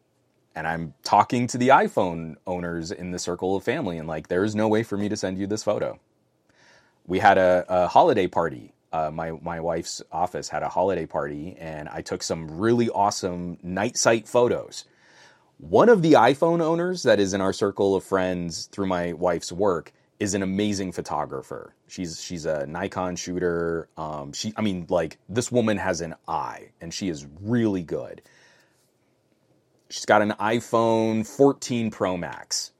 and 0.54 0.66
I'm 0.66 0.94
talking 1.02 1.46
to 1.48 1.58
the 1.58 1.68
iPhone 1.68 2.36
owners 2.46 2.90
in 2.92 3.10
the 3.10 3.18
circle 3.18 3.56
of 3.56 3.64
family, 3.64 3.98
and 3.98 4.06
like, 4.06 4.28
there 4.28 4.44
is 4.44 4.54
no 4.54 4.68
way 4.68 4.82
for 4.82 4.96
me 4.96 5.08
to 5.08 5.16
send 5.16 5.38
you 5.38 5.46
this 5.46 5.64
photo. 5.64 5.98
We 7.06 7.18
had 7.18 7.38
a, 7.38 7.64
a 7.68 7.88
holiday 7.88 8.28
party. 8.28 8.72
Uh, 8.92 9.10
my 9.10 9.32
my 9.32 9.58
wife's 9.58 10.00
office 10.12 10.48
had 10.48 10.62
a 10.62 10.68
holiday 10.68 11.06
party, 11.06 11.56
and 11.58 11.88
I 11.88 12.00
took 12.00 12.22
some 12.22 12.48
really 12.48 12.88
awesome 12.90 13.58
night 13.62 13.96
sight 13.96 14.28
photos. 14.28 14.84
One 15.58 15.88
of 15.88 16.02
the 16.02 16.12
iPhone 16.12 16.60
owners 16.60 17.02
that 17.02 17.18
is 17.18 17.34
in 17.34 17.40
our 17.40 17.52
circle 17.52 17.96
of 17.96 18.04
friends 18.04 18.66
through 18.66 18.86
my 18.86 19.12
wife's 19.12 19.50
work 19.50 19.92
is 20.20 20.34
an 20.34 20.42
amazing 20.42 20.92
photographer. 20.92 21.74
She's 21.88 22.22
she's 22.22 22.46
a 22.46 22.66
Nikon 22.66 23.16
shooter. 23.16 23.88
Um, 23.96 24.32
she, 24.32 24.54
I 24.56 24.62
mean, 24.62 24.86
like 24.88 25.18
this 25.28 25.50
woman 25.50 25.76
has 25.78 26.00
an 26.00 26.14
eye, 26.28 26.70
and 26.80 26.94
she 26.94 27.08
is 27.08 27.26
really 27.40 27.82
good. 27.82 28.22
She's 29.94 30.06
got 30.06 30.22
an 30.22 30.32
iPhone 30.40 31.24
14 31.24 31.92
Pro 31.92 32.16
Max. 32.16 32.72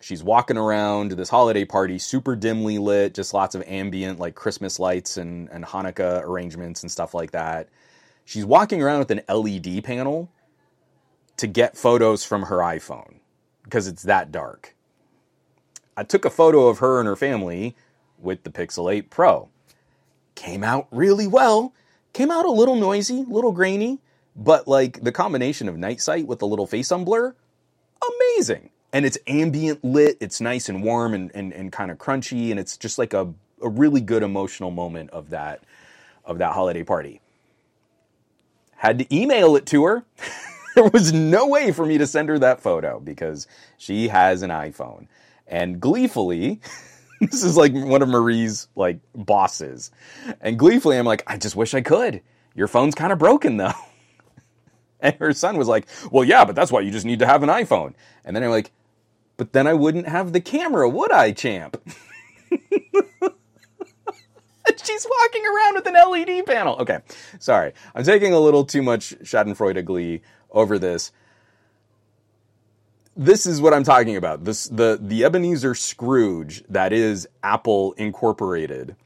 She's 0.00 0.20
walking 0.20 0.56
around 0.56 1.12
this 1.12 1.28
holiday 1.28 1.64
party, 1.64 1.96
super 1.96 2.34
dimly 2.34 2.78
lit, 2.78 3.14
just 3.14 3.32
lots 3.32 3.54
of 3.54 3.62
ambient 3.68 4.18
like 4.18 4.34
Christmas 4.34 4.80
lights 4.80 5.16
and, 5.16 5.48
and 5.50 5.64
Hanukkah 5.64 6.24
arrangements 6.24 6.82
and 6.82 6.90
stuff 6.90 7.14
like 7.14 7.30
that. 7.30 7.68
She's 8.24 8.44
walking 8.44 8.82
around 8.82 8.98
with 8.98 9.12
an 9.12 9.22
LED 9.28 9.84
panel 9.84 10.28
to 11.36 11.46
get 11.46 11.76
photos 11.76 12.24
from 12.24 12.42
her 12.42 12.58
iPhone 12.58 13.20
because 13.62 13.86
it's 13.86 14.02
that 14.02 14.32
dark. 14.32 14.74
I 15.96 16.02
took 16.02 16.24
a 16.24 16.30
photo 16.30 16.66
of 16.66 16.78
her 16.80 16.98
and 16.98 17.06
her 17.06 17.14
family 17.14 17.76
with 18.18 18.42
the 18.42 18.50
Pixel 18.50 18.92
8 18.92 19.08
Pro. 19.08 19.50
Came 20.34 20.64
out 20.64 20.88
really 20.90 21.28
well. 21.28 21.72
Came 22.12 22.32
out 22.32 22.44
a 22.44 22.50
little 22.50 22.74
noisy, 22.74 23.20
a 23.20 23.32
little 23.32 23.52
grainy, 23.52 24.00
but 24.36 24.66
like 24.68 25.02
the 25.02 25.12
combination 25.12 25.68
of 25.68 25.76
night 25.76 26.00
sight 26.00 26.26
with 26.26 26.42
a 26.42 26.46
little 26.46 26.66
face 26.66 26.90
on 26.92 27.04
blur, 27.04 27.34
amazing 28.36 28.70
and 28.94 29.04
it's 29.04 29.18
ambient 29.26 29.84
lit. 29.84 30.16
It's 30.20 30.40
nice 30.40 30.68
and 30.68 30.82
warm 30.82 31.14
and, 31.14 31.30
and, 31.34 31.52
and 31.52 31.72
kind 31.72 31.90
of 31.90 31.98
crunchy, 31.98 32.52
and 32.52 32.60
it's 32.60 32.76
just 32.76 32.96
like 32.96 33.12
a, 33.12 33.34
a 33.60 33.68
really 33.68 34.00
good 34.00 34.22
emotional 34.22 34.70
moment 34.70 35.10
of 35.10 35.30
that 35.30 35.64
of 36.24 36.38
that 36.38 36.52
holiday 36.52 36.84
party. 36.84 37.20
Had 38.76 39.00
to 39.00 39.14
email 39.14 39.56
it 39.56 39.66
to 39.66 39.84
her. 39.84 40.04
there 40.76 40.88
was 40.88 41.12
no 41.12 41.48
way 41.48 41.72
for 41.72 41.84
me 41.84 41.98
to 41.98 42.06
send 42.06 42.28
her 42.28 42.38
that 42.38 42.60
photo 42.60 43.00
because 43.00 43.48
she 43.76 44.08
has 44.08 44.42
an 44.42 44.50
iPhone. 44.50 45.08
And 45.48 45.80
gleefully, 45.80 46.60
this 47.20 47.42
is 47.42 47.56
like 47.56 47.72
one 47.74 48.00
of 48.00 48.08
Marie's 48.08 48.68
like 48.76 49.00
bosses. 49.12 49.90
And 50.40 50.56
gleefully, 50.56 50.96
I'm 50.98 51.04
like, 51.04 51.24
I 51.26 51.36
just 51.36 51.56
wish 51.56 51.74
I 51.74 51.80
could. 51.80 52.22
Your 52.54 52.68
phone's 52.68 52.94
kind 52.94 53.12
of 53.12 53.18
broken 53.18 53.56
though. 53.56 53.72
And 55.04 55.14
her 55.20 55.32
son 55.32 55.56
was 55.56 55.68
like, 55.68 55.86
Well, 56.10 56.24
yeah, 56.24 56.44
but 56.44 56.56
that's 56.56 56.72
why 56.72 56.80
you 56.80 56.90
just 56.90 57.06
need 57.06 57.20
to 57.20 57.26
have 57.26 57.44
an 57.44 57.50
iPhone. 57.50 57.94
And 58.24 58.34
then 58.34 58.42
I'm 58.42 58.50
like, 58.50 58.72
but 59.36 59.52
then 59.52 59.66
I 59.66 59.74
wouldn't 59.74 60.08
have 60.08 60.32
the 60.32 60.40
camera, 60.40 60.88
would 60.88 61.12
I, 61.12 61.32
champ? 61.32 61.76
She's 64.82 65.06
walking 65.08 65.42
around 65.44 65.74
with 65.74 65.86
an 65.86 65.94
LED 65.94 66.46
panel. 66.46 66.76
Okay, 66.76 67.00
sorry. 67.38 67.72
I'm 67.94 68.04
taking 68.04 68.32
a 68.32 68.38
little 68.40 68.64
too 68.64 68.82
much 68.82 69.10
Schadenfreude 69.20 69.84
glee 69.84 70.22
over 70.50 70.78
this. 70.78 71.12
This 73.16 73.44
is 73.46 73.60
what 73.60 73.74
I'm 73.74 73.84
talking 73.84 74.16
about. 74.16 74.44
This 74.44 74.66
the 74.66 74.98
the 75.00 75.24
Ebenezer 75.24 75.74
Scrooge 75.74 76.64
that 76.68 76.92
is 76.92 77.28
Apple 77.42 77.92
Incorporated 77.94 78.96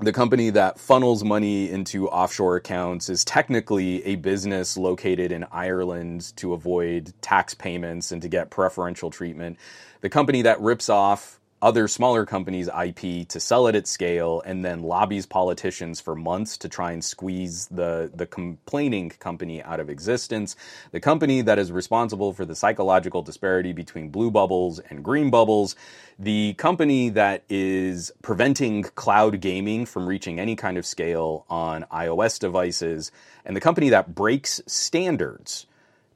the 0.00 0.12
company 0.12 0.50
that 0.50 0.78
funnels 0.78 1.24
money 1.24 1.70
into 1.70 2.08
offshore 2.08 2.56
accounts 2.56 3.08
is 3.08 3.24
technically 3.24 4.04
a 4.06 4.16
business 4.16 4.76
located 4.76 5.32
in 5.32 5.44
Ireland 5.52 6.32
to 6.36 6.54
avoid 6.54 7.12
tax 7.20 7.54
payments 7.54 8.12
and 8.12 8.22
to 8.22 8.28
get 8.28 8.50
preferential 8.50 9.10
treatment. 9.10 9.58
The 10.00 10.08
company 10.08 10.42
that 10.42 10.60
rips 10.60 10.88
off 10.88 11.39
other 11.62 11.88
smaller 11.88 12.24
companies' 12.24 12.68
IP 12.68 13.28
to 13.28 13.38
sell 13.38 13.66
it 13.66 13.74
at 13.74 13.86
scale 13.86 14.42
and 14.46 14.64
then 14.64 14.82
lobbies 14.82 15.26
politicians 15.26 16.00
for 16.00 16.14
months 16.14 16.56
to 16.58 16.68
try 16.68 16.92
and 16.92 17.04
squeeze 17.04 17.66
the, 17.66 18.10
the 18.14 18.26
complaining 18.26 19.10
company 19.10 19.62
out 19.62 19.78
of 19.78 19.90
existence. 19.90 20.56
The 20.92 21.00
company 21.00 21.42
that 21.42 21.58
is 21.58 21.70
responsible 21.70 22.32
for 22.32 22.46
the 22.46 22.54
psychological 22.54 23.22
disparity 23.22 23.72
between 23.72 24.08
blue 24.08 24.30
bubbles 24.30 24.78
and 24.78 25.04
green 25.04 25.30
bubbles. 25.30 25.76
The 26.18 26.54
company 26.54 27.10
that 27.10 27.44
is 27.50 28.10
preventing 28.22 28.84
cloud 28.84 29.40
gaming 29.40 29.84
from 29.84 30.06
reaching 30.06 30.40
any 30.40 30.56
kind 30.56 30.78
of 30.78 30.86
scale 30.86 31.44
on 31.50 31.84
iOS 31.92 32.38
devices. 32.38 33.12
And 33.44 33.54
the 33.54 33.60
company 33.60 33.90
that 33.90 34.14
breaks 34.14 34.62
standards 34.66 35.66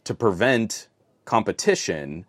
to 0.05 0.15
prevent 0.15 0.89
competition 1.25 2.27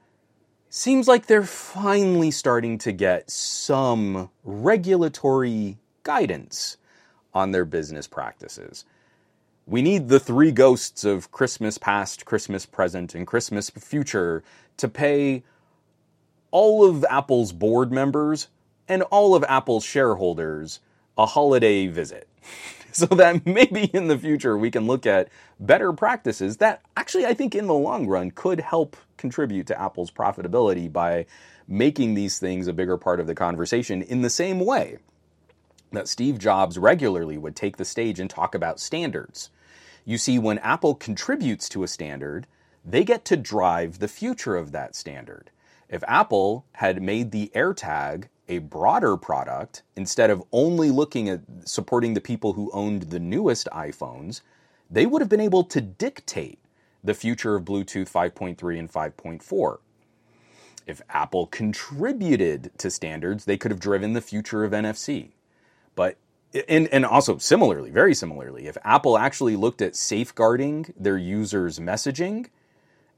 seems 0.76 1.08
like 1.08 1.26
they're 1.26 1.42
finally 1.42 2.30
starting 2.30 2.78
to 2.78 2.92
get 2.92 3.32
some 3.32 4.30
regulatory 4.44 5.78
guidance 6.04 6.76
on 7.34 7.52
their 7.52 7.64
business 7.64 8.08
practices. 8.08 8.84
We 9.66 9.82
need 9.82 10.10
the 10.10 10.20
three 10.20 10.52
ghosts 10.52 11.06
of 11.06 11.32
Christmas 11.32 11.78
past, 11.78 12.26
Christmas 12.26 12.66
present, 12.66 13.16
and 13.16 13.26
Christmas 13.26 13.70
future 13.70 14.44
to 14.76 14.90
pay 14.90 15.44
all 16.52 16.84
of 16.84 17.06
Apple's 17.10 17.54
board 17.54 17.94
members 17.94 18.50
and 18.90 19.02
all 19.04 19.34
of 19.34 19.46
Apple's 19.46 19.86
shareholders 19.86 20.82
a 21.18 21.26
holiday 21.26 21.88
visit. 21.88 22.28
so 22.92 23.06
that 23.06 23.46
maybe 23.46 23.86
in 23.94 24.10
the 24.10 24.18
future 24.18 24.58
we 24.58 24.72
can 24.72 24.88
look 24.88 25.06
at 25.06 25.30
better 25.58 25.94
practices 25.94 26.58
that 26.58 26.82
actually 26.98 27.26
I 27.26 27.34
think 27.34 27.56
in 27.56 27.68
the 27.68 27.74
long 27.74 28.08
run 28.08 28.32
could 28.32 28.60
help 28.60 28.98
contribute 29.18 29.68
to 29.68 29.82
Apple's 29.82 30.12
profitability 30.12 30.92
by 30.92 31.26
making 31.68 32.14
these 32.14 32.40
things 32.40 32.68
a 32.68 32.74
bigger 32.74 32.98
part 32.98 33.20
of 33.20 33.28
the 33.28 33.36
conversation 33.36 34.02
in 34.02 34.22
the 34.22 34.30
same 34.30 34.60
way 34.60 34.98
that 35.92 36.08
Steve 36.08 36.38
Jobs 36.38 36.78
regularly 36.78 37.38
would 37.38 37.56
take 37.56 37.78
the 37.78 37.86
stage 37.86 38.20
and 38.20 38.30
talk 38.30 38.54
about 38.54 38.80
standards. 38.80 39.50
You 40.04 40.18
see, 40.18 40.38
when 40.38 40.60
Apple 40.60 40.96
contributes 40.96 41.68
to 41.70 41.84
a 41.84 41.88
standard, 41.88 42.48
they 42.84 43.04
get 43.04 43.26
to 43.26 43.38
drive 43.38 44.00
the 44.00 44.08
future 44.08 44.56
of 44.56 44.72
that 44.72 44.96
standard. 44.96 45.50
If 45.90 46.04
Apple 46.08 46.66
had 46.74 47.02
made 47.02 47.32
the 47.32 47.52
AirTag 47.56 48.26
a 48.48 48.60
broader 48.60 49.18
product 49.18 49.82
instead 49.96 50.30
of 50.30 50.44
only 50.52 50.92
looking 50.92 51.30
at 51.30 51.42
supporting 51.64 52.14
the 52.14 52.22
people 52.22 52.54
who 52.54 52.72
owned 52.72 53.04
the 53.04 53.20
newest 53.20 53.68
iPhones, 53.72 54.42
they 54.90 55.06
would 55.06 55.22
have 55.22 55.30
been 55.30 55.40
able 55.40 55.64
to 55.64 55.82
dictate 55.82 56.60
the 57.06 57.14
future 57.14 57.56
of 57.56 57.64
Bluetooth 57.64 58.12
5.3 58.12 58.80
and 58.80 58.92
5.4. 58.92 59.78
If 60.88 61.02
Apple 61.10 61.48
contributed 61.48 62.72
to 62.78 62.92
standards, 62.92 63.46
they 63.46 63.58
could 63.58 63.72
have 63.72 63.80
driven 63.80 64.14
the 64.14 64.22
future 64.22 64.64
of 64.64 64.72
NFC. 64.72 65.32
But 65.96 66.18
and, 66.68 66.88
and 66.88 67.06
also 67.06 67.38
similarly, 67.38 67.90
very 67.90 68.14
similarly, 68.14 68.68
if 68.68 68.78
Apple 68.84 69.18
actually 69.18 69.56
looked 69.56 69.82
at 69.82 69.96
safeguarding 69.96 70.94
their 70.98 71.18
users' 71.18 71.80
messaging 71.80 72.48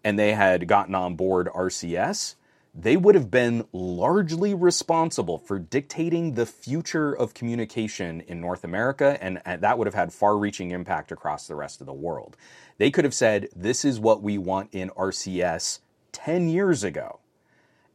and 0.03 0.18
they 0.18 0.34
had 0.34 0.68
gotten 0.68 0.95
on 0.95 1.15
board 1.15 1.47
RCS, 1.53 2.35
they 2.80 2.95
would 2.95 3.15
have 3.15 3.31
been 3.31 3.65
largely 3.73 4.53
responsible 4.53 5.39
for 5.39 5.57
dictating 5.57 6.35
the 6.35 6.45
future 6.45 7.11
of 7.11 7.34
communication 7.34 8.22
in 8.22 8.39
North 8.39 8.64
America, 8.64 9.18
and, 9.19 9.41
that 9.45 9.77
would 9.77 9.88
have 9.88 9.95
had 9.95 10.14
far 10.14 10.38
reaching 10.38 10.72
impact 10.72 11.11
across 11.11 11.47
the 11.47 11.55
rest 11.55 11.81
of 11.81 11.88
the 11.88 11.93
world. 11.93 12.38
They 12.77 12.91
could 12.91 13.05
have 13.05 13.13
said, 13.13 13.49
This 13.55 13.83
is 13.83 13.99
what 13.99 14.21
we 14.21 14.37
want 14.37 14.69
in 14.71 14.89
RCS 14.91 15.79
10 16.11 16.49
years 16.49 16.83
ago. 16.83 17.19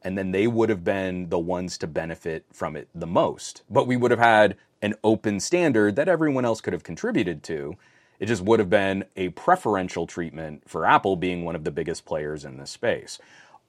And 0.03 0.19
then 0.19 0.33
they 0.33 0.47
would 0.47 0.69
have 0.69 0.83
been 0.83 1.29
the 1.29 1.39
ones 1.39 1.79
to 1.79 1.87
benefit 1.87 2.45
from 2.53 2.75
it 2.75 2.89
the 2.95 3.07
most. 3.07 3.63
But 3.71 3.87
we 3.87 3.97
would 3.97 4.11
have 4.11 4.21
had 4.21 4.57
an 4.81 4.95
open 5.05 5.39
standard 5.39 5.95
that 5.97 6.09
everyone 6.09 6.45
else 6.45 6.61
could 6.61 6.73
have 6.73 6.83
contributed 6.83 7.43
to. 7.45 7.77
It 8.19 8.27
just 8.27 8.43
would 8.43 8.59
have 8.59 8.71
been 8.71 9.05
a 9.17 9.31
preferential 9.31 10.07
treatment 10.07 10.69
for 10.69 10.85
Apple 10.85 11.17
being 11.17 11.45
one 11.45 11.55
of 11.55 11.65
the 11.65 11.71
biggest 11.71 12.05
players 12.05 12.45
in 12.45 12.57
this 12.57 12.71
space. 12.71 13.19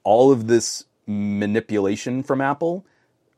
All 0.02 0.32
of 0.32 0.48
this 0.48 0.84
manipulation 1.06 2.22
from 2.22 2.40
Apple 2.40 2.84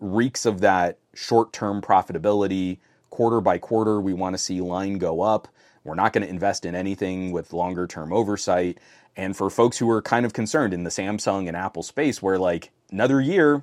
reeks 0.01 0.47
of 0.47 0.61
that 0.61 0.99
short 1.15 1.53
term 1.53 1.81
profitability. 1.81 2.79
Quarter 3.11 3.41
by 3.41 3.59
quarter, 3.59 4.01
we 4.01 4.13
want 4.13 4.35
to 4.35 4.39
see 4.39 4.61
line 4.61 4.99
go 4.99 5.23
up. 5.23 5.49
We're 5.87 5.95
not 5.95 6.13
going 6.13 6.25
to 6.25 6.31
invest 6.31 6.67
in 6.67 6.75
anything 6.75 7.33
with 7.33 7.53
longer 7.53 7.87
term 7.87 8.13
oversight. 8.13 8.79
And 9.17 9.37
for 9.37 9.49
folks 9.51 9.79
who 9.79 9.89
are 9.91 10.03
kind 10.03 10.27
of 10.27 10.33
concerned 10.35 10.75
in 10.75 10.85
the 10.85 10.91
Samsung 10.91 11.49
and 11.49 11.57
Apple 11.57 11.83
space, 11.83 12.21
where 12.23 12.39
like 12.39 12.71
another 12.93 13.21
year, 13.21 13.63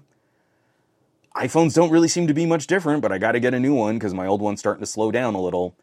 iPhones 1.36 1.76
don't 1.76 1.92
really 1.92 2.08
seem 2.08 2.28
to 2.28 2.34
be 2.34 2.46
much 2.46 2.68
different, 2.68 3.02
but 3.02 3.12
I 3.12 3.18
got 3.20 3.34
to 3.34 3.40
get 3.40 3.54
a 3.54 3.60
new 3.60 3.76
one 3.76 3.98
because 3.98 4.14
my 4.14 4.26
old 4.28 4.42
one's 4.42 4.60
starting 4.60 4.82
to 4.82 4.88
slow 4.88 5.12
down 5.12 5.36
a 5.36 5.42
little 5.42 5.76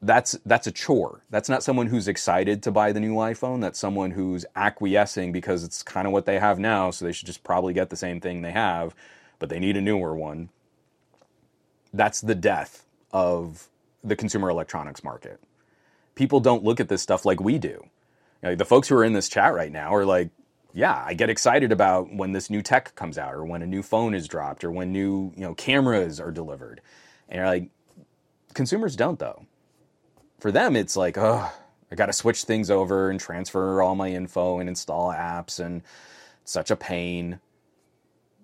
that's 0.00 0.32
that's 0.46 0.66
a 0.66 0.72
chore. 0.72 1.22
That's 1.30 1.48
not 1.48 1.62
someone 1.62 1.88
who's 1.88 2.08
excited 2.08 2.62
to 2.62 2.70
buy 2.70 2.92
the 2.92 3.00
new 3.00 3.14
iPhone. 3.14 3.60
That's 3.60 3.78
someone 3.78 4.12
who's 4.12 4.44
acquiescing 4.54 5.32
because 5.32 5.64
it's 5.64 5.82
kind 5.82 6.06
of 6.06 6.12
what 6.12 6.24
they 6.24 6.38
have 6.38 6.58
now, 6.58 6.90
so 6.90 7.04
they 7.04 7.12
should 7.12 7.26
just 7.26 7.42
probably 7.42 7.74
get 7.74 7.90
the 7.90 7.96
same 7.96 8.20
thing 8.20 8.42
they 8.42 8.52
have, 8.52 8.94
but 9.38 9.48
they 9.48 9.58
need 9.58 9.76
a 9.76 9.80
newer 9.80 10.14
one. 10.14 10.50
That's 11.92 12.20
the 12.20 12.34
death 12.34 12.86
of 13.12 13.67
the 14.02 14.16
consumer 14.16 14.50
electronics 14.50 15.04
market. 15.04 15.40
People 16.14 16.40
don't 16.40 16.64
look 16.64 16.80
at 16.80 16.88
this 16.88 17.02
stuff 17.02 17.24
like 17.24 17.40
we 17.40 17.58
do. 17.58 17.88
You 18.42 18.50
know, 18.50 18.54
the 18.54 18.64
folks 18.64 18.88
who 18.88 18.96
are 18.96 19.04
in 19.04 19.12
this 19.12 19.28
chat 19.28 19.54
right 19.54 19.72
now 19.72 19.94
are 19.94 20.04
like, 20.04 20.30
yeah, 20.74 21.02
I 21.04 21.14
get 21.14 21.30
excited 21.30 21.72
about 21.72 22.12
when 22.12 22.32
this 22.32 22.50
new 22.50 22.62
tech 22.62 22.94
comes 22.94 23.18
out 23.18 23.34
or 23.34 23.44
when 23.44 23.62
a 23.62 23.66
new 23.66 23.82
phone 23.82 24.14
is 24.14 24.28
dropped 24.28 24.64
or 24.64 24.70
when 24.70 24.92
new, 24.92 25.32
you 25.34 25.42
know, 25.42 25.54
cameras 25.54 26.20
are 26.20 26.30
delivered. 26.30 26.80
And 27.28 27.38
you're 27.38 27.46
like, 27.46 27.70
consumers 28.54 28.96
don't 28.96 29.18
though 29.18 29.46
for 30.38 30.52
them, 30.52 30.76
it's 30.76 30.96
like, 30.96 31.18
oh, 31.18 31.50
I 31.90 31.94
got 31.94 32.06
to 32.06 32.12
switch 32.12 32.44
things 32.44 32.70
over 32.70 33.10
and 33.10 33.18
transfer 33.18 33.82
all 33.82 33.94
my 33.94 34.08
info 34.08 34.58
and 34.58 34.68
install 34.68 35.12
apps, 35.12 35.58
and 35.64 35.82
such 36.44 36.70
a 36.70 36.76
pain. 36.76 37.40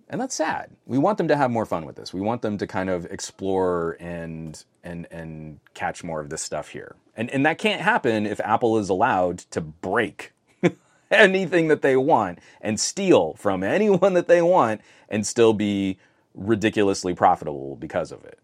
And 0.09 0.21
that's 0.21 0.35
sad. 0.35 0.71
We 0.87 0.99
want 0.99 1.19
them 1.19 1.29
to 1.29 1.37
have 1.37 1.51
more 1.51 1.67
fun 1.67 1.87
with 1.87 1.97
this. 1.97 2.13
We 2.13 2.21
want 2.21 2.43
them 2.43 2.59
to 2.59 2.67
kind 2.67 2.91
of 2.91 3.07
explore 3.07 3.97
and 4.01 4.63
and 4.83 5.07
and 5.11 5.61
catch 5.73 6.05
more 6.05 6.21
of 6.21 6.31
this 6.31 6.43
stuff 6.43 6.69
here. 6.69 6.97
And 7.17 7.31
and 7.31 7.45
that 7.47 7.59
can't 7.59 7.81
happen 7.81 8.27
if 8.27 8.39
Apple 8.41 8.79
is 8.79 8.89
allowed 8.89 9.39
to 9.51 9.61
break 9.61 10.33
anything 11.11 11.69
that 11.69 11.83
they 11.83 11.97
want 11.97 12.39
and 12.61 12.79
steal 12.79 13.35
from 13.35 13.63
anyone 13.65 14.15
that 14.15 14.29
they 14.29 14.43
want 14.43 14.83
and 15.09 15.27
still 15.27 15.55
be 15.55 15.99
ridiculously 16.35 17.15
profitable 17.15 17.77
because 17.77 18.13
of 18.13 18.25
it. 18.25 18.39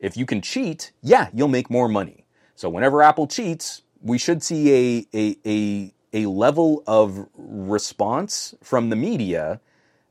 If 0.00 0.16
you 0.16 0.26
can 0.26 0.42
cheat, 0.42 0.92
yeah, 1.02 1.28
you'll 1.32 1.48
make 1.48 1.70
more 1.70 1.88
money. 1.88 2.24
So 2.54 2.68
whenever 2.68 3.02
Apple 3.02 3.26
cheats, 3.26 3.82
we 4.02 4.18
should 4.18 4.42
see 4.42 4.72
a 4.72 5.06
a 5.16 5.36
a, 5.46 5.94
a 6.24 6.26
level 6.28 6.82
of 6.86 7.28
response 7.36 8.54
from 8.62 8.90
the 8.90 8.96
media 8.96 9.60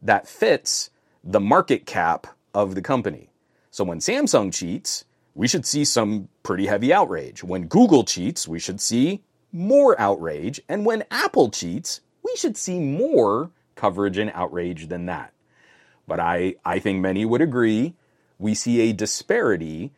that 0.06 0.28
fits 0.28 0.90
the 1.24 1.40
market 1.40 1.86
cap 1.86 2.28
of 2.54 2.76
the 2.76 2.82
company. 2.82 3.30
So 3.72 3.84
when 3.84 4.00
Samsung 4.00 4.54
cheats, 4.54 5.06
we 5.34 5.48
should 5.48 5.66
see 5.66 5.84
some 5.84 6.30
pretty 6.44 6.68
heavy 6.68 6.94
outrage. 6.94 7.44
When 7.44 7.68
Google 7.68 8.04
cheats, 8.04 8.48
we 8.48 8.60
should 8.60 8.80
see 8.80 9.24
more 9.52 10.00
outrage. 10.00 10.62
And 10.70 10.86
when 10.86 11.04
Apple 11.12 11.50
cheats, 11.50 12.02
we 12.24 12.34
should 12.38 12.56
see 12.56 12.80
more 12.80 13.52
coverage 13.76 14.18
and 14.18 14.32
outrage 14.34 14.88
than 14.88 15.08
that. 15.08 15.34
But 16.08 16.20
I, 16.20 16.56
I 16.64 16.80
think 16.80 17.02
many 17.02 17.26
would 17.26 17.42
agree 17.42 17.96
we 18.38 18.54
see 18.54 18.82
a 18.82 18.94
disparity 18.94 19.92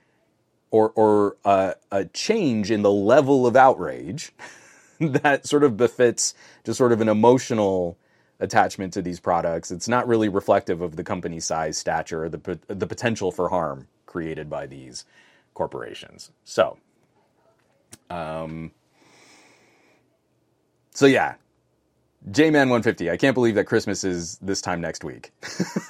or, 0.71 0.91
or 0.91 1.38
a, 1.43 1.75
a 1.91 2.05
change 2.05 2.71
in 2.71 2.81
the 2.81 2.91
level 2.91 3.45
of 3.45 3.55
outrage 3.55 4.31
that 4.99 5.45
sort 5.45 5.63
of 5.63 5.77
befits 5.77 6.34
just 6.63 6.77
sort 6.77 6.91
of 6.91 7.01
an 7.01 7.09
emotional 7.09 7.97
attachment 8.39 8.93
to 8.93 9.01
these 9.01 9.19
products. 9.19 9.72
It's 9.72 9.88
not 9.88 10.07
really 10.07 10.30
reflective 10.30 10.81
of 10.81 10.95
the 10.95 11.03
company 11.03 11.39
size, 11.39 11.77
stature, 11.77 12.26
or 12.26 12.30
the, 12.30 12.59
the 12.68 12.88
potential 12.88 13.31
for 13.31 13.49
harm 13.49 13.88
created 14.05 14.49
by 14.49 14.68
these 14.68 15.05
corporations. 15.53 16.31
So, 16.45 16.77
um, 18.09 18.72
so 20.93 21.05
yeah, 21.05 21.35
J-Man 22.31 22.69
150. 22.69 23.09
I 23.11 23.18
can't 23.18 23.34
believe 23.35 23.55
that 23.55 23.65
Christmas 23.65 24.03
is 24.03 24.38
this 24.41 24.61
time 24.61 24.81
next 24.81 25.03
week. 25.03 25.31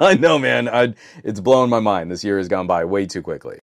I 0.00 0.16
know, 0.20 0.38
man. 0.38 0.68
I, 0.68 0.94
it's 1.24 1.40
blown 1.40 1.70
my 1.70 1.80
mind. 1.80 2.10
This 2.10 2.24
year 2.24 2.38
has 2.38 2.48
gone 2.48 2.66
by 2.66 2.84
way 2.84 3.06
too 3.06 3.22
quickly. 3.22 3.58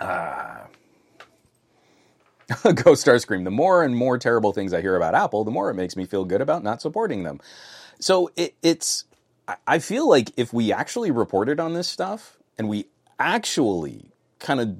Ah. 0.00 0.33
Ghost 2.74 3.06
Starscream. 3.06 3.44
The 3.44 3.50
more 3.50 3.82
and 3.82 3.96
more 3.96 4.18
terrible 4.18 4.52
things 4.52 4.72
I 4.72 4.80
hear 4.80 4.96
about 4.96 5.14
Apple, 5.14 5.44
the 5.44 5.50
more 5.50 5.70
it 5.70 5.74
makes 5.74 5.96
me 5.96 6.06
feel 6.06 6.24
good 6.24 6.40
about 6.40 6.62
not 6.62 6.82
supporting 6.82 7.22
them. 7.22 7.40
So 7.98 8.30
it, 8.36 8.54
it's, 8.62 9.04
I 9.66 9.78
feel 9.78 10.08
like 10.08 10.32
if 10.36 10.52
we 10.52 10.72
actually 10.72 11.10
reported 11.10 11.60
on 11.60 11.74
this 11.74 11.88
stuff 11.88 12.38
and 12.58 12.68
we 12.68 12.86
actually 13.18 14.06
kind 14.38 14.60
of 14.60 14.76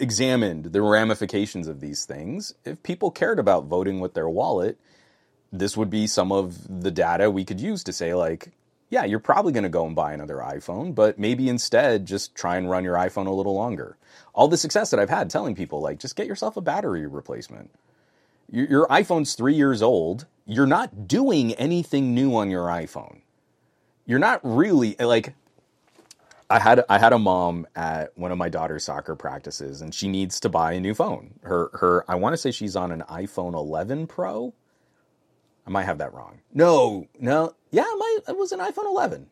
examined 0.00 0.66
the 0.66 0.82
ramifications 0.82 1.68
of 1.68 1.80
these 1.80 2.04
things, 2.04 2.54
if 2.64 2.82
people 2.82 3.10
cared 3.10 3.38
about 3.38 3.66
voting 3.66 4.00
with 4.00 4.14
their 4.14 4.28
wallet, 4.28 4.78
this 5.52 5.76
would 5.76 5.90
be 5.90 6.06
some 6.06 6.32
of 6.32 6.82
the 6.82 6.90
data 6.90 7.30
we 7.30 7.44
could 7.44 7.60
use 7.60 7.84
to 7.84 7.92
say, 7.92 8.14
like, 8.14 8.50
yeah, 8.88 9.04
you're 9.04 9.18
probably 9.18 9.52
going 9.52 9.64
to 9.64 9.68
go 9.68 9.86
and 9.86 9.96
buy 9.96 10.12
another 10.12 10.36
iPhone, 10.36 10.94
but 10.94 11.18
maybe 11.18 11.48
instead 11.48 12.06
just 12.06 12.34
try 12.34 12.56
and 12.56 12.70
run 12.70 12.84
your 12.84 12.94
iPhone 12.94 13.26
a 13.26 13.32
little 13.32 13.54
longer. 13.54 13.96
All 14.32 14.48
the 14.48 14.56
success 14.56 14.90
that 14.90 15.00
I've 15.00 15.10
had 15.10 15.28
telling 15.30 15.54
people, 15.54 15.80
like, 15.80 15.98
just 15.98 16.14
get 16.14 16.26
yourself 16.26 16.56
a 16.56 16.60
battery 16.60 17.06
replacement. 17.06 17.70
Your, 18.50 18.66
your 18.66 18.86
iPhone's 18.86 19.34
three 19.34 19.54
years 19.54 19.82
old. 19.82 20.26
You're 20.46 20.66
not 20.66 21.08
doing 21.08 21.52
anything 21.54 22.14
new 22.14 22.36
on 22.36 22.50
your 22.50 22.66
iPhone. 22.66 23.22
You're 24.06 24.20
not 24.20 24.40
really, 24.44 24.94
like, 25.00 25.34
I 26.48 26.60
had 26.60 26.84
I 26.88 26.98
had 26.98 27.12
a 27.12 27.18
mom 27.18 27.66
at 27.74 28.16
one 28.16 28.30
of 28.30 28.38
my 28.38 28.48
daughter's 28.48 28.84
soccer 28.84 29.16
practices, 29.16 29.82
and 29.82 29.92
she 29.92 30.06
needs 30.06 30.38
to 30.40 30.48
buy 30.48 30.74
a 30.74 30.80
new 30.80 30.94
phone. 30.94 31.34
Her 31.42 31.70
her 31.74 32.04
I 32.08 32.14
want 32.14 32.34
to 32.34 32.36
say 32.36 32.52
she's 32.52 32.76
on 32.76 32.92
an 32.92 33.02
iPhone 33.10 33.54
11 33.54 34.06
Pro. 34.06 34.54
I 35.66 35.70
might 35.70 35.84
have 35.84 35.98
that 35.98 36.14
wrong. 36.14 36.38
No, 36.54 37.08
no, 37.18 37.54
yeah, 37.76 37.84
might, 37.98 38.18
it 38.28 38.38
was 38.38 38.52
an 38.52 38.60
iPhone 38.60 38.86
11, 38.86 39.26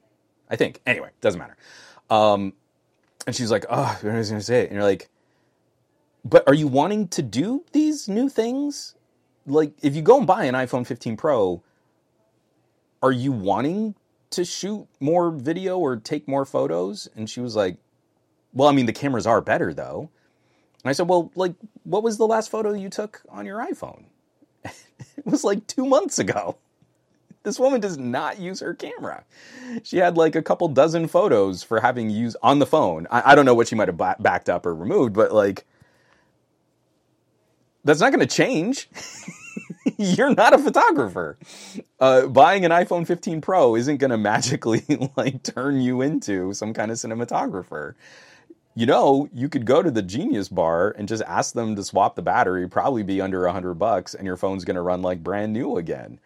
I 0.51 0.57
think. 0.57 0.83
Anyway, 0.85 1.09
doesn't 1.23 1.39
matter. 1.39 1.57
Um, 2.11 2.53
and 3.27 3.35
she's 3.35 3.51
like, 3.51 3.65
"Oh, 3.71 3.99
I 4.03 4.07
was 4.07 4.29
going 4.29 4.41
to 4.41 4.45
say 4.45 4.61
it," 4.61 4.65
and 4.65 4.75
you're 4.75 4.83
like, 4.83 5.09
"But 6.27 6.47
are 6.47 6.53
you 6.53 6.66
wanting 6.66 7.09
to 7.09 7.23
do 7.23 7.65
these 7.73 8.07
new 8.07 8.29
things? 8.29 8.97
Like, 9.47 9.73
if 9.81 9.97
you 9.97 10.03
go 10.03 10.19
and 10.19 10.27
buy 10.27 10.45
an 10.45 10.55
iPhone 10.55 10.87
15 10.87 11.16
Pro, 11.16 11.62
are 13.03 13.12
you 13.12 13.33
wanting 13.33 13.95
to 14.31 14.45
shoot 14.45 14.87
more 15.01 15.31
video 15.31 15.79
or 15.79 15.97
take 15.97 16.29
more 16.29 16.45
photos? 16.45 17.09
And 17.16 17.31
she 17.31 17.41
was 17.41 17.57
like, 17.57 17.79
Well, 18.53 18.69
I 18.69 18.73
mean, 18.73 18.85
the 18.85 18.93
cameras 18.93 19.27
are 19.27 19.41
better 19.41 19.73
though. 19.73 20.11
And 20.83 20.91
I 20.91 20.93
said, 20.93 21.09
Well, 21.09 21.33
like, 21.35 21.55
what 21.85 22.03
was 22.03 22.19
the 22.19 22.27
last 22.27 22.51
photo 22.51 22.75
you 22.75 22.91
took 22.91 23.23
on 23.31 23.47
your 23.47 23.59
iPhone? 23.59 24.05
it 24.65 25.25
was 25.25 25.45
like 25.45 25.66
two 25.66 25.87
months 25.87 26.19
ago. 26.19 26.59
This 27.45 27.61
woman 27.61 27.81
does 27.81 27.99
not 27.99 28.41
use 28.41 28.61
her 28.61 28.75
camera. 28.75 29.25
She 29.83 29.99
had 29.99 30.16
like 30.16 30.35
a 30.35 30.43
couple 30.43 30.66
dozen 30.69 31.07
photos 31.07 31.62
for 31.62 31.81
having 31.81 32.09
used 32.11 32.39
on 32.43 32.59
the 32.59 32.66
phone. 32.66 33.07
I, 33.11 33.33
I 33.33 33.35
don't 33.35 33.45
know 33.45 33.55
what 33.55 33.69
she 33.69 33.77
might 33.77 33.89
have 33.89 33.99
ba- 33.99 34.16
backed 34.19 34.49
up 34.49 34.65
or 34.66 34.75
removed, 34.75 35.12
but 35.12 35.31
like, 35.33 35.66
that's 37.85 38.01
not 38.01 38.12
going 38.12 38.27
to 38.27 38.35
change. 38.35 38.89
you're 39.99 40.35
not 40.35 40.55
a 40.55 40.59
photographer. 40.59 41.37
Uh, 42.01 42.27
buying 42.29 42.65
an 42.65 42.71
iPhone 42.71 43.07
15 43.07 43.43
Pro 43.43 43.77
isn't 43.77 43.99
going 43.99 44.11
to 44.11 44.16
magically 44.16 44.83
like 45.16 45.43
turn 45.43 45.83
you 45.83 46.01
into 46.01 46.55
some 46.55 46.73
kind 46.73 46.91
of 46.91 46.97
cinematographer. 46.97 47.95
You 48.75 48.87
know, 48.87 49.29
you 49.35 49.51
could 49.51 49.66
go 49.66 49.83
to 49.83 49.91
the 49.91 50.03
Genius 50.03 50.49
Bar 50.49 50.95
and 50.99 51.07
just 51.07 51.23
ask 51.25 51.55
them 51.55 51.77
to 51.77 51.85
swap 51.85 52.16
the 52.16 52.23
battery, 52.23 52.66
probably 52.69 53.03
be 53.03 53.21
under 53.21 53.45
a 53.45 53.53
hundred 53.53 53.75
bucks, 53.75 54.15
and 54.15 54.27
your 54.27 54.39
phone's 54.39 54.65
going 54.65 54.77
to 54.77 54.83
run 54.83 55.03
like 55.03 55.23
brand 55.23 55.53
new 55.53 55.77
again. 55.77 56.19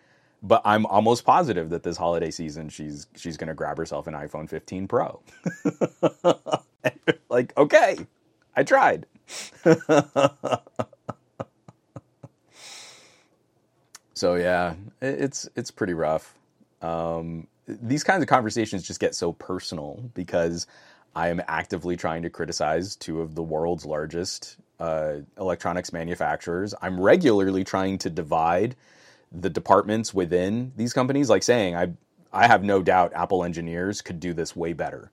But 0.43 0.63
I'm 0.65 0.87
almost 0.87 1.25
positive 1.25 1.71
that 1.71 1.83
this 1.83 1.97
holiday 1.97 2.31
season 2.31 2.69
she's 2.69 3.07
she's 3.17 3.37
going 3.37 3.49
to 3.49 3.55
grab 3.55 3.77
herself 3.77 4.07
an 4.07 4.15
iPhone 4.15 4.49
15 4.49 4.89
Pro. 4.89 5.21
like, 7.29 7.57
okay, 7.57 7.99
I 8.57 8.63
tried. 8.65 9.07
So 14.19 14.35
yeah, 14.35 14.75
it's 15.01 15.49
it's 15.55 15.71
pretty 15.71 15.95
rough. 15.95 16.35
Um, 16.83 17.47
these 17.69 18.03
kinds 18.03 18.21
of 18.21 18.29
conversations 18.29 18.83
just 18.85 18.99
get 18.99 19.15
so 19.15 19.33
personal 19.33 20.11
because 20.13 20.67
I 21.15 21.29
am 21.29 21.41
actively 21.47 21.97
trying 21.97 22.23
to 22.23 22.31
criticize 22.31 22.97
two 22.97 23.21
of 23.21 23.37
the 23.37 23.45
world's 23.45 23.87
largest 23.87 24.57
uh, 24.81 25.19
electronics 25.39 25.93
manufacturers. 25.93 26.75
I'm 26.83 27.01
regularly 27.01 27.63
trying 27.63 27.99
to 27.99 28.11
divide 28.11 28.75
the 29.33 29.51
departments 29.51 30.15
within 30.15 30.73
these 30.77 30.93
companies, 30.93 31.29
like 31.31 31.43
saying 31.43 31.77
I 31.77 31.93
I 32.33 32.47
have 32.47 32.63
no 32.63 32.83
doubt 32.83 33.13
Apple 33.15 33.45
engineers 33.45 34.03
could 34.03 34.21
do 34.21 34.35
this 34.35 34.55
way 34.55 34.73
better, 34.73 35.11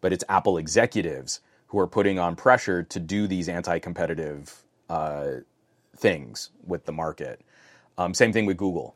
but 0.00 0.12
it's 0.12 0.24
Apple 0.28 0.58
executives 0.58 1.40
who 1.68 1.78
are 1.78 1.86
putting 1.86 2.18
on 2.18 2.36
pressure 2.36 2.82
to 2.82 3.00
do 3.00 3.26
these 3.26 3.48
anti-competitive 3.48 4.64
uh, 4.88 5.26
things 5.96 6.50
with 6.64 6.84
the 6.84 6.92
market. 6.92 7.40
Um, 7.98 8.14
same 8.14 8.32
thing 8.32 8.46
with 8.46 8.56
Google. 8.56 8.94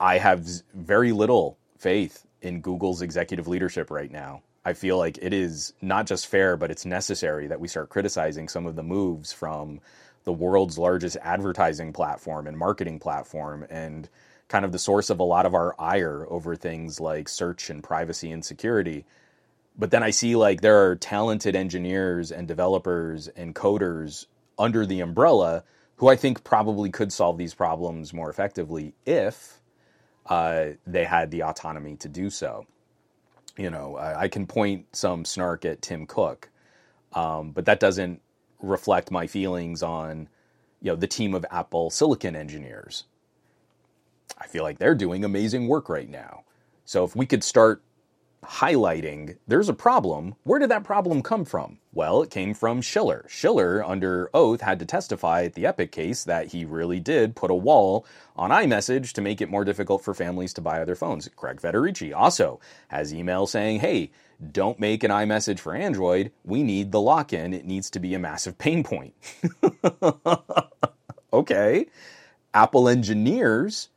I 0.00 0.18
have 0.18 0.46
very 0.74 1.12
little 1.12 1.58
faith 1.78 2.26
in 2.42 2.60
Google's 2.60 3.02
executive 3.02 3.48
leadership 3.48 3.90
right 3.90 4.10
now. 4.10 4.42
I 4.64 4.74
feel 4.74 4.98
like 4.98 5.18
it 5.22 5.32
is 5.32 5.72
not 5.80 6.06
just 6.06 6.26
fair, 6.26 6.56
but 6.56 6.70
it's 6.70 6.84
necessary 6.84 7.46
that 7.46 7.60
we 7.60 7.68
start 7.68 7.88
criticizing 7.88 8.48
some 8.48 8.66
of 8.66 8.76
the 8.76 8.82
moves 8.82 9.32
from 9.32 9.80
the 10.24 10.32
world's 10.32 10.78
largest 10.78 11.16
advertising 11.22 11.92
platform 11.92 12.46
and 12.46 12.56
marketing 12.56 12.98
platform 12.98 13.66
and 13.70 14.08
kind 14.48 14.64
of 14.64 14.72
the 14.72 14.78
source 14.78 15.10
of 15.10 15.20
a 15.20 15.24
lot 15.24 15.46
of 15.46 15.54
our 15.54 15.74
ire 15.78 16.26
over 16.30 16.56
things 16.56 17.00
like 17.00 17.28
search 17.28 17.70
and 17.70 17.82
privacy 17.82 18.30
and 18.30 18.44
security. 18.44 19.04
But 19.78 19.90
then 19.90 20.02
I 20.02 20.10
see 20.10 20.36
like 20.36 20.60
there 20.60 20.88
are 20.88 20.96
talented 20.96 21.54
engineers 21.54 22.32
and 22.32 22.48
developers 22.48 23.28
and 23.28 23.54
coders 23.54 24.26
under 24.58 24.84
the 24.84 25.00
umbrella 25.00 25.64
who 25.96 26.08
I 26.08 26.16
think 26.16 26.44
probably 26.44 26.90
could 26.90 27.12
solve 27.12 27.38
these 27.38 27.54
problems 27.54 28.12
more 28.12 28.30
effectively 28.30 28.94
if 29.04 29.60
uh, 30.26 30.70
they 30.86 31.04
had 31.04 31.30
the 31.30 31.42
autonomy 31.42 31.96
to 31.96 32.08
do 32.08 32.30
so. 32.30 32.66
You 33.56 33.70
know, 33.70 33.96
I, 33.96 34.22
I 34.22 34.28
can 34.28 34.46
point 34.46 34.86
some 34.94 35.24
snark 35.24 35.64
at 35.64 35.82
Tim 35.82 36.06
Cook, 36.06 36.48
um, 37.12 37.50
but 37.50 37.64
that 37.66 37.80
doesn't 37.80 38.20
reflect 38.60 39.10
my 39.10 39.26
feelings 39.26 39.82
on, 39.82 40.28
you 40.80 40.90
know, 40.90 40.96
the 40.96 41.06
team 41.06 41.34
of 41.34 41.46
Apple 41.50 41.90
Silicon 41.90 42.36
engineers. 42.36 43.04
I 44.36 44.46
feel 44.46 44.62
like 44.62 44.78
they're 44.78 44.94
doing 44.94 45.24
amazing 45.24 45.68
work 45.68 45.88
right 45.88 46.08
now. 46.08 46.44
So 46.84 47.04
if 47.04 47.16
we 47.16 47.26
could 47.26 47.44
start 47.44 47.82
highlighting 48.44 49.36
there's 49.46 49.68
a 49.68 49.74
problem. 49.74 50.34
Where 50.44 50.58
did 50.58 50.70
that 50.70 50.84
problem 50.84 51.22
come 51.22 51.44
from? 51.44 51.78
Well, 51.92 52.22
it 52.22 52.30
came 52.30 52.54
from 52.54 52.80
Schiller. 52.80 53.26
Schiller, 53.28 53.84
under 53.84 54.30
oath, 54.32 54.60
had 54.60 54.78
to 54.78 54.86
testify 54.86 55.44
at 55.44 55.54
the 55.54 55.66
Epic 55.66 55.90
case 55.90 56.24
that 56.24 56.48
he 56.48 56.64
really 56.64 57.00
did 57.00 57.34
put 57.34 57.50
a 57.50 57.54
wall 57.54 58.06
on 58.36 58.50
iMessage 58.50 59.12
to 59.12 59.20
make 59.20 59.40
it 59.40 59.50
more 59.50 59.64
difficult 59.64 60.04
for 60.04 60.14
families 60.14 60.54
to 60.54 60.60
buy 60.60 60.80
other 60.80 60.94
phones. 60.94 61.28
Craig 61.34 61.60
Federighi 61.60 62.14
also 62.14 62.60
has 62.88 63.12
email 63.12 63.46
saying, 63.46 63.80
hey, 63.80 64.10
don't 64.52 64.78
make 64.78 65.02
an 65.02 65.10
iMessage 65.10 65.58
for 65.58 65.74
Android. 65.74 66.32
We 66.44 66.62
need 66.62 66.92
the 66.92 67.00
lock 67.00 67.32
in. 67.32 67.52
It 67.52 67.64
needs 67.64 67.90
to 67.90 67.98
be 67.98 68.14
a 68.14 68.18
massive 68.18 68.56
pain 68.58 68.84
point. 68.84 69.14
okay. 71.32 71.86
Apple 72.54 72.88
engineers 72.88 73.88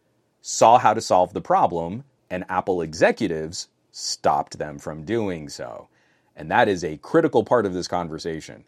saw 0.41 0.79
how 0.79 0.93
to 0.93 1.01
solve 1.01 1.33
the 1.33 1.41
problem, 1.41 2.03
and 2.29 2.45
Apple 2.49 2.81
executives 2.81 3.69
stopped 3.91 4.57
them 4.57 4.79
from 4.79 5.03
doing 5.03 5.47
so. 5.49 5.87
And 6.35 6.49
that 6.49 6.67
is 6.67 6.83
a 6.83 6.97
critical 6.97 7.43
part 7.43 7.65
of 7.65 7.73
this 7.73 7.87
conversation. 7.87 8.63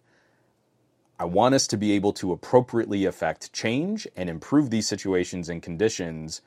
I 1.19 1.25
want 1.25 1.55
us 1.55 1.67
to 1.67 1.77
be 1.77 1.93
able 1.93 2.13
to 2.13 2.31
appropriately 2.31 3.05
affect 3.05 3.53
change 3.53 4.07
and 4.15 4.29
improve 4.29 4.69
these 4.69 4.87
situations 4.87 5.49
and 5.49 5.61
conditions 5.61 6.41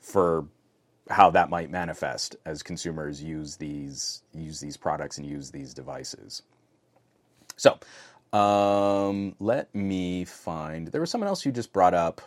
for 0.00 0.46
how 1.10 1.30
that 1.30 1.50
might 1.50 1.70
manifest 1.70 2.36
as 2.46 2.62
consumers 2.62 3.22
use 3.22 3.56
these 3.56 4.22
use 4.34 4.60
these 4.60 4.76
products 4.76 5.18
and 5.18 5.26
use 5.26 5.50
these 5.50 5.74
devices. 5.74 6.42
So, 7.56 7.78
um, 8.38 9.34
let 9.40 9.74
me 9.74 10.24
find. 10.24 10.88
There 10.88 11.00
was 11.00 11.10
someone 11.10 11.28
else 11.28 11.46
you 11.46 11.52
just 11.52 11.72
brought 11.72 11.94
up 11.94 12.20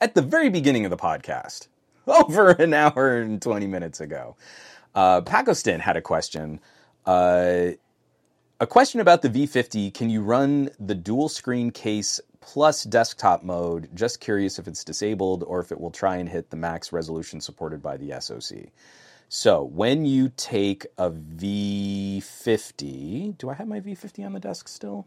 at 0.00 0.14
the 0.14 0.22
very 0.22 0.50
beginning 0.50 0.84
of 0.84 0.90
the 0.90 0.96
podcast, 0.96 1.68
over 2.06 2.50
an 2.50 2.74
hour 2.74 3.18
and 3.20 3.40
twenty 3.42 3.66
minutes 3.66 4.00
ago. 4.00 4.36
Uh, 4.94 5.20
Pakistan 5.22 5.80
had 5.80 5.96
a 5.96 6.02
question. 6.02 6.60
Uh, 7.06 7.72
a 8.60 8.66
question 8.66 9.00
about 9.00 9.22
the 9.22 9.28
V50. 9.30 9.92
Can 9.92 10.10
you 10.10 10.22
run 10.22 10.70
the 10.78 10.94
dual 10.94 11.28
screen 11.28 11.70
case 11.72 12.20
plus 12.42 12.84
desktop 12.84 13.42
mode? 13.42 13.88
Just 13.94 14.20
curious 14.20 14.58
if 14.58 14.68
it's 14.68 14.84
disabled 14.84 15.42
or 15.46 15.60
if 15.60 15.72
it 15.72 15.80
will 15.80 15.90
try 15.90 16.16
and 16.16 16.28
hit 16.28 16.50
the 16.50 16.56
max 16.58 16.92
resolution 16.92 17.40
supported 17.40 17.80
by 17.82 17.96
the 17.96 18.20
SoC. 18.20 18.66
So 19.30 19.62
when 19.62 20.04
you 20.04 20.30
take 20.36 20.84
a 20.98 21.10
V50, 21.10 22.20
do 23.38 23.48
I 23.48 23.54
have 23.54 23.66
my 23.66 23.80
V50 23.80 24.26
on 24.26 24.34
the 24.34 24.40
desk 24.40 24.68
still? 24.68 25.06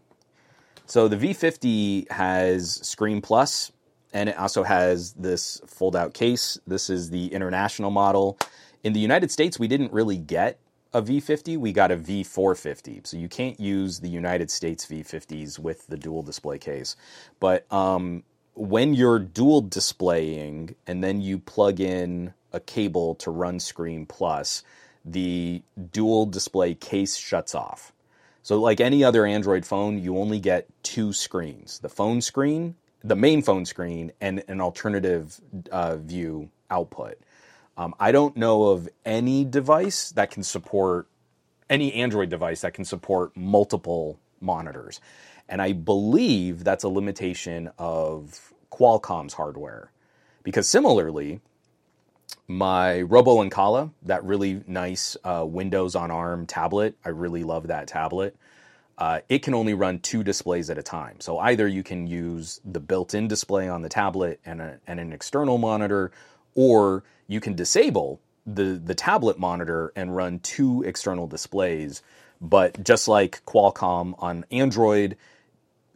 So 0.88 1.08
the 1.08 1.16
V50 1.18 2.10
has 2.12 2.80
Screen 2.88 3.22
Plus, 3.22 3.72
and 4.14 4.30
it 4.30 4.38
also 4.38 4.64
has 4.64 5.14
this 5.14 5.62
fold-out 5.68 6.16
case. 6.16 6.58
This 6.66 6.90
is 6.90 7.12
the 7.12 7.28
international 7.34 7.92
model. 7.92 8.40
In 8.84 8.94
the 8.94 9.00
United 9.00 9.30
States, 9.30 9.60
we 9.60 9.68
didn't 9.68 9.94
really 9.94 10.18
get 10.18 10.60
a 10.96 11.02
V50, 11.02 11.58
we 11.58 11.74
got 11.74 11.92
a 11.92 11.98
V450. 11.98 13.06
So 13.06 13.18
you 13.18 13.28
can't 13.28 13.60
use 13.60 14.00
the 14.00 14.08
United 14.08 14.50
States 14.50 14.86
V50s 14.86 15.60
with 15.60 15.86
the 15.88 15.98
dual 15.98 16.24
display 16.24 16.58
case. 16.58 16.96
But 17.42 17.72
um, 17.72 18.24
when 18.54 18.94
you're 18.94 19.20
dual 19.20 19.60
displaying 19.60 20.76
and 20.88 21.04
then 21.04 21.20
you 21.20 21.38
plug 21.38 21.82
in 21.82 22.34
a 22.54 22.62
cable 22.62 23.14
to 23.16 23.30
run 23.30 23.60
Screen 23.60 24.06
Plus, 24.06 24.64
the 25.04 25.62
dual 25.92 26.26
display 26.28 26.74
case 26.74 27.18
shuts 27.18 27.54
off. 27.54 27.92
So, 28.42 28.58
like 28.62 28.80
any 28.80 29.04
other 29.04 29.26
Android 29.26 29.66
phone, 29.66 30.02
you 30.02 30.18
only 30.18 30.40
get 30.40 30.68
two 30.82 31.12
screens 31.12 31.80
the 31.80 31.90
phone 31.90 32.22
screen, 32.22 32.76
the 33.04 33.16
main 33.16 33.42
phone 33.42 33.66
screen, 33.66 34.14
and 34.22 34.44
an 34.48 34.62
alternative 34.62 35.42
uh, 35.72 35.98
view 35.98 36.50
output. 36.70 37.18
Um, 37.78 37.94
I 38.00 38.12
don't 38.12 38.38
know 38.38 38.66
of 38.66 38.88
any 39.04 39.44
device 39.44 40.12
that 40.12 40.32
can 40.32 40.44
support 40.44 41.08
any 41.70 41.94
Android 41.94 42.30
device 42.30 42.62
that 42.62 42.74
can 42.74 42.86
support 42.86 43.36
multiple 43.36 44.20
monitors. 44.40 45.02
And 45.50 45.62
I 45.62 45.74
believe 45.74 46.64
that's 46.64 46.84
a 46.84 46.90
limitation 46.90 47.70
of 47.78 48.54
Qualcomm's 48.72 49.34
hardware. 49.34 49.92
Because 50.44 50.68
similarly, 50.68 51.42
my 52.48 53.02
Robo 53.02 53.44
Ancala, 53.44 53.92
that 54.04 54.24
really 54.24 54.64
nice 54.68 55.18
uh, 55.24 55.44
Windows 55.48 55.96
on 55.96 56.12
ARM 56.12 56.46
tablet, 56.46 56.96
I 57.04 57.10
really 57.10 57.44
love 57.44 57.68
that 57.68 57.88
tablet. 57.88 58.36
Uh, 58.98 59.20
it 59.28 59.40
can 59.40 59.54
only 59.54 59.74
run 59.74 60.00
two 60.00 60.24
displays 60.24 60.70
at 60.70 60.78
a 60.78 60.84
time. 60.84 61.20
So 61.20 61.40
either 61.40 61.68
you 61.68 61.84
can 61.84 62.08
use 62.08 62.62
the 62.64 62.80
built-in 62.80 63.28
display 63.28 63.68
on 63.68 63.82
the 63.82 63.90
tablet 63.90 64.40
and, 64.46 64.62
a, 64.62 64.80
and 64.88 65.00
an 65.00 65.12
external 65.12 65.58
monitor, 65.58 66.12
or 66.54 67.04
you 67.28 67.40
can 67.40 67.56
disable 67.56 68.20
the, 68.46 68.80
the 68.84 68.96
tablet 68.96 69.40
monitor 69.40 69.92
and 69.96 70.16
run 70.16 70.40
two 70.40 70.84
external 70.84 71.28
displays. 71.28 72.02
But 72.42 72.84
just 72.84 73.08
like 73.08 73.44
Qualcomm 73.46 74.16
on 74.20 74.46
Android, 74.52 75.18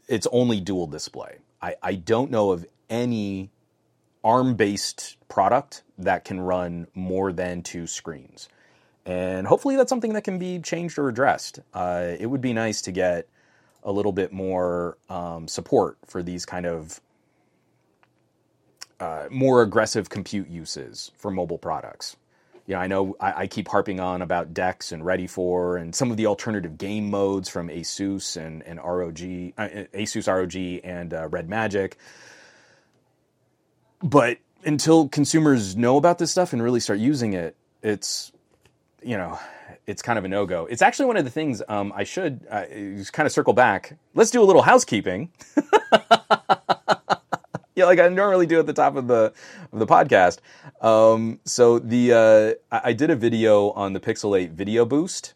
it's 0.08 0.28
only 0.32 0.60
dual 0.60 0.88
display. 0.88 1.38
I, 1.62 1.76
I 1.84 1.96
don't 1.96 2.32
know 2.32 2.52
of 2.52 2.66
any 2.90 3.52
ARM 4.24 4.56
based 4.56 5.18
product 5.28 5.84
that 5.98 6.26
can 6.26 6.40
run 6.40 6.88
more 6.94 7.32
than 7.32 7.62
two 7.62 7.88
screens. 7.88 8.50
And 9.06 9.48
hopefully 9.48 9.76
that's 9.76 9.90
something 9.90 10.14
that 10.14 10.24
can 10.24 10.40
be 10.40 10.60
changed 10.60 10.98
or 10.98 11.10
addressed. 11.10 11.60
Uh, 11.74 12.16
it 12.20 12.26
would 12.26 12.42
be 12.42 12.54
nice 12.54 12.82
to 12.84 12.92
get 12.92 13.28
a 13.84 13.92
little 13.92 14.12
bit 14.12 14.32
more 14.32 14.98
um, 15.10 15.48
support 15.48 15.98
for 16.06 16.22
these 16.22 16.46
kind 16.46 16.66
of 16.66 17.00
uh, 19.00 19.28
more 19.30 19.62
aggressive 19.62 20.10
compute 20.10 20.50
uses 20.50 21.12
for 21.18 21.32
mobile 21.32 21.58
products. 21.58 22.18
You 22.68 22.76
know, 22.76 22.82
I 22.82 22.88
know 22.88 23.16
I, 23.20 23.34
I, 23.44 23.48
keep 23.48 23.68
harping 23.68 24.00
on 24.00 24.22
about 24.22 24.54
DeX 24.54 24.92
and 24.92 25.04
Ready 25.04 25.26
for 25.26 25.78
and 25.78 25.96
some 25.96 26.12
of 26.12 26.18
the 26.18 26.28
alternative 26.28 26.78
game 26.78 27.10
modes 27.10 27.50
from 27.50 27.70
Asus 27.70 28.38
and, 28.38 28.62
and 28.64 28.78
ROG, 28.78 29.54
uh, 29.58 29.88
Asus 29.98 30.28
ROG 30.28 30.82
and 30.84 31.14
uh, 31.14 31.28
Red 31.30 31.50
Magic. 31.50 31.98
But 34.04 34.38
until 34.66 35.08
consumers 35.08 35.76
know 35.76 35.98
about 35.98 36.20
this 36.20 36.30
stuff 36.30 36.54
and 36.54 36.62
really 36.62 36.80
start 36.80 37.00
using 37.00 37.34
it, 37.34 37.56
it's 37.82 38.32
you 39.02 39.18
know, 39.18 39.40
it's 39.88 40.02
kind 40.02 40.20
of 40.20 40.26
a 40.26 40.28
no 40.28 40.46
go. 40.46 40.66
It's 40.66 40.82
actually 40.82 41.06
one 41.08 41.18
of 41.18 41.24
the 41.24 41.32
things 41.32 41.62
um, 41.68 41.92
I 41.96 42.04
should 42.04 42.46
uh, 42.50 42.66
kind 43.12 43.26
of 43.26 43.32
circle 43.32 43.54
back. 43.54 43.98
Let's 44.14 44.32
do 44.32 44.42
a 44.42 44.46
little 44.46 44.62
housekeeping. 44.62 45.32
yeah, 47.80 47.86
like 47.86 48.00
I 48.00 48.10
normally 48.10 48.46
do 48.46 48.60
at 48.60 48.66
the 48.66 48.74
top 48.74 48.96
of 48.98 49.08
the 49.08 49.34
of 49.72 49.80
the 49.80 49.88
podcast. 49.88 50.40
Um, 50.82 51.40
so 51.46 51.80
the 51.80 52.14
uh, 52.72 52.76
I, 52.76 52.90
I 52.90 52.94
did 52.94 53.10
a 53.10 53.16
video 53.16 53.72
on 53.72 53.94
the 53.94 54.00
Pixel 54.00 54.40
8 54.40 54.52
Video 54.52 54.86
Boost. 54.86 55.34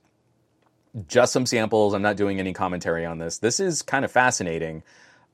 Just 1.07 1.33
some 1.33 1.45
samples. 1.45 1.93
I'm 1.93 2.01
not 2.01 2.17
doing 2.17 2.39
any 2.39 2.53
commentary 2.53 3.05
on 3.05 3.17
this. 3.17 3.37
This 3.39 3.59
is 3.59 3.81
kind 3.81 4.05
of 4.05 4.11
fascinating, 4.11 4.83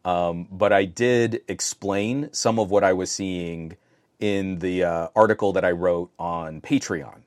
um, 0.06 0.48
but 0.52 0.72
I 0.72 0.86
did 0.86 1.42
explain 1.48 2.30
some 2.32 2.60
of 2.60 2.70
what 2.70 2.84
I 2.84 2.94
was 2.94 3.12
seeing 3.12 3.76
in 4.20 4.60
the 4.60 4.84
uh, 4.84 5.08
article 5.16 5.52
that 5.54 5.66
I 5.66 5.72
wrote 5.72 6.12
on 6.20 6.62
Patreon. 6.62 7.22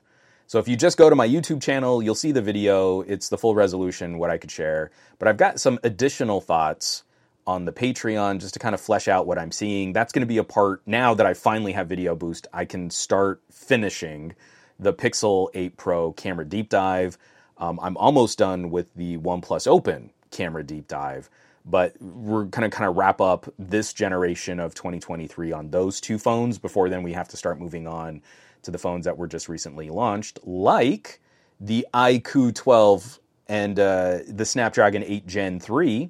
So 0.47 0.59
if 0.59 0.67
you 0.67 0.75
just 0.75 0.97
go 0.97 1.09
to 1.09 1.15
my 1.15 1.27
YouTube 1.27 1.61
channel, 1.61 2.01
you'll 2.01 2.15
see 2.15 2.31
the 2.31 2.41
video. 2.41 3.01
It's 3.01 3.29
the 3.29 3.37
full 3.37 3.53
resolution, 3.53 4.17
what 4.17 4.29
I 4.29 4.37
could 4.37 4.51
share. 4.51 4.91
But 5.19 5.27
I've 5.27 5.37
got 5.37 5.59
some 5.59 5.79
additional 5.83 6.41
thoughts 6.41 7.03
on 7.45 7.65
the 7.65 7.71
Patreon 7.71 8.39
just 8.39 8.53
to 8.53 8.59
kind 8.59 8.73
of 8.73 8.81
flesh 8.81 9.07
out 9.07 9.27
what 9.27 9.37
I'm 9.37 9.51
seeing. 9.51 9.93
That's 9.93 10.11
going 10.11 10.21
to 10.21 10.27
be 10.27 10.37
a 10.37 10.43
part 10.43 10.81
now 10.85 11.13
that 11.13 11.25
I 11.25 11.33
finally 11.33 11.71
have 11.73 11.87
Video 11.87 12.15
Boost. 12.15 12.47
I 12.53 12.65
can 12.65 12.89
start 12.89 13.41
finishing 13.51 14.35
the 14.79 14.93
Pixel 14.93 15.49
8 15.53 15.77
Pro 15.77 16.13
camera 16.13 16.45
deep 16.45 16.69
dive. 16.69 17.17
Um, 17.57 17.79
I'm 17.81 17.97
almost 17.97 18.37
done 18.37 18.71
with 18.71 18.93
the 18.95 19.17
OnePlus 19.17 19.67
Open 19.67 20.11
camera 20.31 20.63
deep 20.63 20.87
dive, 20.87 21.29
but 21.65 21.99
we're 22.01 22.45
going 22.45 22.69
to 22.69 22.75
kind 22.75 22.89
of 22.89 22.97
wrap 22.97 23.21
up 23.21 23.47
this 23.59 23.93
generation 23.93 24.59
of 24.59 24.73
2023 24.73 25.51
on 25.51 25.69
those 25.69 26.01
two 26.01 26.17
phones 26.17 26.57
before 26.57 26.89
then 26.89 27.03
we 27.03 27.13
have 27.13 27.27
to 27.29 27.37
start 27.37 27.59
moving 27.59 27.87
on 27.87 28.21
to 28.63 28.71
the 28.71 28.77
phones 28.77 29.05
that 29.05 29.17
were 29.17 29.27
just 29.27 29.49
recently 29.49 29.89
launched, 29.89 30.39
like 30.43 31.19
the 31.59 31.85
iQOO 31.93 32.53
12 32.55 33.19
and 33.47 33.79
uh, 33.79 34.19
the 34.27 34.45
Snapdragon 34.45 35.03
8 35.03 35.27
Gen 35.27 35.59
3 35.59 36.09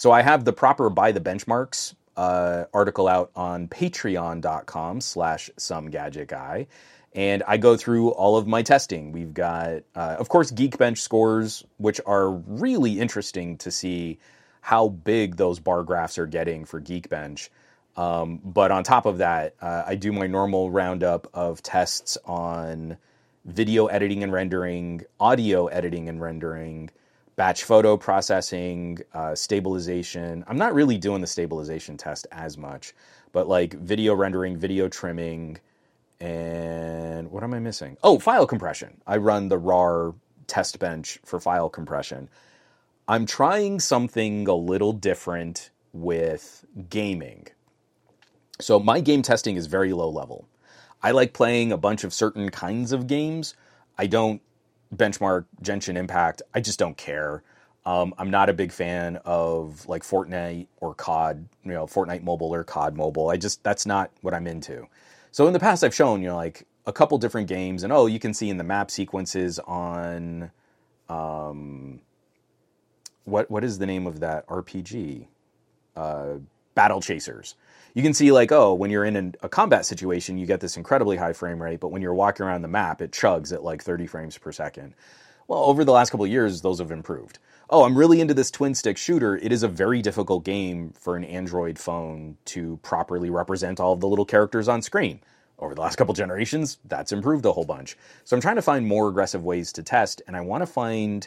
so 0.00 0.12
I 0.12 0.22
have 0.22 0.46
the 0.46 0.52
proper 0.54 0.88
by 0.88 1.12
the 1.12 1.20
benchmarks 1.20 1.94
uh, 2.16 2.64
article 2.72 3.06
out 3.06 3.30
on 3.36 3.68
patreon.com 3.68 5.02
slash 5.02 5.50
some 5.58 5.90
gadget 5.90 6.28
guy. 6.28 6.68
And 7.14 7.42
I 7.46 7.58
go 7.58 7.76
through 7.76 8.12
all 8.12 8.38
of 8.38 8.46
my 8.46 8.62
testing. 8.62 9.12
We've 9.12 9.34
got, 9.34 9.82
uh, 9.94 10.16
of 10.18 10.30
course, 10.30 10.52
Geekbench 10.52 10.96
scores, 10.96 11.64
which 11.76 12.00
are 12.06 12.30
really 12.30 12.98
interesting 12.98 13.58
to 13.58 13.70
see 13.70 14.18
how 14.62 14.88
big 14.88 15.36
those 15.36 15.58
bar 15.58 15.82
graphs 15.82 16.16
are 16.16 16.26
getting 16.26 16.64
for 16.64 16.80
Geekbench. 16.80 17.50
Um, 17.94 18.40
but 18.42 18.70
on 18.70 18.84
top 18.84 19.04
of 19.04 19.18
that, 19.18 19.54
uh, 19.60 19.82
I 19.86 19.96
do 19.96 20.12
my 20.12 20.26
normal 20.26 20.70
roundup 20.70 21.28
of 21.34 21.62
tests 21.62 22.16
on 22.24 22.96
video 23.44 23.84
editing 23.88 24.22
and 24.22 24.32
rendering, 24.32 25.02
audio 25.20 25.66
editing 25.66 26.08
and 26.08 26.22
rendering, 26.22 26.88
batch 27.40 27.64
photo 27.64 27.96
processing, 27.96 28.98
uh, 29.14 29.34
stabilization. 29.34 30.44
I'm 30.46 30.58
not 30.58 30.74
really 30.74 30.98
doing 30.98 31.22
the 31.22 31.26
stabilization 31.26 31.96
test 31.96 32.26
as 32.30 32.58
much, 32.58 32.92
but 33.32 33.48
like 33.48 33.72
video 33.72 34.14
rendering, 34.14 34.58
video 34.58 34.88
trimming, 34.88 35.56
and 36.20 37.30
what 37.30 37.42
am 37.42 37.54
I 37.54 37.58
missing? 37.58 37.96
Oh, 38.02 38.18
file 38.18 38.46
compression. 38.46 39.00
I 39.06 39.16
run 39.16 39.48
the 39.48 39.56
RAR 39.56 40.14
test 40.48 40.78
bench 40.80 41.18
for 41.24 41.40
file 41.40 41.70
compression. 41.70 42.28
I'm 43.08 43.24
trying 43.24 43.80
something 43.80 44.46
a 44.46 44.54
little 44.54 44.92
different 44.92 45.70
with 45.94 46.66
gaming. 46.90 47.46
So 48.60 48.78
my 48.78 49.00
game 49.00 49.22
testing 49.22 49.56
is 49.56 49.66
very 49.66 49.94
low 49.94 50.10
level. 50.10 50.46
I 51.02 51.12
like 51.12 51.32
playing 51.32 51.72
a 51.72 51.78
bunch 51.78 52.04
of 52.04 52.12
certain 52.12 52.50
kinds 52.50 52.92
of 52.92 53.06
games. 53.06 53.54
I 53.96 54.08
don't 54.08 54.42
benchmark 54.94 55.46
Genshin 55.62 55.96
Impact. 55.96 56.42
I 56.54 56.60
just 56.60 56.78
don't 56.78 56.96
care. 56.96 57.42
Um, 57.86 58.14
I'm 58.18 58.30
not 58.30 58.48
a 58.48 58.52
big 58.52 58.72
fan 58.72 59.16
of 59.24 59.88
like 59.88 60.02
Fortnite 60.02 60.66
or 60.80 60.94
COD, 60.94 61.48
you 61.64 61.72
know, 61.72 61.86
Fortnite 61.86 62.22
Mobile 62.22 62.52
or 62.54 62.62
COD 62.62 62.96
Mobile. 62.96 63.30
I 63.30 63.36
just 63.36 63.62
that's 63.64 63.86
not 63.86 64.10
what 64.20 64.34
I'm 64.34 64.46
into. 64.46 64.86
So 65.32 65.46
in 65.46 65.52
the 65.52 65.60
past, 65.60 65.82
I've 65.82 65.94
shown 65.94 66.22
you 66.22 66.28
know 66.28 66.36
like 66.36 66.66
a 66.86 66.92
couple 66.92 67.16
different 67.18 67.48
games, 67.48 67.82
and 67.82 67.92
oh, 67.92 68.06
you 68.06 68.18
can 68.18 68.34
see 68.34 68.50
in 68.50 68.58
the 68.58 68.64
map 68.64 68.90
sequences 68.90 69.58
on, 69.60 70.50
um, 71.08 72.00
what 73.24 73.50
what 73.50 73.64
is 73.64 73.78
the 73.78 73.86
name 73.86 74.06
of 74.06 74.20
that 74.20 74.46
RPG? 74.46 75.26
Uh, 75.96 76.34
Battle 76.74 77.00
Chasers. 77.00 77.54
You 77.94 78.02
can 78.02 78.14
see 78.14 78.30
like 78.32 78.52
oh, 78.52 78.74
when 78.74 78.90
you're 78.90 79.04
in 79.04 79.16
an, 79.16 79.34
a 79.42 79.48
combat 79.48 79.86
situation, 79.86 80.38
you 80.38 80.46
get 80.46 80.60
this 80.60 80.76
incredibly 80.76 81.16
high 81.16 81.32
frame 81.32 81.60
rate, 81.60 81.80
but 81.80 81.88
when 81.88 82.02
you're 82.02 82.14
walking 82.14 82.46
around 82.46 82.62
the 82.62 82.68
map, 82.68 83.02
it 83.02 83.10
chugs 83.12 83.52
at 83.52 83.64
like 83.64 83.82
30 83.82 84.06
frames 84.06 84.38
per 84.38 84.52
second. 84.52 84.94
Well, 85.48 85.64
over 85.64 85.84
the 85.84 85.92
last 85.92 86.10
couple 86.10 86.26
years, 86.26 86.60
those 86.62 86.78
have 86.78 86.92
improved 86.92 87.38
oh, 87.70 87.84
I'm 87.84 87.96
really 87.96 88.20
into 88.20 88.34
this 88.34 88.50
twin 88.50 88.74
stick 88.74 88.98
shooter, 88.98 89.36
it 89.38 89.52
is 89.52 89.62
a 89.62 89.68
very 89.68 90.02
difficult 90.02 90.44
game 90.44 90.92
for 90.98 91.16
an 91.16 91.24
Android 91.24 91.78
phone 91.78 92.36
to 92.46 92.78
properly 92.82 93.30
represent 93.30 93.80
all 93.80 93.92
of 93.92 94.00
the 94.00 94.08
little 94.08 94.24
characters 94.24 94.68
on 94.68 94.82
screen. 94.82 95.20
Over 95.58 95.74
the 95.74 95.80
last 95.80 95.96
couple 95.96 96.14
generations, 96.14 96.78
that's 96.86 97.12
improved 97.12 97.46
a 97.46 97.52
whole 97.52 97.64
bunch. 97.64 97.96
So 98.24 98.34
I'm 98.34 98.40
trying 98.40 98.56
to 98.56 98.62
find 98.62 98.86
more 98.86 99.08
aggressive 99.08 99.44
ways 99.44 99.72
to 99.74 99.82
test, 99.82 100.20
and 100.26 100.36
I 100.36 100.40
want 100.40 100.62
to 100.62 100.66
find 100.66 101.26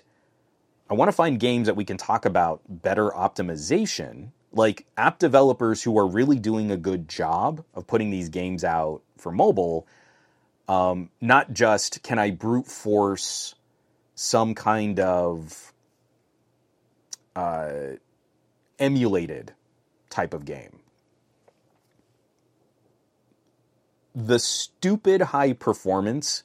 I 0.90 0.96
want 0.96 1.08
to 1.08 1.14
find 1.14 1.40
games 1.40 1.68
that 1.68 1.76
we 1.76 1.86
can 1.86 1.98
talk 1.98 2.26
about 2.26 2.62
better 2.68 3.10
optimization, 3.12 4.32
like 4.54 4.86
app 4.98 5.20
developers 5.20 5.84
who 5.84 5.98
are 5.98 6.08
really 6.08 6.40
doing 6.40 6.72
a 6.72 6.78
good 6.78 7.10
job 7.10 7.64
of 7.74 7.88
putting 7.88 8.12
these 8.12 8.30
games 8.30 8.64
out 8.64 9.02
for 9.18 9.32
mobile. 9.32 9.88
Um, 10.68 11.10
not 11.20 11.54
just 11.54 12.04
can 12.04 12.20
I 12.20 12.32
brute 12.32 12.68
force 12.68 13.56
some 14.16 14.56
kind 14.56 15.00
of 15.00 15.74
uh, 17.36 17.98
emulated 18.80 19.54
type 20.10 20.34
of 20.34 20.46
game. 20.46 20.80
The 24.16 24.38
stupid 24.38 25.22
high 25.22 25.54
performance 25.54 26.44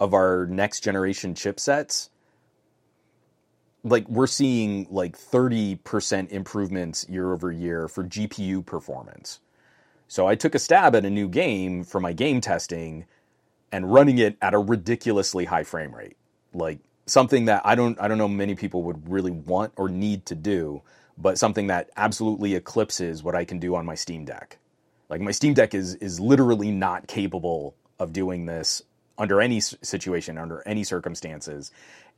of 0.00 0.12
our 0.12 0.46
next 0.46 0.80
generation 0.80 1.34
chipsets, 1.34 2.08
like 3.84 4.08
we're 4.08 4.26
seeing 4.26 4.86
like 4.90 5.16
30% 5.16 6.30
improvements 6.30 7.06
year 7.08 7.32
over 7.32 7.52
year 7.52 7.86
for 7.86 8.02
GPU 8.02 8.64
performance. 8.64 9.40
So 10.08 10.26
I 10.26 10.34
took 10.34 10.54
a 10.54 10.58
stab 10.58 10.96
at 10.96 11.04
a 11.04 11.10
new 11.10 11.28
game 11.28 11.84
for 11.84 12.00
my 12.00 12.12
game 12.14 12.40
testing 12.40 13.04
and 13.70 13.92
running 13.92 14.18
it 14.18 14.36
at 14.40 14.54
a 14.54 14.58
ridiculously 14.58 15.44
high 15.44 15.64
frame 15.64 15.94
rate. 15.94 16.16
Like 16.54 16.78
something 17.06 17.44
that 17.44 17.62
I 17.64 17.74
don't 17.74 18.00
I 18.00 18.08
don't 18.08 18.18
know 18.18 18.28
many 18.28 18.54
people 18.54 18.82
would 18.84 19.08
really 19.08 19.30
want 19.30 19.72
or 19.76 19.88
need 19.88 20.24
to 20.26 20.34
do, 20.34 20.82
but 21.18 21.38
something 21.38 21.66
that 21.66 21.90
absolutely 21.96 22.54
eclipses 22.54 23.22
what 23.22 23.34
I 23.34 23.44
can 23.44 23.58
do 23.58 23.74
on 23.74 23.84
my 23.84 23.94
Steam 23.94 24.24
Deck. 24.24 24.58
Like 25.10 25.20
my 25.20 25.30
Steam 25.30 25.52
Deck 25.52 25.74
is 25.74 25.94
is 25.96 26.20
literally 26.20 26.70
not 26.70 27.06
capable 27.06 27.74
of 27.98 28.12
doing 28.12 28.46
this 28.46 28.82
under 29.18 29.40
any 29.40 29.60
situation, 29.60 30.38
under 30.38 30.62
any 30.66 30.84
circumstances, 30.84 31.70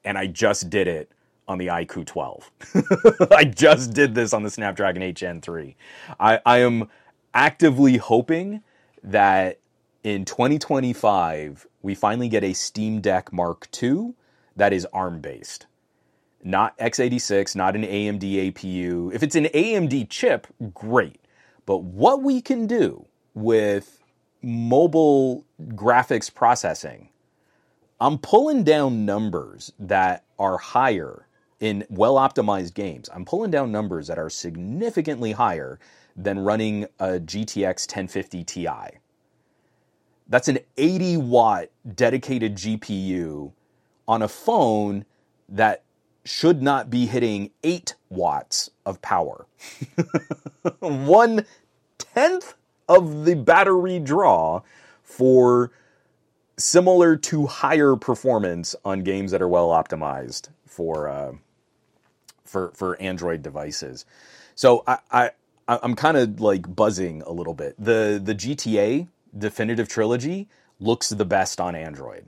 and 0.05 0.17
I 0.17 0.27
just 0.27 0.71
did 0.71 0.87
it 0.87 1.11
on 1.49 1.59
the 1.59 1.69
iQOO 1.69 2.05
12. 2.07 2.51
I 3.33 3.45
just 3.45 3.93
did 3.93 4.15
this 4.15 4.33
on 4.33 4.43
the 4.43 4.51
Snapdragon 4.51 5.03
8 5.03 5.17
Gen 5.17 5.41
3. 5.41 5.77
I, 6.19 6.41
I 6.45 6.59
am 6.59 6.89
actively 7.35 7.97
hoping 7.99 8.63
that 9.03 9.59
in 10.03 10.25
2025 10.25 11.67
we 11.83 11.95
finally 11.95 12.29
get 12.29 12.43
a 12.43 12.53
Steam 12.53 13.01
Deck 13.01 13.33
Mark 13.33 13.69
II 13.83 14.15
that 14.57 14.73
is 14.73 14.87
ARM 14.93 15.21
based. 15.21 15.67
Not 16.43 16.77
x86, 16.79 17.57
not 17.57 17.75
an 17.77 17.83
AMD 17.83 18.53
APU. 18.53 19.13
If 19.13 19.23
it's 19.23 19.35
an 19.35 19.47
AMD 19.47 20.09
chip, 20.09 20.47
great. 20.75 21.21
But 21.67 21.83
what 21.83 22.23
we 22.23 22.41
can 22.41 22.67
do 22.67 23.07
with 23.35 24.01
mobile 24.43 25.45
graphics 25.61 26.33
processing, 26.33 27.09
I'm 28.01 28.19
pulling 28.19 28.63
down 28.65 29.05
numbers 29.05 29.73
that 29.79 30.25
are 30.39 30.59
higher 30.59 31.26
in 31.61 31.85
well 31.89 32.15
optimized 32.17 32.75
games. 32.75 33.09
I'm 33.13 33.25
pulling 33.25 33.51
down 33.51 33.73
numbers 33.73 34.07
that 34.09 34.19
are 34.19 34.31
significantly 34.31 35.33
higher 35.33 35.79
than 36.17 36.39
running 36.39 36.85
a 36.99 37.19
GTX 37.21 37.89
1050 37.89 38.45
Ti. 38.45 38.69
That's 40.29 40.49
an 40.49 40.59
80 40.77 41.19
watt 41.19 41.69
dedicated 41.95 42.57
GPU 42.57 43.53
on 44.09 44.23
a 44.23 44.29
phone 44.29 45.05
that 45.49 45.83
should 46.25 46.61
not 46.63 46.91
be 46.91 47.07
hitting 47.07 47.51
8 47.63 47.95
watts 48.11 48.71
of 48.85 49.01
power. 49.01 49.47
One 50.81 51.47
tenth 51.99 52.55
of 52.89 53.25
the 53.25 53.37
battery 53.37 54.01
draw 54.01 54.63
for 55.03 55.71
similar 56.57 57.17
to 57.17 57.47
higher 57.47 57.95
performance 57.97 58.75
on 58.85 59.03
games 59.03 59.31
that 59.31 59.43
are 59.43 59.49
well 59.49 59.69
optimized 59.69 60.49
for 60.65 61.09
uh, 61.09 61.33
for 62.47 62.73
for 62.75 63.01
Android 63.01 63.43
devices. 63.43 64.05
So 64.55 64.83
I, 64.87 64.99
I 65.11 65.31
I'm 65.69 65.95
kind 65.95 66.17
of 66.17 66.41
like 66.41 66.75
buzzing 66.75 67.23
a 67.23 67.33
little 67.33 67.55
bit. 67.55 67.75
The 67.79 68.21
the 68.23 68.35
GTA 68.35 69.09
Definitive 69.37 69.89
Trilogy 69.89 70.49
looks 70.81 71.11
the 71.11 71.25
best 71.25 71.61
on 71.61 71.75
Android. 71.75 72.27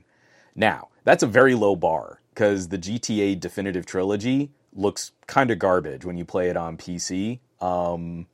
Now, 0.55 0.89
that's 1.03 1.23
a 1.23 1.27
very 1.27 1.55
low 1.55 1.75
bar 1.75 2.21
because 2.33 2.67
the 2.67 2.77
GTA 2.77 3.39
Definitive 3.39 3.85
Trilogy 3.85 4.51
looks 4.73 5.11
kind 5.27 5.51
of 5.51 5.59
garbage 5.59 6.05
when 6.05 6.17
you 6.17 6.25
play 6.25 6.49
it 6.49 6.57
on 6.57 6.77
PC. 6.77 7.39
Um, 7.61 8.27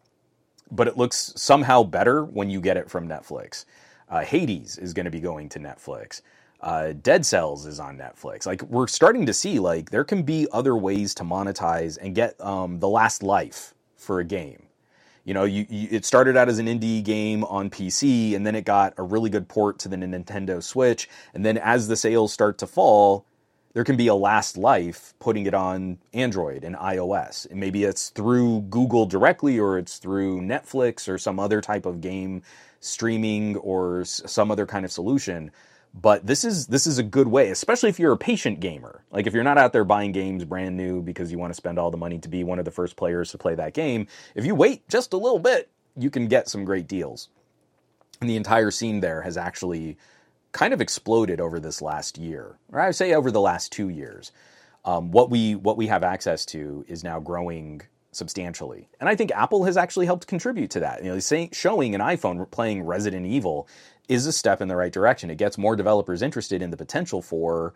but 0.72 0.88
it 0.88 0.98
looks 0.98 1.34
somehow 1.36 1.84
better 1.84 2.24
when 2.24 2.49
you 2.49 2.60
get 2.60 2.78
it 2.78 2.90
from 2.90 3.07
Netflix. 3.07 3.66
Uh, 4.10 4.22
Hades 4.22 4.78
is 4.78 4.94
going 4.94 5.06
to 5.06 5.12
be 5.12 5.20
going 5.20 5.49
to 5.49 5.60
Netflix. 5.60 6.22
Uh, 6.61 6.94
Dead 6.94 7.26
Cells 7.26 7.65
is 7.65 7.80
on 7.80 7.98
Netflix. 7.98 8.45
Like 8.45 8.61
we're 8.64 8.88
starting 8.88 9.26
to 9.26 9.34
see, 9.34 9.60
like 9.60 9.91
there 9.91 10.03
can 10.03 10.23
be 10.23 10.48
other 10.52 10.76
ways 10.76 11.14
to 11.15 11.23
monetize 11.23 11.98
and 12.02 12.15
get 12.15 12.40
um, 12.41 12.80
the 12.80 12.90
last 12.90 13.22
life 13.22 13.73
for 13.95 14.19
a 14.19 14.23
game. 14.23 14.64
You 15.26 15.34
know, 15.34 15.44
you, 15.44 15.65
you, 15.69 15.88
it 15.91 16.06
started 16.06 16.38
out 16.38 16.49
as 16.49 16.60
an 16.60 16.68
indie 16.68 17.03
game 17.03 17.44
on 17.45 17.69
PC, 17.72 18.36
and 18.36 18.45
then 18.45 18.56
it 18.56 18.64
got 18.64 18.94
a 18.98 19.03
really 19.03 19.30
good 19.32 19.48
port 19.48 19.80
to 19.80 19.90
the 19.90 19.95
Nintendo 19.95 20.61
Switch. 20.61 21.10
And 21.34 21.44
then 21.44 21.57
as 21.57 21.88
the 21.88 21.95
sales 21.95 22.32
start 22.32 22.60
to 22.60 22.68
fall, 22.68 23.26
there 23.73 23.84
can 23.84 23.98
be 23.98 24.07
a 24.07 24.15
last 24.15 24.56
life 24.56 25.15
putting 25.19 25.48
it 25.48 25.56
on 25.56 25.98
Android 26.14 26.64
and 26.64 26.76
iOS. 26.76 27.49
And 27.49 27.60
maybe 27.60 27.84
it's 27.84 28.10
through 28.10 28.61
Google 28.69 29.07
directly, 29.07 29.60
or 29.60 29.80
it's 29.80 29.98
through 29.98 30.41
Netflix 30.41 31.10
or 31.10 31.18
some 31.18 31.40
other 31.40 31.60
type 31.60 31.88
of 31.88 32.02
game 32.02 32.44
streaming 32.80 33.57
or 33.57 34.06
some 34.06 34.52
other 34.52 34.68
kind 34.68 34.86
of 34.86 34.91
solution. 34.91 35.52
But 36.02 36.28
this 36.28 36.44
is 36.44 36.68
this 36.68 36.86
is 36.86 36.98
a 36.98 37.04
good 37.04 37.28
way, 37.28 37.50
especially 37.50 37.90
if 37.90 38.00
you're 38.00 38.12
a 38.12 38.18
patient 38.18 38.60
gamer. 38.60 39.06
Like 39.12 39.28
if 39.28 39.34
you're 39.34 39.46
not 39.46 39.58
out 39.58 39.72
there 39.72 39.86
buying 39.86 40.12
games 40.12 40.44
brand 40.44 40.76
new 40.76 41.02
because 41.02 41.32
you 41.32 41.38
want 41.38 41.52
to 41.52 41.56
spend 41.56 41.80
all 41.80 41.90
the 41.90 41.98
money 41.98 42.20
to 42.20 42.28
be 42.28 42.44
one 42.44 42.60
of 42.60 42.66
the 42.66 42.72
first 42.72 42.98
players 42.98 43.32
to 43.32 43.38
play 43.38 43.56
that 43.56 43.74
game. 43.74 44.08
If 44.36 44.46
you 44.46 44.56
wait 44.56 44.88
just 44.90 45.14
a 45.14 45.18
little 45.18 45.40
bit, 45.40 45.70
you 45.96 46.10
can 46.10 46.28
get 46.28 46.50
some 46.50 46.66
great 46.66 46.88
deals. 46.88 47.30
And 48.20 48.30
the 48.30 48.36
entire 48.36 48.72
scene 48.72 49.00
there 49.00 49.22
has 49.22 49.38
actually 49.38 49.98
kind 50.52 50.74
of 50.74 50.82
exploded 50.82 51.40
over 51.40 51.60
this 51.60 51.82
last 51.82 52.18
year, 52.18 52.58
or 52.72 52.80
I 52.82 52.88
would 52.88 52.96
say 52.96 53.14
over 53.14 53.32
the 53.32 53.42
last 53.42 53.72
two 53.72 53.90
years. 53.90 54.32
Um, 54.84 55.12
what 55.12 55.30
we 55.30 55.56
what 55.56 55.78
we 55.78 55.88
have 55.88 56.04
access 56.04 56.46
to 56.48 56.86
is 56.88 57.04
now 57.04 57.20
growing 57.20 57.82
substantially, 58.12 58.88
and 59.00 59.10
I 59.10 59.16
think 59.16 59.32
Apple 59.32 59.64
has 59.64 59.78
actually 59.78 60.06
helped 60.06 60.28
contribute 60.28 60.70
to 60.72 60.80
that. 60.82 61.04
You 61.04 61.12
know, 61.12 61.20
saying, 61.20 61.50
showing 61.54 61.96
an 61.96 62.02
iPhone 62.02 62.50
playing 62.52 62.84
Resident 62.84 63.26
Evil 63.26 63.68
is 64.10 64.26
a 64.26 64.32
step 64.34 64.61
in 64.61 64.68
the 64.68 64.76
right 64.76 64.94
direction. 64.94 65.30
It 65.30 65.38
gets 65.38 65.57
more 65.57 65.76
developers 65.76 66.22
interested 66.22 66.61
in 66.61 66.72
the 66.72 66.77
potential 66.77 67.22
for 67.22 67.73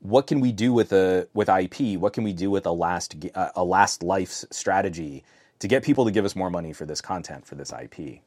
what 0.00 0.26
can 0.26 0.40
we 0.40 0.52
do 0.52 0.72
with 0.72 0.92
a 0.92 1.28
with 1.34 1.48
IP? 1.48 1.98
What 1.98 2.12
can 2.12 2.24
we 2.24 2.32
do 2.32 2.50
with 2.50 2.66
a 2.66 2.72
last 2.72 3.16
a 3.34 3.64
last 3.64 4.02
life 4.02 4.30
strategy 4.30 5.24
to 5.60 5.68
get 5.68 5.82
people 5.82 6.04
to 6.04 6.10
give 6.10 6.24
us 6.24 6.36
more 6.36 6.50
money 6.50 6.72
for 6.72 6.86
this 6.86 7.00
content 7.00 7.46
for 7.46 7.54
this 7.54 7.72
IP? 7.72 8.20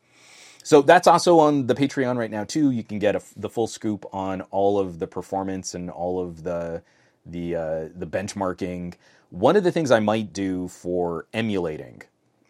So 0.63 0.81
that's 0.81 1.07
also 1.07 1.39
on 1.39 1.67
the 1.67 1.75
Patreon 1.75 2.17
right 2.17 2.31
now 2.31 2.43
too. 2.43 2.71
You 2.71 2.83
can 2.83 2.99
get 2.99 3.15
a, 3.15 3.21
the 3.37 3.49
full 3.49 3.67
scoop 3.67 4.05
on 4.13 4.41
all 4.51 4.79
of 4.79 4.99
the 4.99 5.07
performance 5.07 5.75
and 5.75 5.89
all 5.89 6.19
of 6.19 6.43
the 6.43 6.81
the 7.25 7.55
uh, 7.55 7.89
the 7.95 8.07
benchmarking. 8.07 8.95
One 9.29 9.55
of 9.55 9.63
the 9.63 9.71
things 9.71 9.91
I 9.91 9.99
might 9.99 10.33
do 10.33 10.67
for 10.67 11.27
emulating, 11.33 12.03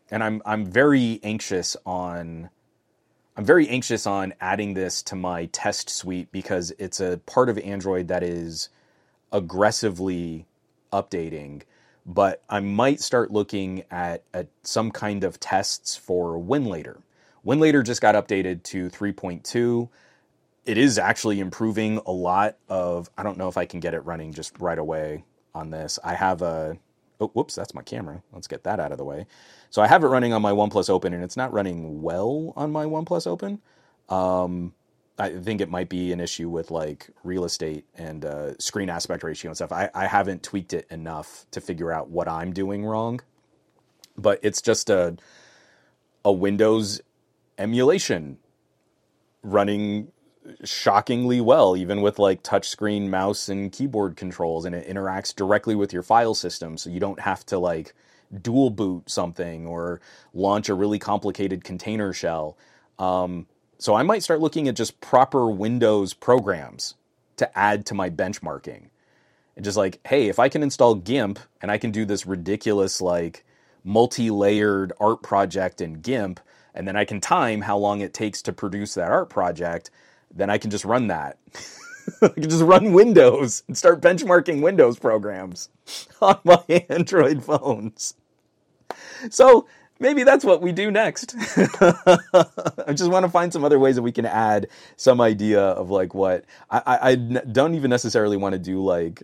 and 0.10 0.24
I'm 0.24 0.42
I'm 0.46 0.66
very 0.66 1.20
anxious 1.24 1.78
on 1.86 2.50
I'm 3.38 3.46
very 3.46 3.70
anxious 3.70 4.08
on 4.08 4.34
adding 4.42 4.74
this 4.74 5.04
to 5.04 5.16
my 5.16 5.46
test 5.46 5.92
suite 5.92 6.32
because 6.32 6.74
it's 6.80 7.00
a 7.00 7.22
part 7.28 7.50
of 7.50 7.60
Android 7.60 8.08
that 8.08 8.24
is 8.24 8.70
aggressively 9.32 10.48
updating. 10.92 11.62
But 12.04 12.42
I 12.50 12.62
might 12.62 13.00
start 13.00 13.30
looking 13.30 13.84
at, 13.92 14.24
at 14.34 14.48
some 14.64 14.90
kind 14.90 15.24
of 15.24 15.40
tests 15.40 15.96
for 15.96 16.40
Winlator. 16.40 17.04
Winlator 17.44 17.84
just 17.84 18.02
got 18.02 18.16
updated 18.16 18.64
to 18.64 18.90
3.2. 18.90 19.88
It 20.66 20.78
is 20.80 20.98
actually 20.98 21.40
improving 21.40 22.00
a 22.08 22.12
lot 22.12 22.58
of. 22.70 23.08
I 23.20 23.24
don't 23.24 23.38
know 23.38 23.50
if 23.50 23.58
I 23.58 23.66
can 23.66 23.80
get 23.80 23.94
it 23.94 24.04
running 24.04 24.34
just 24.34 24.60
right 24.60 24.80
away 24.80 25.26
on 25.54 25.70
this. 25.70 26.00
I 26.04 26.16
have 26.16 26.42
a. 26.42 26.78
Oh, 27.20 27.30
whoops, 27.30 27.56
that's 27.56 27.74
my 27.74 27.82
camera. 27.82 28.24
Let's 28.34 28.48
get 28.48 28.64
that 28.64 28.80
out 28.80 28.92
of 28.92 28.98
the 28.98 29.06
way. 29.06 29.28
So 29.70 29.82
I 29.82 29.88
have 29.88 30.04
it 30.04 30.08
running 30.08 30.34
on 30.34 30.42
my 30.42 30.52
OnePlus 30.52 30.90
Open, 30.90 31.14
and 31.14 31.24
it's 31.24 31.38
not 31.38 31.54
running 31.54 32.02
well 32.02 32.54
on 32.56 32.72
my 32.72 32.86
OnePlus 32.86 33.28
Open. 33.28 33.62
Um, 34.10 34.74
I 35.20 35.30
think 35.32 35.62
it 35.62 35.70
might 35.70 35.90
be 35.90 36.12
an 36.14 36.20
issue 36.20 36.50
with 36.50 36.72
like 36.72 37.10
real 37.24 37.46
estate 37.46 37.86
and 37.96 38.26
uh, 38.26 38.58
screen 38.60 38.90
aspect 38.90 39.24
ratio 39.24 39.50
and 39.50 39.58
stuff. 39.58 39.72
I, 39.72 39.90
I 39.96 40.08
haven't 40.08 40.44
tweaked 40.44 40.74
it 40.74 40.88
enough 40.92 41.46
to 41.52 41.62
figure 41.62 41.92
out 41.92 42.10
what 42.10 42.28
I'm 42.28 42.54
doing 42.54 42.86
wrong, 42.86 43.22
but 44.18 44.40
it's 44.44 44.62
just 44.62 44.90
a 44.90 45.18
a 46.26 46.32
Windows 46.32 47.02
emulation 47.58 48.38
running 49.44 50.12
shockingly 50.64 51.42
well, 51.42 51.76
even 51.76 52.02
with 52.02 52.20
like 52.20 52.44
touchscreen 52.44 53.10
mouse 53.10 53.50
and 53.50 53.72
keyboard 53.72 54.16
controls, 54.16 54.66
and 54.66 54.76
it 54.76 54.88
interacts 54.88 55.36
directly 55.36 55.76
with 55.76 55.94
your 55.94 56.04
file 56.04 56.34
system, 56.34 56.78
so 56.78 56.90
you 56.90 57.00
don't 57.00 57.20
have 57.20 57.46
to 57.48 57.60
like 57.60 57.94
dual 58.42 58.70
boot 58.70 59.10
something 59.10 59.66
or 59.68 60.02
launch 60.34 60.70
a 60.70 60.74
really 60.74 61.00
complicated 61.00 61.64
container 61.64 62.14
shell. 62.14 62.58
Um, 63.00 63.48
so 63.78 63.94
I 63.94 64.04
might 64.04 64.24
start 64.24 64.42
looking 64.42 64.68
at 64.68 64.76
just 64.76 65.00
proper 65.02 65.50
Windows 65.50 66.14
programs 66.14 66.96
to 67.38 67.58
add 67.58 67.86
to 67.86 67.94
my 67.94 68.10
benchmarking. 68.10 68.90
And 69.56 69.64
just 69.64 69.78
like, 69.78 70.00
hey, 70.06 70.28
if 70.28 70.40
I 70.40 70.50
can 70.50 70.64
install 70.64 70.96
GIMP 70.96 71.40
and 71.62 71.72
I 71.72 71.78
can 71.78 71.92
do 71.92 72.06
this 72.06 72.26
ridiculous 72.26 73.02
like 73.02 73.44
multi-layered 73.84 74.94
art 75.00 75.24
project 75.24 75.82
in 75.82 76.02
GIMP, 76.02 76.40
and 76.74 76.88
then 76.88 76.96
I 76.96 77.06
can 77.06 77.22
time 77.22 77.62
how 77.62 77.78
long 77.78 78.02
it 78.02 78.14
takes 78.14 78.42
to 78.44 78.54
produce 78.54 78.94
that 78.96 79.12
art 79.12 79.30
project, 79.30 79.90
then 80.38 80.50
I 80.50 80.58
can 80.58 80.70
just 80.70 80.86
run 80.86 81.08
that. 81.08 81.38
I 82.22 82.30
can 82.30 82.50
just 82.50 82.64
run 82.64 82.94
Windows 82.94 83.64
and 83.68 83.78
start 83.78 84.02
benchmarking 84.02 84.62
Windows 84.62 84.98
programs 84.98 85.70
on 86.22 86.40
my 86.44 86.64
Android 86.90 87.44
phones. 87.44 88.16
So 89.30 89.68
maybe 90.00 90.24
that's 90.24 90.46
what 90.46 90.62
we 90.62 90.72
do 90.72 90.92
next. 90.92 91.36
I 91.82 92.94
just 92.94 93.12
want 93.12 93.26
to 93.26 93.32
find 93.32 93.52
some 93.52 93.66
other 93.66 93.80
ways 93.80 93.96
that 93.96 94.02
we 94.02 94.12
can 94.12 94.26
add 94.26 94.68
some 94.96 95.20
idea 95.20 95.62
of 95.62 95.90
like 95.90 96.14
what 96.14 96.46
I, 96.70 96.82
I, 96.86 97.10
I 97.12 97.16
don't 97.16 97.76
even 97.76 97.90
necessarily 97.90 98.38
want 98.38 98.54
to 98.54 98.60
do 98.60 98.84
like 98.84 99.24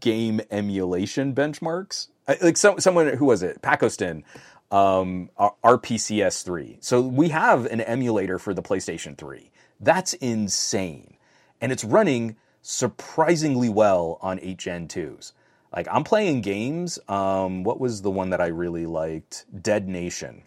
game 0.00 0.40
emulation 0.50 1.34
benchmarks. 1.34 2.08
I, 2.28 2.38
like 2.42 2.56
some, 2.56 2.80
someone 2.80 3.08
who 3.08 3.26
was 3.26 3.42
it, 3.42 3.62
Pacoston, 3.62 4.22
um, 4.70 5.30
RPCS3. 5.38 6.82
So 6.82 7.00
we 7.00 7.28
have 7.28 7.66
an 7.66 7.80
emulator 7.82 8.38
for 8.38 8.54
the 8.54 8.62
PlayStation 8.62 9.16
3. 9.16 9.50
That's 9.80 10.14
insane, 10.14 11.16
and 11.60 11.72
it's 11.72 11.84
running 11.84 12.36
surprisingly 12.62 13.68
well 13.68 14.18
on 14.20 14.40
8 14.40 14.56
Gen 14.56 14.88
2s. 14.88 15.32
Like 15.74 15.86
I'm 15.90 16.04
playing 16.04 16.40
games. 16.40 16.98
Um, 17.08 17.62
what 17.62 17.78
was 17.78 18.02
the 18.02 18.10
one 18.10 18.30
that 18.30 18.40
I 18.40 18.46
really 18.46 18.86
liked? 18.86 19.44
Dead 19.62 19.88
Nation. 19.88 20.42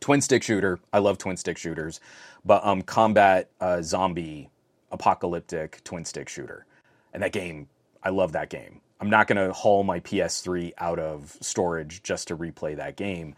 Twin 0.00 0.20
stick 0.20 0.42
shooter. 0.42 0.78
I 0.92 0.98
love 0.98 1.16
twin 1.16 1.36
stick 1.38 1.56
shooters, 1.56 2.00
but 2.44 2.64
um, 2.64 2.82
combat 2.82 3.48
uh, 3.60 3.80
zombie 3.80 4.50
apocalyptic 4.92 5.82
twin 5.82 6.04
stick 6.04 6.28
shooter, 6.28 6.66
and 7.12 7.22
that 7.22 7.32
game. 7.32 7.68
I 8.02 8.10
love 8.10 8.32
that 8.32 8.50
game. 8.50 8.82
I'm 9.00 9.08
not 9.08 9.26
going 9.26 9.44
to 9.44 9.52
haul 9.54 9.82
my 9.82 10.00
PS3 10.00 10.72
out 10.76 10.98
of 10.98 11.38
storage 11.40 12.02
just 12.02 12.28
to 12.28 12.36
replay 12.36 12.76
that 12.76 12.96
game, 12.96 13.34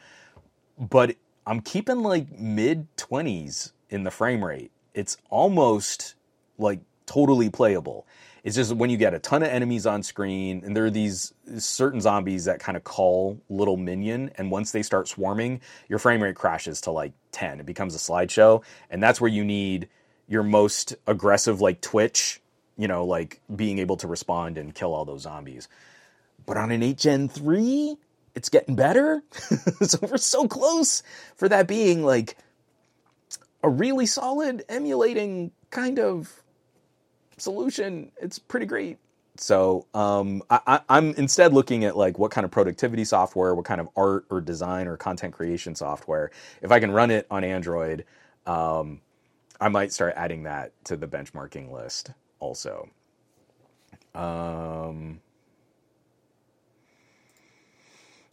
but 0.77 1.15
I'm 1.47 1.61
keeping 1.61 2.03
like 2.03 2.37
mid 2.39 2.89
20s 2.97 3.71
in 3.89 4.03
the 4.03 4.11
frame 4.11 4.45
rate. 4.45 4.73
It's 4.97 5.19
almost 5.31 6.15
like 6.59 6.81
totally 7.05 7.51
playable. 7.51 8.07
It's 8.43 8.57
just 8.57 8.73
when 8.75 8.91
you 8.91 8.97
get 8.97 9.13
a 9.13 9.19
ton 9.19 9.43
of 9.43 9.49
enemies 9.49 9.87
on 9.87 10.03
screen, 10.03 10.63
and 10.65 10.75
there 10.75 10.87
are 10.87 10.91
these 10.91 11.35
certain 11.59 12.01
zombies 12.01 12.47
that 12.47 12.61
kind 12.61 12.77
of 12.77 12.85
call 12.85 13.41
little 13.51 13.77
minion, 13.77 14.31
and 14.37 14.51
once 14.51 14.73
they 14.73 14.83
start 14.83 15.07
swarming, 15.07 15.61
your 15.89 15.99
frame 15.99 16.23
rate 16.23 16.37
crashes 16.37 16.81
to 16.83 16.93
like 16.93 17.13
10. 17.33 17.61
It 17.61 17.67
becomes 17.67 17.95
a 17.95 17.99
slideshow, 17.99 18.63
and 18.89 19.03
that's 19.03 19.21
where 19.21 19.31
you 19.31 19.45
need 19.45 19.89
your 20.29 20.43
most 20.43 20.95
aggressive, 21.07 21.61
like 21.61 21.81
Twitch, 21.81 22.41
you 22.79 22.89
know, 22.89 23.05
like 23.05 23.41
being 23.55 23.79
able 23.79 23.97
to 23.99 24.07
respond 24.07 24.57
and 24.59 24.75
kill 24.75 24.95
all 24.95 25.05
those 25.05 25.23
zombies. 25.23 25.69
But 26.47 26.57
on 26.57 26.71
an 26.71 26.83
8 26.83 26.97
Gen 26.97 27.29
3, 27.29 27.97
it's 28.35 28.49
getting 28.49 28.77
better. 28.77 29.25
so 29.83 29.99
we're 30.03 30.17
so 30.19 30.47
close 30.47 31.03
for 31.35 31.49
that 31.49 31.67
being 31.67 32.05
like 32.05 32.37
a 33.63 33.69
really 33.69 34.07
solid 34.07 34.65
emulating 34.69 35.53
kind 35.71 35.99
of 35.99 36.43
solution. 37.39 38.13
It's 38.21 38.39
pretty 38.39 38.67
great. 38.67 38.99
So 39.39 39.87
um, 39.93 40.43
I, 40.49 40.81
am 40.89 41.13
instead 41.15 41.53
looking 41.53 41.85
at 41.85 41.97
like 41.97 42.19
what 42.19 42.31
kind 42.31 42.45
of 42.45 42.51
productivity 42.51 43.05
software, 43.05 43.55
what 43.55 43.67
kind 43.67 43.81
of 43.81 43.89
art 43.97 44.25
or 44.31 44.41
design 44.41 44.87
or 44.87 44.97
content 44.97 45.35
creation 45.35 45.75
software. 45.75 46.31
If 46.63 46.73
I 46.73 46.81
can 46.81 46.91
run 46.91 47.11
it 47.11 47.27
on 47.31 47.45
Android, 47.45 48.05
um, 48.47 49.01
I 49.61 49.69
might 49.69 49.93
start 49.93 50.15
adding 50.17 50.45
that 50.45 50.73
to 50.85 50.97
the 50.97 51.07
benchmarking 51.07 51.71
list 51.71 52.11
also. 52.41 52.89
Um, 54.15 55.21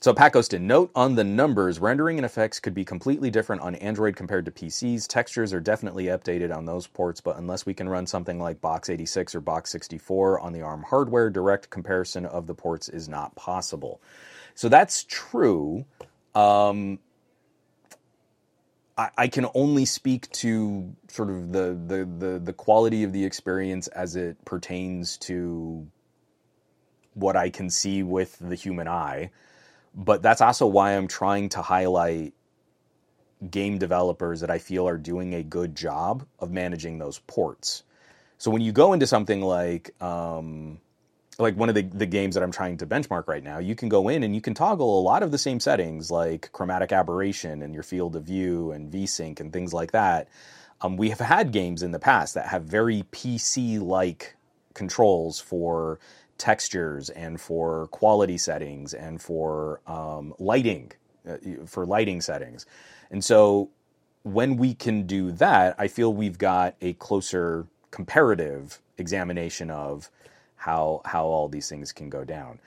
So 0.03 0.13
Pat 0.13 0.35
note 0.59 0.91
on 0.95 1.15
the 1.15 1.23
numbers, 1.23 1.79
rendering 1.79 2.17
and 2.17 2.25
effects 2.25 2.59
could 2.59 2.73
be 2.73 2.83
completely 2.83 3.31
different 3.31 3.61
on 3.61 3.75
Android 3.75 4.17
compared 4.17 4.43
to 4.43 4.51
PCs. 4.51 5.07
Textures 5.07 5.53
are 5.53 5.61
definitely 5.61 6.07
updated 6.07 6.53
on 6.53 6.65
those 6.65 6.87
ports, 6.87 7.21
but 7.21 7.37
unless 7.37 7.65
we 7.65 7.73
can 7.73 7.87
run 7.87 8.05
something 8.05 8.37
like 8.37 8.59
Box 8.59 8.89
86 8.89 9.33
or 9.33 9.39
Box 9.39 9.69
64 9.69 10.41
on 10.41 10.51
the 10.51 10.61
ARM 10.61 10.83
hardware, 10.83 11.29
direct 11.29 11.69
comparison 11.69 12.25
of 12.25 12.47
the 12.47 12.53
ports 12.53 12.89
is 12.89 13.07
not 13.07 13.33
possible. 13.35 14.01
So 14.55 14.67
that's 14.67 15.05
true. 15.05 15.85
Um, 16.35 16.99
I, 18.97 19.09
I 19.17 19.27
can 19.29 19.47
only 19.55 19.85
speak 19.85 20.29
to 20.31 20.93
sort 21.07 21.29
of 21.29 21.53
the, 21.53 21.79
the, 21.87 22.03
the, 22.03 22.39
the 22.39 22.53
quality 22.53 23.05
of 23.05 23.13
the 23.13 23.23
experience 23.23 23.87
as 23.87 24.17
it 24.17 24.43
pertains 24.43 25.15
to 25.19 25.87
what 27.13 27.37
I 27.37 27.49
can 27.49 27.69
see 27.69 28.03
with 28.03 28.37
the 28.41 28.55
human 28.55 28.89
eye 28.89 29.31
but 29.95 30.21
that's 30.21 30.41
also 30.41 30.65
why 30.67 30.91
I'm 30.91 31.07
trying 31.07 31.49
to 31.49 31.61
highlight 31.61 32.33
game 33.49 33.77
developers 33.77 34.41
that 34.41 34.49
I 34.49 34.57
feel 34.57 34.87
are 34.87 34.97
doing 34.97 35.33
a 35.33 35.43
good 35.43 35.75
job 35.75 36.25
of 36.39 36.51
managing 36.51 36.97
those 36.97 37.19
ports. 37.19 37.83
So 38.37 38.51
when 38.51 38.61
you 38.61 38.71
go 38.71 38.93
into 38.93 39.07
something 39.07 39.41
like 39.41 39.99
um, 40.01 40.79
like 41.39 41.55
one 41.55 41.69
of 41.69 41.75
the, 41.75 41.83
the 41.83 42.05
games 42.05 42.35
that 42.35 42.43
I'm 42.43 42.51
trying 42.51 42.77
to 42.77 42.87
benchmark 42.87 43.27
right 43.27 43.43
now, 43.43 43.57
you 43.59 43.75
can 43.75 43.89
go 43.89 44.09
in 44.09 44.23
and 44.23 44.35
you 44.35 44.41
can 44.41 44.53
toggle 44.53 44.99
a 44.99 45.01
lot 45.01 45.23
of 45.23 45.31
the 45.31 45.37
same 45.37 45.59
settings 45.59 46.11
like 46.11 46.51
chromatic 46.51 46.91
aberration 46.91 47.61
and 47.61 47.73
your 47.73 47.83
field 47.83 48.15
of 48.15 48.23
view 48.23 48.71
and 48.71 48.91
VSync 48.91 49.39
and 49.39 49.51
things 49.51 49.73
like 49.73 49.91
that. 49.91 50.27
Um, 50.81 50.97
we 50.97 51.09
have 51.09 51.19
had 51.19 51.51
games 51.51 51.81
in 51.81 51.91
the 51.91 51.99
past 51.99 52.33
that 52.33 52.47
have 52.47 52.63
very 52.63 53.03
PC 53.11 53.81
like 53.81 54.35
controls 54.73 55.39
for 55.39 55.99
textures 56.37 57.09
and 57.09 57.39
for 57.39 57.87
quality 57.87 58.37
settings 58.37 58.93
and 58.93 59.21
for 59.21 59.81
um, 59.87 60.33
lighting, 60.39 60.91
uh, 61.27 61.37
for 61.65 61.85
lighting 61.85 62.21
settings. 62.21 62.65
And 63.11 63.23
so 63.23 63.69
when 64.23 64.57
we 64.57 64.73
can 64.73 65.05
do 65.05 65.31
that, 65.33 65.75
I 65.77 65.87
feel 65.87 66.13
we've 66.13 66.37
got 66.37 66.75
a 66.81 66.93
closer 66.93 67.67
comparative 67.91 68.81
examination 68.97 69.69
of 69.69 70.09
how 70.55 71.01
how 71.05 71.25
all 71.25 71.47
these 71.49 71.69
things 71.69 71.91
can 71.91 72.09
go 72.09 72.23
down. 72.23 72.59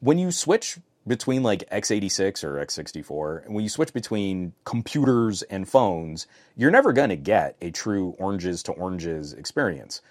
When 0.00 0.18
you 0.18 0.30
switch 0.30 0.78
between 1.06 1.42
like 1.42 1.68
x86 1.70 2.42
or 2.42 2.64
x64, 2.64 3.46
and 3.46 3.54
when 3.54 3.62
you 3.62 3.68
switch 3.68 3.92
between 3.92 4.52
computers 4.64 5.42
and 5.42 5.68
phones, 5.68 6.26
you're 6.56 6.72
never 6.72 6.92
going 6.92 7.10
to 7.10 7.16
get 7.16 7.56
a 7.62 7.70
true 7.70 8.16
oranges 8.18 8.62
to 8.64 8.72
oranges 8.72 9.32
experience. 9.32 10.02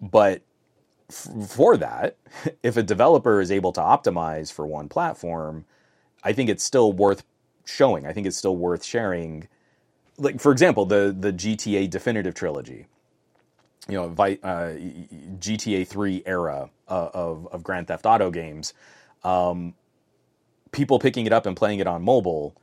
But 0.00 0.42
for 1.10 1.76
that, 1.76 2.16
if 2.62 2.76
a 2.76 2.82
developer 2.82 3.40
is 3.40 3.50
able 3.50 3.72
to 3.72 3.80
optimize 3.80 4.52
for 4.52 4.66
one 4.66 4.88
platform, 4.88 5.64
I 6.24 6.32
think 6.32 6.50
it's 6.50 6.64
still 6.64 6.92
worth 6.92 7.24
showing. 7.64 8.06
I 8.06 8.12
think 8.12 8.26
it's 8.26 8.36
still 8.36 8.56
worth 8.56 8.84
sharing. 8.84 9.48
Like 10.18 10.40
for 10.40 10.52
example, 10.52 10.86
the 10.86 11.14
the 11.18 11.32
GTA 11.32 11.90
Definitive 11.90 12.34
Trilogy, 12.34 12.86
you 13.88 13.96
know, 13.96 14.08
uh, 14.42 14.74
GTA 15.38 15.86
Three 15.86 16.22
era 16.26 16.70
uh, 16.88 17.10
of 17.14 17.48
of 17.48 17.62
Grand 17.62 17.88
Theft 17.88 18.06
Auto 18.06 18.30
games. 18.30 18.74
Um, 19.24 19.74
people 20.72 20.98
picking 20.98 21.26
it 21.26 21.32
up 21.32 21.46
and 21.46 21.56
playing 21.56 21.78
it 21.78 21.86
on 21.86 22.02
mobile 22.02 22.56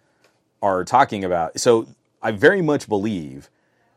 are 0.61 0.83
talking 0.83 1.23
about. 1.23 1.59
So 1.59 1.87
I 2.21 2.31
very 2.31 2.61
much 2.61 2.89
believe 2.89 3.49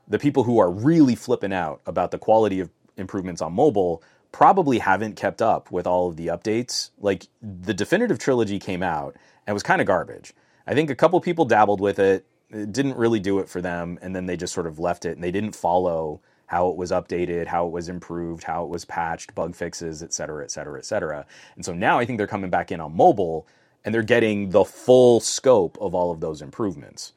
the 0.09 0.19
people 0.19 0.45
who 0.45 0.59
are 0.59 0.71
really 0.71 1.15
flipping 1.15 1.53
out 1.53 1.81
about 1.87 2.11
the 2.11 2.19
quality 2.19 2.61
of 2.61 2.71
improvements 2.97 3.43
on 3.43 3.53
mobile 3.53 4.03
probably 4.33 4.79
haven't 4.79 5.15
kept 5.17 5.41
up 5.41 5.71
with 5.71 5.87
all 5.87 6.09
of 6.09 6.17
the 6.17 6.29
updates. 6.29 6.91
Like 6.99 7.27
the 7.41 7.75
definitive 7.75 8.19
trilogy 8.19 8.59
came 8.59 8.83
out 8.83 9.17
and 9.47 9.55
was 9.55 9.63
kind 9.63 9.81
of 9.81 9.87
garbage. 9.87 10.33
I 10.67 10.75
think 10.75 10.91
a 10.91 10.95
couple 10.95 11.21
people 11.21 11.45
dabbled 11.45 11.81
with 11.81 11.99
it, 11.99 12.25
it 12.51 12.73
didn't 12.73 12.97
really 12.97 13.21
do 13.21 13.39
it 13.39 13.49
for 13.49 13.61
them, 13.61 13.99
and 14.03 14.15
then 14.15 14.27
they 14.27 14.37
just 14.37 14.55
sort 14.55 14.67
of 14.67 14.79
left 14.79 15.05
it 15.05 15.13
and 15.13 15.25
they 15.25 15.31
didn't 15.31 15.55
follow 15.55 16.21
how 16.47 16.69
it 16.69 16.77
was 16.77 16.91
updated, 16.91 17.47
how 17.47 17.67
it 17.67 17.73
was 17.73 17.89
improved, 17.89 18.45
how 18.45 18.63
it 18.63 18.69
was 18.69 18.85
patched, 18.85 19.35
bug 19.35 19.55
fixes, 19.55 20.03
et 20.03 20.13
cetera, 20.13 20.45
et 20.45 20.51
cetera, 20.51 20.79
et 20.79 20.85
cetera. 20.85 21.25
And 21.57 21.65
so 21.65 21.73
now 21.73 21.99
I 21.99 22.05
think 22.05 22.19
they're 22.19 22.27
coming 22.27 22.51
back 22.51 22.71
in 22.71 22.79
on 22.79 22.95
mobile 22.95 23.47
and 23.85 23.95
they're 23.95 24.03
getting 24.03 24.51
the 24.51 24.65
full 24.65 25.21
scope 25.21 25.79
of 25.81 25.95
all 25.95 26.11
of 26.11 26.21
those 26.21 26.43
improvements. 26.43 27.15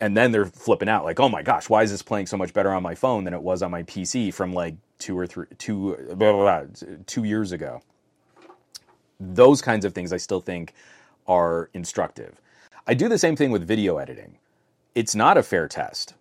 And 0.00 0.16
then 0.16 0.30
they're 0.30 0.46
flipping 0.46 0.88
out 0.88 1.04
like, 1.04 1.18
oh 1.18 1.28
my 1.28 1.42
gosh, 1.42 1.68
why 1.68 1.82
is 1.82 1.90
this 1.90 2.02
playing 2.02 2.26
so 2.26 2.36
much 2.36 2.52
better 2.52 2.72
on 2.72 2.82
my 2.84 2.94
phone 2.94 3.24
than 3.24 3.34
it 3.34 3.42
was 3.42 3.60
on 3.60 3.72
my 3.72 3.82
PC 3.82 4.32
from 4.32 4.52
like 4.52 4.76
two 4.98 5.18
or 5.18 5.26
three, 5.26 5.46
two, 5.58 5.96
blah, 6.14 6.32
blah, 6.32 6.62
blah, 6.62 6.86
two 7.06 7.24
years 7.24 7.52
ago? 7.52 7.82
Those 9.20 9.62
kinds 9.62 9.84
of 9.84 9.94
things 9.94 10.12
I 10.12 10.16
still 10.16 10.40
think 10.40 10.74
are 11.26 11.70
instructive. 11.74 12.40
I 12.86 12.94
do 12.94 13.08
the 13.08 13.18
same 13.18 13.36
thing 13.36 13.50
with 13.50 13.66
video 13.66 13.98
editing. 13.98 14.38
It's 14.94 15.14
not 15.14 15.36
a 15.36 15.42
fair 15.42 15.68
test. 15.68 16.14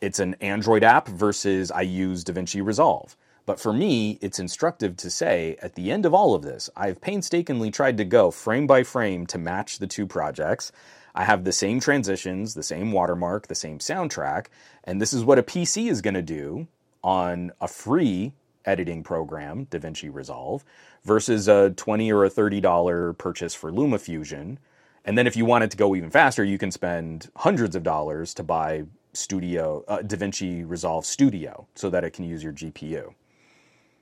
It's 0.00 0.18
an 0.18 0.34
Android 0.40 0.84
app 0.84 1.08
versus 1.08 1.70
I 1.70 1.82
use 1.82 2.24
DaVinci 2.24 2.64
Resolve. 2.64 3.16
But 3.46 3.58
for 3.58 3.72
me, 3.72 4.18
it's 4.20 4.38
instructive 4.38 4.96
to 4.98 5.10
say 5.10 5.56
at 5.62 5.74
the 5.74 5.90
end 5.90 6.04
of 6.04 6.12
all 6.12 6.34
of 6.34 6.42
this, 6.42 6.68
I've 6.76 7.00
painstakingly 7.00 7.70
tried 7.70 7.96
to 7.96 8.04
go 8.04 8.30
frame 8.30 8.66
by 8.66 8.82
frame 8.82 9.26
to 9.28 9.38
match 9.38 9.78
the 9.78 9.86
two 9.86 10.06
projects. 10.06 10.70
I 11.14 11.24
have 11.24 11.44
the 11.44 11.52
same 11.52 11.80
transitions, 11.80 12.52
the 12.54 12.62
same 12.62 12.92
watermark, 12.92 13.46
the 13.46 13.54
same 13.54 13.78
soundtrack, 13.78 14.46
and 14.84 15.00
this 15.00 15.14
is 15.14 15.24
what 15.24 15.38
a 15.38 15.42
PC 15.42 15.90
is 15.90 16.02
going 16.02 16.14
to 16.14 16.22
do 16.22 16.68
on 17.02 17.52
a 17.60 17.68
free 17.68 18.32
editing 18.64 19.02
program, 19.02 19.66
DaVinci 19.66 20.12
Resolve, 20.12 20.64
versus 21.04 21.48
a 21.48 21.70
20 21.70 22.12
or 22.12 22.24
a 22.24 22.30
$30 22.30 23.16
purchase 23.16 23.54
for 23.54 23.72
LumaFusion. 23.72 24.58
And 25.04 25.16
then 25.16 25.26
if 25.26 25.36
you 25.36 25.44
want 25.44 25.64
it 25.64 25.70
to 25.70 25.76
go 25.76 25.96
even 25.96 26.10
faster, 26.10 26.44
you 26.44 26.58
can 26.58 26.70
spend 26.70 27.30
hundreds 27.36 27.74
of 27.74 27.82
dollars 27.82 28.34
to 28.34 28.42
buy 28.42 28.84
Studio 29.14 29.84
uh, 29.88 29.98
DaVinci 29.98 30.68
Resolve 30.68 31.06
Studio 31.06 31.66
so 31.74 31.88
that 31.90 32.04
it 32.04 32.12
can 32.12 32.24
use 32.24 32.42
your 32.42 32.52
GPU. 32.52 33.14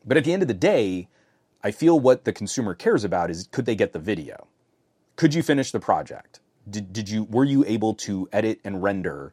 But 0.04 0.16
at 0.16 0.24
the 0.24 0.32
end 0.32 0.42
of 0.42 0.48
the 0.48 0.54
day, 0.54 1.08
I 1.62 1.70
feel 1.70 1.98
what 1.98 2.24
the 2.24 2.32
consumer 2.32 2.74
cares 2.74 3.04
about 3.04 3.30
is 3.30 3.48
could 3.50 3.66
they 3.66 3.74
get 3.74 3.92
the 3.92 3.98
video? 3.98 4.46
Could 5.16 5.34
you 5.34 5.42
finish 5.42 5.70
the 5.70 5.80
project? 5.80 6.40
Did, 6.68 6.92
did 6.92 7.08
you 7.08 7.24
were 7.24 7.44
you 7.44 7.64
able 7.66 7.94
to 7.94 8.28
edit 8.32 8.60
and 8.64 8.82
render 8.82 9.32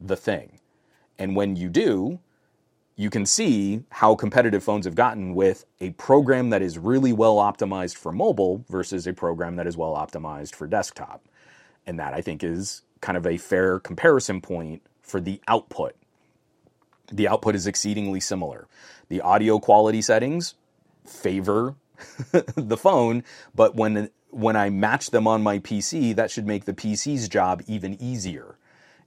the 0.00 0.16
thing? 0.16 0.60
And 1.18 1.34
when 1.34 1.56
you 1.56 1.68
do, 1.68 2.20
you 2.96 3.10
can 3.10 3.26
see 3.26 3.82
how 3.90 4.14
competitive 4.14 4.64
phones 4.64 4.86
have 4.86 4.94
gotten 4.94 5.34
with 5.34 5.66
a 5.80 5.90
program 5.90 6.48
that 6.50 6.62
is 6.62 6.78
really 6.78 7.12
well 7.12 7.36
optimized 7.36 7.96
for 7.96 8.10
mobile 8.10 8.64
versus 8.70 9.06
a 9.06 9.12
program 9.12 9.56
that 9.56 9.66
is 9.66 9.76
well 9.76 9.94
optimized 9.94 10.54
for 10.54 10.66
desktop. 10.66 11.22
And 11.86 11.98
that 12.00 12.14
I 12.14 12.22
think 12.22 12.42
is 12.42 12.82
kind 13.02 13.18
of 13.18 13.26
a 13.26 13.36
fair 13.36 13.78
comparison 13.78 14.40
point 14.40 14.82
for 15.02 15.20
the 15.20 15.40
output. 15.46 15.94
The 17.12 17.28
output 17.28 17.54
is 17.54 17.66
exceedingly 17.66 18.18
similar. 18.18 18.66
The 19.08 19.20
audio 19.20 19.58
quality 19.58 20.00
settings 20.02 20.54
favor 21.06 21.76
the 22.32 22.76
phone, 22.76 23.24
but 23.54 23.76
when 23.76 24.10
when 24.30 24.56
I 24.56 24.68
match 24.70 25.10
them 25.10 25.26
on 25.26 25.42
my 25.42 25.60
PC, 25.60 26.14
that 26.16 26.30
should 26.30 26.46
make 26.46 26.64
the 26.64 26.74
PC's 26.74 27.28
job 27.28 27.62
even 27.66 28.00
easier 28.02 28.56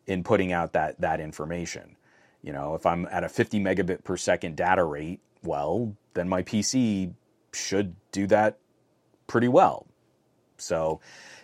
in 0.07 0.23
putting 0.23 0.51
out 0.51 0.73
that 0.73 1.01
that 1.01 1.19
information. 1.19 1.97
You 2.41 2.53
know, 2.53 2.75
if 2.75 2.85
I'm 2.85 3.05
at 3.07 3.23
a 3.23 3.29
50 3.29 3.59
megabit 3.59 4.03
per 4.03 4.15
second 4.15 4.55
data 4.55 4.83
rate, 4.83 5.19
well, 5.43 5.95
then 6.13 6.29
my 6.29 6.43
PC 6.43 7.13
should 7.53 7.95
do 8.11 8.27
that 8.27 8.57
pretty 9.27 9.47
well. 9.47 9.85
So 10.57 10.99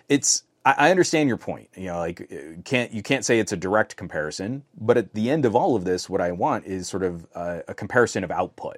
it's 0.10 0.44
I 0.68 0.90
understand 0.90 1.28
your 1.30 1.38
point. 1.38 1.70
You 1.76 1.88
know, 1.88 2.00
like 2.00 2.22
uh, 2.22 2.60
can't 2.64 2.92
you 2.92 3.04
can't 3.04 3.24
say 3.24 3.40
it's 3.40 3.52
a 3.52 3.58
direct 3.58 3.96
comparison, 3.96 4.64
but 4.76 4.98
at 4.98 5.14
the 5.14 5.30
end 5.30 5.46
of 5.46 5.56
all 5.56 5.76
of 5.76 5.86
this, 5.86 6.10
what 6.10 6.22
I 6.22 6.32
want 6.32 6.66
is 6.66 6.88
sort 6.88 7.04
of 7.04 7.28
a, 7.36 7.64
a 7.68 7.74
comparison 7.76 8.24
of 8.24 8.32
output. 8.32 8.78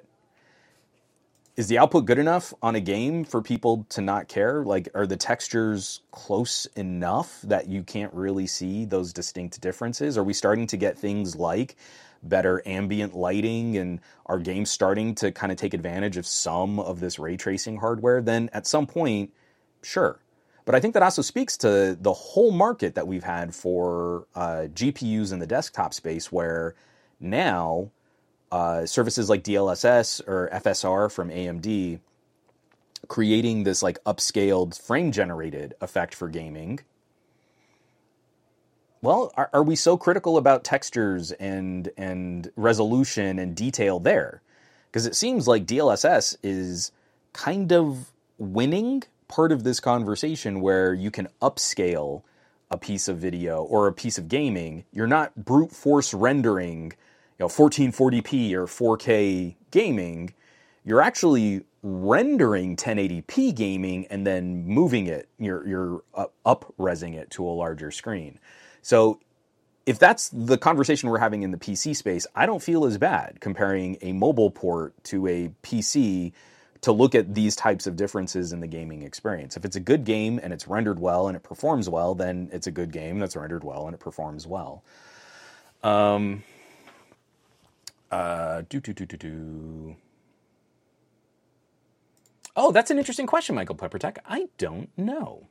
Is 1.56 1.66
the 1.66 1.78
output 1.78 2.04
good 2.04 2.18
enough 2.18 2.54
on 2.62 2.76
a 2.76 2.80
game 2.80 3.24
for 3.24 3.42
people 3.42 3.84
to 3.88 4.00
not 4.00 4.28
care? 4.28 4.64
Like, 4.64 4.90
are 4.94 5.08
the 5.08 5.16
textures 5.16 6.02
close 6.12 6.66
enough 6.76 7.40
that 7.42 7.68
you 7.68 7.82
can't 7.82 8.14
really 8.14 8.46
see 8.46 8.84
those 8.84 9.12
distinct 9.12 9.60
differences? 9.60 10.16
Are 10.16 10.22
we 10.22 10.34
starting 10.34 10.68
to 10.68 10.76
get 10.76 10.96
things 10.96 11.34
like 11.34 11.74
better 12.22 12.62
ambient 12.66 13.14
lighting 13.14 13.76
and 13.76 14.00
our 14.26 14.38
games 14.38 14.70
starting 14.70 15.14
to 15.16 15.32
kind 15.32 15.52
of 15.52 15.58
take 15.58 15.74
advantage 15.74 16.16
of 16.16 16.26
some 16.26 16.80
of 16.80 17.00
this 17.00 17.18
ray 17.18 17.36
tracing 17.36 17.76
hardware, 17.76 18.20
then 18.20 18.50
at 18.52 18.66
some 18.66 18.86
point, 18.86 19.30
sure. 19.82 20.20
But 20.64 20.74
I 20.74 20.80
think 20.80 20.94
that 20.94 21.02
also 21.02 21.22
speaks 21.22 21.56
to 21.58 21.96
the 21.98 22.12
whole 22.12 22.50
market 22.50 22.94
that 22.94 23.06
we've 23.06 23.24
had 23.24 23.54
for 23.54 24.26
uh, 24.34 24.66
GPUs 24.74 25.32
in 25.32 25.38
the 25.38 25.46
desktop 25.46 25.94
space, 25.94 26.30
where 26.30 26.74
now 27.20 27.90
uh, 28.52 28.84
services 28.84 29.30
like 29.30 29.44
DLSS 29.44 30.20
or 30.28 30.50
FSR 30.52 31.10
from 31.10 31.30
AMD 31.30 32.00
creating 33.06 33.62
this 33.62 33.82
like 33.82 34.02
upscaled 34.04 34.80
frame 34.80 35.12
generated 35.12 35.74
effect 35.80 36.14
for 36.14 36.28
gaming 36.28 36.80
well, 39.02 39.32
are, 39.36 39.50
are 39.52 39.62
we 39.62 39.76
so 39.76 39.96
critical 39.96 40.36
about 40.36 40.64
textures 40.64 41.32
and 41.32 41.90
and 41.96 42.50
resolution 42.56 43.38
and 43.38 43.54
detail 43.54 44.00
there? 44.00 44.42
Because 44.90 45.06
it 45.06 45.14
seems 45.14 45.46
like 45.46 45.66
DLSS 45.66 46.36
is 46.42 46.92
kind 47.32 47.72
of 47.72 48.10
winning 48.38 49.02
part 49.28 49.52
of 49.52 49.62
this 49.62 49.80
conversation 49.80 50.60
where 50.60 50.94
you 50.94 51.10
can 51.10 51.28
upscale 51.42 52.22
a 52.70 52.78
piece 52.78 53.08
of 53.08 53.18
video 53.18 53.62
or 53.62 53.86
a 53.86 53.92
piece 53.92 54.18
of 54.18 54.28
gaming. 54.28 54.84
You're 54.92 55.06
not 55.06 55.44
brute 55.44 55.72
force 55.72 56.12
rendering, 56.12 56.92
you 57.38 57.44
know, 57.44 57.48
1440p 57.48 58.52
or 58.52 58.66
4K 58.66 59.54
gaming. 59.70 60.34
You're 60.84 61.00
actually 61.00 61.64
rendering 61.82 62.76
1080p 62.76 63.54
gaming 63.54 64.06
and 64.06 64.26
then 64.26 64.66
moving 64.66 65.06
it. 65.06 65.28
You're 65.38 65.66
you're 65.66 66.02
up 66.44 66.74
resing 66.78 67.14
it 67.14 67.30
to 67.30 67.44
a 67.44 67.50
larger 67.50 67.90
screen. 67.90 68.38
So 68.88 69.20
if 69.84 69.98
that's 69.98 70.30
the 70.30 70.56
conversation 70.56 71.10
we're 71.10 71.18
having 71.18 71.42
in 71.42 71.50
the 71.50 71.58
PC 71.58 71.94
space, 71.94 72.26
I 72.34 72.46
don't 72.46 72.62
feel 72.62 72.86
as 72.86 72.96
bad 72.96 73.38
comparing 73.38 73.98
a 74.00 74.14
mobile 74.14 74.50
port 74.50 74.94
to 75.04 75.26
a 75.26 75.50
PC 75.62 76.32
to 76.80 76.92
look 76.92 77.14
at 77.14 77.34
these 77.34 77.54
types 77.54 77.86
of 77.86 77.96
differences 77.96 78.50
in 78.50 78.60
the 78.60 78.66
gaming 78.66 79.02
experience. 79.02 79.58
If 79.58 79.66
it's 79.66 79.76
a 79.76 79.80
good 79.80 80.06
game 80.06 80.40
and 80.42 80.54
it's 80.54 80.66
rendered 80.66 81.00
well 81.00 81.28
and 81.28 81.36
it 81.36 81.42
performs 81.42 81.86
well, 81.86 82.14
then 82.14 82.48
it's 82.50 82.66
a 82.66 82.70
good 82.70 82.90
game 82.90 83.18
that's 83.18 83.36
rendered 83.36 83.62
well 83.62 83.84
and 83.84 83.92
it 83.92 84.00
performs 84.00 84.46
well. 84.46 84.82
Um, 85.82 86.42
uh, 88.10 88.62
do, 88.70 88.80
do, 88.80 88.94
do, 88.94 89.04
do, 89.04 89.16
do. 89.18 89.96
Oh, 92.56 92.72
that's 92.72 92.90
an 92.90 92.96
interesting 92.96 93.26
question, 93.26 93.54
Michael 93.54 93.74
Peppertech. 93.74 94.16
I 94.26 94.46
don't 94.56 94.88
know. 94.96 95.46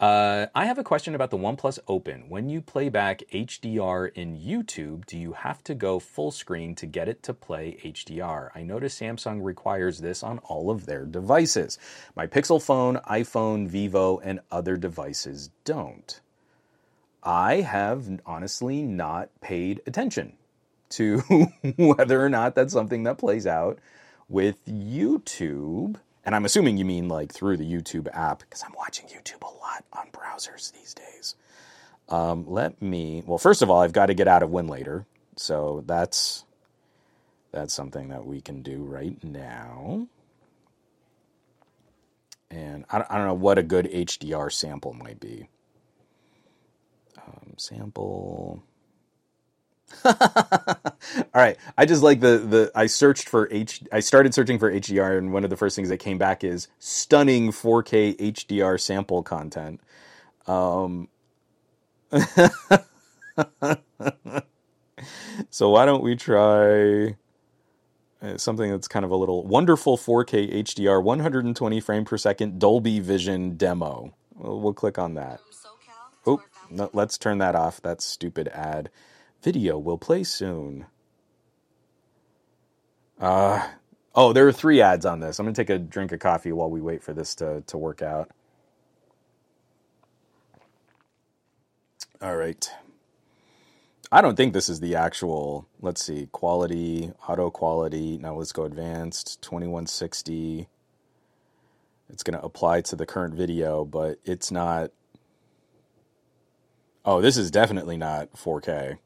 Uh, 0.00 0.46
I 0.54 0.64
have 0.64 0.78
a 0.78 0.82
question 0.82 1.14
about 1.14 1.30
the 1.30 1.36
OnePlus 1.36 1.78
Open. 1.86 2.30
When 2.30 2.48
you 2.48 2.62
play 2.62 2.88
back 2.88 3.20
HDR 3.34 4.10
in 4.14 4.38
YouTube, 4.38 5.04
do 5.04 5.18
you 5.18 5.34
have 5.34 5.62
to 5.64 5.74
go 5.74 5.98
full 5.98 6.30
screen 6.30 6.74
to 6.76 6.86
get 6.86 7.06
it 7.06 7.22
to 7.24 7.34
play 7.34 7.76
HDR? 7.84 8.48
I 8.54 8.62
notice 8.62 8.98
Samsung 8.98 9.44
requires 9.44 9.98
this 9.98 10.22
on 10.22 10.38
all 10.38 10.70
of 10.70 10.86
their 10.86 11.04
devices. 11.04 11.78
My 12.16 12.26
Pixel 12.26 12.62
phone, 12.62 12.96
iPhone, 13.10 13.68
Vivo, 13.68 14.18
and 14.20 14.40
other 14.50 14.78
devices 14.78 15.50
don't. 15.66 16.18
I 17.22 17.56
have 17.56 18.08
honestly 18.24 18.80
not 18.80 19.28
paid 19.42 19.82
attention 19.86 20.32
to 20.90 21.18
whether 21.76 22.24
or 22.24 22.30
not 22.30 22.54
that's 22.54 22.72
something 22.72 23.02
that 23.02 23.18
plays 23.18 23.46
out 23.46 23.78
with 24.30 24.64
YouTube. 24.64 25.96
And 26.30 26.36
I'm 26.36 26.44
assuming 26.44 26.76
you 26.76 26.84
mean 26.84 27.08
like 27.08 27.32
through 27.32 27.56
the 27.56 27.68
YouTube 27.68 28.06
app 28.12 28.38
because 28.38 28.62
I'm 28.62 28.72
watching 28.76 29.06
YouTube 29.08 29.42
a 29.42 29.52
lot 29.52 29.84
on 29.92 30.06
browsers 30.12 30.72
these 30.72 30.94
days. 30.94 31.34
Um, 32.08 32.44
let 32.46 32.80
me. 32.80 33.24
Well, 33.26 33.36
first 33.36 33.62
of 33.62 33.68
all, 33.68 33.80
I've 33.80 33.92
got 33.92 34.06
to 34.06 34.14
get 34.14 34.28
out 34.28 34.44
of 34.44 34.50
Winlator, 34.50 35.06
so 35.34 35.82
that's 35.88 36.44
that's 37.50 37.74
something 37.74 38.10
that 38.10 38.24
we 38.26 38.40
can 38.40 38.62
do 38.62 38.84
right 38.84 39.18
now. 39.24 40.06
And 42.48 42.84
I, 42.88 43.04
I 43.10 43.18
don't 43.18 43.26
know 43.26 43.34
what 43.34 43.58
a 43.58 43.64
good 43.64 43.86
HDR 43.86 44.52
sample 44.52 44.92
might 44.92 45.18
be. 45.18 45.48
Um, 47.26 47.54
sample. 47.56 48.62
All 50.04 50.14
right. 51.34 51.56
I 51.76 51.84
just 51.86 52.02
like 52.02 52.20
the 52.20 52.38
the 52.38 52.72
I 52.74 52.86
searched 52.86 53.28
for 53.28 53.48
H 53.50 53.82
I 53.92 54.00
started 54.00 54.34
searching 54.34 54.58
for 54.58 54.72
HDR 54.72 55.18
and 55.18 55.32
one 55.32 55.44
of 55.44 55.50
the 55.50 55.56
first 55.56 55.76
things 55.76 55.88
that 55.88 55.98
came 55.98 56.18
back 56.18 56.44
is 56.44 56.68
stunning 56.78 57.50
4K 57.52 58.16
HDR 58.18 58.80
sample 58.80 59.22
content. 59.22 59.80
Um 60.46 61.08
so 65.50 65.70
why 65.70 65.86
don't 65.86 66.02
we 66.02 66.16
try 66.16 67.16
uh, 68.22 68.36
something 68.36 68.70
that's 68.70 68.88
kind 68.88 69.04
of 69.04 69.10
a 69.10 69.16
little 69.16 69.46
wonderful 69.46 69.96
4K 69.96 70.62
HDR 70.62 71.02
120 71.02 71.80
frame 71.80 72.04
per 72.04 72.18
second 72.18 72.58
Dolby 72.58 73.00
Vision 73.00 73.56
demo. 73.56 74.14
We'll, 74.34 74.60
we'll 74.60 74.74
click 74.74 74.98
on 74.98 75.14
that. 75.14 75.40
Oh, 76.26 76.42
no, 76.70 76.90
let's 76.92 77.16
turn 77.18 77.38
that 77.38 77.54
off. 77.54 77.80
That 77.82 78.02
stupid 78.02 78.48
ad. 78.48 78.90
Video 79.42 79.78
will 79.78 79.98
play 79.98 80.22
soon. 80.22 80.86
Uh, 83.18 83.66
oh, 84.14 84.32
there 84.32 84.46
are 84.46 84.52
three 84.52 84.80
ads 84.80 85.06
on 85.06 85.20
this. 85.20 85.38
I'm 85.38 85.46
going 85.46 85.54
to 85.54 85.60
take 85.60 85.70
a 85.70 85.78
drink 85.78 86.12
of 86.12 86.20
coffee 86.20 86.52
while 86.52 86.70
we 86.70 86.80
wait 86.80 87.02
for 87.02 87.12
this 87.12 87.34
to, 87.36 87.62
to 87.66 87.78
work 87.78 88.02
out. 88.02 88.30
All 92.22 92.36
right. 92.36 92.70
I 94.12 94.20
don't 94.20 94.36
think 94.36 94.52
this 94.52 94.68
is 94.68 94.80
the 94.80 94.96
actual, 94.96 95.66
let's 95.80 96.04
see, 96.04 96.28
quality, 96.32 97.12
auto 97.28 97.50
quality. 97.50 98.18
Now 98.18 98.34
let's 98.34 98.52
go 98.52 98.64
advanced, 98.64 99.40
2160. 99.40 100.68
It's 102.10 102.22
going 102.22 102.38
to 102.38 102.44
apply 102.44 102.80
to 102.82 102.96
the 102.96 103.06
current 103.06 103.34
video, 103.34 103.84
but 103.84 104.18
it's 104.24 104.50
not. 104.50 104.90
Oh, 107.04 107.20
this 107.20 107.36
is 107.36 107.50
definitely 107.50 107.96
not 107.96 108.32
4K. 108.32 108.98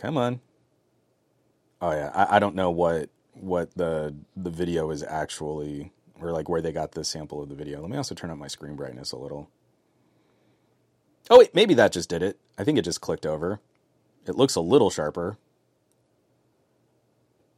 Come 0.00 0.16
on. 0.16 0.40
Oh 1.82 1.90
yeah, 1.90 2.10
I, 2.14 2.36
I 2.36 2.38
don't 2.38 2.54
know 2.54 2.70
what 2.70 3.10
what 3.34 3.74
the 3.76 4.14
the 4.34 4.48
video 4.48 4.90
is 4.90 5.02
actually 5.02 5.92
or 6.18 6.32
like 6.32 6.48
where 6.48 6.62
they 6.62 6.72
got 6.72 6.92
the 6.92 7.04
sample 7.04 7.42
of 7.42 7.50
the 7.50 7.54
video. 7.54 7.82
Let 7.82 7.90
me 7.90 7.98
also 7.98 8.14
turn 8.14 8.30
up 8.30 8.38
my 8.38 8.46
screen 8.46 8.76
brightness 8.76 9.12
a 9.12 9.18
little. 9.18 9.50
Oh 11.28 11.38
wait, 11.38 11.54
maybe 11.54 11.74
that 11.74 11.92
just 11.92 12.08
did 12.08 12.22
it. 12.22 12.38
I 12.58 12.64
think 12.64 12.78
it 12.78 12.82
just 12.82 13.02
clicked 13.02 13.26
over. 13.26 13.60
It 14.26 14.36
looks 14.36 14.54
a 14.54 14.62
little 14.62 14.88
sharper. 14.88 15.36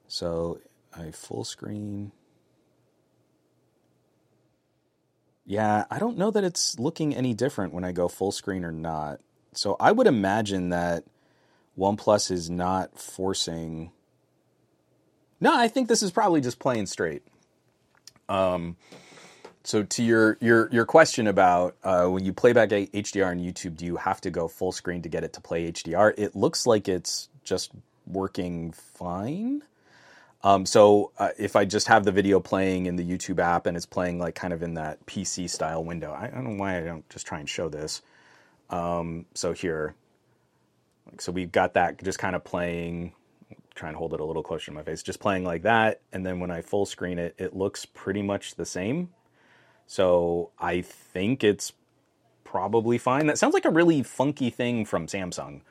So 0.08 0.58
I 0.92 1.12
full 1.12 1.44
screen. 1.44 2.10
Yeah, 5.46 5.84
I 5.92 6.00
don't 6.00 6.18
know 6.18 6.32
that 6.32 6.42
it's 6.42 6.76
looking 6.76 7.14
any 7.14 7.34
different 7.34 7.72
when 7.72 7.84
I 7.84 7.92
go 7.92 8.08
full 8.08 8.32
screen 8.32 8.64
or 8.64 8.72
not. 8.72 9.20
So 9.54 9.76
I 9.78 9.92
would 9.92 10.08
imagine 10.08 10.70
that 10.70 11.04
OnePlus 11.78 12.30
is 12.30 12.50
not 12.50 12.98
forcing. 12.98 13.90
No, 15.40 15.56
I 15.56 15.68
think 15.68 15.88
this 15.88 16.02
is 16.02 16.10
probably 16.10 16.40
just 16.40 16.58
playing 16.58 16.86
straight. 16.86 17.22
Um, 18.28 18.76
so 19.64 19.82
to 19.82 20.02
your 20.02 20.38
your 20.40 20.68
your 20.72 20.84
question 20.84 21.26
about 21.26 21.76
uh, 21.84 22.06
when 22.06 22.24
you 22.24 22.32
play 22.32 22.52
back 22.52 22.70
HDR 22.70 23.30
on 23.30 23.38
YouTube, 23.38 23.76
do 23.76 23.84
you 23.84 23.96
have 23.96 24.20
to 24.22 24.30
go 24.30 24.48
full 24.48 24.72
screen 24.72 25.02
to 25.02 25.08
get 25.08 25.24
it 25.24 25.32
to 25.34 25.40
play 25.40 25.70
HDR? 25.70 26.14
It 26.16 26.34
looks 26.34 26.66
like 26.66 26.88
it's 26.88 27.28
just 27.44 27.70
working 28.06 28.72
fine. 28.72 29.62
Um, 30.44 30.66
so 30.66 31.12
uh, 31.18 31.28
if 31.38 31.54
I 31.54 31.64
just 31.64 31.86
have 31.86 32.04
the 32.04 32.10
video 32.10 32.40
playing 32.40 32.86
in 32.86 32.96
the 32.96 33.04
YouTube 33.04 33.38
app 33.38 33.66
and 33.66 33.76
it's 33.76 33.86
playing 33.86 34.18
like 34.18 34.34
kind 34.34 34.52
of 34.52 34.62
in 34.62 34.74
that 34.74 35.04
PC 35.06 35.48
style 35.48 35.84
window, 35.84 36.12
I, 36.12 36.26
I 36.26 36.30
don't 36.30 36.44
know 36.44 36.60
why 36.60 36.78
I 36.78 36.80
don't 36.80 37.08
just 37.08 37.26
try 37.26 37.38
and 37.38 37.48
show 37.48 37.68
this. 37.68 38.02
Um, 38.68 39.26
so 39.34 39.52
here, 39.52 39.94
so 41.18 41.32
we've 41.32 41.52
got 41.52 41.74
that 41.74 42.02
just 42.02 42.18
kind 42.18 42.36
of 42.36 42.44
playing. 42.44 43.12
Try 43.74 43.88
and 43.88 43.96
hold 43.96 44.14
it 44.14 44.20
a 44.20 44.24
little 44.24 44.42
closer 44.42 44.66
to 44.66 44.72
my 44.72 44.82
face, 44.82 45.02
just 45.02 45.20
playing 45.20 45.44
like 45.44 45.62
that. 45.62 46.02
And 46.12 46.26
then 46.26 46.40
when 46.40 46.50
I 46.50 46.60
full 46.62 46.86
screen 46.86 47.18
it, 47.18 47.34
it 47.38 47.56
looks 47.56 47.86
pretty 47.86 48.22
much 48.22 48.56
the 48.56 48.66
same. 48.66 49.10
So 49.86 50.50
I 50.58 50.82
think 50.82 51.44
it's 51.44 51.72
probably 52.44 52.98
fine. 52.98 53.26
That 53.26 53.38
sounds 53.38 53.54
like 53.54 53.64
a 53.64 53.70
really 53.70 54.02
funky 54.02 54.50
thing 54.50 54.84
from 54.84 55.06
Samsung. 55.06 55.62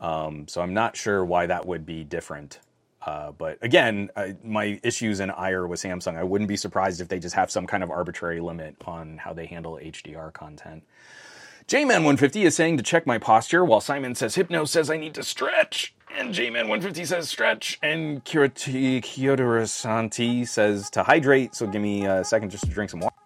Um, 0.00 0.48
so 0.48 0.62
I'm 0.62 0.74
not 0.74 0.96
sure 0.96 1.24
why 1.24 1.46
that 1.46 1.66
would 1.66 1.86
be 1.86 2.04
different. 2.04 2.60
Uh, 3.06 3.32
but 3.32 3.58
again, 3.62 4.10
I, 4.16 4.36
my 4.42 4.80
issues 4.82 5.20
in 5.20 5.30
ire 5.30 5.66
with 5.66 5.80
Samsung, 5.82 6.16
I 6.16 6.24
wouldn't 6.24 6.48
be 6.48 6.56
surprised 6.56 7.00
if 7.00 7.08
they 7.08 7.18
just 7.18 7.34
have 7.34 7.50
some 7.50 7.66
kind 7.66 7.82
of 7.82 7.90
arbitrary 7.90 8.40
limit 8.40 8.76
on 8.86 9.18
how 9.18 9.32
they 9.34 9.46
handle 9.46 9.78
HDR 9.82 10.32
content. 10.32 10.82
JMan150 11.66 12.44
is 12.44 12.54
saying 12.54 12.76
to 12.76 12.82
check 12.82 13.06
my 13.06 13.16
posture, 13.16 13.64
while 13.64 13.80
Simon 13.80 14.14
says 14.14 14.34
Hypno 14.34 14.66
says 14.66 14.90
I 14.90 14.98
need 14.98 15.14
to 15.14 15.22
stretch. 15.22 15.94
And 16.14 16.34
JMan150 16.34 17.06
says 17.06 17.30
stretch. 17.30 17.78
And 17.82 18.22
Kirati 18.22 19.00
Kyodorosanti 19.00 20.46
says 20.46 20.90
to 20.90 21.02
hydrate. 21.02 21.54
So 21.54 21.66
give 21.66 21.80
me 21.80 22.04
a 22.04 22.22
second 22.22 22.50
just 22.50 22.64
to 22.64 22.70
drink 22.70 22.90
some 22.90 23.00
water. 23.00 23.16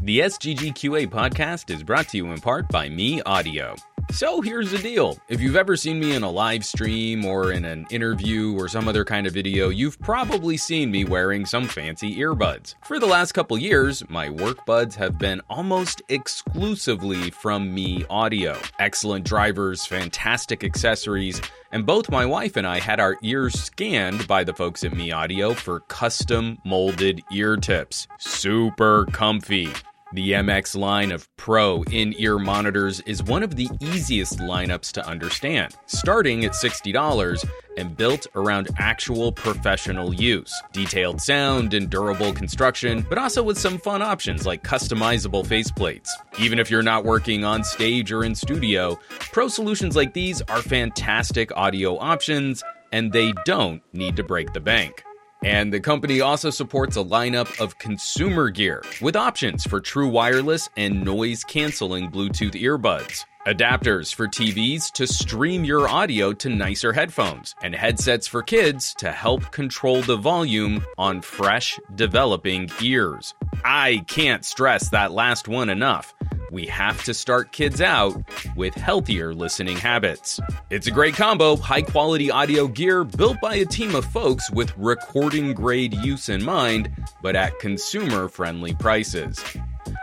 The 0.00 0.18
SGGQA 0.18 1.06
podcast 1.06 1.72
is 1.72 1.84
brought 1.84 2.08
to 2.08 2.16
you 2.16 2.32
in 2.32 2.40
part 2.40 2.68
by 2.68 2.88
MEE 2.88 3.22
audio. 3.22 3.76
So 4.14 4.40
here's 4.40 4.70
the 4.70 4.78
deal. 4.78 5.18
If 5.28 5.40
you've 5.40 5.56
ever 5.56 5.76
seen 5.76 5.98
me 5.98 6.14
in 6.14 6.22
a 6.22 6.30
live 6.30 6.64
stream 6.64 7.24
or 7.24 7.50
in 7.50 7.64
an 7.64 7.84
interview 7.90 8.56
or 8.56 8.68
some 8.68 8.86
other 8.86 9.04
kind 9.04 9.26
of 9.26 9.34
video, 9.34 9.70
you've 9.70 9.98
probably 9.98 10.56
seen 10.56 10.92
me 10.92 11.04
wearing 11.04 11.44
some 11.44 11.66
fancy 11.66 12.14
earbuds. 12.18 12.76
For 12.84 13.00
the 13.00 13.08
last 13.08 13.32
couple 13.32 13.58
years, 13.58 14.08
my 14.08 14.30
work 14.30 14.64
buds 14.66 14.94
have 14.94 15.18
been 15.18 15.42
almost 15.50 16.00
exclusively 16.08 17.30
from 17.30 17.74
MEE 17.74 18.04
audio. 18.08 18.56
Excellent 18.78 19.26
drivers, 19.26 19.84
fantastic 19.84 20.62
accessories, 20.62 21.42
and 21.72 21.84
both 21.84 22.08
my 22.08 22.24
wife 22.24 22.56
and 22.56 22.68
I 22.68 22.78
had 22.78 23.00
our 23.00 23.16
ears 23.20 23.60
scanned 23.60 24.28
by 24.28 24.44
the 24.44 24.54
folks 24.54 24.84
at 24.84 24.94
MEE 24.94 25.10
audio 25.10 25.54
for 25.54 25.80
custom 25.80 26.58
molded 26.64 27.20
ear 27.32 27.56
tips. 27.56 28.06
Super 28.20 29.06
comfy. 29.06 29.70
The 30.14 30.30
MX 30.30 30.76
line 30.76 31.10
of 31.10 31.28
Pro 31.36 31.82
in 31.90 32.14
ear 32.18 32.38
monitors 32.38 33.00
is 33.00 33.20
one 33.20 33.42
of 33.42 33.56
the 33.56 33.68
easiest 33.80 34.38
lineups 34.38 34.92
to 34.92 35.04
understand, 35.04 35.74
starting 35.86 36.44
at 36.44 36.52
$60 36.52 37.44
and 37.76 37.96
built 37.96 38.28
around 38.36 38.68
actual 38.78 39.32
professional 39.32 40.14
use. 40.14 40.54
Detailed 40.72 41.20
sound 41.20 41.74
and 41.74 41.90
durable 41.90 42.32
construction, 42.32 43.04
but 43.08 43.18
also 43.18 43.42
with 43.42 43.58
some 43.58 43.76
fun 43.76 44.02
options 44.02 44.46
like 44.46 44.62
customizable 44.62 45.44
faceplates. 45.44 46.10
Even 46.38 46.60
if 46.60 46.70
you're 46.70 46.80
not 46.80 47.04
working 47.04 47.44
on 47.44 47.64
stage 47.64 48.12
or 48.12 48.22
in 48.22 48.36
studio, 48.36 48.96
Pro 49.18 49.48
solutions 49.48 49.96
like 49.96 50.14
these 50.14 50.40
are 50.42 50.62
fantastic 50.62 51.50
audio 51.56 51.98
options, 51.98 52.62
and 52.92 53.12
they 53.12 53.32
don't 53.44 53.82
need 53.92 54.14
to 54.14 54.22
break 54.22 54.52
the 54.52 54.60
bank. 54.60 55.02
And 55.44 55.70
the 55.70 55.78
company 55.78 56.22
also 56.22 56.48
supports 56.48 56.96
a 56.96 57.04
lineup 57.04 57.60
of 57.60 57.76
consumer 57.76 58.48
gear 58.48 58.82
with 59.02 59.14
options 59.14 59.62
for 59.62 59.78
true 59.78 60.08
wireless 60.08 60.70
and 60.74 61.04
noise 61.04 61.44
canceling 61.44 62.10
Bluetooth 62.10 62.54
earbuds. 62.54 63.26
Adapters 63.46 64.14
for 64.14 64.26
TVs 64.26 64.90
to 64.92 65.06
stream 65.06 65.62
your 65.62 65.86
audio 65.86 66.32
to 66.32 66.48
nicer 66.48 66.94
headphones, 66.94 67.54
and 67.62 67.74
headsets 67.74 68.26
for 68.26 68.42
kids 68.42 68.94
to 68.94 69.12
help 69.12 69.52
control 69.52 70.00
the 70.00 70.16
volume 70.16 70.82
on 70.96 71.20
fresh, 71.20 71.78
developing 71.94 72.70
ears. 72.80 73.34
I 73.62 74.02
can't 74.06 74.46
stress 74.46 74.88
that 74.88 75.12
last 75.12 75.46
one 75.46 75.68
enough 75.68 76.14
we 76.50 76.66
have 76.66 77.02
to 77.04 77.14
start 77.14 77.52
kids 77.52 77.80
out 77.80 78.14
with 78.56 78.74
healthier 78.74 79.34
listening 79.34 79.76
habits. 79.76 80.40
It's 80.70 80.86
a 80.86 80.90
great 80.90 81.14
combo, 81.14 81.56
high 81.56 81.82
quality 81.82 82.30
audio 82.30 82.66
gear 82.68 83.04
built 83.04 83.40
by 83.40 83.56
a 83.56 83.64
team 83.64 83.94
of 83.94 84.04
folks 84.06 84.50
with 84.50 84.76
recording 84.76 85.54
grade 85.54 85.94
use 85.94 86.28
in 86.28 86.44
mind, 86.44 86.90
but 87.22 87.36
at 87.36 87.58
consumer 87.58 88.28
friendly 88.28 88.74
prices. 88.74 89.42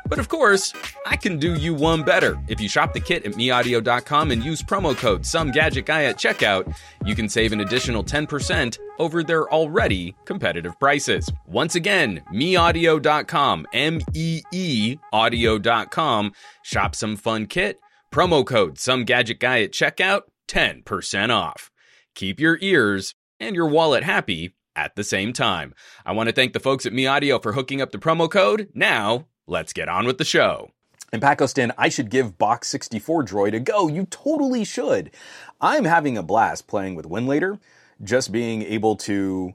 But 0.07 0.19
of 0.19 0.27
course, 0.27 0.73
I 1.05 1.15
can 1.15 1.37
do 1.37 1.55
you 1.55 1.73
one 1.73 2.03
better. 2.03 2.37
If 2.47 2.59
you 2.59 2.67
shop 2.67 2.93
the 2.93 2.99
kit 2.99 3.25
at 3.25 3.33
meeaudio.com 3.33 4.31
and 4.31 4.43
use 4.43 4.61
promo 4.61 4.95
code 4.95 5.23
SomeGadgetGuy 5.23 6.09
at 6.09 6.17
checkout, 6.17 6.75
you 7.05 7.15
can 7.15 7.29
save 7.29 7.53
an 7.53 7.61
additional 7.61 8.03
10% 8.03 8.77
over 8.99 9.23
their 9.23 9.51
already 9.51 10.15
competitive 10.25 10.79
prices. 10.79 11.29
Once 11.47 11.75
again, 11.75 12.21
meeaudio.com, 12.31 13.67
M 13.73 14.01
E 14.13 14.41
E 14.51 14.97
audio.com. 15.13 16.33
Shop 16.63 16.95
some 16.95 17.15
fun 17.15 17.45
kit, 17.45 17.79
promo 18.11 18.45
code 18.45 18.75
SomeGadgetGuy 18.75 19.63
at 19.63 19.71
checkout, 19.71 20.23
10% 20.47 21.29
off. 21.29 21.71
Keep 22.15 22.39
your 22.39 22.57
ears 22.61 23.15
and 23.39 23.55
your 23.55 23.67
wallet 23.67 24.03
happy 24.03 24.53
at 24.75 24.95
the 24.95 25.03
same 25.03 25.33
time. 25.33 25.73
I 26.05 26.11
want 26.11 26.27
to 26.27 26.33
thank 26.33 26.53
the 26.53 26.59
folks 26.59 26.85
at 26.85 26.93
MEE 26.93 27.07
audio 27.07 27.39
for 27.39 27.53
hooking 27.53 27.81
up 27.81 27.91
the 27.91 27.97
promo 27.97 28.29
code. 28.29 28.69
Now, 28.73 29.27
let's 29.51 29.73
get 29.73 29.89
on 29.89 30.07
with 30.07 30.17
the 30.17 30.23
show. 30.23 30.71
And 31.13 31.21
Pacoston, 31.21 31.71
I 31.77 31.89
should 31.89 32.09
give 32.09 32.37
Box 32.37 32.69
64 32.69 33.25
Droid 33.25 33.53
a 33.53 33.59
go. 33.59 33.87
You 33.87 34.07
totally 34.09 34.63
should. 34.63 35.11
I'm 35.59 35.83
having 35.83 36.17
a 36.17 36.23
blast 36.23 36.67
playing 36.67 36.95
with 36.95 37.05
Winlator, 37.05 37.59
just 38.01 38.31
being 38.31 38.63
able 38.63 38.95
to, 38.95 39.53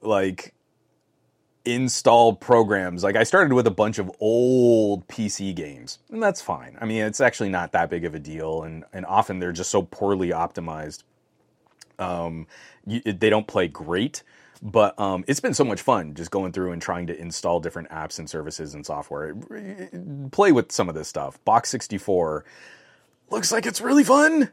like, 0.00 0.54
install 1.66 2.34
programs. 2.34 3.04
Like, 3.04 3.14
I 3.14 3.24
started 3.24 3.52
with 3.52 3.66
a 3.66 3.70
bunch 3.70 3.98
of 3.98 4.10
old 4.20 5.06
PC 5.06 5.54
games, 5.54 5.98
and 6.10 6.22
that's 6.22 6.40
fine. 6.40 6.78
I 6.80 6.86
mean, 6.86 7.02
it's 7.02 7.20
actually 7.20 7.50
not 7.50 7.72
that 7.72 7.90
big 7.90 8.06
of 8.06 8.14
a 8.14 8.18
deal, 8.18 8.62
and, 8.62 8.84
and 8.92 9.04
often 9.04 9.38
they're 9.38 9.52
just 9.52 9.70
so 9.70 9.82
poorly 9.82 10.30
optimized. 10.30 11.02
Um, 11.98 12.46
you, 12.86 13.00
they 13.00 13.28
don't 13.28 13.46
play 13.46 13.68
great 13.68 14.22
But 14.64 14.98
um, 14.98 15.24
it's 15.28 15.40
been 15.40 15.52
so 15.52 15.64
much 15.64 15.82
fun 15.82 16.14
just 16.14 16.30
going 16.30 16.52
through 16.52 16.72
and 16.72 16.80
trying 16.80 17.06
to 17.08 17.20
install 17.20 17.60
different 17.60 17.90
apps 17.90 18.18
and 18.18 18.28
services 18.28 18.74
and 18.74 18.84
software. 18.84 19.34
Play 20.30 20.52
with 20.52 20.72
some 20.72 20.88
of 20.88 20.94
this 20.94 21.06
stuff. 21.06 21.38
Box 21.44 21.68
64 21.68 22.46
looks 23.28 23.52
like 23.52 23.66
it's 23.66 23.82
really 23.82 24.04
fun. 24.04 24.50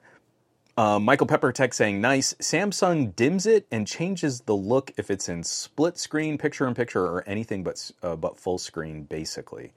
Uh, 0.75 0.99
Michael 0.99 1.27
Pepper 1.27 1.53
Tech 1.53 1.73
saying, 1.73 2.01
nice. 2.01 2.33
Samsung 2.35 3.15
dims 3.15 3.45
it 3.45 3.67
and 3.71 3.87
changes 3.87 4.41
the 4.41 4.55
look 4.55 4.91
if 4.97 5.09
it's 5.09 5.29
in 5.29 5.43
split 5.43 5.97
screen, 5.97 6.37
picture 6.37 6.67
in 6.67 6.73
picture, 6.73 7.05
or 7.05 7.23
anything 7.25 7.63
but, 7.63 7.91
uh, 8.03 8.17
but 8.17 8.37
full 8.37 8.57
screen, 8.57 9.03
basically. 9.03 9.71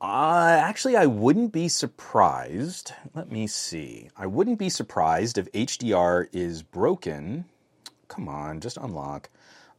Uh, 0.00 0.58
actually, 0.60 0.96
I 0.96 1.06
wouldn't 1.06 1.52
be 1.52 1.68
surprised. 1.68 2.92
Let 3.14 3.30
me 3.30 3.46
see. 3.46 4.08
I 4.16 4.26
wouldn't 4.26 4.58
be 4.58 4.68
surprised 4.68 5.38
if 5.38 5.50
HDR 5.52 6.26
is 6.32 6.64
broken. 6.64 7.44
Come 8.12 8.28
on, 8.28 8.60
just 8.60 8.76
unlock. 8.76 9.30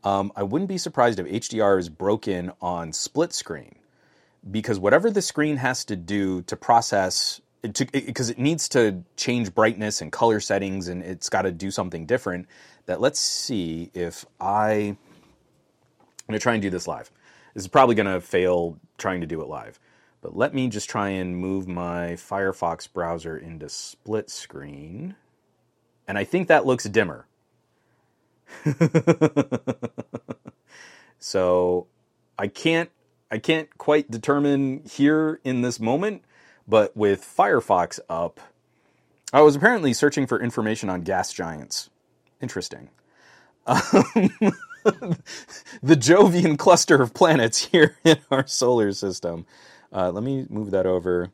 Um, 0.03 0.31
I 0.35 0.41
wouldn't 0.41 0.67
be 0.67 0.79
surprised 0.79 1.19
if 1.19 1.27
HDR 1.27 1.77
is 1.77 1.87
broken 1.87 2.51
on 2.61 2.91
split 2.91 3.31
screen 3.31 3.75
because 4.49 4.79
whatever 4.79 5.11
the 5.11 5.21
screen 5.21 5.57
has 5.57 5.85
to 5.85 5.95
do 5.95 6.41
to 6.43 6.55
process 6.55 7.41
because 7.61 8.29
it, 8.29 8.37
it 8.37 8.39
needs 8.39 8.67
to 8.69 9.03
change 9.15 9.53
brightness 9.53 10.01
and 10.01 10.11
color 10.11 10.39
settings 10.39 10.87
and 10.87 11.03
it's 11.03 11.29
got 11.29 11.43
to 11.43 11.51
do 11.51 11.69
something 11.69 12.07
different 12.07 12.47
that 12.87 12.99
let's 12.99 13.19
see 13.19 13.91
if 13.93 14.25
I 14.41 14.73
I'm 14.73 14.97
going 16.27 16.39
to 16.39 16.39
try 16.39 16.53
and 16.53 16.61
do 16.61 16.71
this 16.71 16.87
live. 16.87 17.11
This 17.53 17.63
is 17.63 17.67
probably 17.67 17.93
going 17.93 18.11
to 18.11 18.19
fail 18.19 18.79
trying 18.97 19.21
to 19.21 19.27
do 19.27 19.41
it 19.41 19.47
live. 19.47 19.79
But 20.21 20.35
let 20.35 20.55
me 20.55 20.69
just 20.69 20.89
try 20.89 21.09
and 21.09 21.37
move 21.37 21.67
my 21.67 22.13
Firefox 22.13 22.91
browser 22.91 23.37
into 23.37 23.69
split 23.69 24.31
screen. 24.31 25.15
And 26.07 26.17
I 26.17 26.23
think 26.23 26.47
that 26.47 26.65
looks 26.65 26.85
dimmer. 26.85 27.27
so 31.19 31.87
I 32.37 32.47
can't 32.47 32.89
I 33.31 33.39
can't 33.39 33.75
quite 33.77 34.11
determine 34.11 34.83
here 34.85 35.39
in 35.43 35.61
this 35.61 35.79
moment 35.79 36.23
but 36.67 36.95
with 36.95 37.21
Firefox 37.21 37.99
up, 38.09 38.39
I 39.31 39.41
was 39.41 39.55
apparently 39.55 39.93
searching 39.93 40.27
for 40.27 40.41
information 40.41 40.89
on 40.89 41.01
gas 41.01 41.33
giants. 41.33 41.89
Interesting. 42.41 42.89
Um, 43.65 43.81
the 45.83 45.95
Jovian 45.95 46.57
cluster 46.57 47.01
of 47.01 47.13
planets 47.13 47.65
here 47.71 47.97
in 48.03 48.17
our 48.31 48.47
solar 48.47 48.91
system. 48.93 49.45
Uh, 49.91 50.11
let 50.11 50.23
me 50.23 50.45
move 50.49 50.71
that 50.71 50.85
over. 50.85 51.31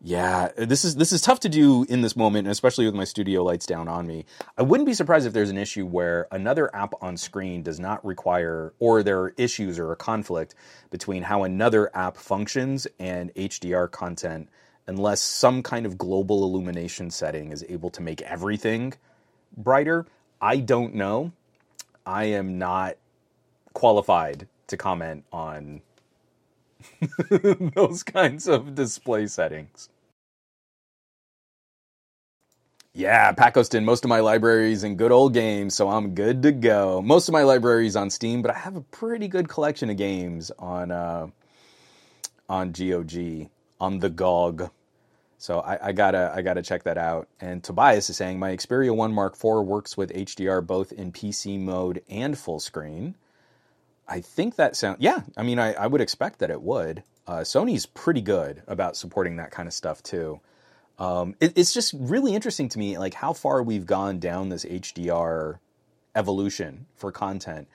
Yeah, 0.00 0.50
uh, 0.56 0.64
this 0.64 0.84
is 0.84 0.94
this 0.94 1.10
is 1.10 1.20
tough 1.20 1.40
to 1.40 1.48
do 1.48 1.84
in 1.88 2.02
this 2.02 2.14
moment, 2.14 2.46
especially 2.46 2.86
with 2.86 2.94
my 2.94 3.02
studio 3.02 3.42
lights 3.42 3.66
down 3.66 3.88
on 3.88 4.06
me. 4.06 4.26
I 4.56 4.62
wouldn't 4.62 4.86
be 4.86 4.94
surprised 4.94 5.26
if 5.26 5.32
there's 5.32 5.50
an 5.50 5.58
issue 5.58 5.86
where 5.86 6.28
another 6.30 6.74
app 6.74 6.94
on 7.02 7.16
screen 7.16 7.64
does 7.64 7.80
not 7.80 8.04
require, 8.04 8.72
or 8.78 9.02
there 9.02 9.20
are 9.20 9.34
issues 9.36 9.76
or 9.76 9.90
a 9.90 9.96
conflict 9.96 10.54
between 10.90 11.24
how 11.24 11.42
another 11.42 11.90
app 11.96 12.16
functions 12.16 12.86
and 13.00 13.34
HDR 13.34 13.90
content, 13.90 14.48
unless 14.86 15.20
some 15.20 15.64
kind 15.64 15.84
of 15.84 15.98
global 15.98 16.44
illumination 16.44 17.10
setting 17.10 17.50
is 17.50 17.64
able 17.68 17.90
to 17.90 18.00
make 18.00 18.22
everything 18.22 18.94
brighter. 19.56 20.06
I 20.40 20.58
don't 20.58 20.94
know. 20.94 21.32
I 22.06 22.24
am 22.26 22.56
not 22.56 22.98
qualified 23.72 24.46
to 24.68 24.76
comment 24.76 25.24
on 25.32 25.82
those 27.74 28.02
kinds 28.02 28.48
of 28.48 28.74
display 28.74 29.26
settings. 29.26 29.88
Yeah, 32.94 33.32
Pacoston, 33.32 33.84
most 33.84 34.04
of 34.04 34.08
my 34.08 34.20
libraries 34.20 34.82
in 34.82 34.96
good 34.96 35.12
old 35.12 35.32
games, 35.32 35.74
so 35.74 35.88
I'm 35.88 36.14
good 36.14 36.42
to 36.42 36.52
go. 36.52 37.00
Most 37.00 37.28
of 37.28 37.32
my 37.32 37.42
libraries 37.42 37.94
on 37.94 38.10
Steam, 38.10 38.42
but 38.42 38.50
I 38.50 38.58
have 38.58 38.74
a 38.74 38.80
pretty 38.80 39.28
good 39.28 39.48
collection 39.48 39.88
of 39.90 39.96
games 39.96 40.50
on 40.58 40.90
uh, 40.90 41.28
on 42.48 42.72
GOG, 42.72 43.48
on 43.80 43.98
the 44.00 44.10
GOG. 44.10 44.70
So 45.38 45.60
I, 45.60 45.88
I, 45.88 45.92
gotta 45.92 46.32
I 46.34 46.42
gotta 46.42 46.62
check 46.62 46.82
that 46.84 46.98
out. 46.98 47.28
And 47.40 47.62
Tobias 47.62 48.10
is 48.10 48.16
saying 48.16 48.40
my 48.40 48.56
Xperia 48.56 48.94
One 48.94 49.12
Mark 49.12 49.34
IV 49.34 49.64
works 49.64 49.96
with 49.96 50.12
HDR 50.12 50.66
both 50.66 50.90
in 50.90 51.12
PC 51.12 51.60
mode 51.60 52.02
and 52.08 52.36
full 52.36 52.58
screen. 52.58 53.14
I 54.08 54.20
think 54.22 54.56
that 54.56 54.74
sounds, 54.74 54.98
yeah, 55.00 55.20
I 55.36 55.42
mean, 55.42 55.58
I, 55.58 55.74
I 55.74 55.86
would 55.86 56.00
expect 56.00 56.38
that 56.38 56.50
it 56.50 56.62
would. 56.62 57.02
Uh, 57.26 57.40
Sony's 57.40 57.84
pretty 57.84 58.22
good 58.22 58.62
about 58.66 58.96
supporting 58.96 59.36
that 59.36 59.50
kind 59.50 59.66
of 59.66 59.74
stuff 59.74 60.02
too. 60.02 60.40
Um, 60.98 61.36
it, 61.40 61.52
it's 61.56 61.74
just 61.74 61.94
really 61.96 62.34
interesting 62.34 62.68
to 62.70 62.78
me, 62.78 62.98
like 62.98 63.14
how 63.14 63.34
far 63.34 63.62
we've 63.62 63.86
gone 63.86 64.18
down 64.18 64.48
this 64.48 64.64
HDR 64.64 65.58
evolution 66.14 66.86
for 66.96 67.12
content. 67.12 67.68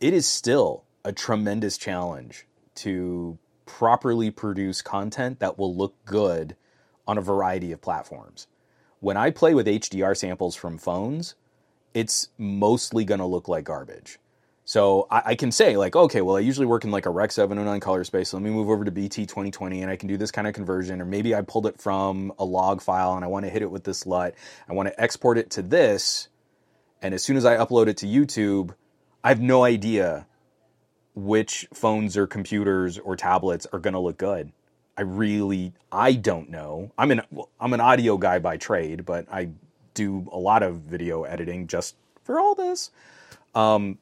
It 0.00 0.14
is 0.14 0.26
still 0.26 0.84
a 1.04 1.12
tremendous 1.12 1.76
challenge 1.76 2.46
to 2.76 3.38
properly 3.66 4.30
produce 4.30 4.80
content 4.80 5.40
that 5.40 5.58
will 5.58 5.74
look 5.74 5.94
good 6.04 6.56
on 7.06 7.18
a 7.18 7.22
variety 7.22 7.72
of 7.72 7.80
platforms. 7.80 8.46
When 9.00 9.16
I 9.16 9.30
play 9.30 9.54
with 9.54 9.66
HDR 9.66 10.16
samples 10.16 10.54
from 10.54 10.78
phones, 10.78 11.34
it's 11.92 12.28
mostly 12.38 13.04
going 13.04 13.18
to 13.18 13.26
look 13.26 13.48
like 13.48 13.64
garbage. 13.64 14.18
So 14.64 15.08
I, 15.10 15.22
I, 15.26 15.34
can 15.34 15.50
say 15.50 15.76
like, 15.76 15.96
okay, 15.96 16.20
well, 16.20 16.36
I 16.36 16.40
usually 16.40 16.66
work 16.66 16.84
in 16.84 16.90
like 16.90 17.06
a 17.06 17.10
Rec 17.10 17.32
709 17.32 17.80
color 17.80 18.04
space. 18.04 18.28
So 18.28 18.36
let 18.36 18.44
me 18.44 18.50
move 18.50 18.68
over 18.68 18.84
to 18.84 18.90
BT 18.90 19.26
2020 19.26 19.82
and 19.82 19.90
I 19.90 19.96
can 19.96 20.08
do 20.08 20.16
this 20.16 20.30
kind 20.30 20.46
of 20.46 20.54
conversion. 20.54 21.00
Or 21.00 21.04
maybe 21.04 21.34
I 21.34 21.42
pulled 21.42 21.66
it 21.66 21.80
from 21.80 22.32
a 22.38 22.44
log 22.44 22.80
file 22.80 23.14
and 23.14 23.24
I 23.24 23.28
want 23.28 23.44
to 23.44 23.50
hit 23.50 23.62
it 23.62 23.70
with 23.70 23.84
this 23.84 24.06
LUT. 24.06 24.34
I 24.68 24.72
want 24.72 24.88
to 24.88 25.00
export 25.00 25.36
it 25.36 25.50
to 25.50 25.62
this. 25.62 26.28
And 27.00 27.12
as 27.12 27.24
soon 27.24 27.36
as 27.36 27.44
I 27.44 27.56
upload 27.56 27.88
it 27.88 27.96
to 27.98 28.06
YouTube, 28.06 28.74
I 29.24 29.30
have 29.30 29.40
no 29.40 29.64
idea 29.64 30.26
which 31.14 31.66
phones 31.74 32.16
or 32.16 32.26
computers 32.26 32.98
or 32.98 33.16
tablets 33.16 33.66
are 33.72 33.80
going 33.80 33.94
to 33.94 34.00
look 34.00 34.16
good. 34.16 34.52
I 34.96 35.02
really, 35.02 35.72
I 35.90 36.12
don't 36.12 36.50
know. 36.50 36.92
I'm 36.96 37.10
an, 37.10 37.22
I'm 37.58 37.72
an 37.72 37.80
audio 37.80 38.16
guy 38.16 38.38
by 38.38 38.58
trade, 38.58 39.04
but 39.04 39.26
I 39.32 39.50
do 39.94 40.28
a 40.30 40.38
lot 40.38 40.62
of 40.62 40.76
video 40.76 41.24
editing 41.24 41.66
just 41.66 41.96
for 42.22 42.38
all 42.38 42.54
this. 42.54 42.90
Um, 43.54 43.98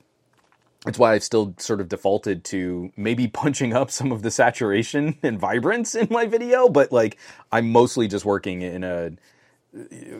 it's 0.87 0.99
why 0.99 1.15
I've 1.15 1.25
still 1.25 1.55
sort 1.59 1.81
of 1.81 1.89
defaulted 1.89 2.45
to 2.45 2.91
maybe 2.97 3.29
punching 3.29 3.73
up 3.73 3.91
some 3.91 4.13
of 4.13 4.23
the 4.23 4.31
saturation 4.31 5.19
and 5.23 5.39
vibrance 5.39 5.95
in 5.95 6.09
my 6.11 6.27
video, 6.27 6.69
but 6.69 6.93
like 6.93 7.19
I'm 7.53 7.71
mostly 7.71 8.09
just 8.09 8.25
working 8.25 8.63
in 8.63 8.85
a 8.85 9.13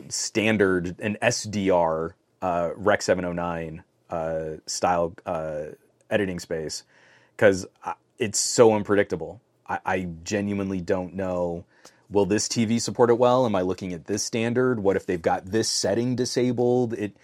standard, 0.09 0.95
an 0.99 1.17
SDR 1.21 2.13
uh, 2.41 2.69
Rec 2.75 3.01
709 3.01 3.83
uh, 4.09 4.57
style 4.65 5.13
uh, 5.25 5.63
editing 6.09 6.39
space 6.39 6.83
because 7.35 7.65
it's 8.17 8.39
so 8.39 8.73
unpredictable. 8.73 9.41
I, 9.67 9.79
I 9.85 10.07
genuinely 10.23 10.81
don't 10.81 11.15
know. 11.15 11.65
Will 12.09 12.25
this 12.25 12.47
TV 12.47 12.79
support 12.79 13.09
it 13.09 13.17
well? 13.17 13.45
Am 13.45 13.55
I 13.55 13.61
looking 13.61 13.93
at 13.93 14.05
this 14.05 14.23
standard? 14.23 14.81
What 14.81 14.95
if 14.95 15.05
they've 15.05 15.21
got 15.21 15.45
this 15.45 15.69
setting 15.69 16.15
disabled? 16.15 16.93
It 16.93 17.15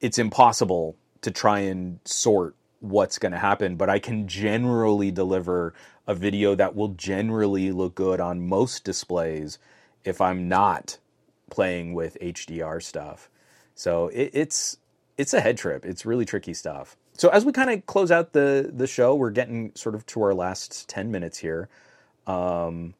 it's 0.00 0.18
impossible 0.18 0.96
to 1.20 1.30
try 1.30 1.60
and 1.60 2.00
sort 2.04 2.56
what's 2.82 3.18
going 3.18 3.32
to 3.32 3.38
happen, 3.38 3.76
but 3.76 3.88
I 3.88 3.98
can 3.98 4.26
generally 4.26 5.10
deliver 5.10 5.74
a 6.06 6.14
video 6.14 6.54
that 6.54 6.74
will 6.74 6.88
generally 6.88 7.70
look 7.70 7.94
good 7.94 8.20
on 8.20 8.46
most 8.46 8.84
displays 8.84 9.58
if 10.04 10.20
I'm 10.20 10.48
not 10.48 10.98
playing 11.50 11.94
with 11.94 12.18
HDR 12.20 12.82
stuff. 12.82 13.30
So 13.74 14.08
it, 14.08 14.30
it's 14.32 14.78
it's 15.16 15.34
a 15.34 15.40
head 15.40 15.56
trip. 15.56 15.84
It's 15.84 16.04
really 16.04 16.24
tricky 16.24 16.54
stuff. 16.54 16.96
So 17.14 17.28
as 17.28 17.44
we 17.44 17.52
kind 17.52 17.70
of 17.70 17.86
close 17.86 18.10
out 18.10 18.32
the 18.32 18.70
the 18.74 18.86
show, 18.86 19.14
we're 19.14 19.30
getting 19.30 19.72
sort 19.74 19.94
of 19.94 20.04
to 20.06 20.22
our 20.22 20.34
last 20.34 20.88
ten 20.88 21.10
minutes 21.10 21.38
here. 21.38 21.68
Um, 22.26 22.94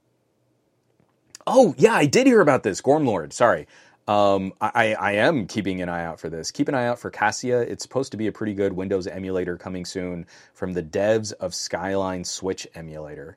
oh 1.46 1.74
yeah, 1.76 1.94
I 1.94 2.06
did 2.06 2.26
hear 2.26 2.40
about 2.40 2.62
this 2.62 2.80
Gormlord. 2.80 3.32
Sorry, 3.32 3.66
um, 4.08 4.52
I, 4.60 4.94
I 4.94 5.12
am 5.12 5.46
keeping 5.46 5.80
an 5.80 5.88
eye 5.88 6.04
out 6.04 6.18
for 6.18 6.28
this. 6.28 6.50
Keep 6.50 6.68
an 6.68 6.74
eye 6.74 6.86
out 6.86 6.98
for 6.98 7.10
Cassia. 7.10 7.60
It's 7.60 7.84
supposed 7.84 8.10
to 8.12 8.16
be 8.16 8.26
a 8.26 8.32
pretty 8.32 8.54
good 8.54 8.72
Windows 8.72 9.06
emulator 9.06 9.56
coming 9.56 9.84
soon 9.84 10.26
from 10.54 10.72
the 10.72 10.82
devs 10.82 11.32
of 11.32 11.54
Skyline 11.54 12.24
Switch 12.24 12.66
emulator. 12.74 13.36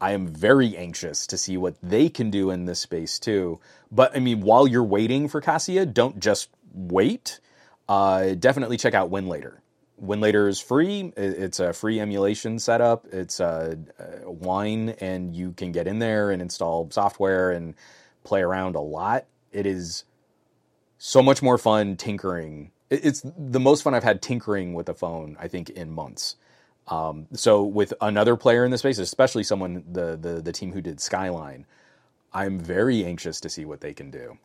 I 0.00 0.12
am 0.12 0.28
very 0.28 0.76
anxious 0.76 1.26
to 1.28 1.38
see 1.38 1.56
what 1.56 1.76
they 1.82 2.08
can 2.08 2.30
do 2.30 2.50
in 2.50 2.66
this 2.66 2.78
space 2.80 3.18
too. 3.18 3.58
But 3.90 4.14
I 4.14 4.20
mean, 4.20 4.42
while 4.42 4.66
you're 4.66 4.84
waiting 4.84 5.28
for 5.28 5.40
Cassia, 5.40 5.86
don't 5.86 6.20
just 6.20 6.50
wait. 6.72 7.40
Uh, 7.88 8.34
definitely 8.34 8.76
check 8.76 8.94
out 8.94 9.10
Winlator. 9.10 9.62
Winlator 9.96 10.46
is 10.46 10.60
free. 10.60 11.12
It's 11.16 11.58
a 11.58 11.72
free 11.72 11.98
emulation 11.98 12.58
setup. 12.60 13.06
It's 13.10 13.40
a, 13.40 13.78
a 14.24 14.30
wine, 14.30 14.90
and 15.00 15.34
you 15.34 15.52
can 15.52 15.72
get 15.72 15.88
in 15.88 15.98
there 15.98 16.30
and 16.30 16.40
install 16.40 16.88
software 16.90 17.50
and 17.50 17.74
play 18.22 18.42
around 18.42 18.76
a 18.76 18.80
lot 18.80 19.26
it 19.52 19.66
is 19.66 20.04
so 20.98 21.22
much 21.22 21.42
more 21.42 21.58
fun 21.58 21.96
tinkering. 21.96 22.72
It's 22.90 23.22
the 23.36 23.60
most 23.60 23.82
fun 23.82 23.94
I've 23.94 24.04
had 24.04 24.22
tinkering 24.22 24.74
with 24.74 24.88
a 24.88 24.94
phone, 24.94 25.36
I 25.38 25.48
think, 25.48 25.70
in 25.70 25.90
months. 25.90 26.36
Um, 26.88 27.26
so 27.32 27.62
with 27.62 27.92
another 28.00 28.36
player 28.36 28.64
in 28.64 28.70
the 28.70 28.78
space, 28.78 28.98
especially 28.98 29.44
someone 29.44 29.84
the, 29.90 30.16
the 30.16 30.40
the 30.40 30.52
team 30.52 30.72
who 30.72 30.80
did 30.80 31.00
Skyline, 31.00 31.66
I'm 32.32 32.58
very 32.58 33.04
anxious 33.04 33.40
to 33.42 33.48
see 33.48 33.64
what 33.64 33.80
they 33.80 33.92
can 33.92 34.10
do. 34.10 34.38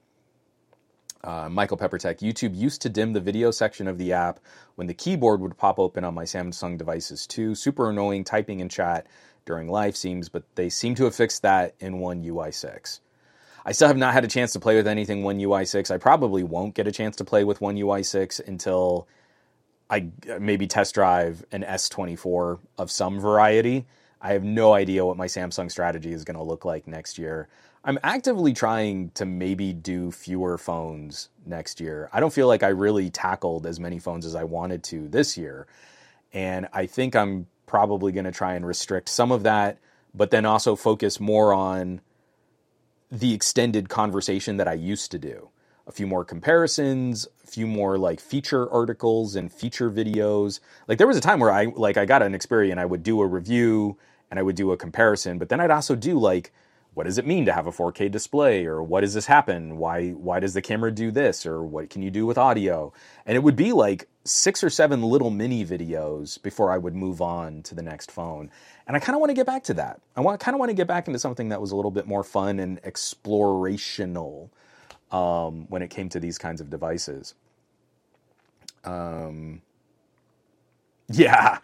Uh, 1.23 1.47
Michael 1.49 1.77
Peppertech, 1.77 2.19
YouTube 2.19 2.53
used 2.53 2.81
to 2.81 2.89
dim 2.89 3.13
the 3.13 3.21
video 3.21 3.49
section 3.49 3.87
of 3.87 3.97
the 3.97 4.11
app 4.11 4.41
when 4.75 4.87
the 4.87 4.93
keyboard 4.93 5.39
would 5.39 5.57
pop 5.57 5.79
open 5.79 6.03
on 6.03 6.13
my 6.13 6.25
Samsung 6.25 6.77
devices 6.77 7.25
too. 7.25 7.55
Super 7.55 7.89
annoying 7.89 8.25
typing 8.25 8.59
in 8.59 8.67
chat 8.67 9.07
during 9.45 9.69
live 9.69 9.95
seems, 9.95 10.27
but 10.27 10.43
they 10.55 10.67
seem 10.69 10.95
to 10.95 11.05
have 11.05 11.15
fixed 11.15 11.41
that 11.43 11.75
in 11.79 11.99
One 11.99 12.25
UI 12.25 12.51
6. 12.51 12.99
I 13.65 13.71
still 13.71 13.87
have 13.87 13.97
not 13.97 14.13
had 14.13 14.25
a 14.25 14.27
chance 14.27 14.53
to 14.53 14.59
play 14.59 14.75
with 14.75 14.87
anything 14.87 15.23
One 15.23 15.39
UI 15.39 15.65
6. 15.65 15.89
I 15.89 15.97
probably 15.97 16.43
won't 16.43 16.75
get 16.75 16.87
a 16.87 16.91
chance 16.91 17.15
to 17.17 17.23
play 17.23 17.43
with 17.43 17.61
One 17.61 17.77
UI 17.77 18.03
6 18.03 18.39
until 18.39 19.07
I 19.89 20.09
maybe 20.39 20.67
test 20.67 20.95
drive 20.95 21.45
an 21.51 21.63
S24 21.63 22.59
of 22.77 22.91
some 22.91 23.19
variety. 23.19 23.85
I 24.21 24.33
have 24.33 24.43
no 24.43 24.73
idea 24.73 25.05
what 25.05 25.17
my 25.17 25.27
Samsung 25.27 25.69
strategy 25.69 26.13
is 26.13 26.23
going 26.23 26.37
to 26.37 26.43
look 26.43 26.65
like 26.65 26.87
next 26.87 27.17
year. 27.17 27.47
I'm 27.85 27.99
actively 28.01 28.53
trying 28.53 29.11
to 29.15 29.25
maybe 29.25 29.73
do 29.73 30.09
fewer 30.11 30.57
phones 30.57 31.29
next 31.45 31.81
year. 31.81 32.09
I 32.13 32.21
don't 32.21 32.33
feel 32.33 32.47
like 32.47 32.63
I 32.63 32.69
really 32.69 33.09
tackled 33.09 33.65
as 33.65 33.79
many 33.79 33.99
phones 33.99 34.25
as 34.25 34.35
I 34.35 34.45
wanted 34.45 34.83
to 34.85 35.09
this 35.09 35.37
year. 35.37 35.67
And 36.31 36.67
I 36.71 36.85
think 36.85 37.15
I'm 37.15 37.47
probably 37.65 38.13
going 38.13 38.25
to 38.25 38.31
try 38.31 38.55
and 38.55 38.65
restrict 38.65 39.09
some 39.09 39.31
of 39.31 39.43
that, 39.43 39.79
but 40.15 40.31
then 40.31 40.45
also 40.45 40.77
focus 40.77 41.19
more 41.19 41.53
on 41.53 41.99
the 43.13 43.31
extended 43.33 43.89
conversation 43.89 44.57
that 44.57 44.67
I 44.67 44.73
used 44.73 45.11
to 45.11 45.19
do. 45.19 45.49
A 45.85 45.91
few 45.91 46.07
more 46.07 46.25
comparisons, 46.25 47.27
a 47.43 47.47
few 47.47 47.67
more 47.67 47.95
like 47.99 48.19
feature 48.19 48.67
articles 48.71 49.35
and 49.35 49.53
feature 49.53 49.91
videos. 49.91 50.59
Like 50.87 50.97
there 50.97 51.05
was 51.05 51.17
a 51.17 51.21
time 51.21 51.39
where 51.39 51.51
I 51.51 51.65
like 51.65 51.95
I 51.95 52.05
got 52.05 52.23
an 52.23 52.33
Xperia, 52.33 52.71
and 52.71 52.79
I 52.79 52.85
would 52.85 53.03
do 53.03 53.21
a 53.21 53.27
review 53.27 53.97
and 54.31 54.39
I 54.39 54.43
would 54.43 54.55
do 54.55 54.71
a 54.71 54.77
comparison, 54.77 55.37
but 55.37 55.49
then 55.49 55.59
I'd 55.59 55.69
also 55.69 55.95
do 55.95 56.17
like 56.17 56.51
what 56.93 57.05
does 57.05 57.17
it 57.17 57.25
mean 57.25 57.45
to 57.45 57.53
have 57.53 57.67
a 57.67 57.71
4K 57.71 58.11
display 58.11 58.65
or 58.65 58.83
what 58.83 59.01
does 59.01 59.13
this 59.13 59.25
happen? 59.25 59.77
Why 59.77 60.11
why 60.11 60.39
does 60.39 60.53
the 60.53 60.61
camera 60.61 60.91
do 60.91 61.11
this 61.11 61.45
or 61.45 61.63
what 61.63 61.89
can 61.89 62.01
you 62.01 62.11
do 62.11 62.25
with 62.25 62.37
audio? 62.37 62.93
And 63.25 63.35
it 63.35 63.41
would 63.41 63.55
be 63.55 63.73
like 63.73 64.07
six 64.25 64.63
or 64.63 64.69
seven 64.69 65.01
little 65.01 65.29
mini 65.29 65.65
videos 65.65 66.41
before 66.41 66.71
I 66.71 66.77
would 66.77 66.95
move 66.95 67.21
on 67.21 67.63
to 67.63 67.75
the 67.75 67.81
next 67.81 68.11
phone. 68.11 68.51
And 68.87 68.95
I 68.95 68.99
kind 68.99 69.15
of 69.15 69.21
want 69.21 69.31
to 69.31 69.35
get 69.35 69.45
back 69.45 69.63
to 69.65 69.73
that. 69.75 70.01
I 70.15 70.21
want 70.21 70.39
kind 70.39 70.55
of 70.55 70.59
want 70.59 70.69
to 70.69 70.75
get 70.75 70.87
back 70.87 71.07
into 71.07 71.19
something 71.19 71.49
that 71.49 71.61
was 71.61 71.71
a 71.71 71.75
little 71.75 71.91
bit 71.91 72.07
more 72.07 72.23
fun 72.23 72.59
and 72.59 72.81
explorational 72.83 74.49
um, 75.11 75.67
when 75.69 75.81
it 75.81 75.89
came 75.89 76.09
to 76.09 76.19
these 76.19 76.37
kinds 76.37 76.61
of 76.61 76.69
devices. 76.69 77.33
Um, 78.83 79.61
yeah. 81.09 81.59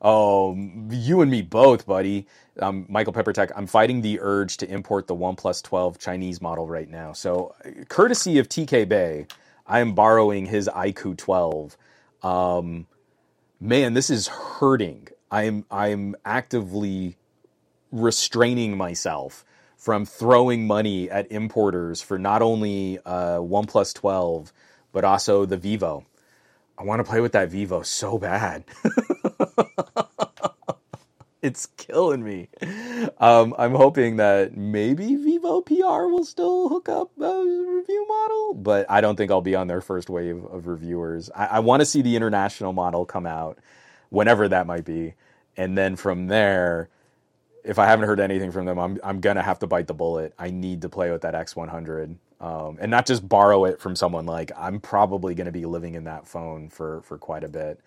Oh, 0.00 0.56
you 0.90 1.20
and 1.20 1.30
me 1.30 1.42
both, 1.42 1.86
buddy. 1.86 2.26
Um, 2.58 2.86
Michael 2.88 3.12
Peppertech, 3.12 3.52
I'm 3.54 3.66
fighting 3.66 4.00
the 4.00 4.18
urge 4.20 4.56
to 4.58 4.70
import 4.70 5.06
the 5.06 5.14
OnePlus 5.14 5.62
12 5.62 5.98
Chinese 5.98 6.40
model 6.40 6.66
right 6.66 6.88
now. 6.88 7.12
So, 7.12 7.54
courtesy 7.88 8.38
of 8.38 8.48
TK 8.48 8.88
Bay, 8.88 9.26
I 9.66 9.80
am 9.80 9.94
borrowing 9.94 10.46
his 10.46 10.68
iQOO 10.68 11.16
12. 11.16 11.76
Um, 12.22 12.86
man, 13.60 13.94
this 13.94 14.10
is 14.10 14.28
hurting. 14.28 15.08
I'm 15.30 15.64
I'm 15.70 16.16
actively 16.24 17.16
restraining 17.92 18.76
myself 18.76 19.44
from 19.76 20.04
throwing 20.04 20.66
money 20.66 21.10
at 21.10 21.30
importers 21.30 22.02
for 22.02 22.18
not 22.18 22.42
only 22.42 22.98
uh, 23.04 23.38
OnePlus 23.38 23.94
12 23.94 24.52
but 24.92 25.04
also 25.04 25.44
the 25.44 25.56
Vivo. 25.56 26.04
I 26.76 26.84
want 26.84 26.98
to 27.00 27.04
play 27.08 27.20
with 27.20 27.32
that 27.32 27.48
Vivo 27.48 27.82
so 27.82 28.18
bad. 28.18 28.64
it's 31.42 31.66
killing 31.78 32.24
me. 32.24 32.48
Um, 33.18 33.54
I'm 33.58 33.74
hoping 33.74 34.16
that 34.16 34.56
maybe 34.56 35.16
Vivo 35.16 35.62
PR 35.62 36.06
will 36.08 36.24
still 36.24 36.68
hook 36.68 36.88
up 36.88 37.12
a 37.20 37.40
review 37.44 38.06
model, 38.08 38.54
but 38.54 38.86
I 38.90 39.00
don't 39.00 39.16
think 39.16 39.30
I'll 39.30 39.42
be 39.42 39.56
on 39.56 39.68
their 39.68 39.80
first 39.82 40.10
wave 40.10 40.44
of 40.46 40.66
reviewers. 40.68 41.30
I, 41.34 41.46
I 41.46 41.60
want 41.60 41.80
to 41.80 41.86
see 41.86 42.02
the 42.02 42.16
international 42.16 42.72
model 42.74 43.06
come 43.06 43.26
out, 43.26 43.58
whenever 44.10 44.48
that 44.48 44.66
might 44.66 44.84
be, 44.86 45.14
and 45.56 45.78
then 45.78 45.96
from 45.96 46.28
there, 46.28 46.90
if 47.64 47.78
I 47.78 47.86
haven't 47.86 48.06
heard 48.06 48.20
anything 48.20 48.52
from 48.52 48.66
them, 48.66 48.78
I'm 48.78 48.98
I'm 49.04 49.20
gonna 49.20 49.42
have 49.42 49.60
to 49.60 49.68
bite 49.68 49.86
the 49.88 49.94
bullet. 49.94 50.34
I 50.38 50.50
need 50.50 50.82
to 50.82 50.90
play 50.90 51.10
with 51.12 51.22
that 51.22 51.34
X100, 51.34 52.16
um, 52.40 52.78
and 52.80 52.90
not 52.90 53.06
just 53.06 53.28
borrow 53.28 53.64
it 53.66 53.80
from 53.80 53.96
someone. 53.96 54.26
Like 54.26 54.52
I'm 54.56 54.80
probably 54.80 55.34
gonna 55.34 55.52
be 55.52 55.66
living 55.66 55.94
in 55.94 56.04
that 56.04 56.26
phone 56.28 56.70
for 56.70 57.02
for 57.02 57.18
quite 57.18 57.44
a 57.44 57.48
bit. 57.50 57.80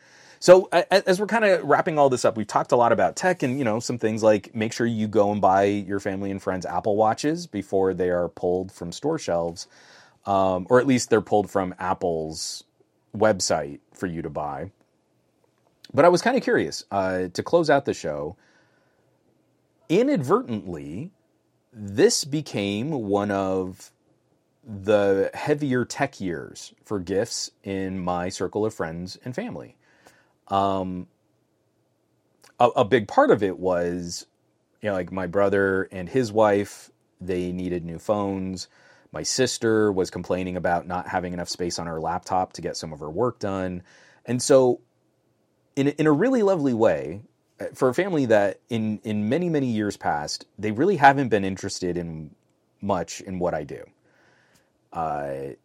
So 0.43 0.67
as 0.73 1.21
we're 1.21 1.27
kind 1.27 1.45
of 1.45 1.63
wrapping 1.63 1.97
all 1.97 2.09
this 2.09 2.25
up, 2.25 2.35
we've 2.35 2.45
talked 2.45 2.73
a 2.73 2.75
lot 2.75 2.91
about 2.91 3.15
tech 3.15 3.43
and 3.43 3.57
you 3.57 3.63
know 3.63 3.79
some 3.79 3.97
things 3.97 4.21
like 4.21 4.53
make 4.53 4.73
sure 4.73 4.85
you 4.85 5.07
go 5.07 5.31
and 5.31 5.39
buy 5.39 5.63
your 5.63 6.01
family 6.01 6.31
and 6.31 6.43
friends 6.43 6.65
Apple 6.65 6.97
watches 6.97 7.47
before 7.47 7.93
they 7.93 8.09
are 8.09 8.27
pulled 8.27 8.69
from 8.69 8.91
store 8.91 9.17
shelves, 9.17 9.67
um, 10.25 10.67
or 10.69 10.81
at 10.81 10.85
least 10.85 11.09
they're 11.09 11.21
pulled 11.21 11.49
from 11.49 11.73
Apple's 11.79 12.65
website 13.15 13.79
for 13.93 14.05
you 14.05 14.21
to 14.21 14.29
buy. 14.29 14.71
But 15.93 16.03
I 16.03 16.09
was 16.09 16.21
kind 16.21 16.35
of 16.35 16.43
curious 16.43 16.83
uh, 16.91 17.29
to 17.29 17.41
close 17.41 17.69
out 17.69 17.85
the 17.85 17.93
show. 17.93 18.35
Inadvertently, 19.87 21.11
this 21.71 22.25
became 22.25 22.91
one 22.91 23.31
of 23.31 23.93
the 24.61 25.31
heavier 25.33 25.85
tech 25.85 26.19
years 26.19 26.73
for 26.83 26.99
gifts 26.99 27.49
in 27.63 27.97
my 27.97 28.27
circle 28.27 28.65
of 28.65 28.73
friends 28.73 29.17
and 29.23 29.33
family. 29.33 29.77
Um, 30.47 31.07
a, 32.59 32.67
a 32.77 32.85
big 32.85 33.07
part 33.07 33.31
of 33.31 33.43
it 33.43 33.57
was, 33.57 34.25
you 34.81 34.89
know, 34.89 34.95
like 34.95 35.11
my 35.11 35.27
brother 35.27 35.87
and 35.91 36.07
his 36.07 36.31
wife, 36.31 36.89
they 37.19 37.51
needed 37.51 37.85
new 37.85 37.99
phones. 37.99 38.67
My 39.11 39.23
sister 39.23 39.91
was 39.91 40.09
complaining 40.09 40.57
about 40.57 40.87
not 40.87 41.07
having 41.07 41.33
enough 41.33 41.49
space 41.49 41.79
on 41.79 41.87
her 41.87 42.01
laptop 42.01 42.53
to 42.53 42.61
get 42.61 42.77
some 42.77 42.93
of 42.93 42.99
her 42.99 43.09
work 43.09 43.39
done. 43.39 43.83
And 44.25 44.41
so, 44.41 44.81
in, 45.75 45.89
in 45.89 46.07
a 46.07 46.11
really 46.11 46.43
lovely 46.43 46.73
way, 46.73 47.21
uh, 47.59 47.65
for 47.73 47.89
a 47.89 47.93
family 47.93 48.25
that 48.25 48.59
in, 48.69 48.99
in 49.03 49.29
many, 49.29 49.49
many 49.49 49.67
years 49.67 49.97
past, 49.97 50.45
they 50.57 50.71
really 50.71 50.97
haven't 50.97 51.29
been 51.29 51.43
interested 51.45 51.97
in 51.97 52.31
much 52.81 53.21
in 53.21 53.39
what 53.39 53.53
I 53.53 53.63
do. 53.63 53.83
Uh, 54.91 55.55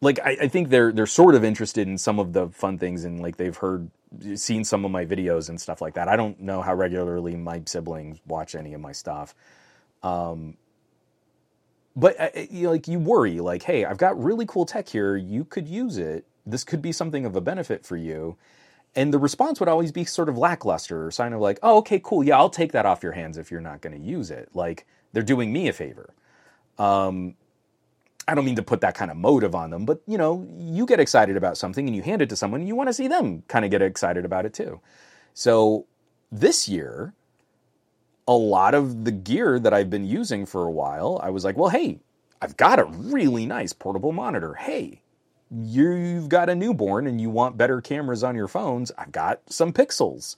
like 0.00 0.18
I, 0.20 0.36
I, 0.42 0.48
think 0.48 0.70
they're 0.70 0.92
they're 0.92 1.06
sort 1.06 1.34
of 1.34 1.44
interested 1.44 1.86
in 1.86 1.98
some 1.98 2.18
of 2.18 2.32
the 2.32 2.48
fun 2.48 2.78
things 2.78 3.04
and 3.04 3.20
like 3.20 3.36
they've 3.36 3.56
heard 3.56 3.90
seen 4.34 4.64
some 4.64 4.84
of 4.84 4.90
my 4.90 5.04
videos 5.04 5.48
and 5.48 5.60
stuff 5.60 5.80
like 5.80 5.94
that. 5.94 6.08
I 6.08 6.16
don't 6.16 6.40
know 6.40 6.62
how 6.62 6.74
regularly 6.74 7.36
my 7.36 7.62
siblings 7.66 8.18
watch 8.26 8.54
any 8.54 8.72
of 8.72 8.80
my 8.80 8.92
stuff. 8.92 9.34
Um, 10.02 10.56
but 11.94 12.18
uh, 12.18 12.30
uh, 12.34 12.46
you 12.50 12.64
know, 12.64 12.70
like 12.70 12.88
you 12.88 12.98
worry 12.98 13.40
like 13.40 13.62
hey, 13.62 13.84
I've 13.84 13.98
got 13.98 14.22
really 14.22 14.46
cool 14.46 14.64
tech 14.64 14.88
here, 14.88 15.16
you 15.16 15.44
could 15.44 15.68
use 15.68 15.98
it. 15.98 16.24
This 16.46 16.64
could 16.64 16.80
be 16.80 16.92
something 16.92 17.26
of 17.26 17.36
a 17.36 17.40
benefit 17.40 17.84
for 17.84 17.96
you. 17.96 18.36
And 18.96 19.14
the 19.14 19.18
response 19.18 19.60
would 19.60 19.68
always 19.68 19.92
be 19.92 20.04
sort 20.04 20.28
of 20.28 20.36
lackluster 20.36 21.06
or 21.06 21.10
sign 21.10 21.32
of 21.32 21.40
like, 21.40 21.58
"Oh, 21.62 21.78
okay, 21.78 22.00
cool. 22.02 22.24
Yeah, 22.24 22.38
I'll 22.38 22.50
take 22.50 22.72
that 22.72 22.86
off 22.86 23.02
your 23.02 23.12
hands 23.12 23.36
if 23.36 23.50
you're 23.50 23.60
not 23.60 23.82
going 23.82 23.96
to 23.96 24.04
use 24.04 24.30
it." 24.30 24.48
Like 24.54 24.86
they're 25.12 25.22
doing 25.22 25.52
me 25.52 25.68
a 25.68 25.72
favor. 25.72 26.14
Um, 26.78 27.36
I 28.30 28.34
don't 28.34 28.44
mean 28.44 28.56
to 28.56 28.62
put 28.62 28.80
that 28.82 28.94
kind 28.94 29.10
of 29.10 29.16
motive 29.16 29.56
on 29.56 29.70
them, 29.70 29.84
but 29.84 30.00
you 30.06 30.16
know, 30.16 30.46
you 30.56 30.86
get 30.86 31.00
excited 31.00 31.36
about 31.36 31.58
something 31.58 31.88
and 31.88 31.96
you 31.96 32.02
hand 32.02 32.22
it 32.22 32.28
to 32.28 32.36
someone, 32.36 32.60
and 32.60 32.68
you 32.68 32.76
want 32.76 32.88
to 32.88 32.92
see 32.92 33.08
them 33.08 33.42
kind 33.48 33.64
of 33.64 33.72
get 33.72 33.82
excited 33.82 34.24
about 34.24 34.46
it 34.46 34.54
too. 34.54 34.80
So 35.34 35.86
this 36.30 36.68
year, 36.68 37.12
a 38.28 38.34
lot 38.34 38.74
of 38.74 39.04
the 39.04 39.10
gear 39.10 39.58
that 39.58 39.74
I've 39.74 39.90
been 39.90 40.04
using 40.04 40.46
for 40.46 40.64
a 40.64 40.70
while, 40.70 41.20
I 41.22 41.30
was 41.30 41.44
like, 41.44 41.56
well, 41.56 41.70
hey, 41.70 41.98
I've 42.40 42.56
got 42.56 42.78
a 42.78 42.84
really 42.84 43.46
nice 43.46 43.72
portable 43.72 44.12
monitor. 44.12 44.54
Hey, 44.54 45.02
you've 45.50 46.28
got 46.28 46.48
a 46.48 46.54
newborn 46.54 47.08
and 47.08 47.20
you 47.20 47.30
want 47.30 47.58
better 47.58 47.80
cameras 47.80 48.22
on 48.22 48.36
your 48.36 48.46
phones. 48.46 48.92
I've 48.96 49.10
got 49.10 49.40
some 49.48 49.72
pixels. 49.72 50.36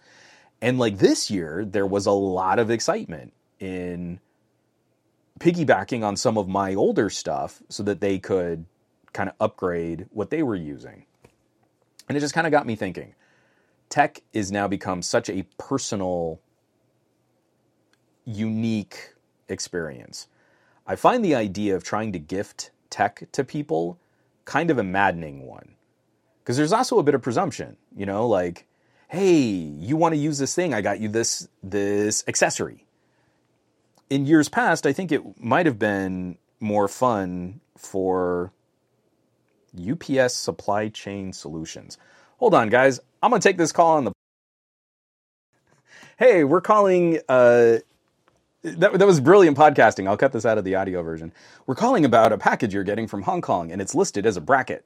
And 0.63 0.79
like 0.79 0.97
this 0.97 1.31
year, 1.31 1.67
there 1.67 1.87
was 1.87 2.07
a 2.07 2.13
lot 2.13 2.59
of 2.59 2.71
excitement 2.71 3.35
in 3.61 4.21
piggybacking 5.43 6.05
on 6.05 6.17
some 6.17 6.39
of 6.39 6.47
my 6.47 6.73
older 6.73 7.11
stuff 7.11 7.61
so 7.69 7.83
that 7.83 8.01
they 8.01 8.17
could 8.17 8.65
kind 9.13 9.29
of 9.29 9.35
upgrade 9.41 10.07
what 10.11 10.31
they 10.31 10.41
were 10.41 10.55
using. 10.55 11.05
And 12.09 12.17
it 12.17 12.21
just 12.21 12.33
kind 12.33 12.47
of 12.47 12.53
got 12.53 12.65
me 12.65 12.77
thinking. 12.77 13.17
Tech 13.89 14.23
is 14.33 14.53
now 14.53 14.69
become 14.69 15.03
such 15.03 15.29
a 15.29 15.45
personal, 15.59 16.41
unique 18.25 19.15
experience. 19.49 20.29
I 20.87 20.95
find 20.95 21.25
the 21.25 21.35
idea 21.35 21.75
of 21.75 21.83
trying 21.83 22.13
to 22.13 22.21
gift 22.21 22.71
tech 22.89 23.27
to 23.33 23.43
people 23.43 23.99
kind 24.45 24.71
of 24.71 24.79
a 24.79 24.85
maddening 24.85 25.45
one. 25.45 25.75
Because 26.39 26.57
there's 26.57 26.73
also 26.73 27.01
a 27.01 27.03
bit 27.03 27.17
of 27.17 27.23
presumption, 27.23 27.77
you 27.97 28.07
know, 28.07 28.29
like, 28.29 28.67
hey, 29.09 29.41
you 29.41 29.97
want 29.97 30.15
to 30.15 30.21
use 30.21 30.39
this 30.39 30.55
thing? 30.55 30.73
I 30.73 30.83
got 30.83 31.01
you 31.01 31.09
this 31.09 31.49
this 31.65 32.23
accessory 32.29 32.87
in 34.11 34.27
years 34.27 34.49
past, 34.49 34.87
I 34.87 34.93
think 34.93 35.13
it 35.13 35.43
might 35.43 35.67
have 35.67 35.79
been 35.79 36.39
more 36.61 36.89
fun 36.89 37.61
for 37.77 38.53
UPS 39.77 40.35
Supply 40.35 40.89
Chain 40.89 41.33
Solutions. 41.33 41.99
Hold 42.39 42.55
on, 42.55 42.69
guys. 42.69 43.01
I'm 43.23 43.31
going 43.31 43.41
to 43.41 43.49
take 43.49 43.57
this 43.57 43.73
call 43.73 43.97
on 43.97 44.05
the. 44.05 44.13
Hey, 46.19 46.45
we're 46.45 46.61
calling 46.61 47.19
uh, 47.29 47.79
that, 48.63 48.93
that 48.93 49.07
was 49.07 49.21
brilliant 49.21 49.57
podcasting. 49.57 50.07
I'll 50.07 50.17
cut 50.17 50.33
this 50.33 50.47
out 50.47 50.57
of 50.57 50.65
the 50.65 50.77
audio 50.77 51.03
version. 51.03 51.33
We're 51.67 51.75
calling 51.75 52.05
about 52.05 52.33
a 52.33 52.39
package 52.39 52.73
you're 52.73 52.85
getting 52.85 53.09
from 53.09 53.23
Hong 53.23 53.41
Kong, 53.41 53.73
and 53.73 53.83
it's 53.83 53.95
listed 53.95 54.25
as 54.25 54.37
a 54.37 54.41
bracket. 54.41 54.85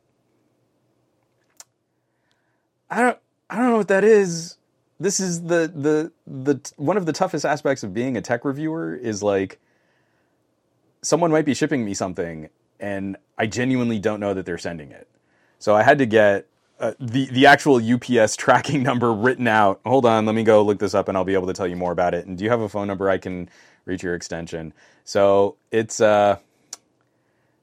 I 2.88 3.02
don't, 3.02 3.18
I 3.50 3.56
don't 3.56 3.70
know 3.70 3.76
what 3.76 3.88
that 3.88 4.04
is. 4.04 4.56
This 4.98 5.20
is 5.20 5.42
the 5.42 5.70
the 5.74 6.12
the 6.26 6.72
one 6.76 6.96
of 6.96 7.06
the 7.06 7.12
toughest 7.12 7.44
aspects 7.44 7.82
of 7.82 7.92
being 7.92 8.16
a 8.16 8.22
tech 8.22 8.44
reviewer 8.44 8.94
is 8.94 9.22
like 9.22 9.58
someone 11.02 11.30
might 11.30 11.44
be 11.44 11.54
shipping 11.54 11.84
me 11.84 11.94
something, 11.94 12.48
and 12.80 13.16
I 13.38 13.46
genuinely 13.46 13.98
don't 13.98 14.20
know 14.20 14.34
that 14.34 14.46
they're 14.46 14.58
sending 14.58 14.90
it. 14.90 15.08
So 15.58 15.74
I 15.74 15.82
had 15.82 15.98
to 15.98 16.06
get 16.06 16.46
uh, 16.80 16.92
the 16.98 17.26
the 17.26 17.46
actual 17.46 17.76
UPS 17.76 18.36
tracking 18.36 18.82
number 18.84 19.12
written 19.12 19.48
out. 19.48 19.80
Hold 19.86 20.06
on, 20.06 20.26
let 20.26 20.34
me 20.34 20.42
go 20.42 20.62
look 20.62 20.78
this 20.78 20.94
up, 20.94 21.08
and 21.08 21.16
I'll 21.16 21.24
be 21.24 21.34
able 21.34 21.46
to 21.48 21.52
tell 21.52 21.66
you 21.66 21.76
more 21.76 21.92
about 21.92 22.14
it. 22.14 22.26
And 22.26 22.38
do 22.38 22.44
you 22.44 22.50
have 22.50 22.60
a 22.60 22.68
phone 22.68 22.86
number 22.86 23.10
I 23.10 23.18
can 23.18 23.48
reach 23.84 24.02
your 24.02 24.14
extension? 24.14 24.72
So 25.04 25.56
it's 25.70 26.00
uh, 26.00 26.38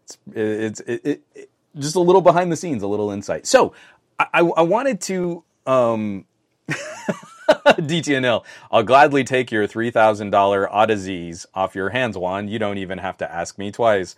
it's 0.06 0.18
it's 0.34 0.80
it, 0.82 1.02
it, 1.04 1.22
it, 1.36 1.50
just 1.78 1.96
a 1.96 2.00
little 2.00 2.22
behind 2.22 2.52
the 2.52 2.56
scenes, 2.56 2.84
a 2.84 2.88
little 2.88 3.12
insight. 3.12 3.48
So 3.48 3.74
I, 4.20 4.42
I 4.42 4.62
wanted 4.62 5.02
to 5.02 5.44
um, 5.66 6.26
DTNL. 7.48 8.44
I'll 8.72 8.84
gladly 8.84 9.24
take 9.24 9.52
your 9.52 9.68
three 9.68 9.92
thousand 9.92 10.30
dollar 10.30 10.72
oddities 10.72 11.46
off 11.54 11.76
your 11.76 11.90
hands, 11.90 12.18
Juan. 12.18 12.48
You 12.48 12.60
don't 12.60 12.78
even 12.78 13.00
have 13.00 13.18
to 13.18 13.32
ask 13.32 13.58
me 13.58 13.72
twice. 13.72 14.16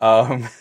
Um, 0.00 0.48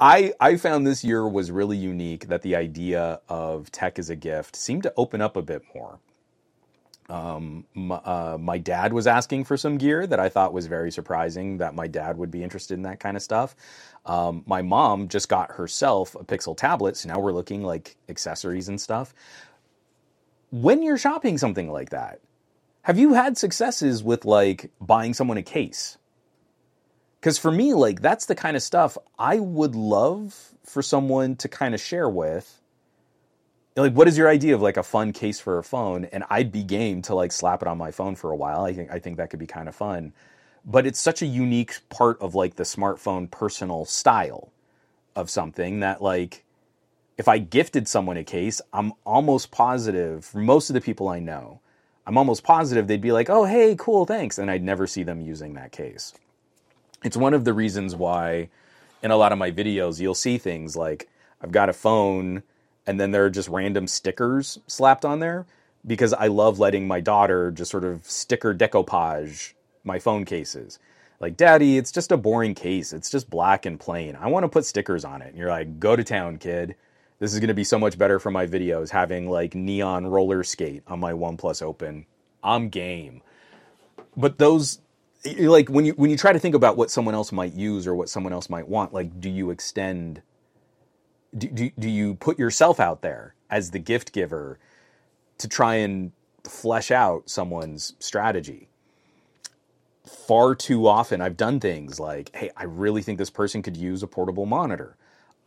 I 0.00 0.32
I 0.40 0.56
found 0.56 0.86
this 0.86 1.04
year 1.04 1.28
was 1.28 1.50
really 1.50 1.76
unique 1.76 2.28
that 2.28 2.42
the 2.42 2.56
idea 2.56 3.20
of 3.28 3.70
tech 3.70 3.98
as 3.98 4.08
a 4.08 4.16
gift 4.16 4.56
seemed 4.56 4.84
to 4.84 4.94
open 4.96 5.20
up 5.20 5.36
a 5.36 5.42
bit 5.42 5.62
more. 5.74 6.00
Um, 7.10 7.64
my, 7.74 7.96
uh, 7.96 8.38
my, 8.40 8.58
dad 8.58 8.92
was 8.92 9.08
asking 9.08 9.42
for 9.42 9.56
some 9.56 9.78
gear 9.78 10.06
that 10.06 10.20
I 10.20 10.28
thought 10.28 10.52
was 10.52 10.68
very 10.68 10.92
surprising 10.92 11.58
that 11.58 11.74
my 11.74 11.88
dad 11.88 12.16
would 12.16 12.30
be 12.30 12.44
interested 12.44 12.74
in 12.74 12.82
that 12.82 13.00
kind 13.00 13.16
of 13.16 13.22
stuff. 13.22 13.56
Um, 14.06 14.42
my 14.46 14.62
mom 14.62 15.08
just 15.08 15.28
got 15.28 15.52
herself 15.52 16.14
a 16.14 16.24
Pixel 16.24 16.56
tablet, 16.56 16.96
so 16.96 17.08
now 17.08 17.20
we're 17.20 17.32
looking 17.32 17.62
like 17.62 17.96
accessories 18.08 18.68
and 18.68 18.80
stuff. 18.80 19.14
When 20.50 20.82
you're 20.82 20.98
shopping 20.98 21.38
something 21.38 21.70
like 21.70 21.90
that, 21.90 22.20
have 22.82 22.98
you 22.98 23.14
had 23.14 23.36
successes 23.36 24.02
with 24.02 24.24
like 24.24 24.70
buying 24.80 25.14
someone 25.14 25.36
a 25.36 25.42
case? 25.42 25.98
Because 27.20 27.38
for 27.38 27.52
me, 27.52 27.74
like 27.74 28.00
that's 28.00 28.26
the 28.26 28.34
kind 28.34 28.56
of 28.56 28.62
stuff 28.62 28.96
I 29.18 29.38
would 29.38 29.74
love 29.74 30.54
for 30.64 30.82
someone 30.82 31.36
to 31.36 31.48
kind 31.48 31.74
of 31.74 31.80
share 31.80 32.08
with. 32.08 32.60
Like, 33.76 33.92
what 33.92 34.08
is 34.08 34.18
your 34.18 34.28
idea 34.28 34.54
of 34.54 34.62
like 34.62 34.76
a 34.76 34.82
fun 34.82 35.12
case 35.12 35.38
for 35.38 35.58
a 35.58 35.62
phone? 35.62 36.06
And 36.06 36.24
I'd 36.30 36.50
be 36.50 36.64
game 36.64 37.02
to 37.02 37.14
like 37.14 37.32
slap 37.32 37.62
it 37.62 37.68
on 37.68 37.78
my 37.78 37.90
phone 37.90 38.16
for 38.16 38.30
a 38.30 38.36
while. 38.36 38.64
I 38.64 38.72
think 38.72 38.90
I 38.90 38.98
think 38.98 39.18
that 39.18 39.30
could 39.30 39.38
be 39.38 39.46
kind 39.46 39.68
of 39.68 39.74
fun. 39.74 40.14
But 40.64 40.86
it's 40.86 41.00
such 41.00 41.22
a 41.22 41.26
unique 41.26 41.80
part 41.88 42.20
of 42.20 42.34
like 42.34 42.56
the 42.56 42.64
smartphone 42.64 43.30
personal 43.30 43.84
style 43.84 44.52
of 45.16 45.30
something 45.30 45.80
that 45.80 46.02
like 46.02 46.44
if 47.18 47.28
I 47.28 47.38
gifted 47.38 47.86
someone 47.86 48.16
a 48.16 48.24
case, 48.24 48.60
I'm 48.72 48.92
almost 49.04 49.50
positive 49.50 50.24
for 50.24 50.38
most 50.38 50.70
of 50.70 50.74
the 50.74 50.80
people 50.80 51.08
I 51.08 51.18
know, 51.18 51.60
I'm 52.06 52.16
almost 52.16 52.42
positive 52.42 52.86
they'd 52.86 53.00
be 53.00 53.12
like, 53.12 53.28
"Oh, 53.28 53.44
hey, 53.44 53.76
cool, 53.78 54.06
thanks," 54.06 54.38
and 54.38 54.50
I'd 54.50 54.62
never 54.62 54.86
see 54.86 55.02
them 55.02 55.20
using 55.20 55.54
that 55.54 55.72
case. 55.72 56.12
It's 57.04 57.16
one 57.16 57.34
of 57.34 57.44
the 57.44 57.52
reasons 57.52 57.94
why 57.94 58.48
in 59.02 59.10
a 59.10 59.16
lot 59.16 59.32
of 59.32 59.38
my 59.38 59.50
videos 59.50 60.00
you'll 60.00 60.14
see 60.14 60.38
things 60.38 60.76
like 60.76 61.08
I've 61.40 61.52
got 61.52 61.68
a 61.68 61.72
phone 61.72 62.42
and 62.86 62.98
then 63.00 63.12
there 63.12 63.24
are 63.24 63.30
just 63.30 63.48
random 63.48 63.86
stickers 63.86 64.58
slapped 64.66 65.04
on 65.04 65.20
there 65.20 65.46
because 65.86 66.12
I 66.12 66.26
love 66.26 66.58
letting 66.58 66.86
my 66.86 67.00
daughter 67.00 67.50
just 67.50 67.70
sort 67.70 67.84
of 67.84 68.04
sticker 68.04 68.54
decoupage 68.54 69.54
my 69.84 69.98
phone 69.98 70.24
cases. 70.24 70.78
Like, 71.20 71.36
Daddy, 71.36 71.76
it's 71.76 71.92
just 71.92 72.12
a 72.12 72.16
boring 72.16 72.54
case. 72.54 72.92
It's 72.92 73.10
just 73.10 73.28
black 73.28 73.66
and 73.66 73.78
plain. 73.78 74.16
I 74.16 74.28
want 74.28 74.44
to 74.44 74.48
put 74.48 74.64
stickers 74.64 75.04
on 75.04 75.20
it. 75.20 75.28
And 75.28 75.38
you're 75.38 75.50
like, 75.50 75.78
go 75.78 75.94
to 75.94 76.02
town, 76.02 76.38
kid. 76.38 76.76
This 77.18 77.34
is 77.34 77.40
going 77.40 77.48
to 77.48 77.54
be 77.54 77.64
so 77.64 77.78
much 77.78 77.98
better 77.98 78.18
for 78.18 78.30
my 78.30 78.46
videos 78.46 78.88
having 78.88 79.28
like 79.28 79.54
neon 79.54 80.06
roller 80.06 80.42
skate 80.42 80.82
on 80.86 80.98
my 80.98 81.12
OnePlus 81.12 81.62
Open. 81.62 82.06
I'm 82.42 82.70
game. 82.70 83.20
But 84.16 84.38
those 84.38 84.80
like 85.38 85.68
when 85.68 85.84
you 85.84 85.92
when 85.92 86.10
you 86.10 86.16
try 86.16 86.32
to 86.32 86.38
think 86.38 86.54
about 86.54 86.76
what 86.76 86.90
someone 86.90 87.14
else 87.14 87.30
might 87.30 87.52
use 87.52 87.86
or 87.86 87.94
what 87.94 88.08
someone 88.08 88.32
else 88.32 88.48
might 88.48 88.66
want 88.66 88.94
like 88.94 89.20
do 89.20 89.28
you 89.28 89.50
extend 89.50 90.22
do, 91.36 91.46
do, 91.48 91.70
do 91.78 91.88
you 91.90 92.14
put 92.14 92.38
yourself 92.38 92.80
out 92.80 93.02
there 93.02 93.34
as 93.50 93.70
the 93.70 93.78
gift 93.78 94.12
giver 94.12 94.58
to 95.38 95.46
try 95.46 95.74
and 95.74 96.12
flesh 96.44 96.90
out 96.90 97.28
someone's 97.28 97.94
strategy 97.98 98.69
far 100.10 100.54
too 100.54 100.86
often 100.86 101.20
i've 101.20 101.36
done 101.36 101.60
things 101.60 102.00
like 102.00 102.34
hey 102.34 102.50
i 102.56 102.64
really 102.64 103.02
think 103.02 103.18
this 103.18 103.30
person 103.30 103.62
could 103.62 103.76
use 103.76 104.02
a 104.02 104.06
portable 104.06 104.46
monitor 104.46 104.96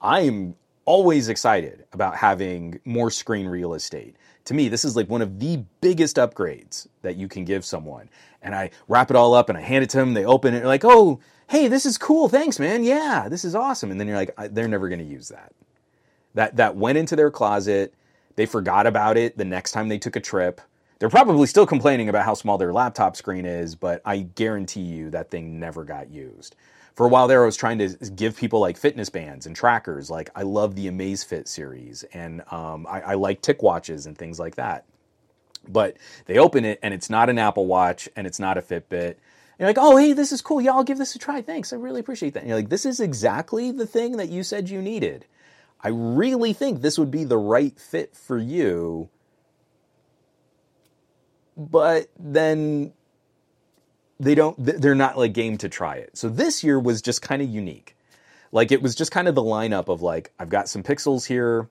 i'm 0.01 0.55
always 0.85 1.29
excited 1.29 1.85
about 1.93 2.15
having 2.15 2.79
more 2.85 3.09
screen 3.09 3.47
real 3.47 3.73
estate 3.73 4.15
to 4.45 4.53
me, 4.53 4.67
this 4.67 4.83
is 4.83 4.95
like 4.95 5.09
one 5.09 5.21
of 5.21 5.39
the 5.39 5.63
biggest 5.81 6.17
upgrades 6.17 6.87
that 7.01 7.15
you 7.15 7.27
can 7.27 7.45
give 7.45 7.63
someone. 7.63 8.09
And 8.41 8.53
I 8.53 8.71
wrap 8.87 9.09
it 9.09 9.15
all 9.15 9.33
up 9.33 9.49
and 9.49 9.57
I 9.57 9.61
hand 9.61 9.83
it 9.83 9.89
to 9.91 9.97
them. 9.97 10.13
They 10.13 10.25
open 10.25 10.53
it. 10.53 10.57
and 10.57 10.63
They're 10.63 10.67
like, 10.67 10.83
oh, 10.83 11.19
hey, 11.47 11.67
this 11.67 11.85
is 11.85 11.97
cool. 11.97 12.27
Thanks, 12.27 12.59
man. 12.59 12.83
Yeah, 12.83 13.27
this 13.29 13.45
is 13.45 13.55
awesome. 13.55 13.91
And 13.91 13.99
then 13.99 14.07
you're 14.07 14.17
like, 14.17 14.33
they're 14.51 14.67
never 14.67 14.89
going 14.89 14.99
to 14.99 15.05
use 15.05 15.29
that. 15.29 15.53
That 16.33 16.55
that 16.57 16.75
went 16.75 16.97
into 16.97 17.15
their 17.15 17.31
closet. 17.31 17.93
They 18.35 18.45
forgot 18.45 18.87
about 18.87 19.17
it 19.17 19.37
the 19.37 19.45
next 19.45 19.71
time 19.71 19.87
they 19.87 19.99
took 19.99 20.15
a 20.15 20.19
trip. 20.19 20.59
They're 20.99 21.09
probably 21.09 21.47
still 21.47 21.65
complaining 21.65 22.09
about 22.09 22.25
how 22.25 22.33
small 22.33 22.57
their 22.57 22.71
laptop 22.71 23.15
screen 23.15 23.45
is, 23.45 23.75
but 23.75 24.01
I 24.05 24.19
guarantee 24.19 24.81
you 24.81 25.09
that 25.09 25.29
thing 25.29 25.59
never 25.59 25.83
got 25.83 26.09
used 26.09 26.55
for 26.95 27.05
a 27.05 27.09
while 27.09 27.27
there, 27.27 27.41
I 27.43 27.45
was 27.45 27.57
trying 27.57 27.79
to 27.79 27.89
give 28.11 28.37
people 28.37 28.59
like 28.59 28.77
fitness 28.77 29.09
bands 29.09 29.45
and 29.45 29.55
trackers. 29.55 30.09
Like 30.09 30.29
I 30.35 30.43
love 30.43 30.75
the 30.75 30.87
Amazfit 30.87 31.47
series, 31.47 32.03
and 32.13 32.43
um, 32.51 32.85
I, 32.87 33.01
I 33.01 33.13
like 33.15 33.41
TicWatches 33.41 34.05
and 34.05 34.17
things 34.17 34.39
like 34.39 34.55
that. 34.55 34.85
But 35.67 35.97
they 36.25 36.37
open 36.37 36.65
it, 36.65 36.79
and 36.83 36.93
it's 36.93 37.09
not 37.09 37.29
an 37.29 37.39
Apple 37.39 37.65
Watch, 37.65 38.09
and 38.15 38.27
it's 38.27 38.39
not 38.39 38.57
a 38.57 38.61
Fitbit. 38.61 39.15
You're 39.57 39.69
like, 39.69 39.77
oh, 39.79 39.97
hey, 39.97 40.13
this 40.13 40.31
is 40.31 40.41
cool. 40.41 40.61
Yeah, 40.61 40.71
I'll 40.71 40.83
give 40.83 40.97
this 40.97 41.15
a 41.15 41.19
try. 41.19 41.41
Thanks. 41.41 41.71
I 41.71 41.77
really 41.77 41.99
appreciate 41.99 42.33
that. 42.33 42.41
And 42.41 42.49
you're 42.49 42.57
like, 42.57 42.69
this 42.69 42.85
is 42.85 42.99
exactly 42.99 43.71
the 43.71 43.87
thing 43.87 44.17
that 44.17 44.29
you 44.29 44.43
said 44.43 44.69
you 44.69 44.81
needed. 44.81 45.25
I 45.79 45.89
really 45.89 46.53
think 46.53 46.81
this 46.81 46.99
would 46.99 47.11
be 47.11 47.23
the 47.23 47.37
right 47.37 47.79
fit 47.79 48.15
for 48.15 48.37
you. 48.37 49.09
But 51.55 52.09
then 52.19 52.93
they 54.19 54.35
don't 54.35 54.55
they're 54.57 54.95
not 54.95 55.17
like 55.17 55.33
game 55.33 55.57
to 55.59 55.69
try 55.69 55.97
it. 55.97 56.17
So 56.17 56.29
this 56.29 56.63
year 56.63 56.79
was 56.79 57.01
just 57.01 57.21
kind 57.21 57.41
of 57.41 57.49
unique. 57.49 57.95
Like 58.51 58.71
it 58.71 58.81
was 58.81 58.95
just 58.95 59.11
kind 59.11 59.27
of 59.27 59.35
the 59.35 59.43
lineup 59.43 59.87
of 59.87 60.01
like 60.01 60.31
I've 60.39 60.49
got 60.49 60.69
some 60.69 60.83
pixels 60.83 61.25
here. 61.25 61.69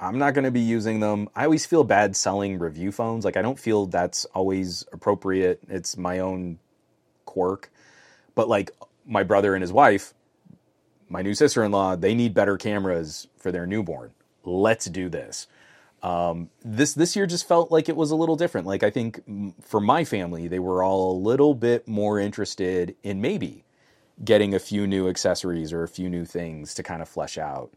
I'm 0.00 0.18
not 0.18 0.32
going 0.32 0.44
to 0.44 0.50
be 0.50 0.60
using 0.60 1.00
them. 1.00 1.28
I 1.36 1.44
always 1.44 1.66
feel 1.66 1.84
bad 1.84 2.16
selling 2.16 2.58
review 2.58 2.90
phones. 2.90 3.24
Like 3.24 3.36
I 3.36 3.42
don't 3.42 3.58
feel 3.58 3.86
that's 3.86 4.24
always 4.26 4.84
appropriate. 4.92 5.60
It's 5.68 5.96
my 5.96 6.20
own 6.20 6.58
quirk. 7.26 7.70
But 8.34 8.48
like 8.48 8.70
my 9.04 9.24
brother 9.24 9.54
and 9.54 9.62
his 9.62 9.72
wife, 9.72 10.14
my 11.08 11.20
new 11.20 11.34
sister-in-law, 11.34 11.96
they 11.96 12.14
need 12.14 12.32
better 12.32 12.56
cameras 12.56 13.26
for 13.36 13.52
their 13.52 13.66
newborn. 13.66 14.12
Let's 14.44 14.86
do 14.86 15.08
this. 15.10 15.48
Um, 16.02 16.48
this 16.64 16.94
this 16.94 17.14
year 17.14 17.26
just 17.26 17.46
felt 17.46 17.70
like 17.70 17.88
it 17.88 17.96
was 17.96 18.10
a 18.10 18.16
little 18.16 18.36
different. 18.36 18.66
Like 18.66 18.82
I 18.82 18.90
think 18.90 19.22
for 19.62 19.80
my 19.80 20.04
family, 20.04 20.48
they 20.48 20.58
were 20.58 20.82
all 20.82 21.12
a 21.12 21.18
little 21.18 21.54
bit 21.54 21.86
more 21.86 22.18
interested 22.18 22.96
in 23.02 23.20
maybe 23.20 23.64
getting 24.24 24.54
a 24.54 24.58
few 24.58 24.86
new 24.86 25.08
accessories 25.08 25.72
or 25.72 25.82
a 25.82 25.88
few 25.88 26.08
new 26.08 26.24
things 26.24 26.74
to 26.74 26.82
kind 26.82 27.02
of 27.02 27.08
flesh 27.08 27.38
out 27.38 27.70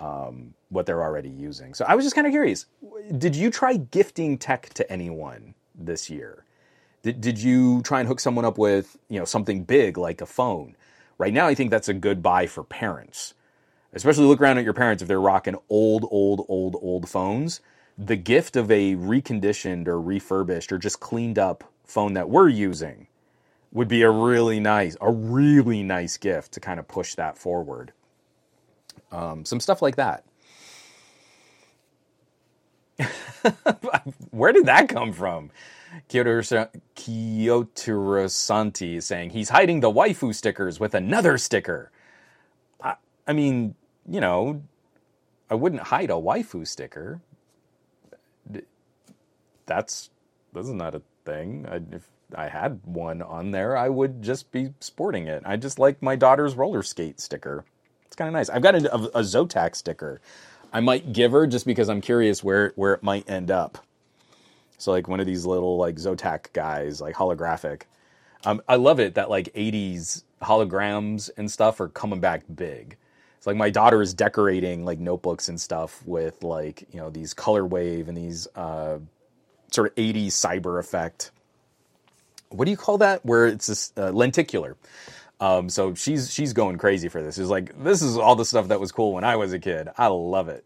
um, 0.00 0.54
what 0.68 0.86
they're 0.86 1.02
already 1.02 1.28
using. 1.28 1.74
So 1.74 1.84
I 1.86 1.94
was 1.94 2.04
just 2.04 2.14
kind 2.14 2.26
of 2.26 2.32
curious. 2.32 2.66
Did 3.16 3.36
you 3.36 3.50
try 3.50 3.76
gifting 3.76 4.38
tech 4.38 4.70
to 4.74 4.92
anyone 4.92 5.54
this 5.74 6.10
year? 6.10 6.44
Did 7.02 7.20
did 7.20 7.38
you 7.38 7.82
try 7.82 8.00
and 8.00 8.08
hook 8.08 8.20
someone 8.20 8.44
up 8.44 8.58
with 8.58 8.96
you 9.08 9.18
know 9.20 9.24
something 9.24 9.64
big 9.64 9.96
like 9.96 10.20
a 10.20 10.26
phone? 10.26 10.76
Right 11.18 11.32
now, 11.32 11.46
I 11.46 11.54
think 11.54 11.70
that's 11.70 11.88
a 11.88 11.94
good 11.94 12.22
buy 12.22 12.46
for 12.46 12.64
parents 12.64 13.34
especially 13.92 14.24
look 14.26 14.40
around 14.40 14.58
at 14.58 14.64
your 14.64 14.72
parents 14.72 15.02
if 15.02 15.08
they're 15.08 15.20
rocking 15.20 15.56
old, 15.68 16.06
old, 16.10 16.44
old, 16.48 16.76
old 16.80 17.08
phones. 17.08 17.60
The 17.98 18.16
gift 18.16 18.56
of 18.56 18.70
a 18.70 18.96
reconditioned 18.96 19.86
or 19.86 20.00
refurbished 20.00 20.72
or 20.72 20.78
just 20.78 21.00
cleaned 21.00 21.38
up 21.38 21.64
phone 21.84 22.14
that 22.14 22.30
we're 22.30 22.48
using 22.48 23.06
would 23.72 23.88
be 23.88 24.02
a 24.02 24.10
really 24.10 24.60
nice, 24.60 24.96
a 25.00 25.10
really 25.10 25.82
nice 25.82 26.16
gift 26.16 26.52
to 26.52 26.60
kind 26.60 26.78
of 26.80 26.88
push 26.88 27.14
that 27.14 27.36
forward. 27.38 27.92
Um, 29.10 29.44
some 29.44 29.60
stuff 29.60 29.82
like 29.82 29.96
that. 29.96 30.24
Where 34.30 34.52
did 34.52 34.66
that 34.66 34.88
come 34.88 35.12
from? 35.12 35.50
Kyoto 36.08 36.38
is 36.38 38.34
saying 39.04 39.30
he's 39.30 39.48
hiding 39.50 39.80
the 39.80 39.92
waifu 39.92 40.34
stickers 40.34 40.80
with 40.80 40.94
another 40.94 41.36
sticker. 41.36 41.90
I, 42.82 42.94
I 43.26 43.32
mean, 43.32 43.74
you 44.08 44.20
know, 44.20 44.62
I 45.50 45.54
wouldn't 45.54 45.82
hide 45.82 46.10
a 46.10 46.14
waifu 46.14 46.66
sticker. 46.66 47.20
That's 49.66 50.10
this 50.52 50.66
is 50.66 50.74
not 50.74 50.94
a 50.94 51.02
thing. 51.24 51.66
I, 51.70 51.80
if 51.94 52.08
I 52.34 52.48
had 52.48 52.80
one 52.84 53.22
on 53.22 53.50
there, 53.50 53.76
I 53.76 53.88
would 53.88 54.22
just 54.22 54.50
be 54.50 54.72
sporting 54.80 55.26
it. 55.26 55.42
I 55.44 55.56
just 55.56 55.78
like 55.78 56.02
my 56.02 56.16
daughter's 56.16 56.54
roller 56.54 56.82
skate 56.82 57.20
sticker. 57.20 57.64
It's 58.06 58.16
kind 58.16 58.28
of 58.28 58.34
nice. 58.34 58.50
I've 58.50 58.62
got 58.62 58.74
a, 58.74 58.94
a, 58.94 59.04
a 59.20 59.22
Zotac 59.22 59.74
sticker. 59.76 60.20
I 60.72 60.80
might 60.80 61.12
give 61.12 61.32
her 61.32 61.46
just 61.46 61.66
because 61.66 61.88
I'm 61.88 62.00
curious 62.00 62.42
where 62.42 62.72
where 62.76 62.94
it 62.94 63.02
might 63.02 63.28
end 63.28 63.50
up. 63.50 63.78
So 64.78 64.90
like 64.90 65.06
one 65.06 65.20
of 65.20 65.26
these 65.26 65.46
little 65.46 65.76
like 65.76 65.96
Zotac 65.96 66.52
guys, 66.52 67.00
like 67.00 67.14
holographic. 67.14 67.82
Um, 68.44 68.60
I 68.68 68.76
love 68.76 68.98
it 68.98 69.14
that 69.14 69.30
like 69.30 69.52
80s 69.54 70.24
holograms 70.42 71.30
and 71.36 71.50
stuff 71.50 71.80
are 71.80 71.88
coming 71.88 72.20
back 72.20 72.42
big. 72.52 72.96
It's 73.42 73.46
like 73.48 73.56
my 73.56 73.70
daughter 73.70 74.00
is 74.00 74.14
decorating 74.14 74.84
like 74.84 75.00
notebooks 75.00 75.48
and 75.48 75.60
stuff 75.60 76.00
with 76.06 76.44
like 76.44 76.86
you 76.92 77.00
know 77.00 77.10
these 77.10 77.34
color 77.34 77.66
wave 77.66 78.06
and 78.06 78.16
these 78.16 78.46
uh, 78.54 79.00
sort 79.72 79.88
of 79.88 79.96
80s 79.96 80.28
cyber 80.28 80.78
effect. 80.78 81.32
What 82.50 82.66
do 82.66 82.70
you 82.70 82.76
call 82.76 82.98
that? 82.98 83.26
Where 83.26 83.48
it's 83.48 83.66
this 83.66 83.92
uh, 83.96 84.12
lenticular. 84.12 84.76
Um, 85.40 85.70
so 85.70 85.92
she's 85.94 86.32
she's 86.32 86.52
going 86.52 86.78
crazy 86.78 87.08
for 87.08 87.20
this. 87.20 87.34
She's 87.34 87.48
like 87.48 87.82
this 87.82 88.00
is 88.00 88.16
all 88.16 88.36
the 88.36 88.44
stuff 88.44 88.68
that 88.68 88.78
was 88.78 88.92
cool 88.92 89.12
when 89.12 89.24
I 89.24 89.34
was 89.34 89.52
a 89.52 89.58
kid. 89.58 89.88
I 89.98 90.06
love 90.06 90.48
it. 90.48 90.64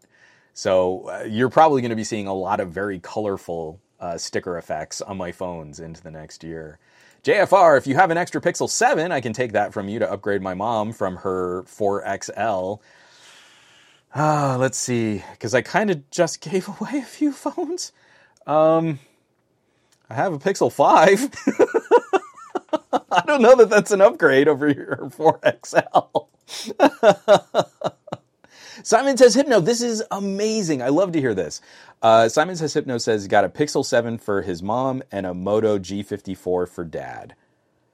So 0.53 1.09
uh, 1.09 1.23
you're 1.23 1.49
probably 1.49 1.81
going 1.81 1.89
to 1.89 1.95
be 1.95 2.03
seeing 2.03 2.27
a 2.27 2.33
lot 2.35 2.59
of 2.59 2.69
very 2.69 2.99
colorful 2.99 3.81
uh, 3.99 4.19
sticker 4.19 4.55
effects 4.55 5.01
on 5.01 5.17
my 5.17 5.31
phones 5.31 5.79
into 5.79 6.03
the 6.03 6.11
next 6.11 6.43
year. 6.43 6.77
JFR, 7.27 7.77
if 7.77 7.85
you 7.85 7.95
have 7.95 8.09
an 8.09 8.17
extra 8.17 8.39
Pixel 8.39 8.69
7, 8.69 9.11
I 9.11 9.19
can 9.19 9.33
take 9.33 9.51
that 9.51 9.73
from 9.73 9.89
you 9.89 9.99
to 9.99 10.09
upgrade 10.09 10.41
my 10.41 10.53
mom 10.53 10.93
from 10.93 11.17
her 11.17 11.63
4XL. 11.63 12.79
Ah, 14.15 14.53
uh, 14.53 14.57
let's 14.57 14.77
see, 14.77 15.21
because 15.33 15.53
I 15.53 15.61
kind 15.61 15.91
of 15.91 16.09
just 16.09 16.39
gave 16.49 16.69
away 16.69 16.99
a 16.99 17.01
few 17.01 17.33
phones. 17.33 17.91
Um, 18.45 18.99
I 20.09 20.13
have 20.13 20.31
a 20.31 20.39
Pixel 20.39 20.71
5. 20.71 21.29
I 23.11 23.23
don't 23.27 23.41
know 23.41 23.57
that 23.57 23.69
that's 23.69 23.91
an 23.91 23.99
upgrade 23.99 24.47
over 24.47 24.69
your 24.69 24.95
4XL. 24.95 26.27
Simon 28.83 29.17
says, 29.17 29.35
Hypno, 29.35 29.59
this 29.59 29.81
is 29.81 30.03
amazing. 30.11 30.81
I 30.81 30.89
love 30.89 31.11
to 31.13 31.21
hear 31.21 31.33
this. 31.33 31.61
Uh, 32.01 32.29
Simon 32.29 32.55
says, 32.55 32.73
Hypno 32.73 32.97
says 32.97 33.23
he 33.23 33.29
got 33.29 33.45
a 33.45 33.49
Pixel 33.49 33.85
7 33.85 34.17
for 34.17 34.41
his 34.41 34.61
mom 34.61 35.03
and 35.11 35.25
a 35.25 35.33
Moto 35.33 35.77
G54 35.77 36.67
for 36.67 36.83
dad. 36.83 37.35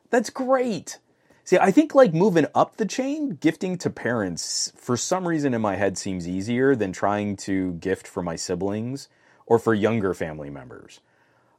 That's 0.10 0.30
great. 0.30 1.00
See, 1.46 1.58
I 1.58 1.72
think 1.72 1.94
like 1.94 2.14
moving 2.14 2.46
up 2.56 2.78
the 2.78 2.86
chain, 2.86 3.38
gifting 3.42 3.78
to 3.80 3.90
parents, 3.90 4.72
for 4.76 4.96
some 4.96 5.28
reason 5.28 5.54
in 5.54 5.62
my 5.62 5.76
head 5.76 5.98
seems 5.98 6.28
easier 6.28 6.76
than 6.76 6.94
trying 6.94 7.36
to 7.38 7.74
gift 7.74 8.08
for 8.08 8.24
my 8.24 8.36
siblings 8.36 9.10
or 9.46 9.60
for 9.60 9.74
younger 9.74 10.14
family 10.14 10.50
members. 10.50 11.02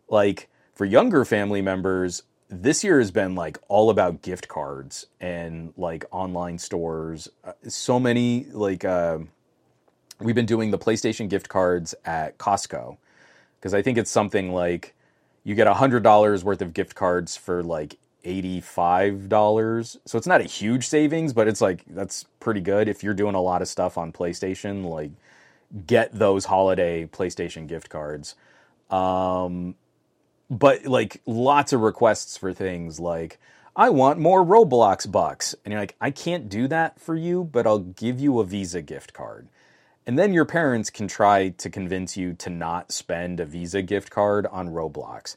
Like, 0.09 0.49
for 0.73 0.85
younger 0.85 1.25
family 1.25 1.63
members, 1.63 2.23
this 2.63 2.85
year 2.85 2.99
has 2.99 3.11
been 3.11 3.35
like 3.35 3.59
all 3.69 3.91
about 3.91 4.23
gift 4.23 4.49
cards 4.49 5.07
and 5.21 5.73
like 5.77 6.05
online 6.11 6.59
stores. 6.59 7.29
Uh, 7.45 7.53
so 7.69 7.99
many 7.99 8.47
like 8.53 8.85
uh, 8.85 9.19
we've 10.21 10.35
been 10.35 10.47
doing 10.47 10.71
the 10.71 10.79
PlayStation 10.79 11.29
gift 11.29 11.49
cards 11.49 11.95
at 12.05 12.39
Costco 12.39 12.97
because 13.59 13.75
I 13.75 13.83
think 13.83 13.99
it's 13.99 14.11
something 14.11 14.53
like 14.53 14.95
you 15.43 15.55
get 15.55 15.67
hundred 15.67 16.03
dollars 16.03 16.45
worth 16.45 16.63
of 16.63 16.73
gift 16.73 16.95
cards 16.95 17.37
for 17.37 17.63
like 17.63 17.99
eighty-five 18.25 19.29
dollars. 19.29 19.99
So 20.07 20.17
it's 20.17 20.27
not 20.27 20.41
a 20.41 20.45
huge 20.45 20.87
savings, 20.87 21.33
but 21.33 21.49
it's 21.49 21.61
like 21.61 21.85
that's 21.89 22.25
pretty 22.41 22.61
good 22.61 22.89
if 22.89 23.03
you're 23.03 23.15
doing 23.15 23.35
a 23.35 23.41
lot 23.41 23.63
of 23.63 23.69
stuff 23.69 23.99
on 23.99 24.13
PlayStation. 24.13 24.85
Like 24.85 25.11
get 25.87 26.13
those 26.13 26.45
holiday 26.47 27.07
PlayStation 27.07 27.67
gift 27.67 27.91
cards. 27.91 28.35
Um, 28.91 29.75
but 30.59 30.87
like 30.87 31.21
lots 31.27 31.73
of 31.73 31.81
requests 31.81 32.37
for 32.37 32.53
things 32.53 33.01
like 33.01 33.39
I 33.77 33.91
want 33.91 34.21
more 34.21 34.45
Roblox 34.45 35.11
bucks. 35.11 35.55
And 35.65 35.73
you're 35.73 35.81
like, 35.81 35.97
I 36.01 36.13
can't 36.13 36.49
do 36.49 36.69
that 36.69 37.01
for 37.01 37.17
you, 37.17 37.43
but 37.45 37.67
I'll 37.67 37.81
give 37.81 38.21
you 38.21 38.39
a 38.39 38.45
Visa 38.45 38.83
gift 38.83 39.13
card. 39.13 39.49
And 40.07 40.17
then 40.19 40.33
your 40.33 40.45
parents 40.45 40.91
can 40.91 41.09
try 41.09 41.49
to 41.49 41.71
convince 41.71 42.17
you 42.17 42.35
to 42.35 42.51
not 42.51 42.93
spend 42.93 43.41
a 43.41 43.45
Visa 43.45 43.83
gift 43.83 44.11
card 44.11 44.47
on 44.47 44.69
Roblox. 44.69 45.35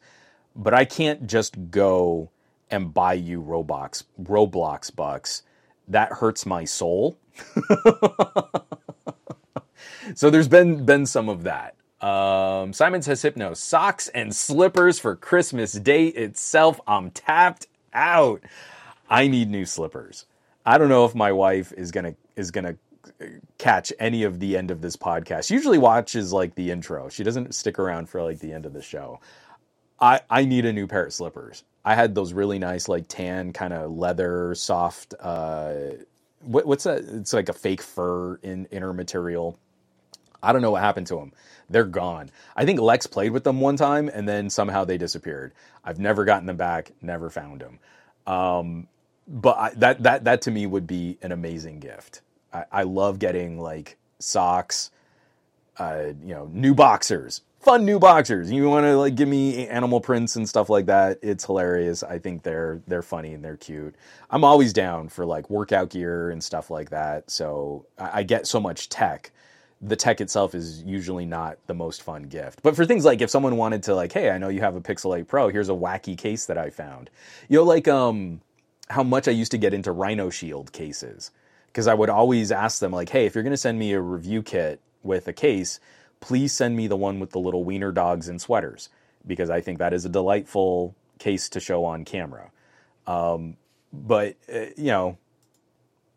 But 0.56 0.74
I 0.76 0.86
can't 0.86 1.26
just 1.26 1.72
go 1.72 2.30
and 2.70 2.94
buy 2.94 3.14
you 3.14 3.42
Roblox 3.42 4.04
Roblox 4.22 4.96
bucks. 4.96 5.42
That 5.88 6.14
hurts 6.14 6.46
my 6.46 6.66
soul. 6.66 7.18
so 10.16 10.30
there's 10.30 10.50
been 10.50 10.86
been 10.86 11.06
some 11.06 11.30
of 11.30 11.44
that. 11.44 11.77
Um, 12.02 12.74
Simon 12.74 13.02
says 13.02 13.22
hypno 13.22 13.54
socks 13.54 14.08
and 14.10 14.36
slippers 14.36 15.00
for 15.00 15.16
Christmas 15.16 15.74
Day 15.74 16.08
itself. 16.08 16.80
I'm 16.88 17.10
tapped 17.12 17.68
out. 17.94 18.42
I 19.10 19.28
need 19.28 19.50
new 19.50 19.66
slippers. 19.66 20.26
I 20.66 20.78
don't 20.78 20.90
know 20.90 21.06
if 21.06 21.16
my 21.16 21.32
wife 21.32 21.74
is 21.76 21.92
gonna 21.92 22.16
is 22.36 22.52
gonna 22.52 22.76
catch 23.58 23.92
any 24.00 24.24
of 24.24 24.40
the 24.40 24.58
end 24.58 24.70
of 24.70 24.82
this 24.82 24.96
podcast. 24.96 25.48
She 25.48 25.56
usually 25.56 25.78
watches 25.78 26.34
like 26.34 26.56
the 26.56 26.72
intro. 26.72 27.10
She 27.10 27.24
doesn't 27.24 27.56
stick 27.56 27.80
around 27.80 28.10
for 28.10 28.22
like 28.22 28.40
the 28.40 28.54
end 28.54 28.66
of 28.66 28.74
the 28.74 28.82
show. 28.82 29.20
I 30.00 30.22
I 30.30 30.46
need 30.46 30.66
a 30.66 30.74
new 30.74 30.86
pair 30.86 31.06
of 31.06 31.14
slippers. 31.14 31.64
I 31.84 31.96
had 31.96 32.14
those 32.14 32.34
really 32.34 32.60
nice 32.60 32.88
like 32.88 33.06
tan 33.08 33.54
kind 33.54 33.74
of 33.74 33.92
leather 33.92 34.54
soft. 34.56 35.16
Uh, 35.20 35.74
what, 36.42 36.68
what's 36.68 36.84
that? 36.84 37.00
It's 37.00 37.34
like 37.34 37.50
a 37.50 37.54
fake 37.54 37.82
fur 37.82 38.36
in 38.44 38.66
inner 38.72 38.94
material. 38.94 39.58
I 40.44 40.54
don't 40.54 40.62
know 40.62 40.72
what 40.72 40.82
happened 40.82 41.08
to 41.08 41.16
them 41.16 41.32
they're 41.70 41.86
gone. 41.86 42.30
I 42.56 42.66
think 42.66 42.80
Lex 42.80 43.08
played 43.08 43.32
with 43.32 43.44
them 43.44 43.60
one 43.60 43.76
time 43.76 44.10
and 44.14 44.28
then 44.28 44.50
somehow 44.50 44.86
they 44.86 44.98
disappeared. 44.98 45.54
I've 45.84 46.00
never 46.00 46.26
gotten 46.26 46.46
them 46.46 46.58
back, 46.58 46.92
never 47.02 47.30
found 47.30 47.62
them. 47.62 47.80
Um, 48.26 48.88
but 49.28 49.58
I, 49.58 49.70
that 49.76 50.04
that 50.04 50.24
that 50.24 50.42
to 50.44 50.52
me 50.52 50.66
would 50.66 50.88
be 50.88 51.18
an 51.22 51.32
amazing 51.32 51.80
gift. 51.80 52.22
I, 52.54 52.66
I 52.72 52.84
love 52.84 53.20
getting 53.20 53.60
like 53.60 53.98
socks, 54.20 54.92
uh, 55.78 56.14
you 56.24 56.34
know, 56.34 56.50
new 56.54 56.74
boxers, 56.74 57.42
fun 57.60 57.84
new 57.84 58.00
boxers. 58.00 58.52
You 58.52 58.70
want 58.70 58.86
to 58.86 58.98
like 58.98 59.16
give 59.16 59.28
me 59.28 59.68
animal 59.68 60.00
prints 60.00 60.38
and 60.38 60.48
stuff 60.48 60.70
like 60.70 60.86
that? 60.86 61.20
It's 61.22 61.46
hilarious. 61.46 62.04
I 62.04 62.20
think 62.20 62.44
they're 62.44 62.82
they're 62.88 63.02
funny 63.02 63.34
and 63.34 63.44
they're 63.44 63.58
cute. 63.58 63.96
I'm 64.30 64.46
always 64.46 64.72
down 64.72 65.10
for 65.10 65.26
like 65.26 65.50
workout 65.50 65.90
gear 65.90 66.30
and 66.30 66.42
stuff 66.42 66.70
like 66.70 66.90
that. 66.92 67.30
So 67.30 67.86
I, 67.98 68.20
I 68.20 68.24
get 68.24 68.48
so 68.48 68.60
much 68.62 68.88
tech 68.88 69.32
the 69.82 69.96
tech 69.96 70.22
itself 70.22 70.56
is 70.56 70.82
usually 70.84 71.26
not 71.26 71.58
the 71.68 71.74
most 71.74 72.02
fun 72.02 72.24
gift. 72.24 72.62
But 72.64 72.76
for 72.76 72.86
things 72.86 73.06
like 73.06 73.22
if 73.22 73.30
someone 73.30 73.58
wanted 73.58 73.84
to 73.84 73.96
like, 73.96 74.12
hey, 74.12 74.32
I 74.32 74.38
know 74.38 74.50
you 74.50 74.62
have 74.62 74.76
a 74.76 74.82
Pixel 74.82 75.18
8 75.18 75.28
Pro, 75.28 75.50
here's 75.50 75.70
a 75.70 75.74
wacky 75.74 76.18
case 76.18 76.48
that 76.48 76.58
I 76.58 76.70
found. 76.70 77.10
You 77.48 77.58
know, 77.58 77.64
like 77.64 77.88
um 77.88 78.42
how 78.90 79.04
much 79.04 79.28
I 79.28 79.32
used 79.32 79.52
to 79.52 79.58
get 79.58 79.74
into 79.74 79.92
Rhino 79.92 80.30
Shield 80.30 80.72
cases. 80.72 81.32
Because 81.68 81.88
I 81.88 81.94
would 81.94 82.10
always 82.10 82.52
ask 82.52 82.80
them, 82.80 82.92
like, 82.92 83.10
hey, 83.10 83.26
if 83.26 83.36
you're 83.36 83.44
gonna 83.44 83.58
send 83.58 83.78
me 83.78 83.94
a 83.94 84.02
review 84.02 84.42
kit 84.42 84.82
with 85.04 85.28
a 85.28 85.34
case, 85.34 85.80
please 86.22 86.52
send 86.52 86.76
me 86.76 86.88
the 86.88 86.96
one 86.96 87.20
with 87.20 87.32
the 87.32 87.40
little 87.40 87.64
wiener 87.64 87.92
dogs 87.92 88.28
and 88.28 88.42
sweaters. 88.42 88.90
Because 89.26 89.50
I 89.50 89.62
think 89.62 89.78
that 89.78 89.94
is 89.94 90.06
a 90.06 90.10
delightful 90.10 90.96
case 91.20 91.50
to 91.50 91.60
show 91.60 91.86
on 91.86 92.06
camera. 92.06 92.52
Um, 93.06 93.58
but 93.94 94.36
uh, 94.52 94.68
you 94.76 94.88
know, 94.88 95.18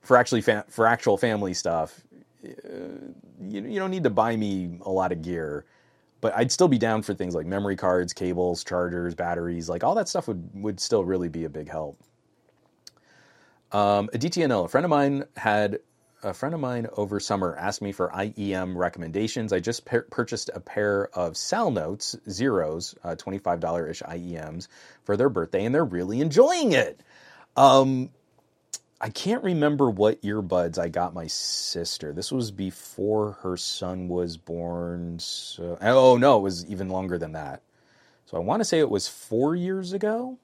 for 0.01 0.17
actually 0.17 0.41
fa- 0.41 0.65
for 0.69 0.87
actual 0.87 1.17
family 1.17 1.55
stuff, 1.55 2.01
you, 2.43 3.15
you 3.41 3.79
don't 3.79 3.91
need 3.91 4.05
to 4.05 4.11
buy 4.11 4.37
me 4.37 4.79
a 4.83 4.91
lot 4.91 5.13
of 5.13 5.23
gear, 5.23 5.65
but 6.21 6.35
I'd 6.35 6.53
still 6.53 6.69
be 6.69 6.79
down 6.79 7.03
for 7.03 7.15
things 7.15 7.35
like 7.35 7.47
memory 7.47 7.77
cards, 7.77 8.13
cables, 8.13 8.65
chargers, 8.65 9.15
batteries. 9.15 9.69
Like 9.69 9.85
all 9.85 9.95
that 9.97 10.09
stuff 10.09 10.29
would, 10.29 10.51
would 10.55 10.81
still 10.81 11.05
really 11.05 11.29
be 11.29 11.45
a 11.45 11.51
big 11.51 11.69
help. 11.69 12.01
Um, 13.73 14.11
a 14.13 14.19
DTNL, 14.19 14.65
a 14.65 14.69
friend 14.69 14.85
of 14.85 14.91
mine 14.91 15.25
had 15.37 15.81
a 16.23 16.35
friend 16.35 16.55
of 16.55 16.61
mine 16.61 16.87
over 16.97 17.19
summer 17.19 17.57
asked 17.57 17.81
me 17.81 17.93
for 17.93 18.11
IEM 18.11 18.77
recommendations. 18.77 19.53
I 19.53 19.61
just 19.61 19.85
purchased 19.85 20.51
a 20.55 20.61
pair 20.61 21.09
of 21.17 21.35
Salnotes 21.35 22.19
Zeros, 22.29 22.95
uh, 23.05 23.15
$25 23.15 23.91
ish 23.91 24.03
IEMs 24.03 24.69
for 25.05 25.17
their 25.17 25.29
birthday, 25.29 25.65
and 25.65 25.75
they're 25.75 25.85
really 25.85 26.21
enjoying 26.21 26.73
it. 26.73 27.01
Um, 27.57 28.11
I 29.03 29.09
can't 29.09 29.43
remember 29.43 29.89
what 29.89 30.21
earbuds 30.21 30.79
I 30.79 30.89
got 30.89 31.15
my 31.15 31.27
sister. 31.27 32.13
This 32.13 32.31
was 32.31 32.51
before 32.51 33.33
her 33.43 33.57
son 33.57 34.09
was 34.09 34.37
born. 34.37 35.19
So, 35.19 35.79
oh 35.81 36.19
no, 36.19 36.37
it 36.37 36.43
was 36.43 36.67
even 36.67 36.91
longer 36.91 37.17
than 37.17 37.33
that. 37.33 37.63
So 38.27 38.37
I 38.37 38.41
want 38.41 38.61
to 38.61 38.65
say 38.65 38.79
it 38.79 38.91
was 38.91 39.09
four 39.09 39.57
years 39.57 39.95
ago, 39.95 40.39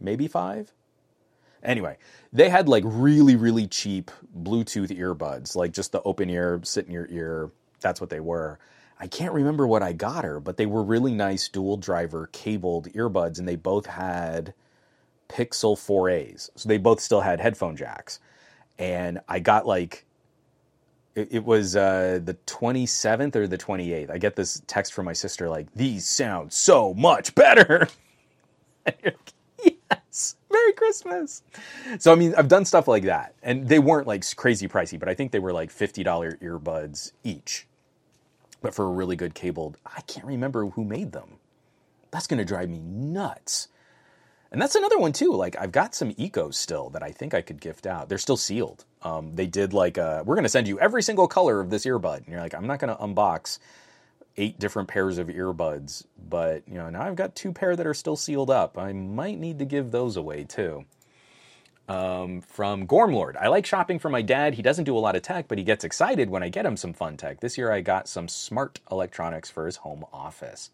maybe 0.00 0.26
five. 0.26 0.72
Anyway, 1.62 1.96
they 2.32 2.48
had 2.48 2.68
like 2.68 2.82
really, 2.84 3.36
really 3.36 3.68
cheap 3.68 4.10
Bluetooth 4.36 4.90
earbuds, 4.90 5.54
like 5.54 5.72
just 5.72 5.92
the 5.92 6.02
open 6.02 6.28
ear, 6.28 6.60
sit 6.64 6.86
in 6.86 6.92
your 6.92 7.06
ear. 7.08 7.50
That's 7.80 8.00
what 8.00 8.10
they 8.10 8.20
were. 8.20 8.58
I 8.98 9.06
can't 9.06 9.32
remember 9.32 9.66
what 9.66 9.82
I 9.82 9.92
got 9.92 10.24
her, 10.24 10.40
but 10.40 10.56
they 10.56 10.66
were 10.66 10.82
really 10.82 11.14
nice 11.14 11.48
dual 11.48 11.76
driver 11.76 12.28
cabled 12.32 12.92
earbuds, 12.92 13.38
and 13.38 13.46
they 13.46 13.56
both 13.56 13.86
had 13.86 14.54
Pixel 15.28 15.76
4As. 15.76 16.50
So 16.56 16.68
they 16.68 16.78
both 16.78 17.00
still 17.00 17.22
had 17.22 17.40
headphone 17.40 17.76
jacks. 17.76 18.20
And 18.78 19.20
I 19.28 19.40
got 19.40 19.66
like, 19.66 20.06
it, 21.14 21.28
it 21.32 21.44
was 21.44 21.76
uh, 21.76 22.20
the 22.24 22.34
27th 22.46 23.36
or 23.36 23.46
the 23.48 23.58
28th. 23.58 24.10
I 24.10 24.18
get 24.18 24.36
this 24.36 24.62
text 24.66 24.94
from 24.94 25.06
my 25.06 25.14
sister 25.14 25.48
like, 25.50 25.68
these 25.74 26.08
sound 26.08 26.52
so 26.52 26.94
much 26.94 27.34
better. 27.34 27.88
yes, 29.64 30.36
Merry 30.50 30.72
Christmas. 30.74 31.42
So 31.98 32.12
I 32.12 32.16
mean, 32.16 32.34
I've 32.36 32.48
done 32.48 32.64
stuff 32.64 32.88
like 32.88 33.04
that, 33.04 33.34
and 33.42 33.68
they 33.68 33.78
weren't 33.78 34.06
like 34.06 34.24
crazy 34.36 34.68
pricey, 34.68 34.98
but 34.98 35.08
I 35.08 35.14
think 35.14 35.32
they 35.32 35.38
were 35.38 35.52
like 35.52 35.70
fifty 35.70 36.02
dollar 36.04 36.36
earbuds 36.42 37.12
each. 37.24 37.66
But 38.62 38.74
for 38.74 38.86
a 38.86 38.90
really 38.90 39.16
good 39.16 39.34
cabled, 39.34 39.78
I 39.86 40.02
can't 40.02 40.26
remember 40.26 40.66
who 40.68 40.84
made 40.84 41.12
them. 41.12 41.38
That's 42.12 42.26
gonna 42.28 42.44
drive 42.44 42.70
me 42.70 42.80
nuts. 42.80 43.68
And 44.52 44.60
that's 44.60 44.74
another 44.74 44.98
one 44.98 45.12
too. 45.12 45.32
Like 45.32 45.56
I've 45.58 45.72
got 45.72 45.94
some 45.94 46.12
Ecos 46.12 46.54
still 46.54 46.90
that 46.90 47.02
I 47.02 47.10
think 47.10 47.32
I 47.32 47.40
could 47.40 47.60
gift 47.60 47.86
out. 47.86 48.10
They're 48.10 48.18
still 48.18 48.36
sealed. 48.36 48.84
Um, 49.00 49.34
they 49.34 49.46
did 49.46 49.72
like 49.72 49.96
a, 49.96 50.22
we're 50.26 50.34
gonna 50.36 50.50
send 50.50 50.68
you 50.68 50.78
every 50.78 51.02
single 51.02 51.26
color 51.26 51.58
of 51.58 51.70
this 51.70 51.86
earbud, 51.86 52.18
and 52.18 52.28
you're 52.28 52.40
like, 52.40 52.54
I'm 52.54 52.66
not 52.66 52.78
gonna 52.78 52.96
unbox 52.96 53.58
eight 54.36 54.58
different 54.58 54.88
pairs 54.88 55.16
of 55.16 55.28
earbuds, 55.28 56.04
but 56.28 56.62
you 56.68 56.74
know 56.74 56.90
now 56.90 57.02
I've 57.02 57.16
got 57.16 57.34
two 57.34 57.52
pair 57.52 57.74
that 57.74 57.86
are 57.86 57.94
still 57.94 58.14
sealed 58.16 58.50
up. 58.50 58.76
I 58.76 58.92
might 58.92 59.38
need 59.38 59.58
to 59.58 59.64
give 59.64 59.90
those 59.90 60.18
away 60.18 60.44
too. 60.44 60.84
Um, 61.88 62.42
from 62.42 62.86
Gormlord, 62.86 63.36
I 63.36 63.48
like 63.48 63.66
shopping 63.66 63.98
for 63.98 64.10
my 64.10 64.22
dad. 64.22 64.54
He 64.54 64.62
doesn't 64.62 64.84
do 64.84 64.96
a 64.96 65.00
lot 65.00 65.16
of 65.16 65.22
tech, 65.22 65.48
but 65.48 65.58
he 65.58 65.64
gets 65.64 65.82
excited 65.82 66.28
when 66.30 66.42
I 66.42 66.50
get 66.50 66.66
him 66.66 66.76
some 66.76 66.92
fun 66.92 67.16
tech. 67.16 67.40
This 67.40 67.56
year 67.56 67.72
I 67.72 67.80
got 67.80 68.06
some 68.06 68.28
smart 68.28 68.80
electronics 68.90 69.50
for 69.50 69.64
his 69.64 69.76
home 69.76 70.04
office. 70.12 70.70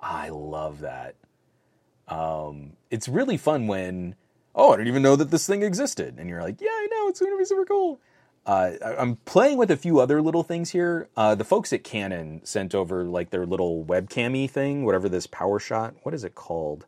I 0.00 0.30
love 0.30 0.80
that. 0.80 1.16
Um, 2.10 2.72
it's 2.90 3.08
really 3.08 3.36
fun 3.36 3.68
when, 3.68 4.16
oh, 4.54 4.72
I 4.72 4.76
didn't 4.76 4.88
even 4.88 5.02
know 5.02 5.16
that 5.16 5.30
this 5.30 5.46
thing 5.46 5.62
existed. 5.62 6.16
And 6.18 6.28
you're 6.28 6.42
like, 6.42 6.60
yeah, 6.60 6.68
I 6.68 6.88
know, 6.90 7.08
it's 7.08 7.20
going 7.20 7.32
to 7.32 7.38
be 7.38 7.44
super 7.44 7.64
cool. 7.64 8.00
Uh, 8.44 8.72
I'm 8.82 9.16
playing 9.16 9.58
with 9.58 9.70
a 9.70 9.76
few 9.76 10.00
other 10.00 10.20
little 10.20 10.42
things 10.42 10.70
here. 10.70 11.08
Uh, 11.16 11.34
the 11.34 11.44
folks 11.44 11.72
at 11.72 11.84
Canon 11.84 12.40
sent 12.44 12.74
over 12.74 13.04
like 13.04 13.30
their 13.30 13.46
little 13.46 13.84
webcammy 13.84 14.50
thing, 14.50 14.84
whatever 14.84 15.08
this 15.08 15.26
PowerShot, 15.26 15.94
what 16.02 16.14
is 16.14 16.24
it 16.24 16.34
called? 16.34 16.86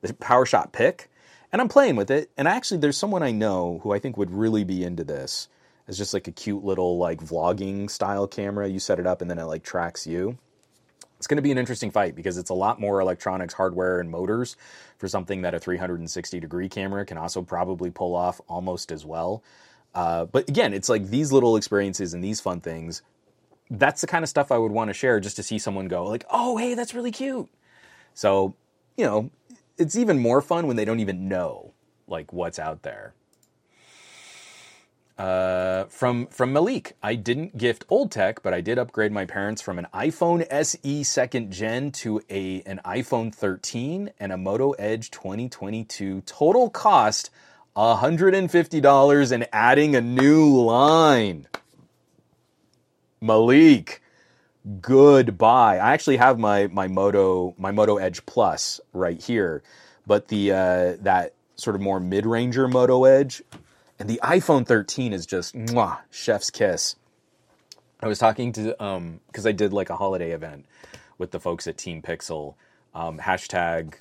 The 0.00 0.12
PowerShot 0.12 0.72
pick. 0.72 1.10
And 1.52 1.62
I'm 1.62 1.68
playing 1.68 1.96
with 1.96 2.10
it. 2.10 2.30
And 2.36 2.48
actually, 2.48 2.80
there's 2.80 2.96
someone 2.96 3.22
I 3.22 3.30
know 3.30 3.80
who 3.82 3.92
I 3.92 3.98
think 3.98 4.16
would 4.16 4.30
really 4.30 4.64
be 4.64 4.82
into 4.82 5.04
this. 5.04 5.48
It's 5.86 5.96
just 5.96 6.12
like 6.12 6.28
a 6.28 6.32
cute 6.32 6.64
little 6.64 6.98
like 6.98 7.20
vlogging 7.20 7.88
style 7.90 8.26
camera. 8.26 8.68
You 8.68 8.78
set 8.78 8.98
it 8.98 9.06
up 9.06 9.22
and 9.22 9.30
then 9.30 9.38
it 9.38 9.44
like 9.44 9.62
tracks 9.62 10.06
you 10.06 10.38
it's 11.18 11.26
going 11.26 11.36
to 11.36 11.42
be 11.42 11.50
an 11.50 11.58
interesting 11.58 11.90
fight 11.90 12.14
because 12.14 12.38
it's 12.38 12.50
a 12.50 12.54
lot 12.54 12.80
more 12.80 13.00
electronics, 13.00 13.52
hardware, 13.52 13.98
and 13.98 14.08
motors 14.08 14.56
for 14.98 15.08
something 15.08 15.42
that 15.42 15.52
a 15.52 15.58
360 15.58 16.38
degree 16.38 16.68
camera 16.68 17.04
can 17.04 17.18
also 17.18 17.42
probably 17.42 17.90
pull 17.90 18.14
off 18.14 18.40
almost 18.48 18.92
as 18.92 19.04
well. 19.04 19.42
Uh, 19.94 20.26
but 20.26 20.48
again, 20.48 20.72
it's 20.72 20.88
like 20.88 21.08
these 21.08 21.32
little 21.32 21.56
experiences 21.56 22.14
and 22.14 22.22
these 22.22 22.40
fun 22.40 22.60
things. 22.60 23.02
That's 23.68 24.00
the 24.00 24.06
kind 24.06 24.22
of 24.22 24.28
stuff 24.28 24.52
I 24.52 24.58
would 24.58 24.70
want 24.70 24.88
to 24.88 24.94
share 24.94 25.18
just 25.18 25.36
to 25.36 25.42
see 25.42 25.58
someone 25.58 25.88
go 25.88 26.06
like, 26.06 26.24
"Oh, 26.30 26.56
hey, 26.56 26.74
that's 26.74 26.94
really 26.94 27.10
cute." 27.10 27.48
So, 28.14 28.54
you 28.96 29.04
know, 29.04 29.30
it's 29.76 29.96
even 29.96 30.18
more 30.18 30.40
fun 30.40 30.66
when 30.66 30.76
they 30.76 30.84
don't 30.84 31.00
even 31.00 31.28
know 31.28 31.72
like 32.06 32.32
what's 32.32 32.58
out 32.58 32.82
there. 32.82 33.12
Uh, 35.18 35.84
from 35.86 36.28
from 36.28 36.52
Malik, 36.52 36.96
I 37.02 37.16
didn't 37.16 37.58
gift 37.58 37.84
old 37.88 38.12
tech, 38.12 38.40
but 38.40 38.54
I 38.54 38.60
did 38.60 38.78
upgrade 38.78 39.10
my 39.10 39.24
parents 39.24 39.60
from 39.60 39.76
an 39.76 39.88
iPhone 39.92 40.46
SE 40.48 41.02
second 41.02 41.52
gen 41.52 41.90
to 41.92 42.22
a 42.30 42.62
an 42.62 42.80
iPhone 42.84 43.34
13 43.34 44.10
and 44.20 44.30
a 44.30 44.36
Moto 44.36 44.72
Edge 44.72 45.10
2022. 45.10 46.20
Total 46.20 46.70
cost 46.70 47.30
$150 47.76 49.32
and 49.32 49.48
adding 49.52 49.96
a 49.96 50.00
new 50.00 50.56
line. 50.56 51.48
Malik, 53.20 54.00
goodbye. 54.80 55.78
I 55.78 55.94
actually 55.94 56.18
have 56.18 56.38
my 56.38 56.68
my 56.68 56.86
Moto 56.86 57.56
my 57.58 57.72
Moto 57.72 57.96
Edge 57.96 58.24
Plus 58.24 58.80
right 58.92 59.20
here, 59.20 59.64
but 60.06 60.28
the 60.28 60.52
uh, 60.52 60.96
that 61.00 61.34
sort 61.56 61.74
of 61.74 61.82
more 61.82 61.98
mid 61.98 62.24
ranger 62.24 62.68
Moto 62.68 63.04
Edge 63.04 63.42
and 63.98 64.08
the 64.08 64.20
iPhone 64.22 64.66
13 64.66 65.12
is 65.12 65.26
just 65.26 65.54
mwah, 65.54 65.98
chef's 66.10 66.50
kiss. 66.50 66.96
I 68.00 68.06
was 68.06 68.18
talking 68.18 68.52
to 68.52 68.82
um 68.82 69.20
because 69.26 69.46
I 69.46 69.52
did 69.52 69.72
like 69.72 69.90
a 69.90 69.96
holiday 69.96 70.32
event 70.32 70.66
with 71.18 71.32
the 71.32 71.40
folks 71.40 71.66
at 71.66 71.76
Team 71.76 72.00
Pixel. 72.00 72.54
Um, 72.94 73.18
hashtag 73.18 73.94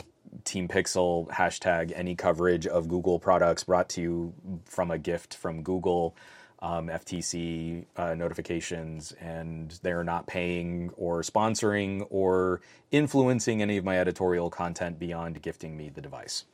Team 0.44 0.68
Pixel, 0.68 1.28
hashtag 1.30 1.91
any 1.95 2.15
coverage 2.15 2.68
of 2.68 2.88
Google 2.88 3.19
products 3.19 3.64
brought 3.64 3.90
to 3.90 4.02
you 4.02 4.34
from 4.65 4.91
a 4.91 4.98
gift 4.98 5.34
from 5.34 5.64
Google, 5.64 6.15
um, 6.60 6.88
FTC 6.88 7.86
uh, 7.95 8.14
notifications, 8.14 9.14
and 9.14 9.80
they're 9.82 10.03
not 10.03 10.28
paying 10.28 10.91
or 10.95 11.22
sponsoring 11.22 12.06
or 12.10 12.61
influencing 12.91 13.61
any 13.61 13.78
of 13.78 13.84
my 13.84 13.99
editorial 13.99 14.49
content 14.49 14.99
beyond 14.99 15.41
gifting 15.41 15.76
me 15.76 15.90
the 15.90 16.02
device. 16.02 16.45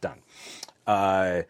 Done. 0.00 0.18
Uh, 0.86 1.42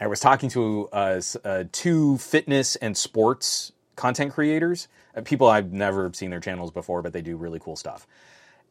I 0.00 0.06
was 0.06 0.20
talking 0.20 0.48
to 0.50 0.88
uh, 0.92 1.20
uh, 1.44 1.64
two 1.72 2.18
fitness 2.18 2.76
and 2.76 2.96
sports 2.96 3.72
content 3.96 4.32
creators, 4.32 4.88
uh, 5.14 5.20
people 5.20 5.46
I've 5.48 5.72
never 5.72 6.10
seen 6.14 6.30
their 6.30 6.40
channels 6.40 6.70
before, 6.70 7.02
but 7.02 7.12
they 7.12 7.22
do 7.22 7.36
really 7.36 7.60
cool 7.60 7.76
stuff. 7.76 8.06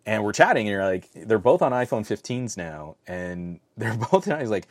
And 0.08 0.24
we're 0.24 0.34
chatting, 0.34 0.68
and 0.68 0.74
you're 0.74 0.86
like, 0.86 1.08
they're 1.14 1.38
both 1.38 1.62
on 1.62 1.72
iPhone 1.72 2.02
15s 2.02 2.58
now, 2.58 2.96
and 3.08 3.60
they're 3.78 3.96
both. 3.96 4.26
And 4.26 4.34
I 4.34 4.42
was 4.42 4.50
like, 4.50 4.68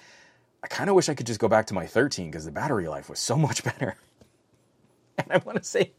I 0.65 0.67
kind 0.67 0.91
of 0.91 0.97
wish 0.97 1.09
I 1.09 1.15
could 1.15 1.27
just 1.27 1.41
go 1.41 1.49
back 1.49 1.67
to 1.69 1.75
my 1.75 1.87
13 1.87 2.31
because 2.31 2.45
the 2.45 2.51
battery 2.51 2.89
life 2.89 3.09
was 3.09 3.21
so 3.21 3.37
much 3.37 3.63
better. 3.71 3.97
And 5.19 5.29
I 5.31 5.39
want 5.39 5.59
to 5.59 5.65
say, 5.65 5.93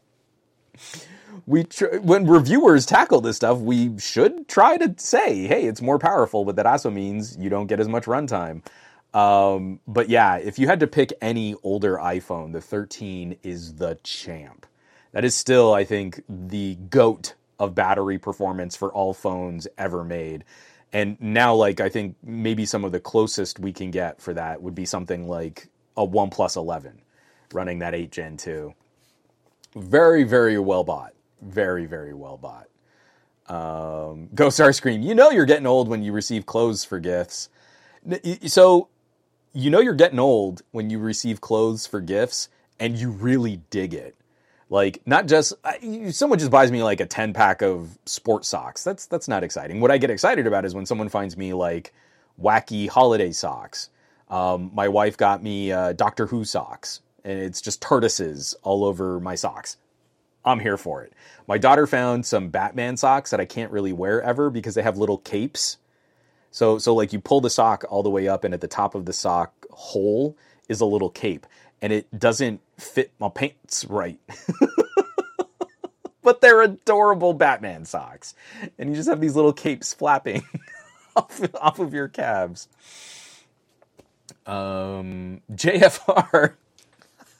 we 1.47 1.63
tr- 1.65 1.99
when 1.99 2.27
reviewers 2.27 2.85
tackle 2.85 3.21
this 3.21 3.37
stuff, 3.37 3.59
we 3.59 3.97
should 3.99 4.47
try 4.47 4.77
to 4.77 4.93
say, 4.97 5.47
hey, 5.47 5.65
it's 5.65 5.81
more 5.81 5.99
powerful, 5.99 6.45
but 6.45 6.55
that 6.57 6.65
also 6.65 6.89
means 6.89 7.37
you 7.37 7.49
don't 7.49 7.67
get 7.67 7.79
as 7.79 7.87
much 7.87 8.05
runtime. 8.05 8.63
Um, 9.13 9.79
but 9.87 10.09
yeah, 10.09 10.37
if 10.37 10.59
you 10.59 10.67
had 10.67 10.79
to 10.81 10.87
pick 10.87 11.13
any 11.21 11.55
older 11.63 11.97
iPhone, 11.97 12.53
the 12.53 12.61
13 12.61 13.37
is 13.43 13.75
the 13.75 13.99
champ. 14.03 14.65
That 15.11 15.25
is 15.25 15.35
still, 15.35 15.73
I 15.73 15.83
think, 15.83 16.23
the 16.29 16.75
goat 16.75 17.33
of 17.59 17.75
battery 17.75 18.19
performance 18.19 18.75
for 18.75 18.93
all 18.93 19.13
phones 19.13 19.67
ever 19.77 20.03
made. 20.03 20.45
And 20.93 21.19
now, 21.19 21.55
like, 21.55 21.81
I 21.81 21.89
think 21.89 22.15
maybe 22.23 22.65
some 22.65 22.85
of 22.85 22.91
the 22.91 22.99
closest 22.99 23.59
we 23.59 23.73
can 23.73 23.91
get 23.91 24.21
for 24.21 24.33
that 24.33 24.61
would 24.61 24.75
be 24.75 24.85
something 24.85 25.27
like 25.27 25.67
a 25.97 26.05
OnePlus 26.05 26.55
11 26.55 27.01
running 27.53 27.79
that 27.79 27.95
8 27.95 28.11
Gen 28.11 28.37
2. 28.37 28.73
Very, 29.75 30.23
very 30.23 30.59
well 30.59 30.83
bought. 30.83 31.13
Very, 31.41 31.85
very 31.85 32.13
well 32.13 32.37
bought. 32.37 32.67
Um, 33.47 34.29
Go 34.35 34.47
Starscream, 34.47 35.03
you 35.03 35.15
know 35.15 35.31
you're 35.31 35.45
getting 35.45 35.65
old 35.65 35.87
when 35.87 36.03
you 36.03 36.11
receive 36.11 36.45
clothes 36.45 36.85
for 36.85 36.99
gifts. 36.99 37.49
So 38.45 38.89
you 39.53 39.69
know 39.69 39.79
you're 39.79 39.93
getting 39.93 40.19
old 40.19 40.61
when 40.71 40.89
you 40.89 40.99
receive 40.99 41.41
clothes 41.41 41.87
for 41.87 42.01
gifts 42.01 42.49
and 42.79 42.97
you 42.97 43.09
really 43.09 43.61
dig 43.69 43.93
it. 43.93 44.15
Like 44.69 45.01
not 45.05 45.27
just 45.27 45.53
someone 46.11 46.37
just 46.37 46.51
buys 46.51 46.71
me 46.71 46.83
like 46.83 46.99
a 46.99 47.05
10 47.05 47.33
pack 47.33 47.61
of 47.61 47.97
sports 48.05 48.47
socks. 48.47 48.83
That's 48.83 49.07
that's 49.07 49.27
not 49.27 49.43
exciting. 49.43 49.81
What 49.81 49.91
I 49.91 49.97
get 49.97 50.11
excited 50.11 50.45
about 50.45 50.65
is 50.65 50.75
when 50.75 50.85
someone 50.85 51.09
finds 51.09 51.35
me 51.35 51.53
like 51.53 51.93
wacky 52.41 52.87
holiday 52.87 53.31
socks. 53.31 53.89
Um, 54.29 54.69
my 54.73 54.87
wife 54.87 55.17
got 55.17 55.41
me 55.41 55.71
uh, 55.71 55.93
Doctor 55.93 56.27
Who 56.27 56.45
socks, 56.45 57.01
and 57.23 57.39
it's 57.39 57.61
just 57.61 57.81
tortoises 57.81 58.55
all 58.61 58.85
over 58.85 59.19
my 59.19 59.33
socks. 59.33 59.77
I'm 60.45 60.59
here 60.59 60.77
for 60.77 61.03
it. 61.03 61.13
My 61.47 61.57
daughter 61.57 61.87
found 61.87 62.27
some 62.27 62.49
Batman 62.49 62.95
socks 62.95 63.31
that 63.31 63.39
I 63.39 63.45
can't 63.45 63.71
really 63.71 63.91
wear 63.91 64.21
ever 64.21 64.51
because 64.51 64.75
they 64.75 64.83
have 64.83 64.97
little 64.97 65.17
capes 65.17 65.77
so 66.51 66.77
so 66.77 66.93
like 66.93 67.13
you 67.13 67.19
pull 67.19 67.41
the 67.41 67.49
sock 67.49 67.85
all 67.89 68.03
the 68.03 68.09
way 68.09 68.27
up, 68.27 68.43
and 68.43 68.53
at 68.53 68.61
the 68.61 68.67
top 68.67 68.95
of 68.95 69.05
the 69.05 69.13
sock 69.13 69.53
hole 69.71 70.35
is 70.67 70.81
a 70.81 70.85
little 70.85 71.09
cape, 71.09 71.45
and 71.81 71.93
it 71.93 72.07
doesn't 72.17 72.61
fit 72.77 73.11
my 73.19 73.29
pants 73.29 73.85
right. 73.85 74.19
but 76.23 76.41
they're 76.41 76.61
adorable 76.61 77.33
Batman 77.33 77.85
socks, 77.85 78.35
and 78.77 78.89
you 78.89 78.95
just 78.95 79.09
have 79.09 79.21
these 79.21 79.35
little 79.35 79.53
capes 79.53 79.93
flapping 79.93 80.43
off, 81.15 81.41
off 81.55 81.79
of 81.79 81.93
your 81.93 82.07
calves. 82.07 82.67
Um, 84.45 85.41
JFR. 85.51 86.53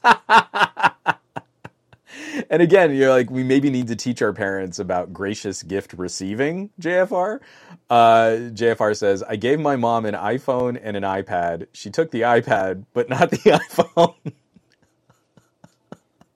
and 2.50 2.62
again, 2.62 2.94
you're 2.94 3.10
like, 3.10 3.30
we 3.30 3.44
maybe 3.44 3.70
need 3.70 3.88
to 3.88 3.96
teach 3.96 4.22
our 4.22 4.34
parents 4.34 4.80
about 4.80 5.14
gracious 5.14 5.64
gift 5.64 5.94
receiving, 5.94 6.70
JFR. 6.82 7.40
Uh, 7.90 8.52
JFR 8.54 8.96
says, 8.96 9.24
I 9.24 9.36
gave 9.36 9.60
my 9.60 9.76
mom 9.76 10.06
an 10.06 10.16
iPhone 10.16 10.80
and 10.82 10.96
an 10.96 11.04
iPad. 11.04 11.68
She 11.74 11.90
took 11.90 12.12
the 12.12 12.22
iPad, 12.22 12.86
but 12.94 13.10
not 13.10 13.32
the 13.32 13.38
iPhone. 13.38 14.16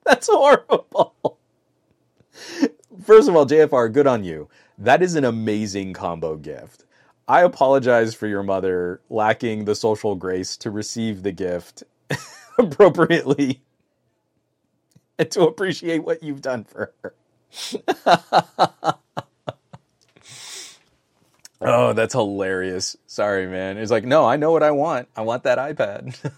That's 0.06 0.28
horrible. 0.32 1.38
First 3.04 3.30
of 3.30 3.36
all, 3.36 3.46
JFR, 3.46 3.92
good 3.92 4.08
on 4.08 4.24
you. 4.24 4.50
That 4.78 5.02
is 5.02 5.16
an 5.16 5.24
amazing 5.24 5.94
combo 5.94 6.36
gift. 6.36 6.86
I 7.28 7.42
apologize 7.44 8.14
for 8.14 8.28
your 8.28 8.44
mother 8.44 9.00
lacking 9.10 9.66
the 9.66 9.76
social 9.76 10.16
grace 10.16 10.58
to 10.58 10.72
receive 10.72 11.24
the 11.24 11.32
gift 11.32 11.84
appropriately 12.60 13.62
and 15.20 15.32
to 15.32 15.44
appreciate 15.44 16.04
what 16.04 16.24
you've 16.24 16.42
done 16.42 16.66
for 16.66 16.94
her. 17.04 17.16
Oh, 21.62 21.94
that's 21.94 22.14
hilarious. 22.14 22.98
Sorry, 23.08 23.48
man. 23.48 23.78
It's 23.78 23.92
like, 23.92 24.06
no, 24.06 24.26
I 24.26 24.38
know 24.38 24.52
what 24.52 24.64
I 24.64 24.72
want. 24.72 25.10
I 25.16 25.22
want 25.22 25.44
that 25.44 25.58
iPad. 25.58 26.32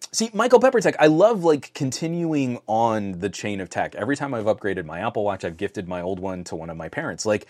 See, 0.12 0.30
Michael 0.34 0.60
Peppertech, 0.60 0.96
I 1.00 1.08
love 1.08 1.44
like 1.44 1.74
continuing 1.74 2.60
on 2.68 3.20
the 3.20 3.30
chain 3.30 3.60
of 3.60 3.70
tech. 3.70 3.94
Every 3.96 4.16
time 4.16 4.34
I've 4.34 4.46
upgraded 4.46 4.84
my 4.86 5.00
Apple 5.00 5.24
Watch, 5.24 5.44
I've 5.44 5.56
gifted 5.56 5.88
my 5.88 6.02
old 6.02 6.20
one 6.20 6.44
to 6.44 6.56
one 6.56 6.70
of 6.70 6.76
my 6.76 6.88
parents. 6.90 7.26
Like, 7.26 7.46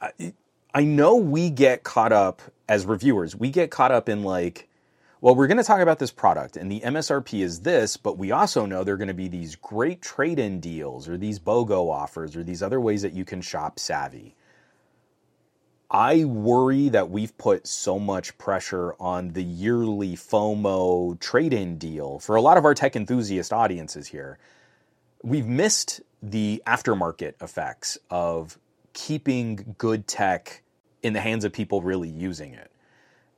I, 0.00 0.34
I 0.74 0.84
know 0.84 1.16
we 1.16 1.50
get 1.50 1.84
caught 1.84 2.12
up 2.12 2.42
as 2.68 2.86
reviewers. 2.86 3.36
We 3.36 3.50
get 3.50 3.70
caught 3.70 3.92
up 3.92 4.08
in 4.08 4.24
like, 4.24 4.68
well, 5.20 5.34
we're 5.34 5.46
going 5.46 5.56
to 5.56 5.64
talk 5.64 5.80
about 5.80 5.98
this 5.98 6.10
product 6.10 6.56
and 6.56 6.70
the 6.70 6.80
MSRP 6.80 7.42
is 7.42 7.60
this, 7.60 7.96
but 7.96 8.18
we 8.18 8.32
also 8.32 8.66
know 8.66 8.84
there 8.84 8.94
are 8.94 8.98
going 8.98 9.08
to 9.08 9.14
be 9.14 9.28
these 9.28 9.56
great 9.56 10.02
trade 10.02 10.38
in 10.38 10.60
deals 10.60 11.08
or 11.08 11.16
these 11.16 11.38
BOGO 11.38 11.90
offers 11.90 12.36
or 12.36 12.42
these 12.42 12.62
other 12.62 12.80
ways 12.80 13.02
that 13.02 13.14
you 13.14 13.24
can 13.24 13.40
shop 13.40 13.78
savvy. 13.78 14.34
I 15.90 16.24
worry 16.24 16.88
that 16.90 17.10
we've 17.10 17.36
put 17.38 17.66
so 17.66 17.98
much 17.98 18.36
pressure 18.38 18.94
on 19.00 19.32
the 19.32 19.42
yearly 19.42 20.16
FOMO 20.16 21.18
trade 21.20 21.52
in 21.54 21.78
deal 21.78 22.18
for 22.18 22.36
a 22.36 22.40
lot 22.40 22.58
of 22.58 22.64
our 22.64 22.74
tech 22.74 22.96
enthusiast 22.96 23.52
audiences 23.52 24.08
here. 24.08 24.38
We've 25.22 25.46
missed 25.46 26.00
the 26.22 26.62
aftermarket 26.66 27.40
effects 27.40 27.98
of 28.10 28.58
keeping 28.92 29.76
good 29.78 30.06
tech 30.08 30.62
in 31.02 31.12
the 31.12 31.20
hands 31.20 31.44
of 31.44 31.52
people 31.52 31.82
really 31.82 32.08
using 32.08 32.52
it. 32.52 32.70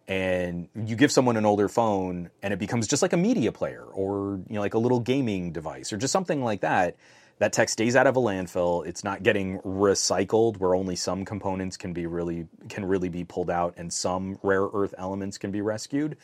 And 0.08 0.68
you 0.74 0.96
give 0.96 1.12
someone 1.12 1.36
an 1.36 1.44
older 1.44 1.68
phone 1.68 2.30
and 2.42 2.52
it 2.52 2.58
becomes 2.58 2.88
just 2.88 3.02
like 3.02 3.12
a 3.12 3.16
media 3.16 3.52
player 3.52 3.84
or 3.84 4.40
you 4.48 4.54
know 4.54 4.60
like 4.60 4.74
a 4.74 4.78
little 4.78 5.00
gaming 5.00 5.52
device 5.52 5.92
or 5.92 5.98
just 5.98 6.12
something 6.12 6.42
like 6.42 6.62
that 6.62 6.96
that 7.38 7.52
tech 7.52 7.68
stays 7.68 7.94
out 7.96 8.06
of 8.06 8.16
a 8.16 8.20
landfill. 8.20 8.86
It's 8.86 9.04
not 9.04 9.22
getting 9.22 9.60
recycled 9.60 10.56
where 10.58 10.74
only 10.74 10.96
some 10.96 11.24
components 11.24 11.76
can 11.76 11.92
be 11.92 12.06
really 12.06 12.46
can 12.68 12.84
really 12.84 13.08
be 13.08 13.24
pulled 13.24 13.50
out 13.50 13.74
and 13.76 13.92
some 13.92 14.38
rare 14.42 14.66
earth 14.72 14.94
elements 14.98 15.38
can 15.38 15.50
be 15.50 15.60
rescued 15.60 16.16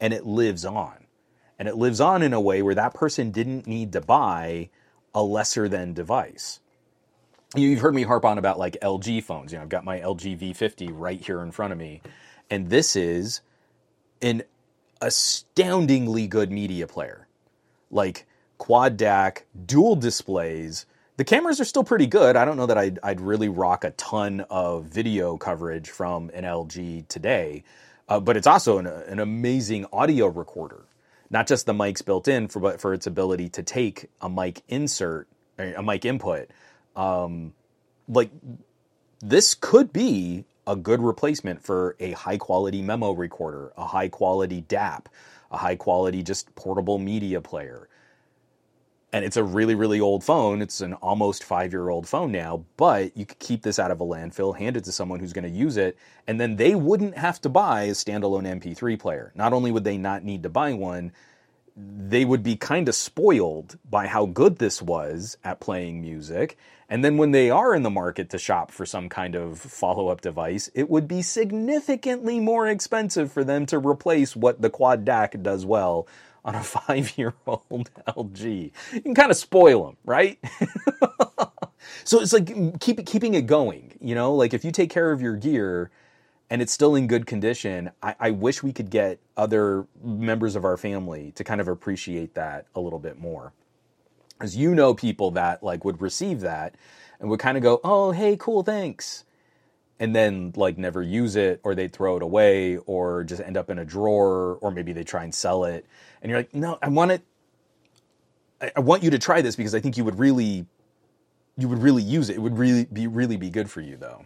and 0.00 0.12
it 0.12 0.26
lives 0.26 0.64
on. 0.64 1.06
And 1.58 1.68
it 1.68 1.76
lives 1.76 2.00
on 2.00 2.22
in 2.22 2.32
a 2.32 2.40
way 2.40 2.62
where 2.62 2.74
that 2.74 2.94
person 2.94 3.30
didn't 3.30 3.66
need 3.66 3.92
to 3.92 4.00
buy 4.00 4.70
a 5.14 5.22
lesser 5.22 5.68
than 5.68 5.92
device. 5.92 6.60
You've 7.54 7.80
heard 7.80 7.94
me 7.94 8.02
harp 8.02 8.24
on 8.24 8.38
about 8.38 8.58
like 8.58 8.76
LG 8.82 9.22
phones. 9.22 9.52
You 9.52 9.58
know, 9.58 9.62
I've 9.62 9.68
got 9.68 9.84
my 9.84 10.00
LG 10.00 10.40
V50 10.40 10.90
right 10.92 11.20
here 11.20 11.40
in 11.40 11.52
front 11.52 11.72
of 11.72 11.78
me. 11.78 12.02
And 12.50 12.70
this 12.70 12.96
is 12.96 13.40
an 14.22 14.42
astoundingly 15.00 16.26
good 16.26 16.50
media 16.50 16.86
player. 16.86 17.28
Like 17.90 18.26
quad 18.58 18.96
DAC, 18.96 19.42
dual 19.66 19.96
displays. 19.96 20.86
The 21.16 21.24
cameras 21.24 21.60
are 21.60 21.64
still 21.64 21.84
pretty 21.84 22.06
good. 22.06 22.36
I 22.36 22.44
don't 22.44 22.56
know 22.56 22.66
that 22.66 22.78
I'd, 22.78 22.98
I'd 23.02 23.20
really 23.20 23.48
rock 23.48 23.84
a 23.84 23.90
ton 23.92 24.40
of 24.50 24.86
video 24.86 25.36
coverage 25.36 25.90
from 25.90 26.30
an 26.34 26.44
LG 26.44 27.06
today, 27.08 27.62
uh, 28.08 28.18
but 28.20 28.36
it's 28.36 28.46
also 28.46 28.78
an, 28.78 28.86
an 28.86 29.20
amazing 29.20 29.86
audio 29.92 30.26
recorder. 30.26 30.84
Not 31.30 31.46
just 31.46 31.66
the 31.66 31.72
mics 31.72 32.04
built 32.04 32.28
in, 32.28 32.48
for, 32.48 32.60
but 32.60 32.80
for 32.80 32.94
its 32.94 33.06
ability 33.06 33.48
to 33.50 33.62
take 33.62 34.08
a 34.20 34.28
mic 34.28 34.62
insert, 34.68 35.28
a 35.58 35.82
mic 35.82 36.04
input. 36.04 36.50
Um, 36.96 37.54
like 38.08 38.30
this 39.20 39.54
could 39.54 39.92
be 39.92 40.44
a 40.66 40.76
good 40.76 41.02
replacement 41.02 41.62
for 41.62 41.96
a 42.00 42.12
high 42.12 42.36
quality 42.36 42.82
memo 42.82 43.12
recorder, 43.12 43.72
a 43.76 43.86
high 43.86 44.08
quality 44.08 44.62
DAP, 44.62 45.08
a 45.50 45.56
high 45.56 45.76
quality 45.76 46.22
just 46.22 46.54
portable 46.54 46.98
media 46.98 47.40
player. 47.40 47.88
And 49.12 49.24
it's 49.24 49.36
a 49.36 49.44
really 49.44 49.76
really 49.76 50.00
old 50.00 50.24
phone. 50.24 50.60
It's 50.60 50.80
an 50.80 50.94
almost 50.94 51.44
five 51.44 51.72
year 51.72 51.88
old 51.88 52.08
phone 52.08 52.32
now 52.32 52.64
but 52.76 53.16
you 53.16 53.24
could 53.24 53.38
keep 53.38 53.62
this 53.62 53.78
out 53.78 53.90
of 53.90 54.00
a 54.00 54.04
landfill 54.04 54.56
hand 54.56 54.76
it 54.76 54.84
to 54.84 54.92
someone 54.92 55.20
who's 55.20 55.32
going 55.32 55.44
to 55.44 55.50
use 55.50 55.76
it 55.76 55.96
and 56.26 56.40
then 56.40 56.56
they 56.56 56.74
wouldn't 56.74 57.16
have 57.16 57.40
to 57.42 57.48
buy 57.48 57.82
a 57.82 57.92
standalone 57.92 58.60
mp3 58.60 58.98
player. 58.98 59.32
Not 59.34 59.52
only 59.52 59.70
would 59.70 59.84
they 59.84 59.98
not 59.98 60.24
need 60.24 60.42
to 60.42 60.48
buy 60.48 60.72
one 60.72 61.12
they 61.76 62.24
would 62.24 62.42
be 62.42 62.56
kind 62.56 62.88
of 62.88 62.94
spoiled 62.94 63.78
by 63.88 64.06
how 64.06 64.26
good 64.26 64.58
this 64.58 64.80
was 64.80 65.36
at 65.42 65.60
playing 65.60 66.00
music 66.00 66.56
and 66.88 67.04
then 67.04 67.16
when 67.16 67.30
they 67.30 67.50
are 67.50 67.74
in 67.74 67.82
the 67.82 67.90
market 67.90 68.30
to 68.30 68.38
shop 68.38 68.70
for 68.70 68.84
some 68.84 69.08
kind 69.08 69.34
of 69.34 69.58
follow 69.58 70.08
up 70.08 70.20
device, 70.20 70.70
it 70.74 70.90
would 70.90 71.08
be 71.08 71.22
significantly 71.22 72.40
more 72.40 72.68
expensive 72.68 73.32
for 73.32 73.42
them 73.42 73.66
to 73.66 73.78
replace 73.78 74.36
what 74.36 74.60
the 74.60 74.70
Quad 74.70 75.04
DAC 75.04 75.42
does 75.42 75.64
well 75.64 76.06
on 76.44 76.54
a 76.54 76.62
five 76.62 77.16
year 77.16 77.34
old 77.46 77.90
LG. 78.06 78.70
You 78.92 79.00
can 79.00 79.14
kind 79.14 79.30
of 79.30 79.36
spoil 79.36 79.86
them, 79.86 79.96
right? 80.04 80.38
so 82.04 82.20
it's 82.20 82.32
like 82.32 82.80
keep, 82.80 83.04
keeping 83.06 83.34
it 83.34 83.46
going, 83.46 83.96
you 84.00 84.14
know, 84.14 84.34
like 84.34 84.52
if 84.52 84.64
you 84.64 84.70
take 84.70 84.90
care 84.90 85.10
of 85.10 85.22
your 85.22 85.36
gear 85.36 85.90
and 86.54 86.62
it's 86.62 86.72
still 86.72 86.94
in 86.94 87.08
good 87.08 87.26
condition, 87.26 87.90
I, 88.00 88.14
I 88.20 88.30
wish 88.30 88.62
we 88.62 88.72
could 88.72 88.88
get 88.88 89.18
other 89.36 89.88
members 90.00 90.54
of 90.54 90.64
our 90.64 90.76
family 90.76 91.32
to 91.32 91.42
kind 91.42 91.60
of 91.60 91.66
appreciate 91.66 92.34
that 92.34 92.66
a 92.76 92.80
little 92.80 93.00
bit 93.00 93.18
more. 93.18 93.52
As 94.40 94.56
you 94.56 94.72
know, 94.72 94.94
people 94.94 95.32
that 95.32 95.64
like 95.64 95.84
would 95.84 96.00
receive 96.00 96.42
that 96.42 96.76
and 97.18 97.28
would 97.28 97.40
kind 97.40 97.56
of 97.56 97.64
go, 97.64 97.80
oh, 97.82 98.12
hey, 98.12 98.36
cool, 98.38 98.62
thanks. 98.62 99.24
And 99.98 100.14
then 100.14 100.52
like 100.54 100.78
never 100.78 101.02
use 101.02 101.34
it 101.34 101.58
or 101.64 101.74
they'd 101.74 101.92
throw 101.92 102.18
it 102.18 102.22
away 102.22 102.76
or 102.76 103.24
just 103.24 103.42
end 103.42 103.56
up 103.56 103.68
in 103.68 103.80
a 103.80 103.84
drawer 103.84 104.54
or 104.62 104.70
maybe 104.70 104.92
they 104.92 105.02
try 105.02 105.24
and 105.24 105.34
sell 105.34 105.64
it. 105.64 105.84
And 106.22 106.30
you're 106.30 106.38
like 106.38 106.54
no 106.54 106.78
i 106.80 106.88
want 106.88 107.10
it 107.10 107.22
i 108.76 108.78
want 108.78 109.02
you 109.02 109.10
to 109.10 109.18
try 109.18 109.42
this 109.42 109.56
because 109.56 109.74
i 109.74 109.80
think 109.80 109.96
you 109.96 110.04
would 110.04 110.20
really 110.20 110.66
you 111.58 111.68
would 111.68 111.82
really 111.82 112.02
use 112.04 112.30
it. 112.30 112.36
It 112.36 112.38
would 112.38 112.56
really 112.56 112.84
be 112.84 113.08
really 113.08 113.36
be 113.36 113.50
good 113.50 113.68
for 113.68 113.80
you 113.80 113.96
though 113.96 114.24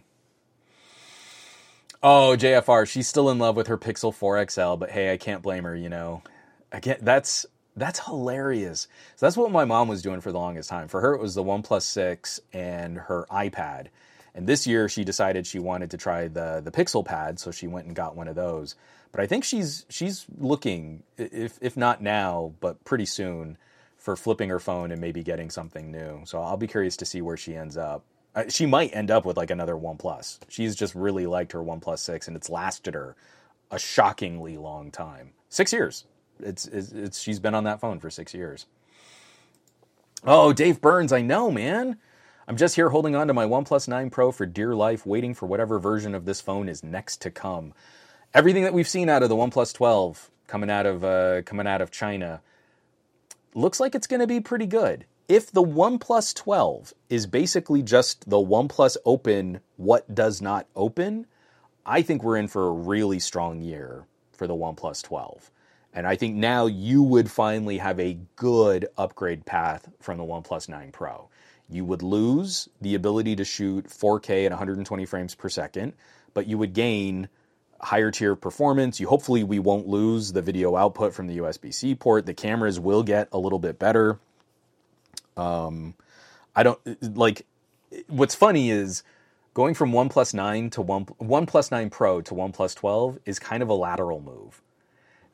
oh 2.01 2.35
jfr 2.37 2.87
she's 2.87 3.07
still 3.07 3.29
in 3.29 3.39
love 3.39 3.55
with 3.55 3.67
her 3.67 3.77
pixel 3.77 4.13
4 4.13 4.47
xl 4.49 4.75
but 4.75 4.89
hey 4.91 5.11
i 5.11 5.17
can't 5.17 5.41
blame 5.41 5.63
her 5.63 5.75
you 5.75 5.89
know 5.89 6.21
can't 6.81 7.03
that's 7.03 7.45
that's 7.75 7.99
hilarious 7.99 8.87
so 9.15 9.25
that's 9.25 9.37
what 9.37 9.51
my 9.51 9.65
mom 9.65 9.87
was 9.87 10.01
doing 10.01 10.21
for 10.21 10.31
the 10.31 10.37
longest 10.37 10.69
time 10.69 10.87
for 10.87 11.01
her 11.01 11.13
it 11.13 11.21
was 11.21 11.35
the 11.35 11.43
OnePlus 11.43 11.83
6 11.83 12.39
and 12.53 12.97
her 12.97 13.25
ipad 13.31 13.87
and 14.39 14.47
this 14.47 14.67
year 14.67 14.87
she 14.87 15.03
decided 15.03 15.45
she 15.45 15.59
wanted 15.59 15.91
to 15.91 15.97
try 15.97 16.27
the 16.27 16.61
the 16.63 16.71
Pixel 16.71 17.03
Pad, 17.03 17.39
so 17.39 17.51
she 17.51 17.67
went 17.67 17.87
and 17.87 17.95
got 17.95 18.15
one 18.15 18.27
of 18.27 18.35
those. 18.35 18.75
But 19.11 19.21
I 19.21 19.27
think 19.27 19.43
she's 19.43 19.85
she's 19.89 20.25
looking, 20.37 21.03
if 21.17 21.57
if 21.61 21.75
not 21.75 22.01
now, 22.01 22.53
but 22.59 22.83
pretty 22.85 23.05
soon, 23.05 23.57
for 23.97 24.15
flipping 24.15 24.49
her 24.49 24.59
phone 24.59 24.91
and 24.91 25.01
maybe 25.01 25.23
getting 25.23 25.49
something 25.49 25.91
new. 25.91 26.21
So 26.25 26.41
I'll 26.41 26.57
be 26.57 26.67
curious 26.67 26.95
to 26.97 27.05
see 27.05 27.21
where 27.21 27.37
she 27.37 27.55
ends 27.55 27.75
up. 27.75 28.03
She 28.47 28.65
might 28.65 28.95
end 28.95 29.11
up 29.11 29.25
with 29.25 29.37
like 29.37 29.51
another 29.51 29.75
OnePlus. 29.75 30.39
She's 30.47 30.75
just 30.75 30.95
really 30.95 31.25
liked 31.25 31.51
her 31.51 31.63
OnePlus 31.63 31.99
Six, 31.99 32.27
and 32.27 32.37
it's 32.37 32.49
lasted 32.49 32.93
her 32.93 33.15
a 33.71 33.79
shockingly 33.79 34.57
long 34.57 34.91
time. 34.91 35.31
Six 35.49 35.73
years. 35.73 36.05
It's, 36.39 36.65
it's, 36.67 36.91
it's 36.91 37.19
she's 37.19 37.39
been 37.39 37.55
on 37.55 37.65
that 37.65 37.79
phone 37.79 37.99
for 37.99 38.09
six 38.09 38.33
years. 38.33 38.65
Oh, 40.25 40.53
Dave 40.53 40.81
Burns, 40.81 41.11
I 41.11 41.21
know, 41.21 41.51
man. 41.51 41.97
I'm 42.47 42.57
just 42.57 42.75
here 42.75 42.89
holding 42.89 43.15
on 43.15 43.27
to 43.27 43.33
my 43.33 43.45
OnePlus 43.45 43.87
9 43.87 44.09
Pro 44.09 44.31
for 44.31 44.45
dear 44.45 44.75
life, 44.75 45.05
waiting 45.05 45.33
for 45.33 45.45
whatever 45.45 45.79
version 45.79 46.15
of 46.15 46.25
this 46.25 46.41
phone 46.41 46.67
is 46.67 46.83
next 46.83 47.21
to 47.21 47.29
come. 47.29 47.73
Everything 48.33 48.63
that 48.63 48.73
we've 48.73 48.87
seen 48.87 49.09
out 49.09 49.23
of 49.23 49.29
the 49.29 49.35
OnePlus 49.35 49.73
12 49.73 50.31
coming 50.47 50.69
out 50.69 50.85
of 50.85 51.03
uh, 51.03 51.43
coming 51.43 51.67
out 51.67 51.81
of 51.81 51.91
China 51.91 52.41
looks 53.53 53.79
like 53.79 53.95
it's 53.95 54.07
going 54.07 54.19
to 54.19 54.27
be 54.27 54.39
pretty 54.39 54.65
good. 54.65 55.05
If 55.29 55.51
the 55.51 55.63
OnePlus 55.63 56.35
12 56.35 56.93
is 57.09 57.27
basically 57.27 57.81
just 57.83 58.29
the 58.29 58.37
OnePlus 58.37 58.97
Open, 59.05 59.61
what 59.77 60.13
does 60.13 60.41
not 60.41 60.67
open, 60.75 61.27
I 61.85 62.01
think 62.01 62.23
we're 62.23 62.35
in 62.35 62.49
for 62.49 62.67
a 62.67 62.71
really 62.71 63.19
strong 63.19 63.61
year 63.61 64.05
for 64.33 64.47
the 64.47 64.55
OnePlus 64.55 65.03
12. 65.03 65.51
And 65.93 66.05
I 66.05 66.17
think 66.17 66.35
now 66.35 66.65
you 66.65 67.01
would 67.03 67.31
finally 67.31 67.77
have 67.77 67.99
a 67.99 68.19
good 68.35 68.87
upgrade 68.97 69.45
path 69.45 69.89
from 70.01 70.17
the 70.17 70.25
OnePlus 70.25 70.67
9 70.67 70.91
Pro 70.91 71.29
you 71.69 71.85
would 71.85 72.01
lose 72.01 72.67
the 72.81 72.95
ability 72.95 73.35
to 73.35 73.45
shoot 73.45 73.87
4K 73.87 74.45
at 74.45 74.51
120 74.51 75.05
frames 75.05 75.35
per 75.35 75.49
second, 75.49 75.93
but 76.33 76.47
you 76.47 76.57
would 76.57 76.73
gain 76.73 77.29
higher 77.81 78.11
tier 78.11 78.35
performance. 78.35 78.99
You 78.99 79.07
hopefully 79.07 79.43
we 79.43 79.59
won't 79.59 79.87
lose 79.87 80.33
the 80.33 80.41
video 80.41 80.75
output 80.75 81.13
from 81.13 81.27
the 81.27 81.37
USB-C 81.37 81.95
port. 81.95 82.25
The 82.25 82.33
cameras 82.33 82.79
will 82.79 83.03
get 83.03 83.29
a 83.31 83.37
little 83.37 83.59
bit 83.59 83.77
better. 83.77 84.19
Um, 85.39 85.95
I 86.55 86.63
don't 86.63 86.79
like. 87.17 87.45
What's 88.07 88.35
funny 88.35 88.69
is 88.69 89.03
going 89.53 89.73
from 89.73 89.91
One 89.91 90.09
9 90.09 90.69
to 90.71 90.81
One 90.81 91.05
OnePlus 91.05 91.71
9 91.71 91.89
Pro 91.89 92.21
to 92.21 92.33
One 92.33 92.51
12 92.51 93.19
is 93.25 93.39
kind 93.39 93.63
of 93.63 93.69
a 93.69 93.73
lateral 93.73 94.21
move. 94.21 94.61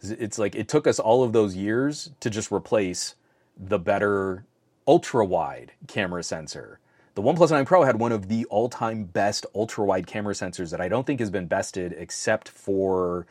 It's 0.02 0.38
like 0.38 0.56
it 0.56 0.68
took 0.68 0.86
us 0.88 1.00
all 1.00 1.24
of 1.24 1.34
those 1.34 1.56
years 1.56 2.12
to 2.20 2.30
just 2.30 2.52
replace 2.52 3.16
the 3.58 3.80
better 3.80 4.46
ultra 4.88 5.26
wide 5.26 5.72
camera 5.88 6.24
sensor. 6.24 6.80
The 7.16 7.22
OnePlus 7.22 7.50
9 7.50 7.66
Pro 7.66 7.84
had 7.84 8.00
one 8.00 8.12
of 8.12 8.28
the 8.28 8.46
all 8.46 8.70
time 8.70 9.06
best 9.06 9.46
ultra 9.56 9.86
wide 9.86 10.06
camera 10.06 10.34
sensors 10.34 10.72
that 10.72 10.82
I 10.82 10.90
don't 10.90 11.08
think 11.08 11.20
has 11.22 11.32
been 11.32 11.48
bested 11.48 11.96
except 11.98 12.50
for 12.50 13.26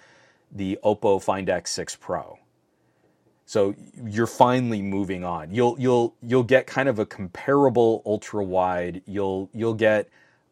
the 0.50 0.78
Oppo 0.82 1.22
Find 1.22 1.48
X6 1.48 2.00
Pro. 2.00 2.38
So 3.46 3.74
you're 4.06 4.26
finally 4.26 4.82
moving 4.82 5.24
on. 5.24 5.52
You'll 5.52 5.76
you'll 5.78 6.14
you'll 6.22 6.44
get 6.44 6.66
kind 6.66 6.88
of 6.88 6.98
a 6.98 7.06
comparable 7.06 8.02
ultra 8.06 8.42
wide. 8.44 9.02
You'll 9.06 9.50
you'll 9.52 9.74
get 9.74 10.08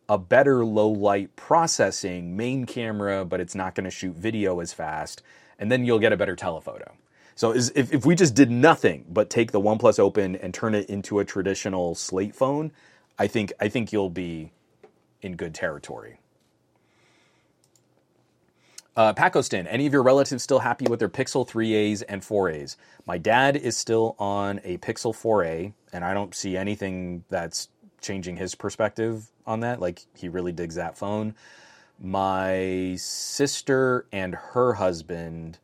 a 0.08 0.18
better 0.18 0.64
low 0.64 0.88
light 0.88 1.34
processing 1.36 2.36
main 2.36 2.66
camera, 2.66 3.24
but 3.24 3.40
it's 3.40 3.54
not 3.54 3.74
going 3.74 3.84
to 3.84 3.90
shoot 3.90 4.14
video 4.14 4.60
as 4.60 4.72
fast, 4.72 5.22
and 5.58 5.72
then 5.72 5.84
you'll 5.84 5.98
get 5.98 6.12
a 6.12 6.16
better 6.16 6.36
telephoto. 6.36 6.92
So 7.34 7.52
is, 7.52 7.72
if, 7.74 7.92
if 7.94 8.04
we 8.04 8.14
just 8.14 8.34
did 8.34 8.50
nothing 8.50 9.06
but 9.08 9.30
take 9.30 9.52
the 9.52 9.60
OnePlus 9.60 9.98
Open 9.98 10.36
and 10.36 10.52
turn 10.52 10.74
it 10.74 10.90
into 10.90 11.18
a 11.18 11.24
traditional 11.24 11.94
slate 11.94 12.34
phone, 12.34 12.72
I 13.18 13.26
think 13.26 13.52
I 13.58 13.68
think 13.68 13.92
you'll 13.92 14.10
be 14.10 14.52
in 15.22 15.36
good 15.36 15.54
territory. 15.54 16.18
Uh, 18.94 19.14
Pacoston, 19.14 19.66
any 19.70 19.86
of 19.86 19.92
your 19.92 20.02
relatives 20.02 20.42
still 20.42 20.58
happy 20.58 20.84
with 20.86 20.98
their 20.98 21.08
Pixel 21.08 21.48
3As 21.48 22.02
and 22.08 22.20
4As? 22.20 22.76
My 23.06 23.16
dad 23.16 23.56
is 23.56 23.74
still 23.74 24.14
on 24.18 24.60
a 24.64 24.76
Pixel 24.78 25.14
4A, 25.14 25.72
and 25.94 26.04
I 26.04 26.12
don't 26.12 26.34
see 26.34 26.58
anything 26.58 27.24
that's 27.30 27.68
changing 28.02 28.36
his 28.36 28.54
perspective 28.54 29.30
on 29.46 29.60
that. 29.60 29.80
Like, 29.80 30.02
he 30.14 30.28
really 30.28 30.52
digs 30.52 30.74
that 30.74 30.98
phone. 30.98 31.34
My 31.98 32.96
sister 32.98 34.06
and 34.12 34.34
her 34.34 34.74
husband, 34.74 35.58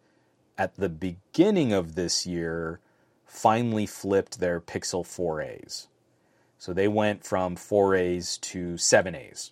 at 0.56 0.76
the 0.76 0.88
beginning 0.88 1.74
of 1.74 1.96
this 1.96 2.26
year, 2.26 2.80
finally 3.26 3.84
flipped 3.84 4.40
their 4.40 4.58
Pixel 4.58 5.04
4As. 5.04 5.88
So 6.56 6.72
they 6.72 6.88
went 6.88 7.24
from 7.24 7.56
4As 7.56 8.40
to 8.40 8.74
7As. 8.74 9.50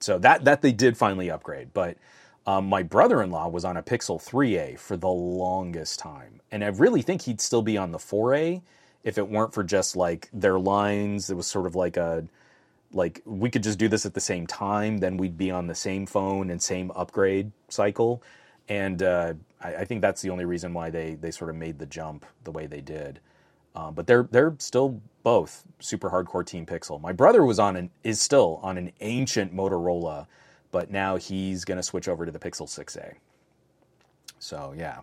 So 0.00 0.18
that, 0.18 0.44
that 0.44 0.60
they 0.60 0.72
did 0.72 0.96
finally 0.96 1.30
upgrade, 1.30 1.72
but 1.72 1.96
um, 2.46 2.66
my 2.68 2.82
brother 2.82 3.22
in 3.22 3.30
law 3.30 3.48
was 3.48 3.64
on 3.64 3.76
a 3.76 3.82
Pixel 3.82 4.22
3A 4.22 4.78
for 4.78 4.96
the 4.96 5.08
longest 5.08 5.98
time. 5.98 6.40
And 6.50 6.62
I 6.62 6.68
really 6.68 7.02
think 7.02 7.22
he'd 7.22 7.40
still 7.40 7.62
be 7.62 7.76
on 7.76 7.90
the 7.90 7.98
4A 7.98 8.62
if 9.02 9.18
it 9.18 9.28
weren't 9.28 9.52
for 9.52 9.64
just 9.64 9.96
like 9.96 10.28
their 10.32 10.58
lines. 10.58 11.28
It 11.28 11.36
was 11.36 11.46
sort 11.46 11.66
of 11.66 11.74
like 11.74 11.96
a, 11.96 12.24
like 12.92 13.20
we 13.24 13.50
could 13.50 13.64
just 13.64 13.78
do 13.78 13.88
this 13.88 14.06
at 14.06 14.14
the 14.14 14.20
same 14.20 14.46
time, 14.46 14.98
then 14.98 15.16
we'd 15.16 15.36
be 15.36 15.50
on 15.50 15.66
the 15.66 15.74
same 15.74 16.06
phone 16.06 16.50
and 16.50 16.62
same 16.62 16.92
upgrade 16.94 17.50
cycle. 17.68 18.22
And 18.68 19.02
uh, 19.02 19.34
I, 19.60 19.76
I, 19.76 19.84
think 19.84 20.00
that's 20.00 20.22
the 20.22 20.30
only 20.30 20.44
reason 20.44 20.72
why 20.72 20.90
they, 20.90 21.14
they 21.14 21.30
sort 21.30 21.50
of 21.50 21.56
made 21.56 21.78
the 21.78 21.86
jump 21.86 22.26
the 22.44 22.50
way 22.50 22.66
they 22.66 22.80
did. 22.80 23.20
Um, 23.76 23.94
but 23.94 24.06
they're 24.06 24.26
they're 24.30 24.54
still 24.58 25.02
both 25.22 25.64
super 25.80 26.08
hardcore 26.08 26.46
Team 26.46 26.64
Pixel. 26.64 26.98
My 27.00 27.12
brother 27.12 27.44
was 27.44 27.58
on 27.58 27.76
an 27.76 27.90
is 28.02 28.20
still 28.20 28.58
on 28.62 28.78
an 28.78 28.90
ancient 29.00 29.54
Motorola 29.54 30.26
but 30.70 30.90
now 30.90 31.16
he's 31.16 31.64
going 31.64 31.76
to 31.76 31.82
switch 31.82 32.08
over 32.08 32.26
to 32.26 32.32
the 32.32 32.38
Pixel 32.38 32.66
6a. 32.66 33.14
So 34.38 34.74
yeah, 34.76 35.00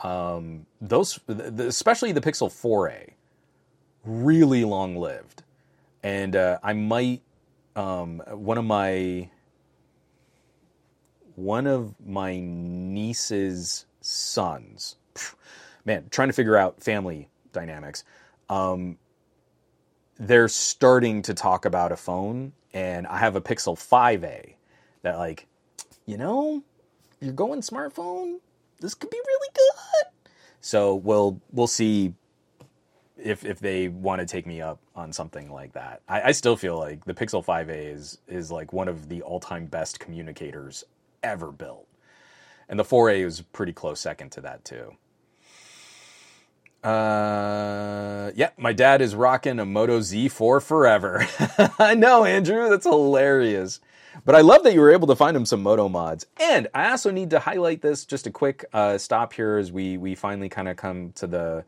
um, 0.00 0.66
those 0.80 1.18
especially 1.28 2.12
the 2.12 2.20
Pixel 2.20 2.48
4a, 2.48 3.10
really 4.04 4.64
long 4.64 4.96
lived, 4.96 5.42
and 6.02 6.36
uh, 6.36 6.58
I 6.62 6.72
might 6.72 7.22
um, 7.76 8.22
one 8.28 8.58
of 8.58 8.64
my 8.64 9.28
one 11.34 11.66
of 11.66 11.94
my 12.04 12.38
niece's 12.40 13.86
sons, 14.00 14.96
man, 15.84 16.06
trying 16.10 16.28
to 16.28 16.34
figure 16.34 16.56
out 16.56 16.82
family 16.82 17.28
dynamics. 17.52 18.04
Um, 18.48 18.98
they're 20.18 20.48
starting 20.48 21.22
to 21.22 21.34
talk 21.34 21.64
about 21.64 21.92
a 21.92 21.96
phone, 21.96 22.52
and 22.74 23.06
I 23.06 23.18
have 23.18 23.36
a 23.36 23.40
Pixel 23.40 23.74
5a 23.74 24.54
that 25.02 25.18
like, 25.18 25.46
you 26.06 26.16
know, 26.16 26.62
you're 27.20 27.32
going 27.32 27.60
smartphone. 27.60 28.38
This 28.80 28.94
could 28.94 29.10
be 29.10 29.20
really 29.26 29.48
good. 29.54 30.12
So 30.60 30.94
we'll 30.94 31.40
we'll 31.52 31.66
see 31.66 32.14
if 33.16 33.44
if 33.44 33.60
they 33.60 33.88
want 33.88 34.20
to 34.20 34.26
take 34.26 34.46
me 34.46 34.60
up 34.60 34.80
on 34.94 35.12
something 35.12 35.50
like 35.50 35.72
that. 35.72 36.02
I, 36.08 36.22
I 36.22 36.32
still 36.32 36.56
feel 36.56 36.78
like 36.78 37.04
the 37.04 37.14
Pixel 37.14 37.44
5a 37.44 37.94
is 37.94 38.18
is 38.28 38.50
like 38.50 38.72
one 38.72 38.88
of 38.88 39.08
the 39.08 39.22
all 39.22 39.40
time 39.40 39.66
best 39.66 40.00
communicators 40.00 40.84
ever 41.22 41.52
built, 41.52 41.86
and 42.68 42.78
the 42.78 42.84
4a 42.84 43.24
is 43.24 43.40
pretty 43.40 43.72
close 43.72 44.00
second 44.00 44.32
to 44.32 44.40
that 44.42 44.64
too. 44.64 44.96
Uh, 46.82 48.30
yeah, 48.34 48.50
my 48.56 48.72
dad 48.72 49.02
is 49.02 49.14
rocking 49.14 49.58
a 49.58 49.66
Moto 49.66 50.00
Z4 50.00 50.62
forever. 50.62 51.26
I 51.78 51.94
know, 51.94 52.24
Andrew, 52.24 52.70
that's 52.70 52.86
hilarious. 52.86 53.80
But 54.24 54.34
I 54.34 54.40
love 54.40 54.62
that 54.64 54.74
you 54.74 54.80
were 54.80 54.90
able 54.92 55.06
to 55.08 55.16
find 55.16 55.36
him 55.36 55.46
some 55.46 55.62
moto 55.62 55.88
mods. 55.88 56.26
And 56.38 56.68
I 56.74 56.90
also 56.90 57.10
need 57.10 57.30
to 57.30 57.38
highlight 57.38 57.82
this 57.82 58.04
just 58.04 58.26
a 58.26 58.30
quick 58.30 58.64
uh, 58.72 58.98
stop 58.98 59.32
here 59.32 59.56
as 59.56 59.72
we 59.72 59.96
we 59.96 60.14
finally 60.14 60.48
kind 60.48 60.68
of 60.68 60.76
come 60.76 61.12
to 61.12 61.26
the 61.26 61.64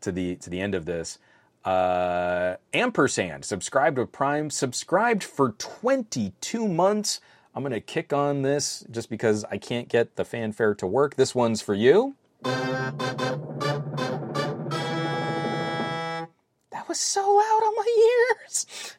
to 0.00 0.12
the 0.12 0.36
to 0.36 0.50
the 0.50 0.60
end 0.60 0.74
of 0.74 0.84
this. 0.84 1.18
Uh, 1.64 2.56
ampersand 2.72 3.44
subscribed 3.44 3.98
with 3.98 4.12
Prime, 4.12 4.50
subscribed 4.50 5.24
for 5.24 5.50
22 5.52 6.68
months. 6.68 7.20
I'm 7.54 7.62
gonna 7.62 7.80
kick 7.80 8.12
on 8.12 8.42
this 8.42 8.84
just 8.90 9.10
because 9.10 9.44
I 9.50 9.58
can't 9.58 9.88
get 9.88 10.16
the 10.16 10.24
fanfare 10.24 10.74
to 10.76 10.86
work. 10.86 11.16
This 11.16 11.34
one's 11.34 11.62
for 11.62 11.74
you. 11.74 12.14
That 16.70 16.88
was 16.88 17.00
so 17.00 17.20
loud 17.22 17.62
on 17.64 17.74
my 17.74 18.10
ears. 18.44 18.95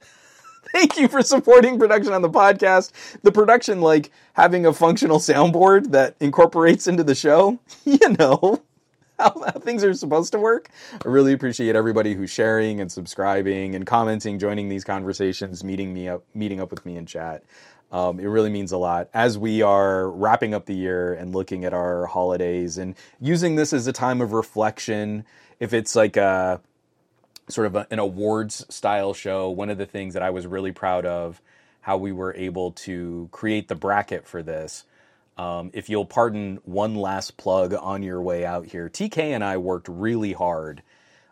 Thank 0.78 1.00
you 1.00 1.08
for 1.08 1.24
supporting 1.24 1.80
production 1.80 2.14
on 2.14 2.22
the 2.22 2.30
podcast. 2.30 2.92
The 3.24 3.32
production, 3.32 3.82
like 3.82 4.12
having 4.34 4.68
a 4.68 4.72
functional 4.72 5.18
soundboard 5.18 5.90
that 5.90 6.16
incorporates 6.20 6.86
into 6.86 7.04
the 7.04 7.16
show, 7.16 7.58
you 7.84 7.98
know 8.20 8.62
how, 9.18 9.32
things 9.62 9.84
are 9.84 9.96
supposed 9.96 10.34
to 10.34 10.40
work. 10.40 10.70
I 11.04 11.08
really 11.10 11.34
appreciate 11.34 11.76
everybody 11.76 12.14
who's 12.14 12.30
sharing 12.30 12.80
and 12.80 12.92
subscribing 12.92 13.74
and 13.74 13.88
commenting, 13.88 14.38
joining 14.38 14.70
these 14.70 14.84
conversations, 14.84 15.64
meeting 15.64 15.96
me 15.96 16.10
up, 16.10 16.24
meeting 16.36 16.62
up 16.62 16.70
with 16.70 16.86
me 16.86 16.96
in 16.96 17.08
chat. 17.08 17.44
Um, 17.92 18.20
it 18.20 18.28
really 18.28 18.52
means 18.52 18.72
a 18.72 18.78
lot 18.78 19.10
as 19.16 19.36
we 19.36 19.64
are 19.64 20.12
wrapping 20.12 20.54
up 20.54 20.68
the 20.68 20.76
year 20.76 21.16
and 21.16 21.34
looking 21.34 21.66
at 21.66 21.74
our 21.74 22.06
holidays 22.06 22.78
and 22.78 22.94
using 23.20 23.56
this 23.56 23.74
as 23.74 23.88
a 23.88 23.94
time 23.94 24.22
of 24.22 24.32
reflection. 24.32 25.26
If 25.60 25.74
it's 25.74 25.96
like 25.96 26.18
a 26.18 26.62
sort 27.50 27.68
of 27.68 27.76
a, 27.76 27.88
an 27.92 28.00
awards 28.00 28.66
style 28.70 29.14
show, 29.14 29.50
one 29.50 29.70
of 29.70 29.78
the 29.78 29.86
things 29.86 30.14
that 30.14 30.24
I 30.24 30.30
was 30.30 30.46
really 30.48 30.72
proud 30.72 31.06
of 31.06 31.42
how 31.82 31.98
we 31.98 32.12
were 32.12 32.34
able 32.36 32.72
to 32.72 33.30
create 33.32 33.68
the 33.68 33.76
bracket 33.76 34.28
for 34.28 34.44
this. 34.44 34.84
Um, 35.38 35.70
if 35.74 35.90
you'll 35.90 36.06
pardon 36.06 36.60
one 36.66 36.96
last 36.96 37.38
plug 37.38 37.74
on 37.74 38.04
your 38.04 38.22
way 38.22 38.46
out 38.46 38.66
here, 38.66 38.90
TK 38.90 39.18
and 39.18 39.44
I 39.44 39.58
worked 39.58 39.88
really 39.88 40.34
hard 40.34 40.82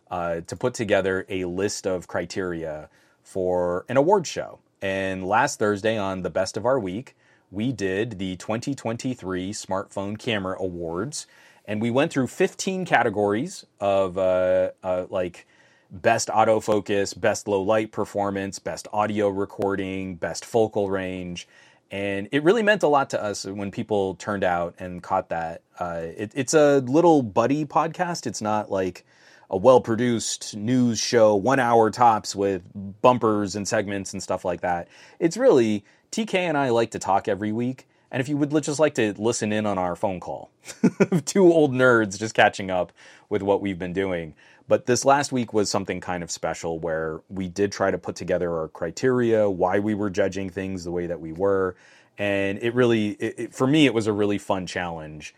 uh, 0.09 0.41
to 0.41 0.55
put 0.55 0.73
together 0.73 1.25
a 1.27 1.45
list 1.45 1.87
of 1.87 2.07
criteria 2.07 2.89
for 3.23 3.85
an 3.89 3.97
award 3.97 4.27
show. 4.27 4.59
And 4.81 5.25
last 5.25 5.57
Thursday 5.57 5.97
on 5.97 6.21
the 6.21 6.29
best 6.29 6.55
of 6.55 6.65
our 6.65 6.79
week, 6.79 7.15
we 7.51 7.71
did 7.71 8.19
the 8.19 8.35
2023 8.35 9.51
Smartphone 9.51 10.17
Camera 10.17 10.55
Awards, 10.59 11.25
and 11.65 11.81
we 11.81 11.89
went 11.89 12.11
through 12.11 12.27
15 12.27 12.85
categories 12.85 13.65
of 13.79 14.17
uh, 14.17 14.71
uh, 14.83 15.07
like 15.09 15.47
best 15.91 16.29
autofocus, 16.29 17.19
best 17.19 17.47
low 17.47 17.61
light 17.61 17.91
performance, 17.91 18.59
best 18.59 18.87
audio 18.93 19.29
recording, 19.29 20.15
best 20.15 20.45
focal 20.45 20.89
range. 20.89 21.47
And 21.91 22.27
it 22.31 22.43
really 22.43 22.63
meant 22.63 22.83
a 22.83 22.87
lot 22.87 23.11
to 23.11 23.23
us 23.23 23.45
when 23.45 23.71
people 23.71 24.15
turned 24.15 24.43
out 24.43 24.75
and 24.79 25.01
caught 25.01 25.29
that. 25.29 25.61
Uh, 25.79 26.01
it, 26.17 26.31
it's 26.35 26.53
a 26.53 26.79
little 26.79 27.21
buddy 27.21 27.65
podcast. 27.65 28.25
It's 28.25 28.41
not 28.41 28.71
like 28.71 29.05
a 29.49 29.57
well 29.57 29.81
produced 29.81 30.55
news 30.55 30.99
show, 30.99 31.35
one 31.35 31.59
hour 31.59 31.91
tops 31.91 32.35
with 32.35 32.63
bumpers 33.01 33.55
and 33.55 33.67
segments 33.67 34.13
and 34.13 34.21
stuff 34.21 34.43
like 34.43 34.61
that. 34.61 34.87
It's 35.19 35.37
really 35.37 35.85
TK 36.11 36.33
and 36.33 36.57
I 36.57 36.69
like 36.69 36.91
to 36.91 36.99
talk 36.99 37.27
every 37.27 37.51
week. 37.51 37.87
And 38.11 38.21
if 38.21 38.29
you 38.29 38.37
would 38.37 38.51
just 38.63 38.79
like 38.79 38.95
to 38.95 39.13
listen 39.17 39.51
in 39.51 39.65
on 39.65 39.77
our 39.77 39.95
phone 39.95 40.19
call, 40.19 40.49
two 41.25 41.51
old 41.51 41.73
nerds 41.73 42.17
just 42.17 42.33
catching 42.33 42.71
up 42.71 42.93
with 43.29 43.41
what 43.41 43.61
we've 43.61 43.77
been 43.79 43.93
doing. 43.93 44.35
But 44.67 44.87
this 44.87 45.05
last 45.05 45.31
week 45.31 45.53
was 45.53 45.69
something 45.69 46.01
kind 46.01 46.23
of 46.23 46.31
special 46.31 46.79
where 46.79 47.21
we 47.29 47.47
did 47.47 47.71
try 47.71 47.91
to 47.91 47.97
put 47.97 48.15
together 48.15 48.51
our 48.59 48.67
criteria, 48.67 49.49
why 49.49 49.79
we 49.79 49.93
were 49.93 50.09
judging 50.09 50.49
things 50.49 50.83
the 50.83 50.91
way 50.91 51.05
that 51.07 51.19
we 51.19 51.33
were. 51.33 51.75
And 52.17 52.57
it 52.59 52.73
really, 52.73 53.09
it, 53.11 53.35
it, 53.37 53.53
for 53.53 53.67
me, 53.67 53.85
it 53.85 53.93
was 53.93 54.07
a 54.07 54.13
really 54.13 54.39
fun 54.39 54.65
challenge 54.65 55.35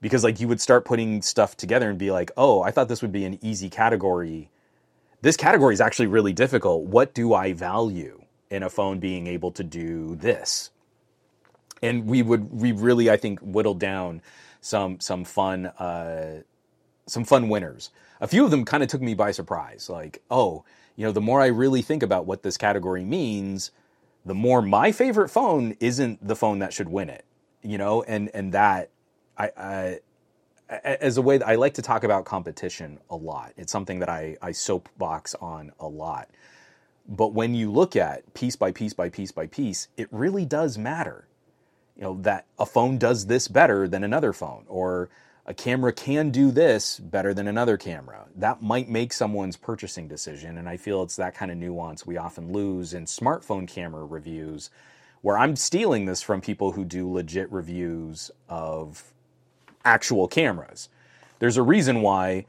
because 0.00 0.24
like 0.24 0.40
you 0.40 0.48
would 0.48 0.62
start 0.62 0.86
putting 0.86 1.20
stuff 1.20 1.56
together 1.56 1.90
and 1.90 1.98
be 1.98 2.10
like, 2.10 2.30
oh, 2.38 2.62
I 2.62 2.70
thought 2.70 2.88
this 2.88 3.02
would 3.02 3.12
be 3.12 3.24
an 3.26 3.38
easy 3.42 3.68
category. 3.68 4.48
This 5.20 5.36
category 5.36 5.74
is 5.74 5.80
actually 5.82 6.06
really 6.06 6.32
difficult. 6.32 6.84
What 6.84 7.12
do 7.12 7.34
I 7.34 7.52
value 7.52 8.22
in 8.50 8.62
a 8.62 8.70
phone 8.70 8.98
being 8.98 9.26
able 9.26 9.50
to 9.52 9.64
do 9.64 10.16
this? 10.16 10.70
And 11.82 12.06
we 12.06 12.22
would, 12.22 12.50
we 12.50 12.72
really, 12.72 13.10
I 13.10 13.18
think, 13.18 13.40
whittled 13.40 13.78
down 13.78 14.22
some 14.62 15.00
some 15.00 15.24
fun 15.24 15.66
uh, 15.66 16.42
some 17.06 17.24
fun 17.24 17.48
winners 17.48 17.90
a 18.20 18.28
few 18.28 18.44
of 18.44 18.50
them 18.50 18.64
kind 18.64 18.82
of 18.82 18.88
took 18.88 19.00
me 19.00 19.14
by 19.14 19.30
surprise. 19.30 19.88
Like, 19.88 20.22
oh, 20.30 20.64
you 20.96 21.06
know, 21.06 21.12
the 21.12 21.20
more 21.20 21.40
I 21.40 21.46
really 21.46 21.82
think 21.82 22.02
about 22.02 22.26
what 22.26 22.42
this 22.42 22.56
category 22.56 23.04
means, 23.04 23.70
the 24.24 24.34
more 24.34 24.60
my 24.60 24.92
favorite 24.92 25.30
phone 25.30 25.76
isn't 25.80 26.26
the 26.26 26.36
phone 26.36 26.58
that 26.58 26.72
should 26.72 26.88
win 26.88 27.08
it. 27.08 27.24
You 27.62 27.78
know, 27.78 28.02
and 28.02 28.30
and 28.34 28.52
that 28.52 28.90
I, 29.36 29.50
I 29.56 29.98
as 30.68 31.16
a 31.16 31.22
way 31.22 31.38
that 31.38 31.48
I 31.48 31.56
like 31.56 31.74
to 31.74 31.82
talk 31.82 32.04
about 32.04 32.24
competition 32.24 33.00
a 33.10 33.16
lot. 33.16 33.52
It's 33.56 33.72
something 33.72 33.98
that 33.98 34.08
I, 34.08 34.36
I 34.40 34.52
soapbox 34.52 35.34
on 35.36 35.72
a 35.80 35.88
lot. 35.88 36.28
But 37.08 37.32
when 37.32 37.54
you 37.54 37.72
look 37.72 37.96
at 37.96 38.34
piece 38.34 38.56
by 38.56 38.70
piece 38.70 38.94
by 38.94 39.08
piece 39.08 39.32
by 39.32 39.46
piece, 39.46 39.88
it 39.96 40.08
really 40.12 40.44
does 40.44 40.78
matter. 40.78 41.26
You 41.96 42.02
know, 42.04 42.18
that 42.22 42.46
a 42.58 42.64
phone 42.64 42.98
does 42.98 43.26
this 43.26 43.48
better 43.48 43.88
than 43.88 44.04
another 44.04 44.32
phone, 44.32 44.64
or 44.68 45.10
a 45.50 45.54
camera 45.54 45.92
can 45.92 46.30
do 46.30 46.52
this 46.52 47.00
better 47.00 47.34
than 47.34 47.48
another 47.48 47.76
camera. 47.76 48.26
That 48.36 48.62
might 48.62 48.88
make 48.88 49.12
someone's 49.12 49.56
purchasing 49.56 50.06
decision. 50.06 50.56
And 50.56 50.68
I 50.68 50.76
feel 50.76 51.02
it's 51.02 51.16
that 51.16 51.34
kind 51.34 51.50
of 51.50 51.56
nuance 51.56 52.06
we 52.06 52.16
often 52.16 52.52
lose 52.52 52.94
in 52.94 53.06
smartphone 53.06 53.66
camera 53.66 54.04
reviews, 54.04 54.70
where 55.22 55.36
I'm 55.36 55.56
stealing 55.56 56.04
this 56.04 56.22
from 56.22 56.40
people 56.40 56.70
who 56.70 56.84
do 56.84 57.12
legit 57.12 57.50
reviews 57.50 58.30
of 58.48 59.02
actual 59.84 60.28
cameras. 60.28 60.88
There's 61.40 61.56
a 61.56 61.64
reason 61.64 62.00
why 62.00 62.46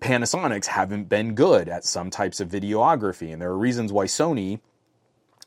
Panasonics 0.00 0.66
haven't 0.66 1.08
been 1.08 1.36
good 1.36 1.68
at 1.68 1.84
some 1.84 2.10
types 2.10 2.40
of 2.40 2.48
videography, 2.48 3.32
and 3.32 3.40
there 3.40 3.50
are 3.50 3.56
reasons 3.56 3.92
why 3.92 4.06
Sony 4.06 4.58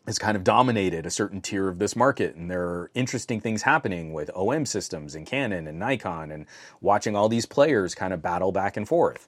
has 0.05 0.19
kind 0.19 0.37
of 0.37 0.43
dominated 0.43 1.05
a 1.05 1.11
certain 1.11 1.41
tier 1.41 1.67
of 1.67 1.79
this 1.79 1.95
market. 1.95 2.35
And 2.35 2.49
there 2.49 2.63
are 2.63 2.91
interesting 2.93 3.41
things 3.41 3.63
happening 3.63 4.13
with 4.13 4.29
OM 4.35 4.65
systems 4.65 5.15
and 5.15 5.25
Canon 5.25 5.67
and 5.67 5.79
Nikon 5.79 6.31
and 6.31 6.45
watching 6.81 7.15
all 7.15 7.29
these 7.29 7.45
players 7.45 7.95
kind 7.95 8.13
of 8.13 8.21
battle 8.21 8.51
back 8.51 8.77
and 8.77 8.87
forth. 8.87 9.27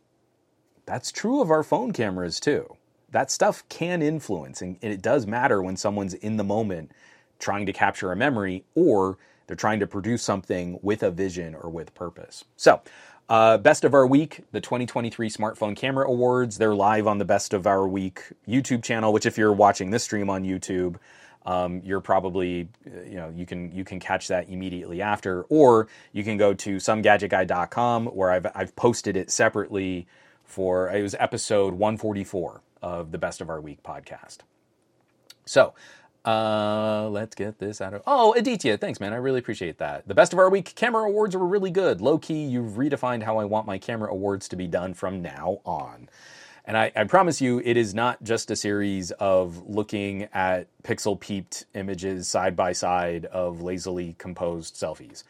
That's 0.86 1.12
true 1.12 1.42
of 1.42 1.52
our 1.52 1.64
phone 1.64 1.94
cameras 1.94 2.40
too. 2.40 2.78
That 3.10 3.32
stuff 3.32 3.64
can 3.70 4.02
influence, 4.02 4.62
and 4.62 4.78
it 4.82 5.02
does 5.02 5.26
matter 5.26 5.62
when 5.62 5.78
someone's 5.78 6.14
in 6.14 6.38
the 6.38 6.44
moment 6.44 6.92
trying 7.40 7.66
to 7.66 7.74
capture 7.74 8.12
a 8.12 8.16
memory 8.16 8.66
or 8.76 9.18
they're 9.48 9.56
trying 9.56 9.80
to 9.80 9.88
produce 9.88 10.24
something 10.24 10.78
with 10.82 11.04
a 11.04 11.12
vision 11.12 11.56
or 11.56 11.70
with 11.70 11.96
purpose. 11.96 12.44
So, 12.58 12.82
uh, 13.30 13.58
best 13.58 13.84
of 13.84 13.94
our 13.94 14.08
week, 14.08 14.46
the 14.52 14.62
2023 14.62 15.30
Smartphone 15.30 15.76
Camera 15.76 16.08
Awards. 16.08 16.58
They're 16.58 16.76
live 16.76 17.08
on 17.08 17.18
the 17.18 17.26
Best 17.26 17.54
of 17.54 17.68
Our 17.68 17.88
Week 17.88 18.22
YouTube 18.48 18.84
channel. 18.84 19.12
Which, 19.12 19.26
if 19.26 19.38
you're 19.38 19.54
watching 19.54 19.92
this 19.92 20.04
stream 20.04 20.30
on 20.30 20.44
YouTube, 20.44 20.96
um, 21.46 21.82
you're 21.84 22.00
probably 22.00 22.70
you 22.86 23.16
know 23.16 23.34
you 23.36 23.46
can 23.46 23.72
you 23.74 23.84
can 23.84 24.00
catch 24.00 24.30
that 24.30 24.50
immediately 24.50 25.02
after, 25.02 25.44
or 25.44 25.88
you 26.14 26.24
can 26.24 26.38
go 26.38 26.54
to 26.54 26.78
somegadgetguy.com 26.78 28.08
where 28.08 28.32
I've 28.32 28.48
I've 28.56 28.76
posted 28.76 29.18
it 29.18 29.30
separately 29.30 30.08
for 30.46 30.90
it 30.90 31.02
was 31.02 31.16
episode 31.20 31.74
144 31.74 32.62
of 32.82 33.12
the 33.12 33.18
Best 33.18 33.42
of 33.42 33.50
Our 33.50 33.60
Week 33.60 33.84
podcast. 33.84 34.38
So 35.46 35.74
uh, 36.28 37.10
let's 37.10 37.36
get 37.36 37.60
this 37.60 37.82
out 37.82 37.96
of. 37.96 38.04
Oh, 38.08 38.34
Aditya, 38.36 38.78
thanks, 38.80 39.00
man. 39.00 39.14
I 39.14 39.18
really 39.18 39.40
appreciate 39.40 39.80
that. 39.80 40.08
The 40.08 40.16
best 40.16 40.34
of 40.34 40.40
our 40.40 40.50
week 40.50 40.76
camera 40.76 41.04
awards 41.06 41.38
were 41.38 41.48
really 41.48 41.72
good. 41.72 42.02
Low 42.02 42.20
key, 42.20 42.46
you've 42.46 42.74
redefined 42.74 43.24
how 43.24 43.40
I 43.40 43.46
want 43.46 43.68
my 43.68 43.80
camera 43.80 44.12
awards 44.12 44.50
to 44.50 44.58
be 44.58 44.68
done 44.68 44.94
from 44.94 45.22
now 45.24 45.62
on. 45.66 46.10
And 46.66 46.78
I, 46.78 46.92
I 46.96 47.06
promise 47.06 47.42
you, 47.42 47.62
it 47.66 47.78
is 47.78 47.96
not 47.96 48.24
just 48.24 48.52
a 48.52 48.58
series 48.58 49.12
of 49.12 49.70
looking 49.70 50.30
at 50.34 50.68
pixel 50.84 51.20
peeped 51.20 51.66
images 51.76 52.28
side 52.28 52.56
by 52.58 52.74
side 52.74 53.26
of 53.28 53.62
lazily 53.62 54.16
composed 54.20 54.76
selfies. 54.76 55.24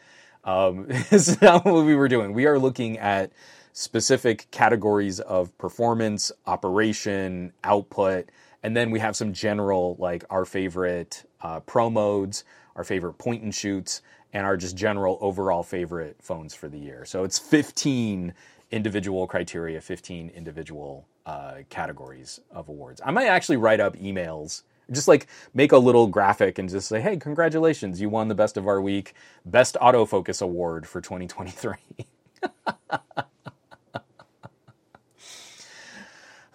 Um, 0.45 0.87
it's 0.89 1.41
not 1.41 1.65
what 1.65 1.85
we 1.85 1.95
were 1.95 2.09
doing. 2.09 2.33
We 2.33 2.47
are 2.47 2.59
looking 2.59 2.99
at 2.99 3.31
specific 3.73 4.47
categories 4.51 5.19
of 5.21 5.57
performance, 5.59 6.31
operation, 6.47 7.53
output 7.63 8.29
and 8.63 8.75
then 8.75 8.91
we 8.91 8.99
have 8.99 9.15
some 9.15 9.33
general, 9.33 9.95
like 9.99 10.23
our 10.29 10.45
favorite 10.45 11.23
uh, 11.41 11.59
pro 11.61 11.89
modes, 11.89 12.43
our 12.75 12.83
favorite 12.83 13.13
point 13.15 13.43
and 13.43 13.53
shoots, 13.53 14.01
and 14.33 14.45
our 14.45 14.57
just 14.57 14.75
general 14.77 15.17
overall 15.21 15.63
favorite 15.63 16.17
phones 16.21 16.53
for 16.53 16.67
the 16.67 16.77
year. 16.77 17.05
So 17.05 17.23
it's 17.23 17.39
15 17.39 18.33
individual 18.71 19.27
criteria, 19.27 19.81
15 19.81 20.29
individual 20.29 21.07
uh, 21.25 21.55
categories 21.69 22.39
of 22.51 22.69
awards. 22.69 23.01
I 23.05 23.11
might 23.11 23.27
actually 23.27 23.57
write 23.57 23.79
up 23.79 23.95
emails, 23.97 24.63
just 24.91 25.07
like 25.07 25.27
make 25.53 25.71
a 25.71 25.77
little 25.77 26.07
graphic 26.07 26.59
and 26.59 26.69
just 26.69 26.87
say, 26.87 27.01
hey, 27.01 27.17
congratulations, 27.17 28.01
you 28.01 28.09
won 28.09 28.27
the 28.27 28.35
best 28.35 28.57
of 28.57 28.67
our 28.67 28.81
week, 28.81 29.13
best 29.45 29.75
autofocus 29.81 30.41
award 30.41 30.87
for 30.87 31.01
2023. 31.01 31.75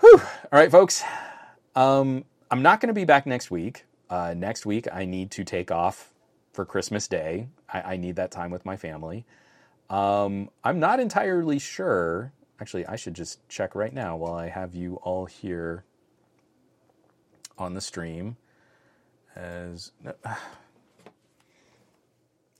Whew. 0.00 0.18
All 0.20 0.24
right, 0.52 0.70
folks. 0.70 1.02
Um, 1.74 2.24
I'm 2.50 2.62
not 2.62 2.80
going 2.80 2.88
to 2.88 2.94
be 2.94 3.04
back 3.04 3.26
next 3.26 3.50
week. 3.50 3.84
Uh, 4.10 4.34
next 4.36 4.66
week, 4.66 4.86
I 4.92 5.04
need 5.04 5.30
to 5.32 5.44
take 5.44 5.70
off 5.70 6.12
for 6.52 6.64
Christmas 6.64 7.08
Day. 7.08 7.48
I, 7.72 7.94
I 7.94 7.96
need 7.96 8.16
that 8.16 8.30
time 8.30 8.50
with 8.50 8.66
my 8.66 8.76
family. 8.76 9.24
Um, 9.88 10.50
I'm 10.64 10.78
not 10.80 11.00
entirely 11.00 11.58
sure. 11.58 12.32
Actually, 12.60 12.86
I 12.86 12.96
should 12.96 13.14
just 13.14 13.46
check 13.48 13.74
right 13.74 13.92
now 13.92 14.16
while 14.16 14.34
I 14.34 14.48
have 14.48 14.74
you 14.74 14.96
all 14.96 15.26
here 15.26 15.84
on 17.58 17.74
the 17.74 17.80
stream. 17.80 18.36
As 19.34 19.92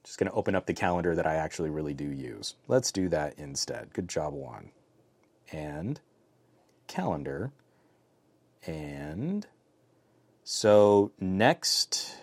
just 0.05 0.19
going 0.19 0.31
to 0.31 0.37
open 0.37 0.55
up 0.55 0.67
the 0.67 0.75
calendar 0.75 1.15
that 1.15 1.27
I 1.27 1.35
actually 1.35 1.71
really 1.71 1.95
do 1.95 2.07
use. 2.07 2.55
Let's 2.67 2.91
do 2.93 3.09
that 3.11 3.35
instead. 3.39 3.93
Good 3.93 4.09
job, 4.09 4.33
Juan. 4.33 4.71
And 5.53 6.01
calendar. 6.87 7.53
And 8.67 9.47
so 10.45 11.13
next 11.21 12.17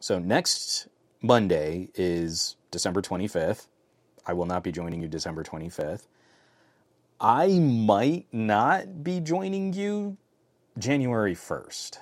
so 0.00 0.18
next 0.18 0.88
Monday 1.20 1.90
is 1.94 2.56
December 2.70 3.02
25th. 3.02 3.66
I 4.26 4.32
will 4.32 4.46
not 4.46 4.64
be 4.64 4.72
joining 4.72 5.02
you 5.02 5.08
December 5.08 5.44
25th. 5.44 6.06
I 7.20 7.48
might 7.58 8.26
not 8.32 9.04
be 9.04 9.20
joining 9.20 9.74
you 9.74 10.16
January 10.78 11.34
1st. 11.34 11.98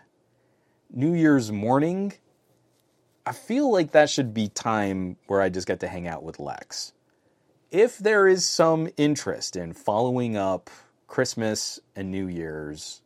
New 0.93 1.13
Year's 1.13 1.51
morning, 1.51 2.13
I 3.27 3.33
feel 3.33 3.71
like 3.73 3.91
that 3.93 4.11
should 4.11 4.33
be 4.33 4.49
time 4.49 5.17
where 5.27 5.41
I 5.41 5.49
just 5.49 5.67
get 5.67 5.81
to 5.81 5.89
hang 5.89 6.07
out 6.07 6.23
with 6.23 6.39
Lex. 6.39 6.93
If 7.71 7.99
there 7.99 8.29
is 8.29 8.47
some 8.47 8.89
interest 8.97 9.57
in 9.57 9.73
following 9.73 10.37
up 10.37 10.71
Christmas 11.09 11.81
and 11.97 12.11
New 12.13 12.29
Year's 12.29 13.01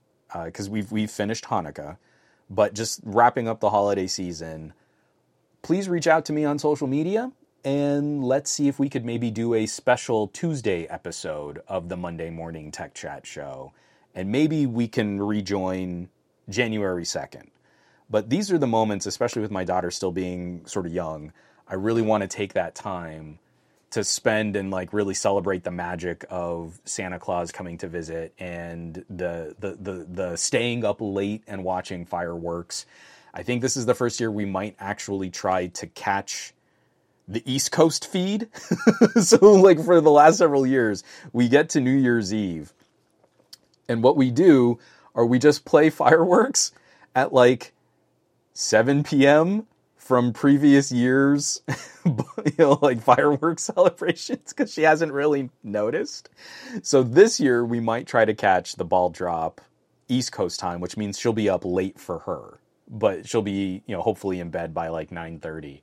because 0.45 0.69
uh, 0.69 0.71
we've 0.71 0.93
we've 0.93 1.11
finished 1.11 1.45
Hanukkah, 1.45 1.97
but 2.51 2.75
just 2.75 3.01
wrapping 3.05 3.49
up 3.49 3.61
the 3.61 3.71
holiday 3.71 4.07
season. 4.07 4.75
Please 5.63 5.89
reach 5.89 6.07
out 6.07 6.25
to 6.27 6.33
me 6.33 6.45
on 6.45 6.59
social 6.59 6.87
media 6.87 7.33
and 7.65 8.25
let's 8.25 8.51
see 8.51 8.67
if 8.69 8.79
we 8.79 8.89
could 8.89 9.05
maybe 9.05 9.31
do 9.31 9.55
a 9.55 9.67
special 9.67 10.27
Tuesday 10.29 10.87
episode 10.87 11.63
of 11.69 11.89
the 11.89 11.97
Monday 11.97 12.29
Morning 12.29 12.73
Tech 12.73 12.93
Chat 12.93 13.27
show, 13.27 13.73
and 14.15 14.33
maybe 14.33 14.67
we 14.67 14.89
can 14.89 15.21
rejoin 15.21 16.09
January 16.49 17.05
second. 17.05 17.51
But 18.11 18.29
these 18.29 18.51
are 18.51 18.59
the 18.59 18.67
moments, 18.67 19.07
especially 19.07 19.43
with 19.43 19.53
my 19.53 19.65
daughter 19.65 19.91
still 19.91 20.13
being 20.13 20.67
sort 20.67 20.87
of 20.87 20.93
young. 20.93 21.33
I 21.69 21.75
really 21.75 22.03
want 22.03 22.23
to 22.23 22.29
take 22.29 22.55
that 22.55 22.75
time 22.75 23.39
to 23.93 24.03
spend 24.03 24.57
and 24.57 24.71
like 24.71 24.93
really 24.93 25.15
celebrate 25.15 25.65
the 25.65 25.71
magic 25.71 26.25
of 26.31 26.81
Santa 26.85 27.19
Claus 27.19 27.53
coming 27.53 27.79
to 27.79 27.89
visit 27.89 28.35
and 28.39 29.05
the 29.09 29.55
the 29.61 29.77
the, 29.81 30.07
the 30.11 30.37
staying 30.37 30.85
up 30.85 30.97
late 31.01 31.43
and 31.47 31.63
watching 31.63 32.05
fireworks. 32.07 32.87
I 33.35 33.43
think 33.43 33.63
this 33.63 33.77
is 33.77 33.87
the 33.87 33.95
first 33.95 34.19
year 34.21 34.31
we 34.31 34.45
might 34.45 34.77
actually 34.79 35.31
try 35.31 35.69
to 35.69 35.87
catch 35.87 36.55
the 37.29 37.43
East 37.51 37.71
Coast 37.73 38.07
feed. 38.11 38.49
so 39.23 39.53
like 39.53 39.83
for 39.83 40.01
the 40.01 40.11
last 40.11 40.39
several 40.39 40.67
years, 40.67 41.05
we 41.33 41.49
get 41.49 41.69
to 41.71 41.81
New 41.81 41.97
Year's 41.97 42.33
Eve. 42.33 42.73
And 43.89 44.03
what 44.03 44.17
we 44.17 44.31
do 44.31 44.79
are 45.15 45.27
we 45.27 45.39
just 45.39 45.65
play 45.65 45.91
fireworks 45.91 46.73
at 47.15 47.33
like 47.33 47.73
7 48.55 49.03
p.m 49.03 49.67
from 50.03 50.33
previous 50.33 50.91
years, 50.91 51.63
you 52.05 52.53
know, 52.59 52.77
like 52.83 53.01
fireworks 53.01 53.63
celebrations 53.75 54.49
because 54.53 54.73
she 54.73 54.83
hasn't 54.83 55.13
really 55.13 55.49
noticed. 55.63 56.29
So 56.83 57.05
this 57.05 57.39
year 57.39 57.65
we 57.65 57.79
might 57.79 58.09
try 58.09 58.25
to 58.25 58.35
catch 58.35 58.75
the 58.75 58.85
ball 58.85 59.11
drop 59.11 59.61
East 60.09 60.33
Coast 60.33 60.59
time, 60.59 60.81
which 60.81 60.97
means 60.97 61.21
she'll 61.21 61.33
be 61.33 61.49
up 61.49 61.65
late 61.65 62.01
for 62.01 62.19
her, 62.21 62.59
but 62.91 63.29
she'll 63.29 63.43
be, 63.43 63.85
you 63.87 63.95
know, 63.95 64.03
hopefully 64.03 64.41
in 64.41 64.51
bed 64.51 64.75
by 64.75 64.89
like 64.89 65.11
9:30. 65.11 65.83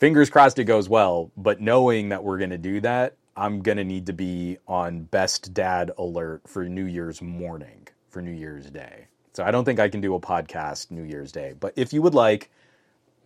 Fingers 0.00 0.30
crossed 0.30 0.58
it 0.58 0.64
goes 0.64 0.88
well, 0.88 1.30
but 1.36 1.60
knowing 1.60 2.08
that 2.08 2.24
we're 2.24 2.38
going 2.38 2.50
to 2.50 2.58
do 2.58 2.80
that, 2.80 3.14
I'm 3.36 3.62
going 3.62 3.78
to 3.78 3.84
need 3.84 4.06
to 4.06 4.12
be 4.12 4.58
on 4.66 5.04
best 5.04 5.54
dad 5.54 5.92
alert 5.96 6.42
for 6.48 6.68
New 6.68 6.86
Year's 6.86 7.22
morning, 7.22 7.86
for 8.10 8.20
New 8.20 8.32
Year's 8.32 8.68
Day. 8.68 9.06
So 9.32 9.44
I 9.44 9.52
don't 9.52 9.64
think 9.64 9.78
I 9.78 9.88
can 9.88 10.00
do 10.00 10.16
a 10.16 10.20
podcast 10.20 10.90
New 10.90 11.04
Year's 11.04 11.30
Day, 11.30 11.54
but 11.58 11.72
if 11.76 11.92
you 11.92 12.02
would 12.02 12.14
like 12.14 12.50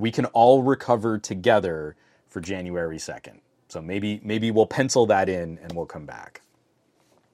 we 0.02 0.10
can 0.10 0.26
all 0.26 0.64
recover 0.64 1.16
together 1.16 1.94
for 2.28 2.40
January 2.40 2.98
2nd. 2.98 3.38
So 3.68 3.80
maybe 3.80 4.20
maybe 4.24 4.50
we'll 4.50 4.66
pencil 4.66 5.06
that 5.06 5.28
in 5.28 5.58
and 5.62 5.72
we'll 5.74 5.86
come 5.86 6.06
back. 6.06 6.42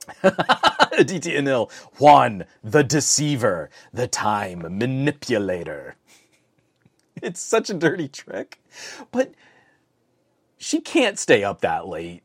DT 0.22 1.70
Juan, 1.98 2.44
the 2.62 2.84
deceiver, 2.84 3.70
the 3.92 4.06
time 4.06 4.60
manipulator. 4.78 5.96
It's 7.20 7.40
such 7.40 7.68
a 7.68 7.74
dirty 7.74 8.06
trick. 8.06 8.60
But 9.10 9.32
she 10.56 10.80
can't 10.80 11.18
stay 11.18 11.42
up 11.42 11.62
that 11.62 11.88
late. 11.88 12.22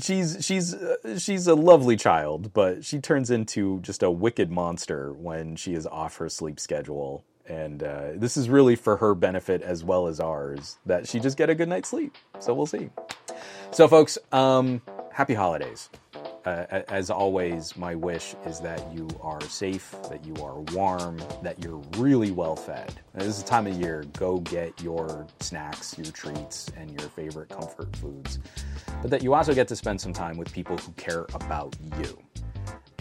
she's 0.00 0.38
she's 0.40 0.74
uh, 0.74 1.18
she's 1.18 1.46
a 1.46 1.54
lovely 1.54 1.96
child, 1.96 2.54
but 2.54 2.82
she 2.84 3.00
turns 3.00 3.30
into 3.30 3.80
just 3.80 4.02
a 4.02 4.10
wicked 4.10 4.50
monster 4.50 5.12
when 5.12 5.56
she 5.56 5.74
is 5.74 5.86
off 5.86 6.16
her 6.18 6.30
sleep 6.30 6.58
schedule. 6.58 7.22
And 7.50 7.82
uh, 7.82 8.10
this 8.14 8.36
is 8.36 8.48
really 8.48 8.76
for 8.76 8.96
her 8.98 9.12
benefit 9.14 9.60
as 9.60 9.82
well 9.82 10.06
as 10.06 10.20
ours 10.20 10.78
that 10.86 11.08
she 11.08 11.18
just 11.18 11.36
get 11.36 11.50
a 11.50 11.54
good 11.54 11.68
night's 11.68 11.88
sleep. 11.88 12.16
So 12.38 12.54
we'll 12.54 12.66
see. 12.66 12.90
So, 13.72 13.88
folks, 13.88 14.18
um, 14.30 14.80
happy 15.12 15.34
holidays. 15.34 15.90
Uh, 16.44 16.82
as 16.88 17.10
always, 17.10 17.76
my 17.76 17.94
wish 17.94 18.34
is 18.46 18.60
that 18.60 18.80
you 18.94 19.08
are 19.20 19.40
safe, 19.42 19.94
that 20.08 20.24
you 20.24 20.34
are 20.42 20.60
warm, 20.72 21.20
that 21.42 21.62
you're 21.62 21.82
really 21.98 22.30
well 22.30 22.56
fed. 22.56 22.94
Now, 23.14 23.24
this 23.24 23.36
is 23.36 23.42
the 23.42 23.48
time 23.48 23.66
of 23.66 23.74
year, 23.74 24.04
go 24.16 24.38
get 24.38 24.80
your 24.80 25.26
snacks, 25.40 25.98
your 25.98 26.06
treats, 26.12 26.70
and 26.76 26.98
your 26.98 27.10
favorite 27.10 27.48
comfort 27.48 27.94
foods. 27.96 28.38
But 29.02 29.10
that 29.10 29.22
you 29.22 29.34
also 29.34 29.54
get 29.54 29.68
to 29.68 29.76
spend 29.76 30.00
some 30.00 30.12
time 30.12 30.38
with 30.38 30.52
people 30.52 30.78
who 30.78 30.92
care 30.92 31.26
about 31.34 31.76
you. 31.98 32.16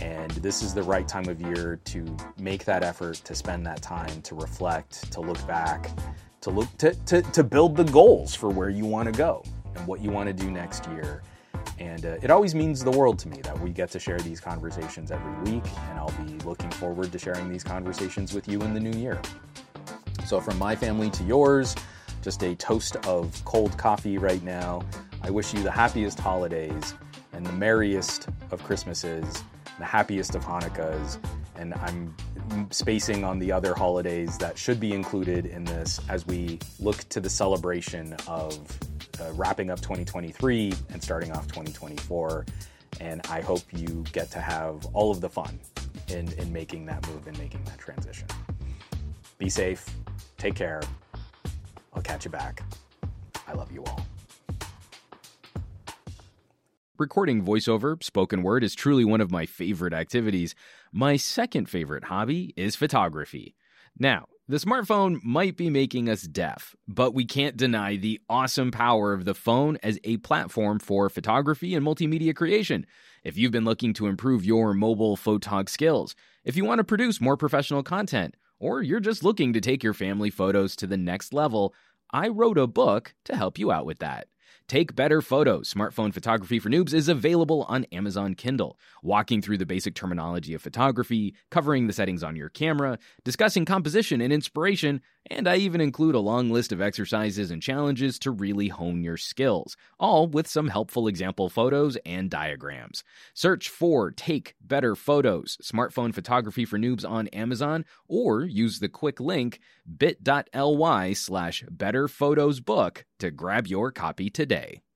And 0.02 0.32
this 0.32 0.61
is 0.61 0.74
the 0.74 0.84
right 0.84 1.08
time 1.08 1.28
of 1.28 1.42
year 1.42 1.80
to 1.86 2.18
make 2.38 2.66
that 2.66 2.84
effort, 2.84 3.16
to 3.26 3.36
spend 3.36 3.66
that 3.66 3.82
time, 3.82 4.22
to 4.24 4.36
reflect, 4.36 5.11
to 5.11 5.22
look 5.22 5.45
back, 5.48 5.92
to 6.42 6.50
look 6.50 6.78
to, 6.78 6.94
to, 6.94 7.22
to 7.22 7.44
build 7.44 7.76
the 7.76 7.84
goals 7.86 8.34
for 8.34 8.50
where 8.50 8.69
you 8.69 8.86
want 8.86 9.11
to 9.11 9.18
go 9.18 9.44
and 9.76 9.86
what 9.86 10.02
you 10.02 10.10
want 10.10 10.28
to 10.28 10.34
do 10.34 10.50
next 10.50 10.88
year 10.88 11.22
and 11.80 12.06
uh, 12.06 12.18
it 12.22 12.30
always 12.30 12.53
means 12.53 12.84
the 12.84 12.92
world 12.92 13.18
to 13.19 13.30
me 13.30 13.42
that 13.42 13.60
we 13.60 13.69
get 13.69 13.90
to 13.92 14.00
share 14.00 14.19
these 14.19 14.40
conversations 14.40 15.11
every 15.11 15.52
week, 15.52 15.64
and 15.90 16.00
I'll 16.00 16.14
be 16.26 16.34
looking 16.45 16.69
forward 16.72 17.11
to 17.11 17.19
sharing 17.19 17.50
these 17.50 17.64
conversations 17.64 18.34
with 18.34 18.48
you 18.48 18.61
in 18.61 18.74
the 18.74 18.80
new 18.80 18.98
year. 19.00 19.22
So, 20.26 20.40
from 20.42 20.58
my 20.58 20.76
family 20.76 21.10
to 21.11 21.24
yours, 21.24 21.76
just 22.22 22.44
a 22.44 22.53
toast 22.56 22.98
of 23.08 23.44
cold 23.45 23.78
coffee 23.78 24.18
right 24.18 24.44
now. 24.44 24.82
I 25.22 25.30
wish 25.30 25.53
you 25.53 25.64
the 25.64 25.72
happiest 25.72 26.19
holidays 26.19 26.94
and 27.34 27.45
the 27.45 27.52
merriest 27.53 28.28
of 28.52 28.61
Christmases, 28.64 29.44
the 29.80 29.85
happiest 29.85 30.35
of 30.35 30.43
Hanukkahs, 30.43 31.17
and 31.56 31.74
I'm 31.74 32.14
spacing 32.72 33.24
on 33.24 33.40
the 33.40 33.51
other 33.51 33.74
holidays 33.74 34.38
that 34.38 34.58
should 34.58 34.80
be 34.80 34.93
included 34.93 35.45
in 35.45 35.64
this 35.64 35.99
as 36.09 36.27
we 36.27 36.59
look 36.80 36.98
to 37.09 37.19
the 37.19 37.30
celebration 37.30 38.16
of 38.27 38.59
uh, 39.19 39.32
wrapping 39.33 39.69
up 39.69 39.80
2023 39.80 40.74
and 40.91 41.01
starting 41.01 41.32
off 41.32 41.48
2024. 41.48 42.45
And 42.99 43.22
I 43.30 43.41
hope 43.41 43.61
you 43.72 44.03
get 44.11 44.30
to 44.32 44.40
have 44.40 44.85
all 44.93 45.11
of 45.11 45.22
the 45.22 45.30
fun 45.30 45.59
in, 46.09 46.32
in 46.33 46.51
making 46.51 46.85
that 46.88 47.08
move 47.08 47.27
and 47.27 47.38
making 47.40 47.64
that 47.66 47.77
transition. 47.77 48.27
Be 49.38 49.49
safe. 49.49 49.90
Take 50.38 50.56
care. 50.56 50.82
I'll 51.93 52.01
catch 52.01 52.25
you 52.25 52.32
back. 52.32 52.64
I 53.48 53.53
love 53.53 53.72
you 53.72 53.83
all. 53.85 54.06
Recording 57.00 57.45
voiceover, 57.45 58.03
spoken 58.03 58.44
word, 58.44 58.61
is 58.61 58.76
truly 58.76 59.06
one 59.06 59.22
of 59.22 59.32
my 59.32 59.45
favorite 59.45 59.94
activities. 59.94 60.53
My 60.92 61.16
second 61.16 61.69
favorite 61.69 62.03
hobby 62.03 62.53
is 62.58 62.76
photography. 62.76 63.56
Now, 63.98 64.26
the 64.50 64.58
smartphone 64.58 65.24
might 65.24 65.56
be 65.56 65.69
making 65.69 66.10
us 66.10 66.24
deaf, 66.24 66.76
but 66.90 67.14
we 67.14 67.24
can't 67.24 67.56
deny 67.56 67.95
the 67.95 68.19
awesome 68.28 68.69
power 68.69 69.14
of 69.14 69.24
the 69.24 69.34
phone 69.34 69.78
as 69.82 69.98
a 70.03 70.18
platform 70.18 70.80
for 70.80 71.08
photography 71.08 71.74
and 71.74 71.86
multimedia 71.86 72.36
creation. 72.36 72.86
If 73.24 73.38
you've 73.38 73.53
been 73.53 73.64
looking 73.64 73.94
to 73.94 74.08
improve 74.08 74.44
your 74.44 74.74
mobile 74.74 75.16
photog 75.16 75.69
skills, 75.69 76.16
if 76.44 76.58
you 76.58 76.66
want 76.66 76.80
to 76.80 76.84
produce 76.84 77.22
more 77.22 77.38
professional 77.38 77.82
content, 77.82 78.36
or 78.60 78.82
you're 78.82 79.00
just 79.00 79.24
looking 79.24 79.53
to 79.53 79.61
take 79.61 79.84
your 79.84 79.94
family 79.94 80.32
photos 80.32 80.76
to 80.76 80.86
the 80.86 80.98
next 80.98 81.34
level, 81.34 81.74
I 82.11 82.28
wrote 82.28 82.58
a 82.58 82.68
book 82.68 83.14
to 83.24 83.38
help 83.38 83.58
you 83.58 83.72
out 83.72 83.86
with 83.86 84.00
that. 84.00 84.28
Take 84.69 84.95
Better 84.95 85.19
Photos. 85.19 85.73
Smartphone 85.73 86.14
Photography 86.14 86.59
for 86.59 86.69
Noobs 86.69 86.93
is 86.93 87.09
available 87.09 87.64
on 87.64 87.85
Amazon 87.85 88.35
Kindle, 88.35 88.77
walking 89.01 89.41
through 89.41 89.57
the 89.57 89.65
basic 89.65 89.95
terminology 89.95 90.53
of 90.53 90.61
photography, 90.61 91.33
covering 91.49 91.88
the 91.88 91.93
settings 91.93 92.22
on 92.22 92.35
your 92.35 92.49
camera, 92.49 92.99
discussing 93.23 93.65
composition 93.65 94.22
and 94.22 94.31
inspiration, 94.31 95.01
and 95.25 95.48
I 95.48 95.56
even 95.56 95.81
include 95.81 96.14
a 96.14 96.19
long 96.19 96.51
list 96.51 96.72
of 96.72 96.81
exercises 96.81 97.49
and 97.49 97.64
challenges 97.64 98.19
to 98.19 98.30
really 98.30 98.67
hone 98.67 99.03
your 99.03 99.17
skills, 99.17 99.75
all 99.99 100.27
with 100.27 100.48
some 100.48 100.67
helpful 100.67 101.07
example 101.07 101.49
photos 101.49 101.98
and 102.06 102.30
diagrams. 102.30 103.03
Search 103.33 103.69
for 103.69 104.11
Take 104.11 104.53
Better 104.61 104.95
Photos 104.95 105.57
Smartphone 105.64 106.14
Photography 106.14 106.65
for 106.65 106.77
Noobs 106.77 107.09
on 107.09 107.27
Amazon 107.30 107.85
or 108.07 108.43
use 108.43 108.77
the 108.77 108.89
quick 108.89 109.19
link 109.19 109.59
bit.ly 109.98 111.14
slash 111.14 111.64
betterphotosbook 111.75 113.03
to 113.17 113.31
grab 113.31 113.67
your 113.67 113.91
copy 113.91 114.30
today. 114.59 114.89